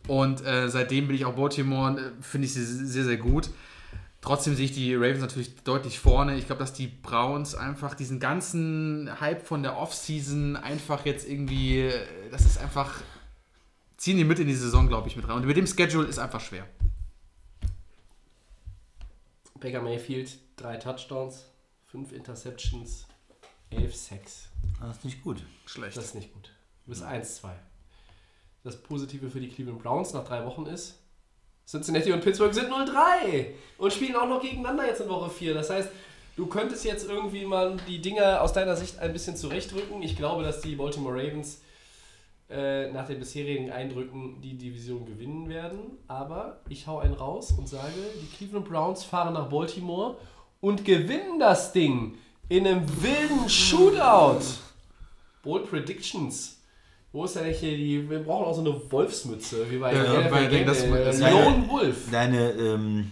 Und 0.07 0.43
äh, 0.43 0.69
seitdem 0.69 1.07
bin 1.07 1.15
ich 1.15 1.25
auch 1.25 1.33
Baltimore, 1.33 1.99
äh, 1.99 2.11
finde 2.21 2.45
ich 2.45 2.53
sie 2.53 2.63
sehr, 2.63 3.03
sehr 3.03 3.17
gut. 3.17 3.49
Trotzdem 4.21 4.55
sehe 4.55 4.65
ich 4.65 4.71
die 4.71 4.95
Ravens 4.95 5.21
natürlich 5.21 5.55
deutlich 5.63 5.99
vorne. 5.99 6.35
Ich 6.35 6.47
glaube, 6.47 6.59
dass 6.59 6.73
die 6.73 6.87
Browns 6.87 7.53
einfach 7.53 7.93
diesen 7.93 8.19
ganzen 8.19 9.09
Hype 9.21 9.45
von 9.45 9.61
der 9.61 9.77
Offseason 9.77 10.55
einfach 10.55 11.05
jetzt 11.05 11.29
irgendwie, 11.29 11.81
äh, 11.81 11.93
das 12.31 12.41
ist 12.41 12.59
einfach, 12.59 13.01
ziehen 13.97 14.17
die 14.17 14.23
mit 14.23 14.39
in 14.39 14.47
die 14.47 14.55
Saison, 14.55 14.87
glaube 14.87 15.07
ich, 15.07 15.15
mit 15.15 15.27
rein. 15.27 15.37
Und 15.37 15.45
mit 15.45 15.57
dem 15.57 15.67
Schedule 15.67 16.07
ist 16.07 16.17
einfach 16.17 16.41
schwer. 16.41 16.65
Baker 19.59 19.81
Mayfield, 19.81 20.39
drei 20.57 20.77
Touchdowns, 20.77 21.45
fünf 21.85 22.11
Interceptions, 22.11 23.07
elf 23.69 23.95
Sacks. 23.95 24.49
Das 24.81 24.97
ist 24.97 25.05
nicht 25.05 25.23
gut. 25.23 25.43
Schlecht. 25.65 25.95
Das 25.95 26.05
ist 26.05 26.15
nicht 26.15 26.33
gut. 26.33 26.51
Du 26.85 26.89
bist 26.89 27.03
1-2. 27.03 27.51
Das 28.63 28.81
Positive 28.81 29.29
für 29.29 29.39
die 29.39 29.49
Cleveland 29.49 29.81
Browns 29.81 30.13
nach 30.13 30.25
drei 30.25 30.45
Wochen 30.45 30.65
ist, 30.65 30.99
Cincinnati 31.65 32.11
und 32.11 32.21
Pittsburgh 32.21 32.53
sind 32.53 32.69
0-3 32.69 33.47
und 33.77 33.93
spielen 33.93 34.15
auch 34.15 34.27
noch 34.27 34.41
gegeneinander 34.41 34.87
jetzt 34.87 35.01
in 35.01 35.09
Woche 35.09 35.29
4. 35.29 35.53
Das 35.53 35.69
heißt, 35.69 35.89
du 36.37 36.47
könntest 36.47 36.85
jetzt 36.85 37.07
irgendwie 37.07 37.45
mal 37.45 37.77
die 37.87 38.01
Dinge 38.01 38.41
aus 38.41 38.53
deiner 38.53 38.75
Sicht 38.75 38.99
ein 38.99 39.13
bisschen 39.13 39.35
zurechtrücken. 39.35 40.01
Ich 40.01 40.15
glaube, 40.15 40.43
dass 40.43 40.61
die 40.61 40.75
Baltimore 40.75 41.15
Ravens 41.15 41.61
äh, 42.49 42.89
nach 42.91 43.05
den 43.05 43.19
bisherigen 43.19 43.69
Eindrücken 43.69 44.39
die 44.41 44.57
Division 44.57 45.05
gewinnen 45.05 45.49
werden. 45.49 45.97
Aber 46.07 46.61
ich 46.69 46.87
hau 46.87 46.99
einen 46.99 47.13
raus 47.13 47.51
und 47.51 47.67
sage, 47.67 47.93
die 48.21 48.37
Cleveland 48.37 48.67
Browns 48.67 49.03
fahren 49.03 49.33
nach 49.33 49.49
Baltimore 49.49 50.17
und 50.61 50.83
gewinnen 50.85 51.39
das 51.39 51.71
Ding 51.73 52.15
in 52.49 52.65
einem 52.67 52.83
wilden 53.01 53.49
Shootout. 53.49 54.41
Bold 55.43 55.69
Predictions. 55.69 56.55
Wo 57.13 57.25
ist 57.25 57.35
denn 57.35 57.51
hier 57.53 57.75
die. 57.77 58.09
Wir 58.09 58.19
brauchen 58.19 58.45
auch 58.45 58.53
so 58.55 58.61
eine 58.61 58.91
Wolfsmütze, 58.91 59.69
wie 59.71 59.77
bei 59.77 59.93
Ja, 59.93 60.03
NFL 60.03 60.29
bei- 60.29 60.45
Game 60.47 60.65
das- 60.65 60.81
Day. 60.83 60.91
das- 61.05 61.19
Lone 61.19 61.69
Wolf. 61.69 62.11
Deine, 62.11 62.51
ähm, 62.51 63.11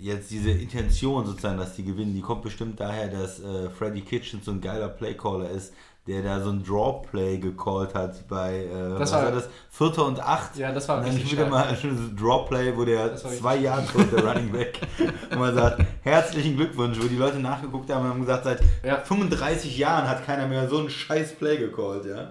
jetzt 0.00 0.30
diese 0.30 0.50
Intention 0.50 1.26
sozusagen, 1.26 1.58
dass 1.58 1.74
die 1.74 1.84
gewinnen, 1.84 2.14
die 2.14 2.20
kommt 2.20 2.42
bestimmt 2.42 2.78
daher, 2.80 3.08
dass 3.08 3.40
äh, 3.40 3.70
Freddy 3.70 4.02
Kitchens 4.02 4.44
so 4.44 4.52
ein 4.52 4.60
geiler 4.60 4.88
Playcaller 4.88 5.50
ist, 5.50 5.72
der 6.08 6.20
da 6.22 6.40
so 6.40 6.50
ein 6.50 6.64
Draw-Play 6.64 7.38
gecallt 7.38 7.94
hat 7.94 8.26
bei, 8.28 8.64
äh, 8.64 8.90
Das 8.90 9.00
was 9.00 9.12
war- 9.12 9.24
war 9.26 9.30
das? 9.32 9.48
Vierter 9.70 10.04
und 10.06 10.20
acht. 10.20 10.56
Ja, 10.56 10.72
das 10.72 10.88
war 10.88 10.98
und 10.98 11.06
dann 11.06 11.14
richtig 11.14 11.32
wieder 11.32 11.46
mal 11.46 11.64
ein 11.64 11.76
schönes 11.76 12.14
Draw-Play, 12.16 12.76
wo 12.76 12.84
der 12.84 13.14
zwei 13.16 13.56
Jahre 13.56 13.86
tot 13.86 14.10
der 14.12 14.24
Running 14.26 14.50
Back 14.50 14.80
und 15.30 15.38
man 15.38 15.54
sagt, 15.54 15.80
herzlichen 16.02 16.56
Glückwunsch, 16.56 16.98
wo 17.00 17.06
die 17.06 17.16
Leute 17.16 17.38
nachgeguckt 17.38 17.88
haben 17.90 18.04
und 18.04 18.10
haben 18.10 18.20
gesagt, 18.20 18.44
seit 18.44 18.60
Ja. 18.84 18.96
35 18.98 19.78
Jahren 19.78 20.08
hat 20.08 20.26
keiner 20.26 20.48
mehr 20.48 20.68
so 20.68 20.78
ein 20.78 20.90
scheiß 20.90 21.34
Play 21.36 21.56
gecallt, 21.58 22.04
ja. 22.06 22.28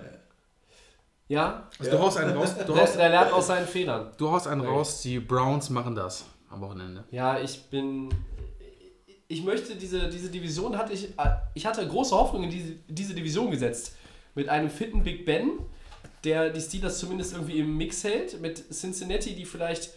Ja, 1.27 1.64
Also 1.80 1.91
du 1.91 1.99
haust 1.99 2.18
einen 2.18 2.35
raus, 2.35 2.56
du 2.68 2.73
der, 2.73 2.81
haust, 2.84 2.98
der 2.98 3.10
lernt 3.10 3.31
aus 3.31 3.48
seinen 3.48 3.65
Fehlern. 3.65 4.11
du 4.18 4.30
haust 4.31 4.48
einen 4.48 4.61
raus, 4.61 5.02
die 5.02 5.19
Browns 5.19 5.69
machen 5.69 5.95
das 5.95 6.26
am 6.49 6.60
Wochenende. 6.60 7.06
Ja, 7.10 7.39
ich 7.39 7.69
bin. 7.69 8.10
Ich 9.31 9.43
möchte 9.43 9.75
diese, 9.75 10.09
diese 10.09 10.29
Division 10.29 10.77
hatte 10.77 10.91
ich. 10.91 11.07
Ich 11.53 11.65
hatte 11.65 11.87
große 11.87 12.13
Hoffnung 12.13 12.43
in 12.43 12.49
diese, 12.49 12.73
diese 12.89 13.13
Division 13.13 13.49
gesetzt. 13.49 13.95
Mit 14.35 14.49
einem 14.49 14.69
fitten 14.69 15.03
Big 15.03 15.25
Ben, 15.25 15.51
der 16.25 16.49
die 16.49 16.59
Steelers 16.59 16.99
zumindest 16.99 17.31
irgendwie 17.31 17.59
im 17.59 17.77
Mix 17.77 18.03
hält. 18.03 18.41
Mit 18.41 18.61
Cincinnati, 18.73 19.33
die 19.33 19.45
vielleicht 19.45 19.91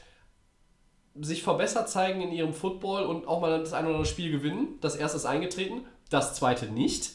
sich 1.21 1.43
verbessert 1.43 1.89
zeigen 1.89 2.21
in 2.21 2.31
ihrem 2.31 2.55
Football 2.55 3.07
und 3.07 3.27
auch 3.27 3.41
mal 3.41 3.59
das 3.59 3.73
ein 3.73 3.87
oder 3.87 3.95
andere 3.95 4.07
Spiel 4.07 4.31
gewinnen. 4.31 4.79
Das 4.81 4.95
erste 4.95 5.17
ist 5.17 5.27
eingetreten, 5.27 5.85
das 6.11 6.35
zweite 6.35 6.67
nicht. 6.67 7.11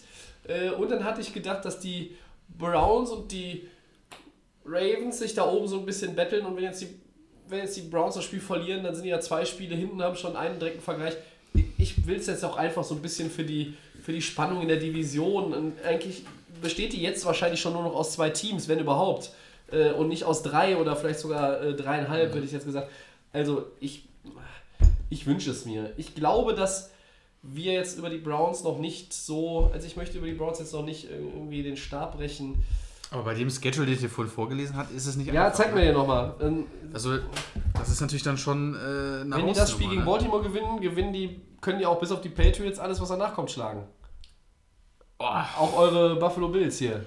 Äh, 0.45 0.71
Und 0.71 0.91
dann 0.91 1.05
hatte 1.05 1.21
ich 1.21 1.33
gedacht, 1.33 1.63
dass 1.63 1.79
die 1.79 2.17
Browns 2.49 3.11
und 3.11 3.31
die 3.31 3.65
Ravens 4.65 5.19
sich 5.19 5.35
da 5.35 5.49
oben 5.49 5.69
so 5.69 5.79
ein 5.79 5.85
bisschen 5.85 6.15
betteln 6.15 6.45
und 6.45 6.57
wenn 6.57 6.65
jetzt 6.65 6.81
die, 6.81 6.99
wenn 7.47 7.59
jetzt 7.59 7.77
die 7.77 7.81
Browns 7.81 8.15
das 8.15 8.25
Spiel 8.25 8.41
verlieren, 8.41 8.83
dann 8.83 8.93
sind 8.93 9.05
die 9.05 9.09
ja 9.09 9.21
zwei 9.21 9.45
Spiele 9.45 9.75
hinten, 9.75 10.01
haben 10.01 10.17
schon 10.17 10.35
einen 10.35 10.59
direkten 10.59 10.81
Vergleich. 10.81 11.15
Ich 11.77 12.05
will 12.07 12.17
es 12.17 12.27
jetzt 12.27 12.43
auch 12.45 12.57
einfach 12.57 12.83
so 12.83 12.95
ein 12.95 13.01
bisschen 13.01 13.29
für 13.29 13.43
die, 13.43 13.73
für 14.03 14.11
die 14.11 14.21
Spannung 14.21 14.61
in 14.61 14.67
der 14.67 14.77
Division. 14.77 15.53
Und 15.53 15.81
eigentlich 15.83 16.23
besteht 16.61 16.93
die 16.93 17.01
jetzt 17.01 17.25
wahrscheinlich 17.25 17.61
schon 17.61 17.73
nur 17.73 17.83
noch 17.83 17.95
aus 17.95 18.13
zwei 18.13 18.29
Teams, 18.29 18.67
wenn 18.67 18.79
überhaupt. 18.79 19.31
Äh, 19.71 19.91
Und 19.91 20.09
nicht 20.09 20.23
aus 20.23 20.43
drei 20.43 20.77
oder 20.77 20.95
vielleicht 20.95 21.19
sogar 21.19 21.61
äh, 21.61 21.75
dreieinhalb, 21.75 22.33
hätte 22.33 22.45
ich 22.45 22.51
jetzt 22.51 22.65
gesagt. 22.65 22.89
Also 23.33 23.65
ich, 23.79 24.03
ich 25.09 25.25
wünsche 25.25 25.51
es 25.51 25.65
mir. 25.65 25.91
Ich 25.97 26.15
glaube, 26.15 26.53
dass 26.53 26.91
wir 27.41 27.73
jetzt 27.73 27.97
über 27.97 28.09
die 28.09 28.17
Browns 28.17 28.63
noch 28.63 28.79
nicht 28.79 29.13
so, 29.13 29.69
also 29.73 29.87
ich 29.87 29.95
möchte 29.95 30.17
über 30.17 30.27
die 30.27 30.33
Browns 30.33 30.59
jetzt 30.59 30.73
noch 30.73 30.83
nicht 30.83 31.09
irgendwie 31.09 31.63
den 31.63 31.77
Stab 31.77 32.17
brechen. 32.17 32.65
Aber 33.11 33.23
bei 33.23 33.33
dem 33.33 33.49
Schedule, 33.49 33.85
den 33.87 33.95
ich 33.95 34.01
dir 34.01 34.09
vorhin 34.09 34.31
vorgelesen 34.31 34.75
hat, 34.75 34.91
ist 34.91 35.07
es 35.07 35.15
nicht 35.15 35.33
Ja, 35.33 35.45
einfach, 35.47 35.57
zeig 35.57 35.73
mir 35.73 35.79
ne? 35.79 35.85
den 35.87 35.95
nochmal. 35.95 36.35
Also, 36.93 37.17
das 37.73 37.89
ist 37.89 38.01
natürlich 38.01 38.21
dann 38.23 38.37
schon 38.37 38.75
äh, 38.75 38.77
eine 39.21 39.35
Wenn 39.35 39.47
die 39.47 39.53
das 39.53 39.71
Spiel 39.71 39.89
gegen 39.89 40.01
ne? 40.01 40.05
Baltimore 40.05 40.43
gewinnen, 40.43 40.79
gewinnen 40.79 41.11
die, 41.13 41.41
können 41.59 41.79
die 41.79 41.85
auch 41.87 41.99
bis 41.99 42.11
auf 42.11 42.21
die 42.21 42.29
Patriots 42.29 42.77
alles, 42.77 43.01
was 43.01 43.09
danach 43.09 43.33
kommt, 43.33 43.49
schlagen. 43.49 43.83
Auch 45.17 45.77
eure 45.77 46.15
Buffalo 46.17 46.47
Bills 46.49 46.77
hier. 46.77 47.05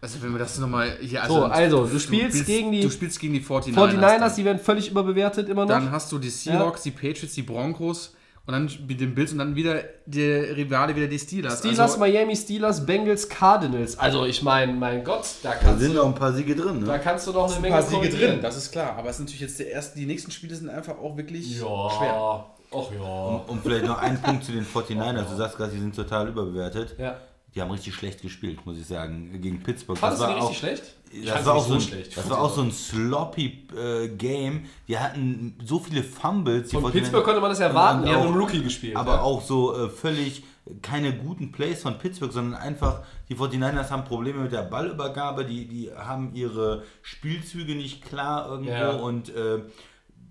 Also, 0.00 0.20
wenn 0.22 0.32
wir 0.32 0.38
das 0.38 0.58
nochmal 0.58 0.96
hier. 1.00 1.22
So, 1.26 1.44
also, 1.44 1.86
du 1.86 1.98
spielst 1.98 2.46
gegen 2.46 2.70
die- 2.70 2.82
Du 2.82 2.90
spielst 2.90 3.18
gegen 3.18 3.32
die 3.34 3.40
49ers. 3.40 3.74
49ers, 3.74 4.18
dann. 4.18 4.36
die 4.36 4.44
werden 4.44 4.58
völlig 4.58 4.90
überbewertet 4.90 5.48
immer 5.48 5.62
noch. 5.62 5.68
Dann 5.70 5.90
hast 5.90 6.12
du 6.12 6.18
die 6.18 6.30
Seahawks, 6.30 6.82
die 6.82 6.90
Patriots, 6.90 7.34
die 7.34 7.42
Broncos 7.42 8.14
und 8.48 8.54
dann 8.54 8.70
mit 8.88 8.98
den 8.98 9.14
Bills 9.14 9.30
und 9.32 9.38
dann 9.38 9.54
wieder 9.54 9.82
der 10.06 10.56
Rivale, 10.56 10.96
wieder 10.96 11.06
die 11.06 11.18
Steelers. 11.18 11.58
Steelers, 11.58 11.80
also, 11.80 11.98
Miami 11.98 12.34
Steelers, 12.34 12.84
Bengals, 12.86 13.28
Cardinals. 13.28 13.98
Also 13.98 14.24
ich 14.24 14.42
meine, 14.42 14.72
mein 14.72 15.04
Gott, 15.04 15.26
da 15.42 15.50
Da 15.50 15.56
kannst, 15.56 15.80
sind 15.80 15.92
du, 15.94 15.98
noch 15.98 16.06
ein 16.06 16.14
paar 16.14 16.32
Siege 16.32 16.56
drin, 16.56 16.82
da 16.86 16.92
ne? 16.94 17.00
kannst 17.04 17.26
du 17.26 17.32
noch 17.32 17.44
eine 17.44 17.56
ein 17.56 17.60
Menge 17.60 17.74
paar 17.74 17.82
Siege 17.82 18.08
drin, 18.08 18.38
das 18.40 18.56
ist 18.56 18.72
klar. 18.72 18.96
Aber 18.96 19.10
es 19.10 19.16
ist 19.16 19.20
natürlich 19.20 19.42
jetzt 19.42 19.58
der 19.58 19.70
erste, 19.70 19.98
die 19.98 20.06
nächsten 20.06 20.30
Spiele 20.30 20.54
sind 20.54 20.70
einfach 20.70 20.96
auch 20.98 21.14
wirklich 21.18 21.60
Ja, 21.60 21.90
schwer. 21.90 22.46
ach 22.72 22.90
ja. 22.98 23.42
Und 23.48 23.62
vielleicht 23.62 23.84
noch 23.84 23.98
ein 23.98 24.20
Punkt 24.22 24.44
zu 24.44 24.52
den 24.52 24.64
49ers. 24.64 25.28
Du 25.30 25.36
sagst 25.36 25.58
gerade, 25.58 25.72
die 25.72 25.80
sind 25.80 25.94
total 25.94 26.28
überbewertet. 26.28 26.96
ja. 26.98 27.18
Die 27.54 27.62
haben 27.62 27.70
richtig 27.70 27.94
schlecht 27.94 28.20
gespielt, 28.20 28.64
muss 28.66 28.76
ich 28.78 28.86
sagen, 28.86 29.40
gegen 29.40 29.62
Pittsburgh. 29.62 29.98
Fandest 29.98 30.22
du 30.22 30.26
die 30.26 30.32
war 30.32 30.36
richtig 30.38 30.56
auch, 30.56 30.60
schlecht? 30.60 30.82
Das 31.24 31.46
war, 31.46 31.54
auch 31.54 31.66
so 31.66 31.74
ein, 31.74 31.80
schlecht. 31.80 32.16
das 32.16 32.28
war 32.28 32.40
auch 32.40 32.54
so 32.54 32.62
ein 32.62 32.72
sloppy 32.72 33.68
äh, 33.76 34.08
Game. 34.08 34.66
Die 34.86 34.98
hatten 34.98 35.56
so 35.64 35.78
viele 35.78 36.02
Fumbles. 36.02 36.70
Von 36.70 36.84
49ers 36.84 36.90
Pittsburgh 36.90 37.24
konnte 37.24 37.40
man 37.40 37.50
das 37.50 37.60
erwarten, 37.60 38.04
die 38.04 38.12
haben 38.12 38.26
einen 38.26 38.36
Rookie 38.36 38.62
gespielt. 38.62 38.96
Aber 38.96 39.14
ja. 39.14 39.20
auch 39.22 39.42
so 39.42 39.74
äh, 39.74 39.88
völlig 39.88 40.42
keine 40.82 41.16
guten 41.16 41.52
Plays 41.52 41.82
von 41.82 41.98
Pittsburgh, 41.98 42.32
sondern 42.32 42.60
einfach, 42.60 43.02
die 43.28 43.36
49ers 43.36 43.90
haben 43.90 44.04
Probleme 44.04 44.40
mit 44.40 44.52
der 44.52 44.62
Ballübergabe, 44.62 45.44
die, 45.44 45.66
die 45.66 45.90
haben 45.92 46.34
ihre 46.34 46.82
Spielzüge 47.02 47.74
nicht 47.74 48.04
klar 48.04 48.48
irgendwo 48.48 48.70
Ja. 48.72 48.90
und 48.90 49.34
äh, 49.34 49.58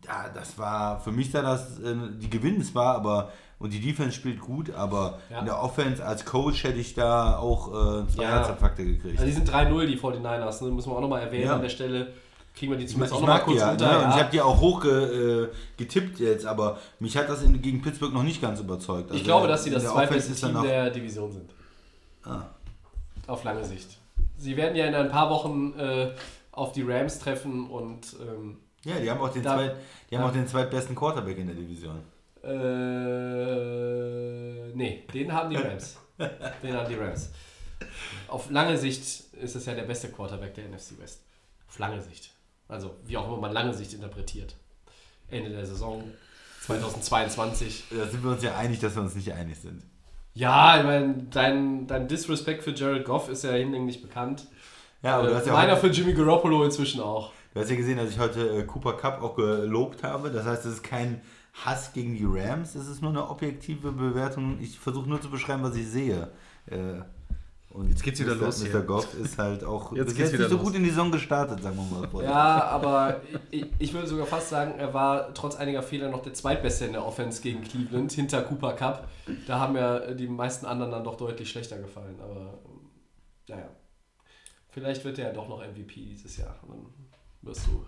ja, 0.06 0.30
das 0.34 0.58
war, 0.58 1.00
für 1.00 1.12
mich 1.12 1.32
sah 1.32 1.42
das, 1.42 1.80
äh, 1.80 1.96
die 2.20 2.30
gewinnen 2.30 2.64
zwar, 2.64 2.96
aber 2.96 3.32
und 3.60 3.74
die 3.74 3.80
Defense 3.80 4.12
spielt 4.16 4.40
gut, 4.40 4.74
aber 4.74 5.20
Ja. 5.30 5.40
in 5.40 5.46
der 5.46 5.62
Offense 5.62 6.06
als 6.06 6.26
Coach 6.26 6.64
hätte 6.64 6.80
ich 6.80 6.94
da 6.94 7.38
auch 7.38 7.68
äh, 8.04 8.08
zwei 8.08 8.24
Ja. 8.24 8.30
Herzinfarkte 8.30 8.86
gekriegt. 8.86 9.16
Also 9.20 9.26
die 9.26 9.32
sind 9.32 9.50
3-0, 9.50 9.86
die 9.88 9.98
49ers, 9.98 10.64
ne? 10.64 10.72
müssen 10.72 10.92
wir 10.92 10.96
auch 10.96 11.02
nochmal 11.02 11.22
erwähnen 11.24 11.46
Ja. 11.46 11.56
an 11.56 11.62
der 11.62 11.70
Stelle. 11.70 12.14
Kriegen 12.56 12.72
wir 12.72 12.78
die 12.80 12.86
Ich, 12.86 12.92
zumindest 12.92 13.14
ich 13.14 13.18
auch 13.18 13.22
nochmal 13.22 13.42
kurz 13.44 13.60
ja, 13.60 13.70
runter. 13.70 13.86
ne? 13.88 13.98
und 14.04 14.10
ich 14.10 14.16
ja. 14.16 14.22
habe 14.24 14.32
die 14.32 14.42
auch 14.42 14.60
hoch 14.60 14.82
ge, 14.82 15.44
äh, 15.44 15.48
getippt 15.78 16.20
jetzt, 16.20 16.46
aber 16.46 16.80
mich 17.00 17.16
hat 17.16 17.30
das 17.30 17.44
in, 17.44 17.62
gegen 17.62 17.82
Pittsburgh 17.84 18.14
noch 18.14 18.24
nicht 18.24 18.42
ganz 18.42 18.60
überzeugt. 18.60 19.08
Ich 19.12 19.14
Also 19.14 19.24
glaube, 19.26 19.48
dass 19.48 19.64
sie 19.64 19.70
das 19.70 19.84
zweitbeste 19.86 20.34
Team 20.34 20.54
noch- 20.54 20.64
der 20.64 20.90
Division 20.90 21.32
sind. 21.32 21.52
Ah. 22.24 22.46
Auf 23.28 23.44
lange 23.44 23.64
Sicht. 23.64 24.00
Sie 24.38 24.56
werden 24.58 24.76
ja 24.76 24.86
in 24.88 24.96
ein 24.96 25.10
paar 25.10 25.30
Wochen 25.30 25.74
äh, 25.78 26.12
auf 26.52 26.72
die 26.72 26.82
Rams 26.84 27.20
treffen 27.20 27.70
und 27.70 28.16
ähm, 28.22 28.58
Ja, 28.84 29.00
die 29.00 29.10
haben 29.12 29.20
auch 29.22 29.30
den, 29.30 29.44
Da- 29.44 29.56
zweit, 29.56 29.76
die 30.10 30.16
haben 30.16 30.24
ja. 30.24 30.30
auch 30.30 30.34
den 30.34 30.48
zweitbesten 30.48 30.96
Quarterback 30.96 31.38
in 31.38 31.48
der 31.48 31.56
Division. 31.56 32.00
Äh, 32.48 34.72
nee, 34.74 35.04
den 35.14 35.32
haben 35.32 35.50
die 35.50 35.58
Rams. 35.58 35.98
den 36.64 36.76
haben 36.76 36.90
die 36.90 36.96
Rams. 36.96 37.30
Auf 38.28 38.50
lange 38.50 38.78
Sicht 38.78 39.02
ist 39.34 39.56
es 39.56 39.66
ja 39.66 39.76
der 39.76 39.84
beste 39.84 40.10
Quarterback 40.10 40.54
der 40.56 40.68
NFC 40.70 41.00
West. 41.00 41.22
Auf 41.68 41.80
lange 41.80 42.02
Sicht. 42.02 42.32
Also 42.68 42.96
wie 43.06 43.18
auch 43.18 43.28
immer 43.28 43.38
man 43.38 43.52
lange 43.54 43.74
Sicht 43.74 43.94
interpretiert. 43.94 44.56
Ende 45.30 45.50
der 45.50 45.66
Saison 45.66 46.04
2022. 46.66 47.86
Da 47.92 48.06
sind 48.08 48.24
wir 48.24 48.32
uns 48.32 48.44
ja 48.44 48.56
einig, 48.58 48.80
dass 48.80 48.96
wir 48.96 49.02
uns 49.02 49.16
nicht 49.16 49.32
einig 49.34 49.58
sind. 49.60 49.84
Ja, 50.34 50.78
ich 50.78 50.84
meine, 50.84 51.16
dein, 51.32 51.88
dein 51.88 52.08
Disrespect 52.08 52.64
für 52.64 52.72
Jared 52.72 53.06
Goff 53.06 53.30
ist 53.30 53.44
ja 53.44 53.52
hinlänglich 53.52 54.02
bekannt. 54.02 54.48
Ja, 55.02 55.18
aber 55.18 55.28
du 55.28 55.34
Äh, 55.34 55.38
hast 55.38 55.48
ja, 55.48 55.54
meiner 55.54 55.74
heute, 55.74 55.82
für 55.82 55.88
Jimmy 55.88 56.14
Garoppolo 56.14 56.64
inzwischen 56.64 57.02
auch. 57.02 57.32
du 57.54 57.60
hast 57.60 57.70
ja 57.70 57.76
gesehen, 57.76 57.98
dass 57.98 58.10
ich 58.10 58.20
heute 58.20 58.60
äh, 58.60 58.64
Cooper 58.64 58.94
Cup 58.94 59.22
auch 59.22 59.36
gelobt 59.36 60.04
habe. 60.04 60.30
Das 60.32 60.46
heißt, 60.46 60.66
es 60.66 60.76
ist 60.76 60.84
kein 60.84 61.22
Hass 61.66 61.92
gegen 61.94 62.16
die 62.16 62.26
Rams, 62.26 62.76
es 62.76 62.88
ist 62.88 63.02
nur 63.02 63.12
eine 63.12 63.28
objektive 63.30 63.92
Bewertung. 63.92 64.60
Ich 64.62 64.78
versuche 64.80 65.10
nur 65.10 65.20
zu 65.22 65.30
beschreiben, 65.30 65.64
was 65.64 65.76
ich 65.76 65.88
sehe. 65.88 66.32
Äh, 66.68 67.02
und 67.70 67.90
Jetzt 67.90 68.02
geht's 68.04 68.20
wieder 68.20 68.36
Mr. 68.36 68.46
los 68.46 68.64
Mr. 68.64 68.70
hier. 68.70 68.82
Goff 68.82 69.14
ist 69.20 69.38
halt 69.38 69.64
auch 69.64 69.94
Jetzt 69.96 70.16
geht's 70.16 70.32
wieder 70.32 70.44
nicht 70.44 70.50
so 70.52 70.56
los. 70.58 70.66
gut 70.66 70.76
in 70.76 70.84
die 70.84 70.90
Saison 70.90 71.12
gestartet, 71.12 71.62
sagen 71.62 71.78
wir 71.78 72.08
mal. 72.08 72.24
Ja, 72.24 72.64
aber 72.64 73.22
ich, 73.52 73.66
ich 73.78 73.94
würde 73.94 74.08
sogar 74.08 74.26
fast 74.26 74.50
sagen, 74.50 74.80
er 74.80 74.94
war 74.94 75.34
trotz 75.34 75.56
einiger 75.56 75.84
Fehler 75.84 76.10
noch 76.10 76.22
der 76.22 76.34
zweitbeste 76.34 76.86
in 76.86 76.94
der 76.94 77.06
Offense 77.06 77.42
gegen 77.42 77.62
Cleveland, 77.64 78.12
hinter 78.12 78.42
Cooper 78.44 78.74
Cup. 78.74 79.08
Da 79.48 79.60
haben 79.60 79.76
ja 79.76 80.14
die 80.14 80.28
meisten 80.28 80.66
anderen 80.66 80.92
dann 80.92 81.04
doch 81.04 81.18
deutlich 81.18 81.50
schlechter 81.50 81.78
gefallen. 81.78 82.16
Aber 82.22 82.58
naja, 83.50 83.70
vielleicht 84.70 85.04
wird 85.06 85.20
er 85.20 85.28
ja 85.28 85.34
doch 85.34 85.48
noch 85.50 85.60
MVP 85.60 86.06
dieses 86.06 86.38
Jahr. 86.38 86.56
Und 86.64 86.70
dann 86.72 86.86
wirst 87.42 87.68
du. 87.68 87.86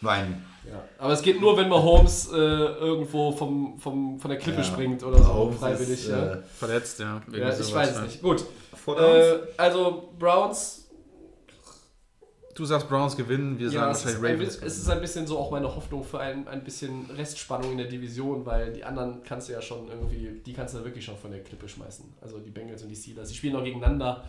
Weinen. 0.00 0.44
Ja. 0.68 0.82
Aber 0.98 1.12
es 1.12 1.22
geht 1.22 1.40
nur, 1.40 1.56
wenn 1.56 1.68
Mahomes 1.68 2.28
äh, 2.32 2.36
irgendwo 2.36 3.30
vom, 3.32 3.78
vom, 3.78 4.18
von 4.18 4.30
der 4.30 4.38
Klippe 4.38 4.58
Ja. 4.58 4.64
springt 4.64 5.02
oder 5.04 5.18
so, 5.18 5.24
Mahomes 5.24 5.58
freiwillig. 5.58 5.90
ist, 6.00 6.08
ja. 6.08 6.32
äh, 6.34 6.42
Verletzt, 6.42 6.98
ja. 6.98 7.22
Ja, 7.32 7.48
ich 7.50 7.74
weiß 7.74 7.96
es 7.96 8.02
nicht. 8.02 8.22
Gut. 8.22 8.44
Äh, 8.88 9.34
also 9.56 10.10
Browns 10.18 10.82
Du 12.54 12.64
sagst 12.64 12.88
Browns 12.88 13.14
gewinnen, 13.14 13.58
wir 13.58 13.66
Ja, 13.66 13.80
sagen 13.80 13.92
es 13.92 13.98
ist, 13.98 14.04
wahrscheinlich 14.06 14.30
ein, 14.30 14.36
Ravens 14.38 14.56
bi- 14.56 14.66
es 14.66 14.78
ist 14.78 14.88
ein 14.88 15.00
bisschen 15.02 15.26
so 15.26 15.38
auch 15.38 15.50
meine 15.50 15.76
Hoffnung 15.76 16.02
für 16.02 16.20
ein, 16.20 16.48
ein 16.48 16.64
bisschen 16.64 17.04
Restspannung 17.14 17.72
in 17.72 17.76
der 17.76 17.86
Division, 17.86 18.46
weil 18.46 18.72
die 18.72 18.82
anderen 18.82 19.22
kannst 19.24 19.50
du 19.50 19.52
ja 19.52 19.60
schon 19.60 19.88
irgendwie, 19.88 20.40
die 20.44 20.52
kannst 20.54 20.74
du 20.74 20.82
wirklich 20.82 21.04
schon 21.04 21.18
von 21.18 21.30
der 21.32 21.42
Klippe 21.44 21.68
schmeißen. 21.68 22.06
Also 22.22 22.38
die 22.38 22.48
Bengals 22.50 22.82
und 22.82 22.88
die 22.88 22.96
Steelers, 22.96 23.28
die 23.28 23.34
spielen 23.34 23.52
noch 23.52 23.62
gegeneinander. 23.62 24.24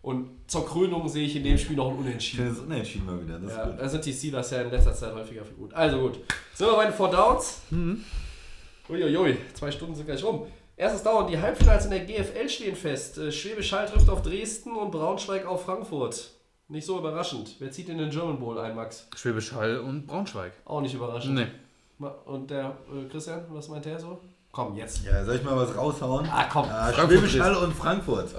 Und 0.00 0.28
zur 0.46 0.64
Krönung 0.66 1.08
sehe 1.08 1.26
ich 1.26 1.34
in 1.36 1.44
dem 1.44 1.58
Spiel 1.58 1.76
noch 1.76 1.90
ein 1.90 1.96
Unentschieden. 1.98 2.44
Schönes 2.46 2.60
Unentschieden 2.60 3.06
mal 3.06 3.20
wieder. 3.22 3.38
Das 3.38 3.50
Ja, 3.52 3.62
ist 3.64 3.70
gut. 3.72 3.80
da 3.80 3.88
sind 3.88 4.04
die 4.06 4.12
Steelers 4.12 4.50
ja 4.50 4.60
in 4.62 4.70
letzter 4.70 4.94
Zeit 4.94 5.14
häufiger 5.14 5.44
für 5.44 5.54
gut. 5.54 5.74
Also 5.74 5.98
gut. 6.00 6.18
Sind 6.54 6.66
wir 6.68 6.76
bei 6.76 6.84
den 6.84 6.94
Four 6.94 7.10
Downs? 7.10 7.62
Mhm. 7.70 8.04
Uiuiui, 8.88 9.36
zwei 9.54 9.70
Stunden 9.70 9.94
sind 9.94 10.06
gleich 10.06 10.22
rum. 10.24 10.46
Erstes 10.76 11.02
Down, 11.02 11.26
die 11.26 11.38
Halbfinals 11.38 11.84
in 11.86 11.90
der 11.90 12.00
GFL 12.04 12.48
stehen 12.48 12.76
fest. 12.76 13.18
Äh, 13.18 13.32
Schwäbisch 13.32 13.72
Hall 13.72 13.86
trifft 13.86 14.08
auf 14.08 14.22
Dresden 14.22 14.70
und 14.76 14.92
Braunschweig 14.92 15.44
auf 15.44 15.64
Frankfurt. 15.64 16.30
Nicht 16.68 16.86
so 16.86 16.98
überraschend. 16.98 17.56
Wer 17.58 17.70
zieht 17.72 17.88
in 17.88 17.98
den 17.98 18.10
German 18.10 18.38
Bowl 18.38 18.58
ein, 18.58 18.76
Max? 18.76 19.08
Schwäbisch 19.16 19.52
Hall 19.52 19.78
und 19.78 20.06
Braunschweig. 20.06 20.52
Auch 20.64 20.80
nicht 20.80 20.94
überraschend. 20.94 21.34
Nee. 21.34 21.46
Und 22.26 22.50
der 22.50 22.76
äh, 22.94 23.08
Christian, 23.10 23.42
was 23.50 23.68
meint 23.68 23.84
der 23.84 23.98
so? 23.98 24.20
Komm, 24.52 24.76
jetzt. 24.76 25.04
Ja, 25.04 25.24
soll 25.24 25.34
ich 25.36 25.42
mal 25.44 25.56
was 25.56 25.76
raushauen? 25.76 26.26
Ah, 26.30 26.44
komm. 26.50 26.64
Ah, 26.70 26.92
Schwäbisch 26.92 27.34
ist- 27.34 27.40
Hall 27.42 27.56
und 27.56 27.74
Frankfurt. 27.74 28.34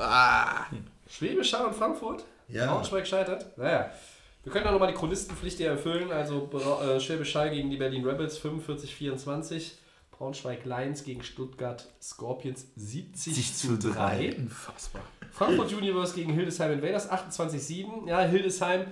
Schwäbisch 1.09 1.51
Hall 1.53 1.65
und 1.65 1.75
Frankfurt? 1.75 2.23
Ja. 2.47 2.71
Braunschweig 2.71 3.05
scheitert? 3.05 3.57
Naja. 3.57 3.91
Wir 4.43 4.51
können 4.53 4.65
auch 4.67 4.71
nochmal 4.71 4.87
die 4.91 4.97
Chronistenpflicht 4.97 5.57
hier 5.57 5.69
erfüllen. 5.69 6.11
Also 6.11 6.49
äh, 6.53 6.99
Schwäbisch 6.99 7.35
Hall 7.35 7.49
gegen 7.51 7.69
die 7.69 7.77
Berlin 7.77 8.05
Rebels 8.05 8.39
45-24. 8.41 9.71
Braunschweig 10.11 10.65
Lions 10.65 11.03
gegen 11.03 11.23
Stuttgart 11.23 11.87
Scorpions 12.01 12.67
70 12.75 13.55
zu 13.55 13.77
3. 13.77 14.35
Unfassbar. 14.37 15.01
Frankfurt 15.31 15.73
Universe 15.73 16.13
gegen 16.13 16.33
Hildesheim 16.33 16.71
Invaders 16.73 17.09
28-7. 17.11 18.07
Ja, 18.07 18.21
Hildesheim 18.21 18.85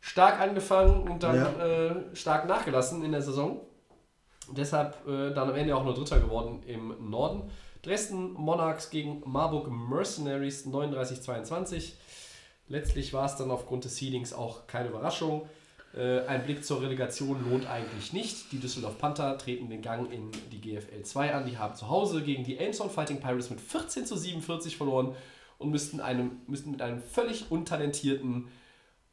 stark 0.00 0.40
angefangen 0.40 1.08
und 1.08 1.22
dann 1.22 1.36
Ja. 1.36 1.66
äh, 1.66 2.16
stark 2.16 2.46
nachgelassen 2.46 3.04
in 3.04 3.12
der 3.12 3.22
Saison. 3.22 3.60
Deshalb 4.52 5.06
äh, 5.06 5.32
dann 5.32 5.50
am 5.50 5.54
Ende 5.56 5.76
auch 5.76 5.84
nur 5.84 5.94
Dritter 5.94 6.18
geworden 6.18 6.62
im 6.66 7.10
Norden. 7.10 7.50
Dresden 7.82 8.32
Monarchs 8.34 8.90
gegen 8.90 9.22
Marburg 9.24 9.70
Mercenaries 9.70 10.66
39-22. 10.66 11.92
Letztlich 12.68 13.12
war 13.12 13.24
es 13.24 13.36
dann 13.36 13.50
aufgrund 13.50 13.84
des 13.84 13.96
Seedings 13.96 14.32
auch 14.32 14.66
keine 14.66 14.90
Überraschung. 14.90 15.48
Äh, 15.96 16.20
ein 16.26 16.44
Blick 16.44 16.64
zur 16.64 16.82
Relegation 16.82 17.42
lohnt 17.50 17.66
eigentlich 17.66 18.12
nicht. 18.12 18.52
Die 18.52 18.58
Düsseldorf 18.58 18.98
Panther 18.98 19.38
treten 19.38 19.70
den 19.70 19.82
Gang 19.82 20.12
in 20.12 20.30
die 20.52 20.60
GFL 20.60 21.02
2 21.02 21.34
an. 21.34 21.46
Die 21.46 21.58
haben 21.58 21.74
zu 21.74 21.88
Hause 21.88 22.22
gegen 22.22 22.44
die 22.44 22.58
Elmshorn 22.58 22.90
Fighting 22.90 23.20
Pirates 23.20 23.50
mit 23.50 23.60
14 23.60 24.06
zu 24.06 24.16
47 24.16 24.76
verloren 24.76 25.16
und 25.58 25.70
müssten, 25.70 26.00
einem, 26.00 26.42
müssten 26.46 26.70
mit 26.70 26.82
einem 26.82 27.00
völlig 27.00 27.50
untalentierten 27.50 28.48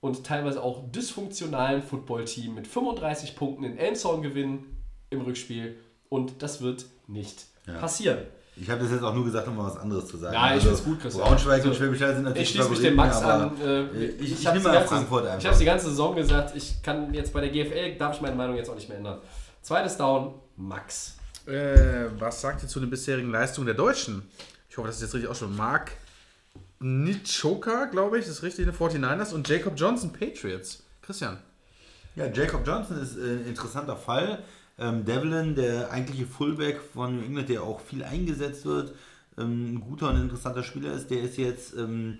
und 0.01 0.25
teilweise 0.25 0.61
auch 0.61 0.91
dysfunktionalen 0.91 1.81
Footballteam 1.81 2.53
mit 2.53 2.67
35 2.67 3.35
Punkten 3.35 3.63
in 3.63 3.77
Elmshorn 3.77 4.21
gewinnen 4.21 4.77
im 5.09 5.21
Rückspiel. 5.21 5.79
Und 6.09 6.43
das 6.43 6.61
wird 6.61 6.85
nicht 7.07 7.45
passieren. 7.65 8.19
Ich 8.59 8.69
habe 8.69 8.81
das 8.81 8.91
jetzt 8.91 9.03
auch 9.03 9.13
nur 9.13 9.23
gesagt, 9.25 9.47
um 9.47 9.55
mal 9.55 9.65
was 9.67 9.77
anderes 9.77 10.07
zu 10.07 10.17
sagen. 10.17 10.33
Ja, 10.33 10.55
ich 10.55 10.63
find's 10.63 10.83
gut, 10.83 10.99
Christian. 10.99 11.27
Braunschweig 11.27 11.53
Also, 11.57 11.69
und 11.69 11.75
Schwäbisch 11.75 12.01
Hall 12.01 12.13
sind 12.15 12.23
natürlich 12.23 12.49
Ich 12.49 12.55
schließe 12.55 12.69
mich 12.71 12.79
dem 12.79 12.95
Max 12.95 13.17
an. 13.21 13.51
Äh, 13.61 13.83
ich, 14.19 14.31
ich, 14.31 14.31
hab's 14.33 14.43
nehme 14.45 14.59
die 14.59 14.63
mal 14.67 14.73
ganze- 14.73 14.87
Frankfurt 14.87 15.23
Ich 15.25 15.29
einfach. 15.29 15.43
habe 15.45 15.53
es 15.53 15.59
die 15.59 15.65
ganze 15.65 15.89
Saison 15.89 16.15
gesagt, 16.15 16.55
ich 16.55 16.81
kann 16.81 17.13
jetzt 17.13 17.33
bei 17.33 17.41
der 17.41 17.49
GFL, 17.51 17.97
darf 17.97 18.15
ich 18.15 18.21
meine 18.21 18.35
Meinung 18.35 18.55
jetzt 18.55 18.69
auch 18.69 18.75
nicht 18.75 18.89
mehr 18.89 18.97
ändern. 18.97 19.19
Zweites 19.61 19.95
Down, 19.97 20.33
Max. 20.55 21.13
Äh, 21.45 22.05
was 22.17 22.41
sagt 22.41 22.63
ihr 22.63 22.69
zu 22.69 22.79
den 22.79 22.89
bisherigen 22.89 23.29
Leistungen 23.31 23.67
der 23.67 23.75
Deutschen? 23.75 24.23
Ich 24.69 24.77
hoffe, 24.77 24.87
das 24.87 24.97
ist 24.97 25.01
jetzt 25.03 25.13
richtig 25.13 25.29
auch 25.29 25.35
schon. 25.35 25.55
Mark 25.55 25.91
Nitschoka, 26.79 27.85
glaube 27.85 28.19
ich, 28.19 28.25
das 28.25 28.35
ist 28.35 28.43
richtig, 28.43 28.65
der 28.65 28.73
49ers 28.73 29.33
und 29.33 29.47
Jacob 29.47 29.73
Johnson, 29.75 30.11
Patriots. 30.11 30.83
Christian. 31.01 31.37
Ja, 32.15 32.25
Jacob 32.27 32.65
Johnson 32.65 32.99
ist 33.01 33.17
äh, 33.17 33.21
ein 33.21 33.45
interessanter 33.47 33.95
Fall. 33.95 34.39
Ähm, 34.79 35.05
Devlin, 35.05 35.55
der 35.55 35.91
eigentliche 35.91 36.25
Fullback 36.27 36.79
von 36.93 37.17
New 37.17 37.23
England, 37.25 37.49
der 37.49 37.63
auch 37.63 37.79
viel 37.81 38.03
eingesetzt 38.03 38.65
wird, 38.65 38.93
ähm, 39.37 39.75
ein 39.75 39.81
guter 39.81 40.09
und 40.11 40.21
interessanter 40.21 40.63
Spieler 40.63 40.93
ist, 40.93 41.09
der 41.09 41.21
ist 41.23 41.37
jetzt 41.37 41.75
ähm, 41.75 42.19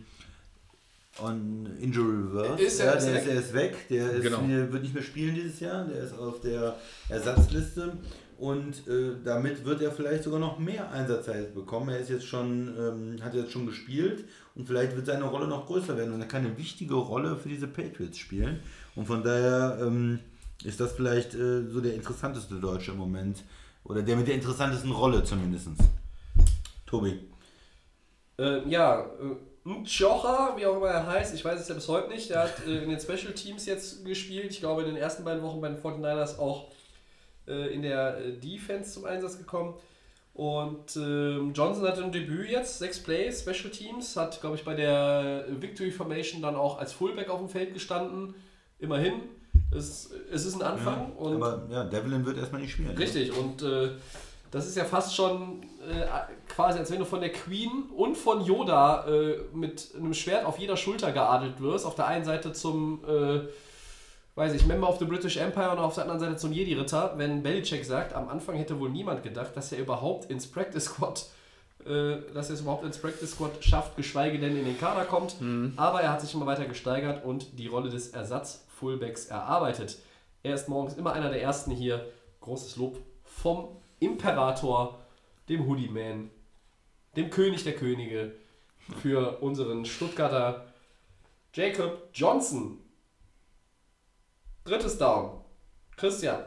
on 1.22 1.68
Injury 1.80 2.16
Reverse. 2.28 2.62
Ist 2.64 2.80
er- 2.80 2.86
ja, 2.96 3.00
der 3.00 3.10
er 3.14 3.22
ist, 3.22 3.28
er 3.28 3.40
ist 3.40 3.54
weg. 3.54 3.76
Der 3.90 4.12
ist, 4.12 4.24
Genau. 4.24 4.42
der 4.48 4.72
wird 4.72 4.84
nicht 4.84 4.94
mehr 4.94 5.04
spielen 5.04 5.34
dieses 5.36 5.60
Jahr. 5.60 5.86
Der 5.86 6.04
ist 6.04 6.18
auf 6.18 6.42
der 6.42 6.76
Ersatzliste. 7.10 7.94
Und 8.38 8.88
äh, 8.88 9.14
damit 9.26 9.66
wird 9.66 9.82
er 9.82 9.92
vielleicht 9.92 10.24
sogar 10.24 10.40
noch 10.40 10.60
mehr 10.60 10.92
Einsatzzeit 10.92 11.56
bekommen. 11.56 11.90
Er 11.90 12.00
ist 12.00 12.10
jetzt 12.12 12.26
schon, 12.28 12.72
ähm, 12.80 13.24
hat 13.24 13.34
jetzt 13.34 13.52
schon 13.52 13.66
gespielt 13.66 14.26
und 14.54 14.68
vielleicht 14.68 14.96
wird 14.96 15.08
seine 15.08 15.24
Rolle 15.24 15.48
noch 15.48 15.66
größer 15.66 15.98
werden 15.98 16.14
und 16.14 16.22
er 16.22 16.28
kann 16.28 16.46
eine 16.46 16.56
wichtige 16.56 16.94
Rolle 16.94 17.36
für 17.36 17.50
diese 17.50 17.66
Patriots 17.66 18.20
spielen. 18.20 18.60
Und 18.96 19.08
von 19.08 19.24
daher 19.24 19.80
ähm, 19.82 20.20
ist 20.64 20.80
das 20.80 20.94
vielleicht 20.94 21.34
äh, 21.36 21.68
so 21.68 21.82
der 21.82 21.94
interessanteste 21.94 22.56
Deutsche 22.56 22.92
im 22.92 22.98
Moment. 22.98 23.44
Oder 23.84 24.02
der 24.02 24.18
mit 24.18 24.28
der 24.28 24.36
interessantesten 24.36 24.92
Rolle 24.92 25.24
zumindest. 25.24 25.70
Tobi. 26.86 27.20
Äh, 28.38 28.68
ja, 28.70 29.02
äh, 29.02 29.70
Nchocha, 29.70 30.54
wie 30.56 30.66
auch 30.66 30.78
immer 30.78 30.88
er 30.88 31.06
heißt, 31.06 31.34
ich 31.34 31.44
weiß 31.44 31.60
es 31.60 31.68
ja 31.68 31.76
bis 31.76 31.88
heute 31.88 32.10
nicht, 32.10 32.30
der 32.30 32.44
hat 32.44 32.66
äh, 32.66 32.84
in 32.84 32.90
den 32.90 33.00
Special 33.00 33.34
Teams 33.34 33.66
jetzt 33.66 34.06
gespielt. 34.06 34.52
Ich 34.52 34.60
glaube, 34.60 34.82
in 34.82 34.88
den 34.88 34.98
ersten 34.98 35.24
beiden 35.24 35.42
Wochen 35.44 35.62
bei 35.62 35.70
den 35.70 35.82
49ers 35.82 36.38
auch 36.40 36.72
äh, 37.48 37.74
in 37.74 37.82
der 37.82 38.18
äh, 38.18 38.32
Defense 38.34 38.92
zum 38.92 39.06
Einsatz 39.06 39.38
gekommen. 39.38 39.76
Und 40.34 40.96
ähm, 40.98 41.52
Johnson 41.54 41.88
hatte 41.88 42.04
ein 42.04 42.12
Debüt 42.12 42.50
jetzt, 42.50 42.78
sechs 42.78 43.02
Plays, 43.02 43.42
Special 43.42 43.72
Teams, 43.72 44.16
hat, 44.16 44.40
glaube 44.40 44.56
ich, 44.56 44.64
bei 44.64 44.76
der 44.76 45.46
Victory 45.50 45.92
Formation 45.92 46.44
dann 46.44 46.56
auch 46.56 46.78
als 46.78 46.94
Fullback 46.94 47.30
auf 47.30 47.40
dem 47.40 47.50
Feld 47.50 47.74
gestanden. 47.74 48.36
Immerhin. 48.78 49.14
Es, 49.76 50.10
es 50.32 50.46
ist 50.46 50.56
ein 50.56 50.62
Anfang. 50.62 51.12
und 51.14 51.36
Aber 51.36 51.64
ja, 51.70 51.84
Devlin 51.84 52.26
wird 52.26 52.38
erstmal 52.38 52.62
nicht 52.62 52.72
spielen. 52.72 52.94
ne? 52.94 53.00
Richtig, 53.00 53.32
und 53.38 53.62
äh, 53.62 53.92
das 54.52 54.68
ist 54.68 54.78
ja 54.78 54.86
fast 54.86 55.16
schon 55.16 55.64
äh, 55.88 56.06
quasi, 56.48 56.80
als 56.80 56.92
wenn 56.92 57.00
du 57.00 57.06
von 57.06 57.20
der 57.20 57.32
Queen 57.32 57.84
und 57.96 58.18
von 58.18 58.42
Yoda 58.44 59.06
äh, 59.08 59.38
mit 59.54 59.90
einem 59.96 60.14
Schwert 60.14 60.46
auf 60.46 60.58
jeder 60.58 60.78
Schulter 60.78 61.12
geadelt 61.12 61.60
wirst. 61.62 61.86
Auf 61.86 61.96
der 61.96 62.08
einen 62.08 62.24
Seite 62.24 62.54
zum, 62.54 63.04
äh, 63.06 63.42
weiß 64.36 64.54
ich, 64.54 64.66
Member 64.66 64.90
of 64.90 65.00
the 65.00 65.06
British 65.06 65.38
Empire 65.38 65.72
und 65.72 65.80
auf 65.80 65.96
der 65.96 66.04
anderen 66.04 66.20
Seite 66.20 66.38
zum 66.38 66.54
Jedi-Ritter. 66.54 67.14
Wenn 67.18 67.44
Belichick 67.44 67.84
sagt, 67.84 68.14
am 68.14 68.30
Anfang 68.30 68.56
hätte 68.56 68.80
wohl 68.80 68.90
niemand 68.90 69.22
gedacht, 69.24 69.52
dass 69.56 69.72
er 69.72 69.80
überhaupt 69.80 70.30
ins 70.30 70.48
Practice 70.48 70.86
Squad 70.86 71.26
äh, 71.86 72.18
dass 72.34 72.50
er 72.50 72.56
es 72.56 72.62
überhaupt 72.62 72.84
ins 72.84 72.98
Practice 72.98 73.32
Squad 73.32 73.64
schafft, 73.64 73.96
geschweige 73.96 74.40
denn 74.40 74.58
in 74.58 74.66
den 74.66 74.80
Kader 74.80 75.06
kommt. 75.06 75.36
Aber 75.78 76.02
er 76.02 76.12
hat 76.12 76.22
sich 76.22 76.34
immer 76.34 76.46
weiter 76.46 76.66
gesteigert 76.66 77.24
und 77.24 77.60
die 77.60 77.68
Rolle 77.68 77.90
des 77.90 78.14
Ersatz-Fullbacks 78.78 79.26
erarbeitet. 79.26 79.98
Er 80.44 80.56
ist 80.56 80.70
morgens 80.70 80.96
immer 80.96 81.14
einer 81.14 81.30
der 81.30 81.42
ersten 81.42 81.72
hier. 81.72 82.12
Großes 82.42 82.78
Lob 82.78 83.00
vom 83.24 83.70
Imperator, 84.00 85.00
dem 85.50 85.66
Hoodie 85.68 85.90
Man, 85.90 86.30
dem 87.16 87.30
König 87.30 87.64
der 87.64 87.76
Könige, 87.76 88.34
für 89.02 89.40
unseren 89.40 89.84
Stuttgarter 89.86 90.68
Jacob 91.54 92.10
Johnson. 92.14 92.78
Drittes 94.64 94.98
Down. 94.98 95.42
Christian. 95.98 96.44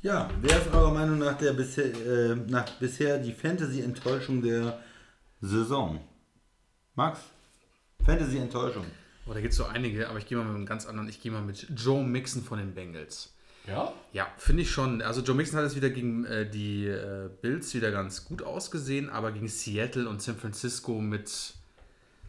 Ja, 0.00 0.28
wer 0.40 0.58
ist 0.58 0.74
eurer 0.74 0.92
Meinung 0.92 1.18
nach, 1.18 1.36
der 1.38 1.52
bisher, 1.52 1.84
äh, 1.84 2.34
nach 2.34 2.68
bisher 2.78 3.18
die 3.18 3.32
Fantasy-Enttäuschung 3.32 4.42
der 4.42 4.80
Saison? 5.40 6.00
Max? 6.94 7.20
Fantasy-Enttäuschung. 8.04 8.86
Oh, 9.26 9.32
da 9.32 9.40
gibt 9.40 9.52
es 9.52 9.56
so 9.56 9.64
einige, 9.64 10.08
aber 10.08 10.18
ich 10.18 10.26
gehe 10.26 10.36
mal 10.36 10.44
mit 10.44 10.54
einem 10.54 10.66
ganz 10.66 10.86
anderen. 10.86 11.08
Ich 11.08 11.20
gehe 11.22 11.32
mal 11.32 11.42
mit 11.42 11.66
Joe 11.76 12.04
Mixon 12.04 12.42
von 12.42 12.58
den 12.58 12.74
Bengals. 12.74 13.32
Ja? 13.66 13.92
Ja, 14.12 14.26
finde 14.36 14.62
ich 14.62 14.70
schon. 14.70 15.00
Also 15.00 15.22
Joe 15.22 15.34
Mixon 15.34 15.58
hat 15.58 15.64
es 15.64 15.74
wieder 15.74 15.88
gegen 15.90 16.24
äh, 16.26 16.48
die 16.48 16.86
äh, 16.86 17.30
Bills 17.40 17.72
wieder 17.74 17.90
ganz 17.90 18.26
gut 18.26 18.42
ausgesehen, 18.42 19.08
aber 19.08 19.32
gegen 19.32 19.48
Seattle 19.48 20.08
und 20.08 20.20
San 20.20 20.36
Francisco 20.36 21.00
mit 21.00 21.54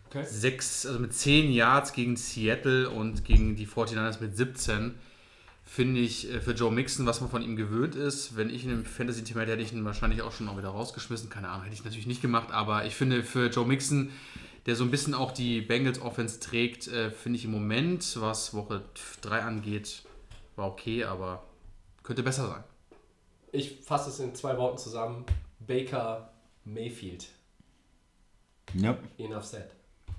Okay. 0.08 0.24
sechs, 0.30 0.86
also 0.86 1.00
mit 1.00 1.14
10 1.14 1.52
Yards 1.52 1.92
gegen 1.92 2.16
Seattle 2.16 2.90
und 2.90 3.26
gegen 3.26 3.56
die 3.56 3.68
49ers 3.68 4.22
mit 4.22 4.38
17, 4.38 4.94
finde 5.66 6.00
ich 6.00 6.32
äh, 6.32 6.40
für 6.40 6.52
Joe 6.52 6.72
Mixon, 6.72 7.06
was 7.06 7.20
man 7.22 7.30
von 7.30 7.42
ihm 7.42 7.56
gewöhnt 7.56 7.96
ist. 7.96 8.38
Wenn 8.38 8.50
ich 8.50 8.64
in 8.64 8.72
einem 8.72 8.86
Fantasy-Team 8.86 9.38
hätte, 9.40 9.52
hätte 9.54 9.64
ich 9.64 9.74
ihn 9.74 9.84
wahrscheinlich 9.84 10.22
auch 10.22 10.32
schon 10.32 10.48
auch 10.48 10.58
wieder 10.58 10.70
rausgeschmissen. 10.70 11.30
Keine 11.30 11.50
Ahnung, 11.50 11.64
hätte 11.64 11.74
ich 11.76 11.84
natürlich 11.84 12.08
nicht 12.08 12.22
gemacht, 12.22 12.52
aber 12.52 12.86
ich 12.86 12.96
finde 12.96 13.24
für 13.24 13.48
Joe 13.50 13.66
Mixon, 13.66 14.10
der 14.66 14.76
so 14.76 14.84
ein 14.84 14.92
bisschen 14.92 15.14
auch 15.14 15.32
die 15.32 15.62
Bengals 15.62 16.02
Offense 16.02 16.40
trägt, 16.40 16.88
äh, 16.88 17.12
finde 17.12 17.38
ich 17.38 17.46
im 17.46 17.52
Moment, 17.52 18.20
was 18.20 18.54
Woche 18.54 18.84
3 19.22 19.42
angeht, 19.42 20.04
war 20.56 20.68
okay, 20.68 21.04
aber 21.04 21.44
könnte 22.04 22.24
besser 22.24 22.48
sein. 22.48 22.64
Ich 23.52 23.82
fasse 23.82 24.10
es 24.10 24.20
in 24.20 24.36
zwei 24.36 24.58
Worten 24.58 24.78
zusammen. 24.78 25.26
Baker 25.60 26.30
Mayfield. 26.66 27.28
Ja. 28.74 28.98
Enough 29.18 29.46
said. 29.46 29.70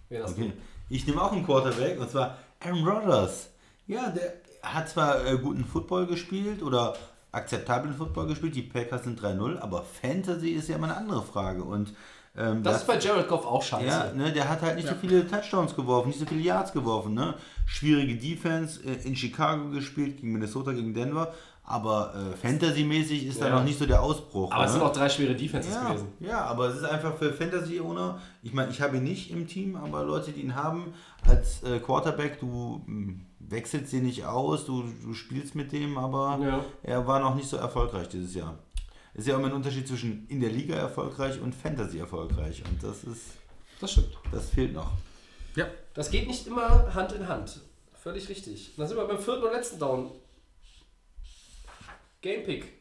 Wen 0.08 0.22
hast 0.22 0.32
Okay. 0.32 0.52
Ich 0.88 1.06
nehme 1.06 1.20
auch 1.20 1.32
einen 1.32 1.44
Quarterback 1.44 1.98
und 2.00 2.10
zwar 2.10 2.38
Aaron 2.60 2.86
Rodgers. 2.86 3.50
Ja, 3.86 4.10
der 4.10 4.34
hat 4.62 4.88
zwar 4.88 5.24
äh, 5.26 5.36
guten 5.38 5.64
Football 5.64 6.06
gespielt 6.06 6.62
oder 6.62 6.96
akzeptablen 7.32 7.94
Football 7.94 8.28
gespielt. 8.28 8.54
Die 8.54 8.62
Packers 8.62 9.04
sind 9.04 9.20
3-0, 9.20 9.58
aber 9.58 9.82
Fantasy 9.82 10.50
ist 10.50 10.68
ja 10.68 10.76
immer 10.76 10.86
eine 10.86 10.96
andere 10.96 11.22
Frage. 11.22 11.64
Und 11.64 11.92
ähm, 12.36 12.62
Das 12.62 12.78
ist 12.78 12.86
bei 12.86 12.98
Jared 12.98 13.28
Goff 13.28 13.44
auch 13.46 13.62
scheiße. 13.62 13.86
Ja, 13.86 14.12
ne, 14.12 14.32
der 14.32 14.48
hat 14.48 14.62
halt 14.62 14.76
nicht 14.76 14.88
so 14.88 14.94
viele 15.00 15.26
Touchdowns 15.26 15.74
geworfen, 15.74 16.08
nicht 16.08 16.20
so 16.20 16.26
viele 16.26 16.40
Yards 16.42 16.72
geworfen. 16.72 17.14
Ne? 17.14 17.34
Schwierige 17.66 18.16
Defense 18.16 18.80
äh, 18.84 19.06
in 19.06 19.14
Chicago 19.16 19.70
gespielt, 19.70 20.16
gegen 20.16 20.32
Minnesota, 20.32 20.72
gegen 20.72 20.94
Denver. 20.94 21.32
Aber 21.68 22.14
äh, 22.14 22.36
Fantasy-mäßig 22.36 23.26
ist 23.26 23.40
da 23.40 23.48
Ja. 23.48 23.56
noch 23.56 23.64
nicht 23.64 23.76
so 23.76 23.86
der 23.86 24.00
Ausbruch. 24.00 24.52
Aber 24.52 24.64
es 24.64 24.70
ne? 24.72 24.78
sind 24.78 24.86
auch 24.86 24.92
drei 24.92 25.08
schwere 25.08 25.34
Defenses 25.34 25.74
ja, 25.74 25.88
gewesen. 25.88 26.06
ja, 26.20 26.44
aber 26.44 26.68
es 26.68 26.76
ist 26.76 26.84
einfach 26.84 27.16
für 27.16 27.32
Fantasy-Owner. 27.32 28.20
Ich 28.44 28.52
meine, 28.54 28.70
ich 28.70 28.80
habe 28.80 28.98
ihn 28.98 29.02
nicht 29.02 29.32
im 29.32 29.48
Team, 29.48 29.74
aber 29.74 30.04
Leute, 30.04 30.30
die 30.30 30.42
ihn 30.42 30.54
haben, 30.54 30.94
als 31.26 31.64
äh, 31.64 31.80
Quarterback, 31.80 32.38
du 32.38 32.82
mh, 32.86 33.14
wechselst 33.40 33.92
ihn 33.94 34.04
nicht 34.04 34.24
aus, 34.26 34.64
du, 34.64 34.84
du 35.02 35.12
spielst 35.12 35.56
mit 35.56 35.72
dem, 35.72 35.98
aber 35.98 36.38
Ja. 36.40 36.64
er 36.84 37.04
war 37.08 37.18
noch 37.18 37.34
nicht 37.34 37.48
so 37.48 37.56
erfolgreich 37.56 38.08
dieses 38.10 38.34
Jahr. 38.36 38.54
Es 39.18 39.20
ist 39.22 39.28
ja 39.28 39.36
immer 39.36 39.46
ein 39.46 39.54
Unterschied 39.54 39.88
zwischen 39.88 40.26
in 40.28 40.40
der 40.40 40.50
Liga 40.50 40.74
erfolgreich 40.74 41.40
und 41.40 41.54
Fantasy 41.54 41.98
erfolgreich. 41.98 42.62
Und 42.68 42.82
das 42.82 43.02
ist, 43.04 43.22
Das 43.80 43.92
stimmt. 43.92 44.14
das 44.30 44.50
fehlt 44.50 44.74
noch. 44.74 44.92
Ja, 45.54 45.68
Das 45.94 46.10
geht 46.10 46.26
nicht 46.28 46.46
immer 46.46 46.92
Hand 46.94 47.12
in 47.12 47.26
Hand. 47.26 47.60
Völlig 47.94 48.28
richtig. 48.28 48.74
Dann 48.76 48.86
sind 48.86 48.98
wir 48.98 49.06
beim 49.06 49.18
vierten 49.18 49.44
und 49.44 49.52
letzten 49.52 49.78
Down. 49.78 50.10
Gamepick. 52.20 52.74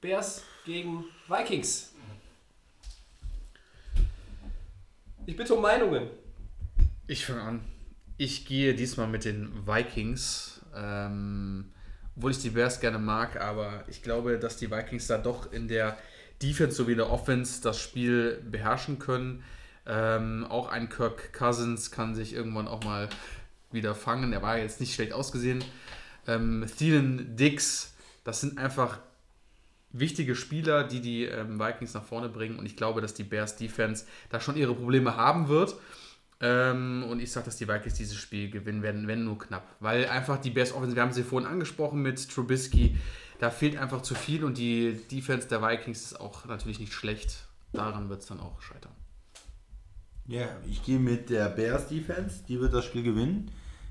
Bears 0.00 0.42
gegen 0.66 1.04
Vikings. 1.28 1.92
Ich 5.26 5.36
bitte 5.36 5.54
um 5.54 5.62
Meinungen. 5.62 6.08
Ich 7.06 7.24
fange 7.24 7.42
an. 7.42 7.64
Ich 8.16 8.44
gehe 8.44 8.74
diesmal 8.74 9.06
mit 9.06 9.24
den 9.24 9.66
Vikings. 9.68 10.62
Ähm, 10.74 11.72
obwohl 12.20 12.32
ich 12.32 12.42
die 12.42 12.50
Bears 12.50 12.80
gerne 12.80 12.98
mag, 12.98 13.40
aber 13.40 13.82
ich 13.88 14.02
glaube, 14.02 14.38
dass 14.38 14.58
die 14.58 14.70
Vikings 14.70 15.06
da 15.06 15.16
doch 15.16 15.50
in 15.54 15.68
der 15.68 15.96
Defense 16.42 16.76
sowie 16.76 16.94
der 16.94 17.10
Offense 17.10 17.62
das 17.62 17.80
Spiel 17.80 18.42
beherrschen 18.50 18.98
können. 18.98 19.42
Ähm, 19.86 20.46
auch 20.46 20.68
ein 20.68 20.90
Kirk 20.90 21.32
Cousins 21.32 21.90
kann 21.90 22.14
sich 22.14 22.34
irgendwann 22.34 22.68
auch 22.68 22.84
mal 22.84 23.08
wieder 23.72 23.94
fangen. 23.94 24.34
Er 24.34 24.42
war 24.42 24.58
jetzt 24.58 24.80
nicht 24.80 24.92
schlecht 24.92 25.14
ausgesehen. 25.14 25.64
Ähm, 26.26 26.66
Thielen 26.76 27.36
Dix, 27.36 27.94
das 28.22 28.42
sind 28.42 28.58
einfach 28.58 28.98
wichtige 29.92 30.34
Spieler, 30.34 30.84
die 30.84 31.00
die 31.00 31.24
ähm, 31.24 31.58
Vikings 31.58 31.94
nach 31.94 32.04
vorne 32.04 32.28
bringen. 32.28 32.58
Und 32.58 32.66
ich 32.66 32.76
glaube, 32.76 33.00
dass 33.00 33.14
die 33.14 33.24
Bears 33.24 33.56
Defense 33.56 34.04
da 34.28 34.40
schon 34.40 34.58
ihre 34.58 34.74
Probleme 34.74 35.16
haben 35.16 35.48
wird. 35.48 35.74
Ähm, 36.40 37.04
und 37.08 37.20
ich 37.20 37.30
sage, 37.30 37.46
dass 37.46 37.56
die 37.56 37.68
Vikings 37.68 37.94
dieses 37.94 38.16
Spiel 38.16 38.50
gewinnen 38.50 38.82
werden, 38.82 39.06
wenn 39.06 39.24
nur 39.24 39.38
knapp. 39.38 39.76
Weil 39.80 40.06
einfach 40.06 40.40
die 40.40 40.50
Bears 40.50 40.72
Offense, 40.72 40.96
wir 40.96 41.02
haben 41.02 41.12
sie 41.12 41.22
vorhin 41.22 41.48
angesprochen 41.48 42.00
mit 42.00 42.30
Trubisky, 42.30 42.96
da 43.38 43.50
fehlt 43.50 43.76
einfach 43.76 44.02
zu 44.02 44.14
viel 44.14 44.44
und 44.44 44.58
die 44.58 45.00
Defense 45.10 45.48
der 45.48 45.62
Vikings 45.62 46.02
ist 46.02 46.20
auch 46.20 46.46
natürlich 46.46 46.78
nicht 46.78 46.92
schlecht. 46.92 47.46
Daran 47.72 48.08
wird 48.08 48.22
es 48.22 48.26
dann 48.26 48.40
auch 48.40 48.60
scheitern. 48.60 48.92
Ja, 50.26 50.48
ich 50.68 50.84
gehe 50.84 50.98
mit 50.98 51.30
der 51.30 51.48
Bears 51.48 51.88
Defense, 51.88 52.44
die 52.48 52.60
wird 52.60 52.72
das 52.72 52.84
Spiel 52.84 53.02
gewinnen. 53.02 53.50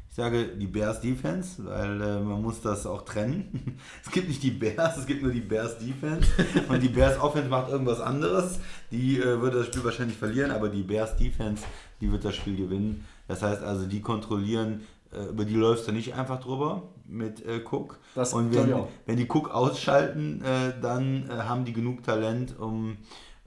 Ich 0.10 0.15
sage 0.15 0.48
die 0.48 0.68
Bears 0.68 1.02
Defense, 1.02 1.64
weil 1.64 2.02
äh, 2.02 2.19
man 2.19 2.41
muss 2.41 2.61
das 2.61 2.86
auch 2.86 3.03
trennen. 3.03 3.77
Es 4.06 4.11
gibt 4.11 4.27
nicht 4.27 4.41
die 4.41 4.52
Bears, 4.52 4.98
es 4.98 5.06
gibt 5.06 5.22
nur 5.22 5.31
die 5.31 5.40
Bears 5.40 5.77
Defense 5.77 6.27
und 6.68 6.81
die 6.81 6.90
Bears 6.90 7.19
Offense 7.19 7.48
macht 7.48 7.69
irgendwas 7.69 8.02
anderes. 8.02 8.60
Die 8.91 9.19
äh, 9.19 9.40
wird 9.40 9.53
das 9.53 9.68
Spiel 9.68 9.84
wahrscheinlich 9.84 10.18
verlieren, 10.18 10.52
aber 10.52 10.69
die 10.69 10.81
Bears 10.81 11.15
Defense, 11.15 11.64
die 12.02 12.11
wird 12.11 12.26
das 12.26 12.36
Spiel 12.36 12.57
gewinnen. 12.57 13.06
Das 13.27 13.44
heißt 13.44 13.61
also, 13.61 13.86
die 13.86 14.02
kontrollieren, 14.02 14.81
äh, 15.14 15.30
über 15.30 15.45
die 15.45 15.53
läufst 15.53 15.88
du 15.88 15.91
nicht 15.91 16.15
einfach 16.15 16.40
drüber 16.40 16.84
mit 17.07 17.45
äh, 17.45 17.61
Cook. 17.64 17.99
Das 18.15 18.34
und 18.34 18.53
wenn, 18.53 18.73
wenn 19.06 19.18
die 19.18 19.27
Cook 19.30 19.52
ausschalten, 19.52 20.41
äh, 20.41 20.73
dann 20.81 21.30
äh, 21.30 21.34
haben 21.34 21.65
die 21.65 21.73
genug 21.73 22.03
Talent, 22.03 22.60
um 22.60 22.98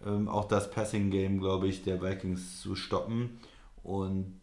ähm, 0.07 0.29
auch 0.29 0.47
das 0.47 0.71
Passing 0.71 1.11
Game, 1.11 1.41
glaube 1.41 1.69
ich, 1.69 1.83
der 1.83 2.01
Vikings 2.03 2.61
zu 2.61 2.77
stoppen. 2.77 3.41
Und 3.83 4.41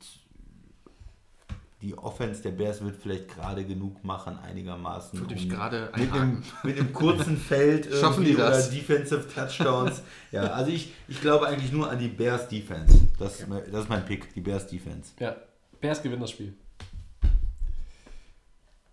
die 1.82 1.98
Offense 1.98 2.42
der 2.42 2.52
Bears 2.52 2.84
wird 2.84 2.98
vielleicht 2.98 3.30
gerade 3.30 3.64
genug 3.64 4.04
machen, 4.04 4.38
einigermaßen. 4.40 5.18
Würde 5.20 5.36
ich 5.36 5.44
um 5.44 5.50
gerade 5.50 5.90
mit, 5.96 6.12
einem, 6.12 6.44
mit 6.64 6.78
einem 6.78 6.92
kurzen 6.92 7.38
Feld 7.38 7.88
Schaffen 8.02 8.26
die 8.26 8.36
das? 8.36 8.68
oder 8.68 8.76
Defensive 8.76 9.26
Touchdowns. 9.34 10.02
ja, 10.32 10.44
also 10.52 10.72
ich, 10.72 10.92
ich 11.08 11.22
glaube 11.22 11.48
eigentlich 11.48 11.72
nur 11.72 11.90
an 11.90 11.98
die 11.98 12.10
Bears 12.10 12.48
Defense. 12.50 12.94
Das, 13.18 13.40
ist 13.40 13.48
mein- 13.48 13.64
das 13.72 13.84
ist 13.84 13.90
mein 13.90 14.04
Pick, 14.06 14.34
die 14.34 14.42
Bears 14.42 14.68
Defense. 14.68 15.12
Ja. 15.20 15.36
Bears 15.80 16.02
gewinnen 16.04 16.22
das 16.22 16.32
Spiel. 16.32 16.54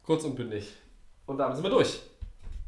Kurz 0.05 0.23
und 0.25 0.37
bündig. 0.37 0.69
Und 1.27 1.39
damit 1.39 1.57
sind 1.57 1.65
wir 1.65 1.71
durch. 1.71 1.99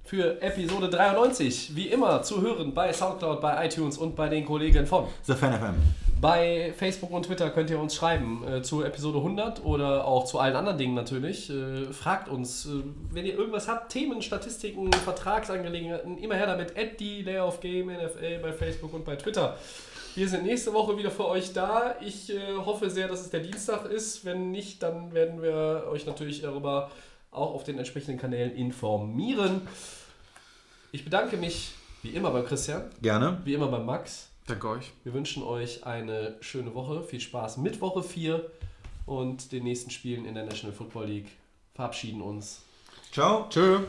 Für 0.05 0.41
Episode 0.43 0.89
93, 0.89 1.77
wie 1.77 1.89
immer, 1.89 2.23
zu 2.23 2.41
hören 2.43 2.73
bei 2.75 2.93
Soundcloud, 2.93 3.41
bei 3.41 3.67
iTunes 3.67 3.99
und 3.99 4.17
bei 4.17 4.29
den 4.29 4.45
Kollegen 4.45 4.87
von. 4.87 5.07
The 5.23 5.35
Fan 5.35 5.53
FM. 5.53 5.75
Bei 6.21 6.73
Facebook 6.77 7.13
und 7.13 7.27
Twitter 7.27 7.49
könnt 7.51 7.71
ihr 7.71 7.79
uns 7.79 7.95
schreiben 7.95 8.45
äh, 8.47 8.61
zu 8.61 8.83
Episode 8.83 9.19
100 9.19 9.65
oder 9.65 10.05
auch 10.05 10.25
zu 10.25 10.41
allen 10.41 10.57
anderen 10.57 10.77
Dingen 10.77 10.95
natürlich. 10.95 11.49
Äh, 11.49 11.93
fragt 11.93 12.29
uns, 12.29 12.67
äh, 12.67 12.83
wenn 13.13 13.25
ihr 13.25 13.35
irgendwas 13.35 13.69
habt, 13.69 13.93
Themen, 13.93 14.21
Statistiken, 14.21 14.93
Vertragsangelegenheiten, 14.93 16.19
immer 16.19 16.35
her 16.35 16.47
damit. 16.47 16.77
At 16.77 16.99
die 16.99 17.23
Layer 17.23 17.47
of 17.47 17.61
Game 17.61 17.87
NFL 17.87 18.41
bei 18.43 18.53
Facebook 18.53 18.93
und 18.95 19.05
bei 19.05 19.15
Twitter. 19.15 19.57
Wir 20.17 20.29
sind 20.29 20.43
nächste 20.43 20.73
Woche 20.73 20.99
wieder 20.99 21.13
für 21.13 21.29
euch 21.29 21.53
da. 21.53 21.95
Ich 22.01 22.31
äh, 22.31 22.57
hoffe 22.57 22.91
sehr, 22.91 23.07
dass 23.07 23.21
es 23.21 23.31
der 23.31 23.41
Dienstag 23.41 23.85
ist. 23.85 24.25
Wenn 24.25 24.51
nicht, 24.51 24.83
dann 24.83 25.13
werden 25.15 25.41
wir 25.41 25.85
euch 25.89 26.05
natürlich 26.05 26.43
darüber 26.43 26.91
auch 27.31 27.55
auf 27.55 27.63
den 27.63 27.79
entsprechenden 27.79 28.19
Kanälen 28.19 28.57
informieren. 28.57 29.69
Ich 30.91 31.05
bedanke 31.05 31.37
mich 31.37 31.75
wie 32.03 32.11
immer 32.11 32.33
beim 32.33 32.45
Christian, 32.45 32.91
Gerne. 33.01 33.41
wie 33.45 33.55
immer 33.55 33.69
beim 33.69 33.87
Max. 33.87 34.31
Danke 34.49 34.67
euch. 34.71 34.93
Wir 35.05 35.13
wünschen 35.13 35.43
euch 35.43 35.85
eine 35.85 36.39
schöne 36.41 36.75
Woche. 36.75 37.03
Viel 37.03 37.21
Spaß 37.21 37.59
mit 37.59 37.83
Woche 37.83 38.03
4 38.03 38.51
und 39.05 39.53
den 39.53 39.65
nächsten 39.65 39.91
Spielen 39.91 40.25
in 40.25 40.35
der 40.35 40.47
National 40.47 40.75
Football 40.75 41.07
League. 41.07 41.29
Verabschieden 41.75 42.23
uns. 42.23 42.63
Ciao. 43.13 43.47
Tschö. 43.51 43.81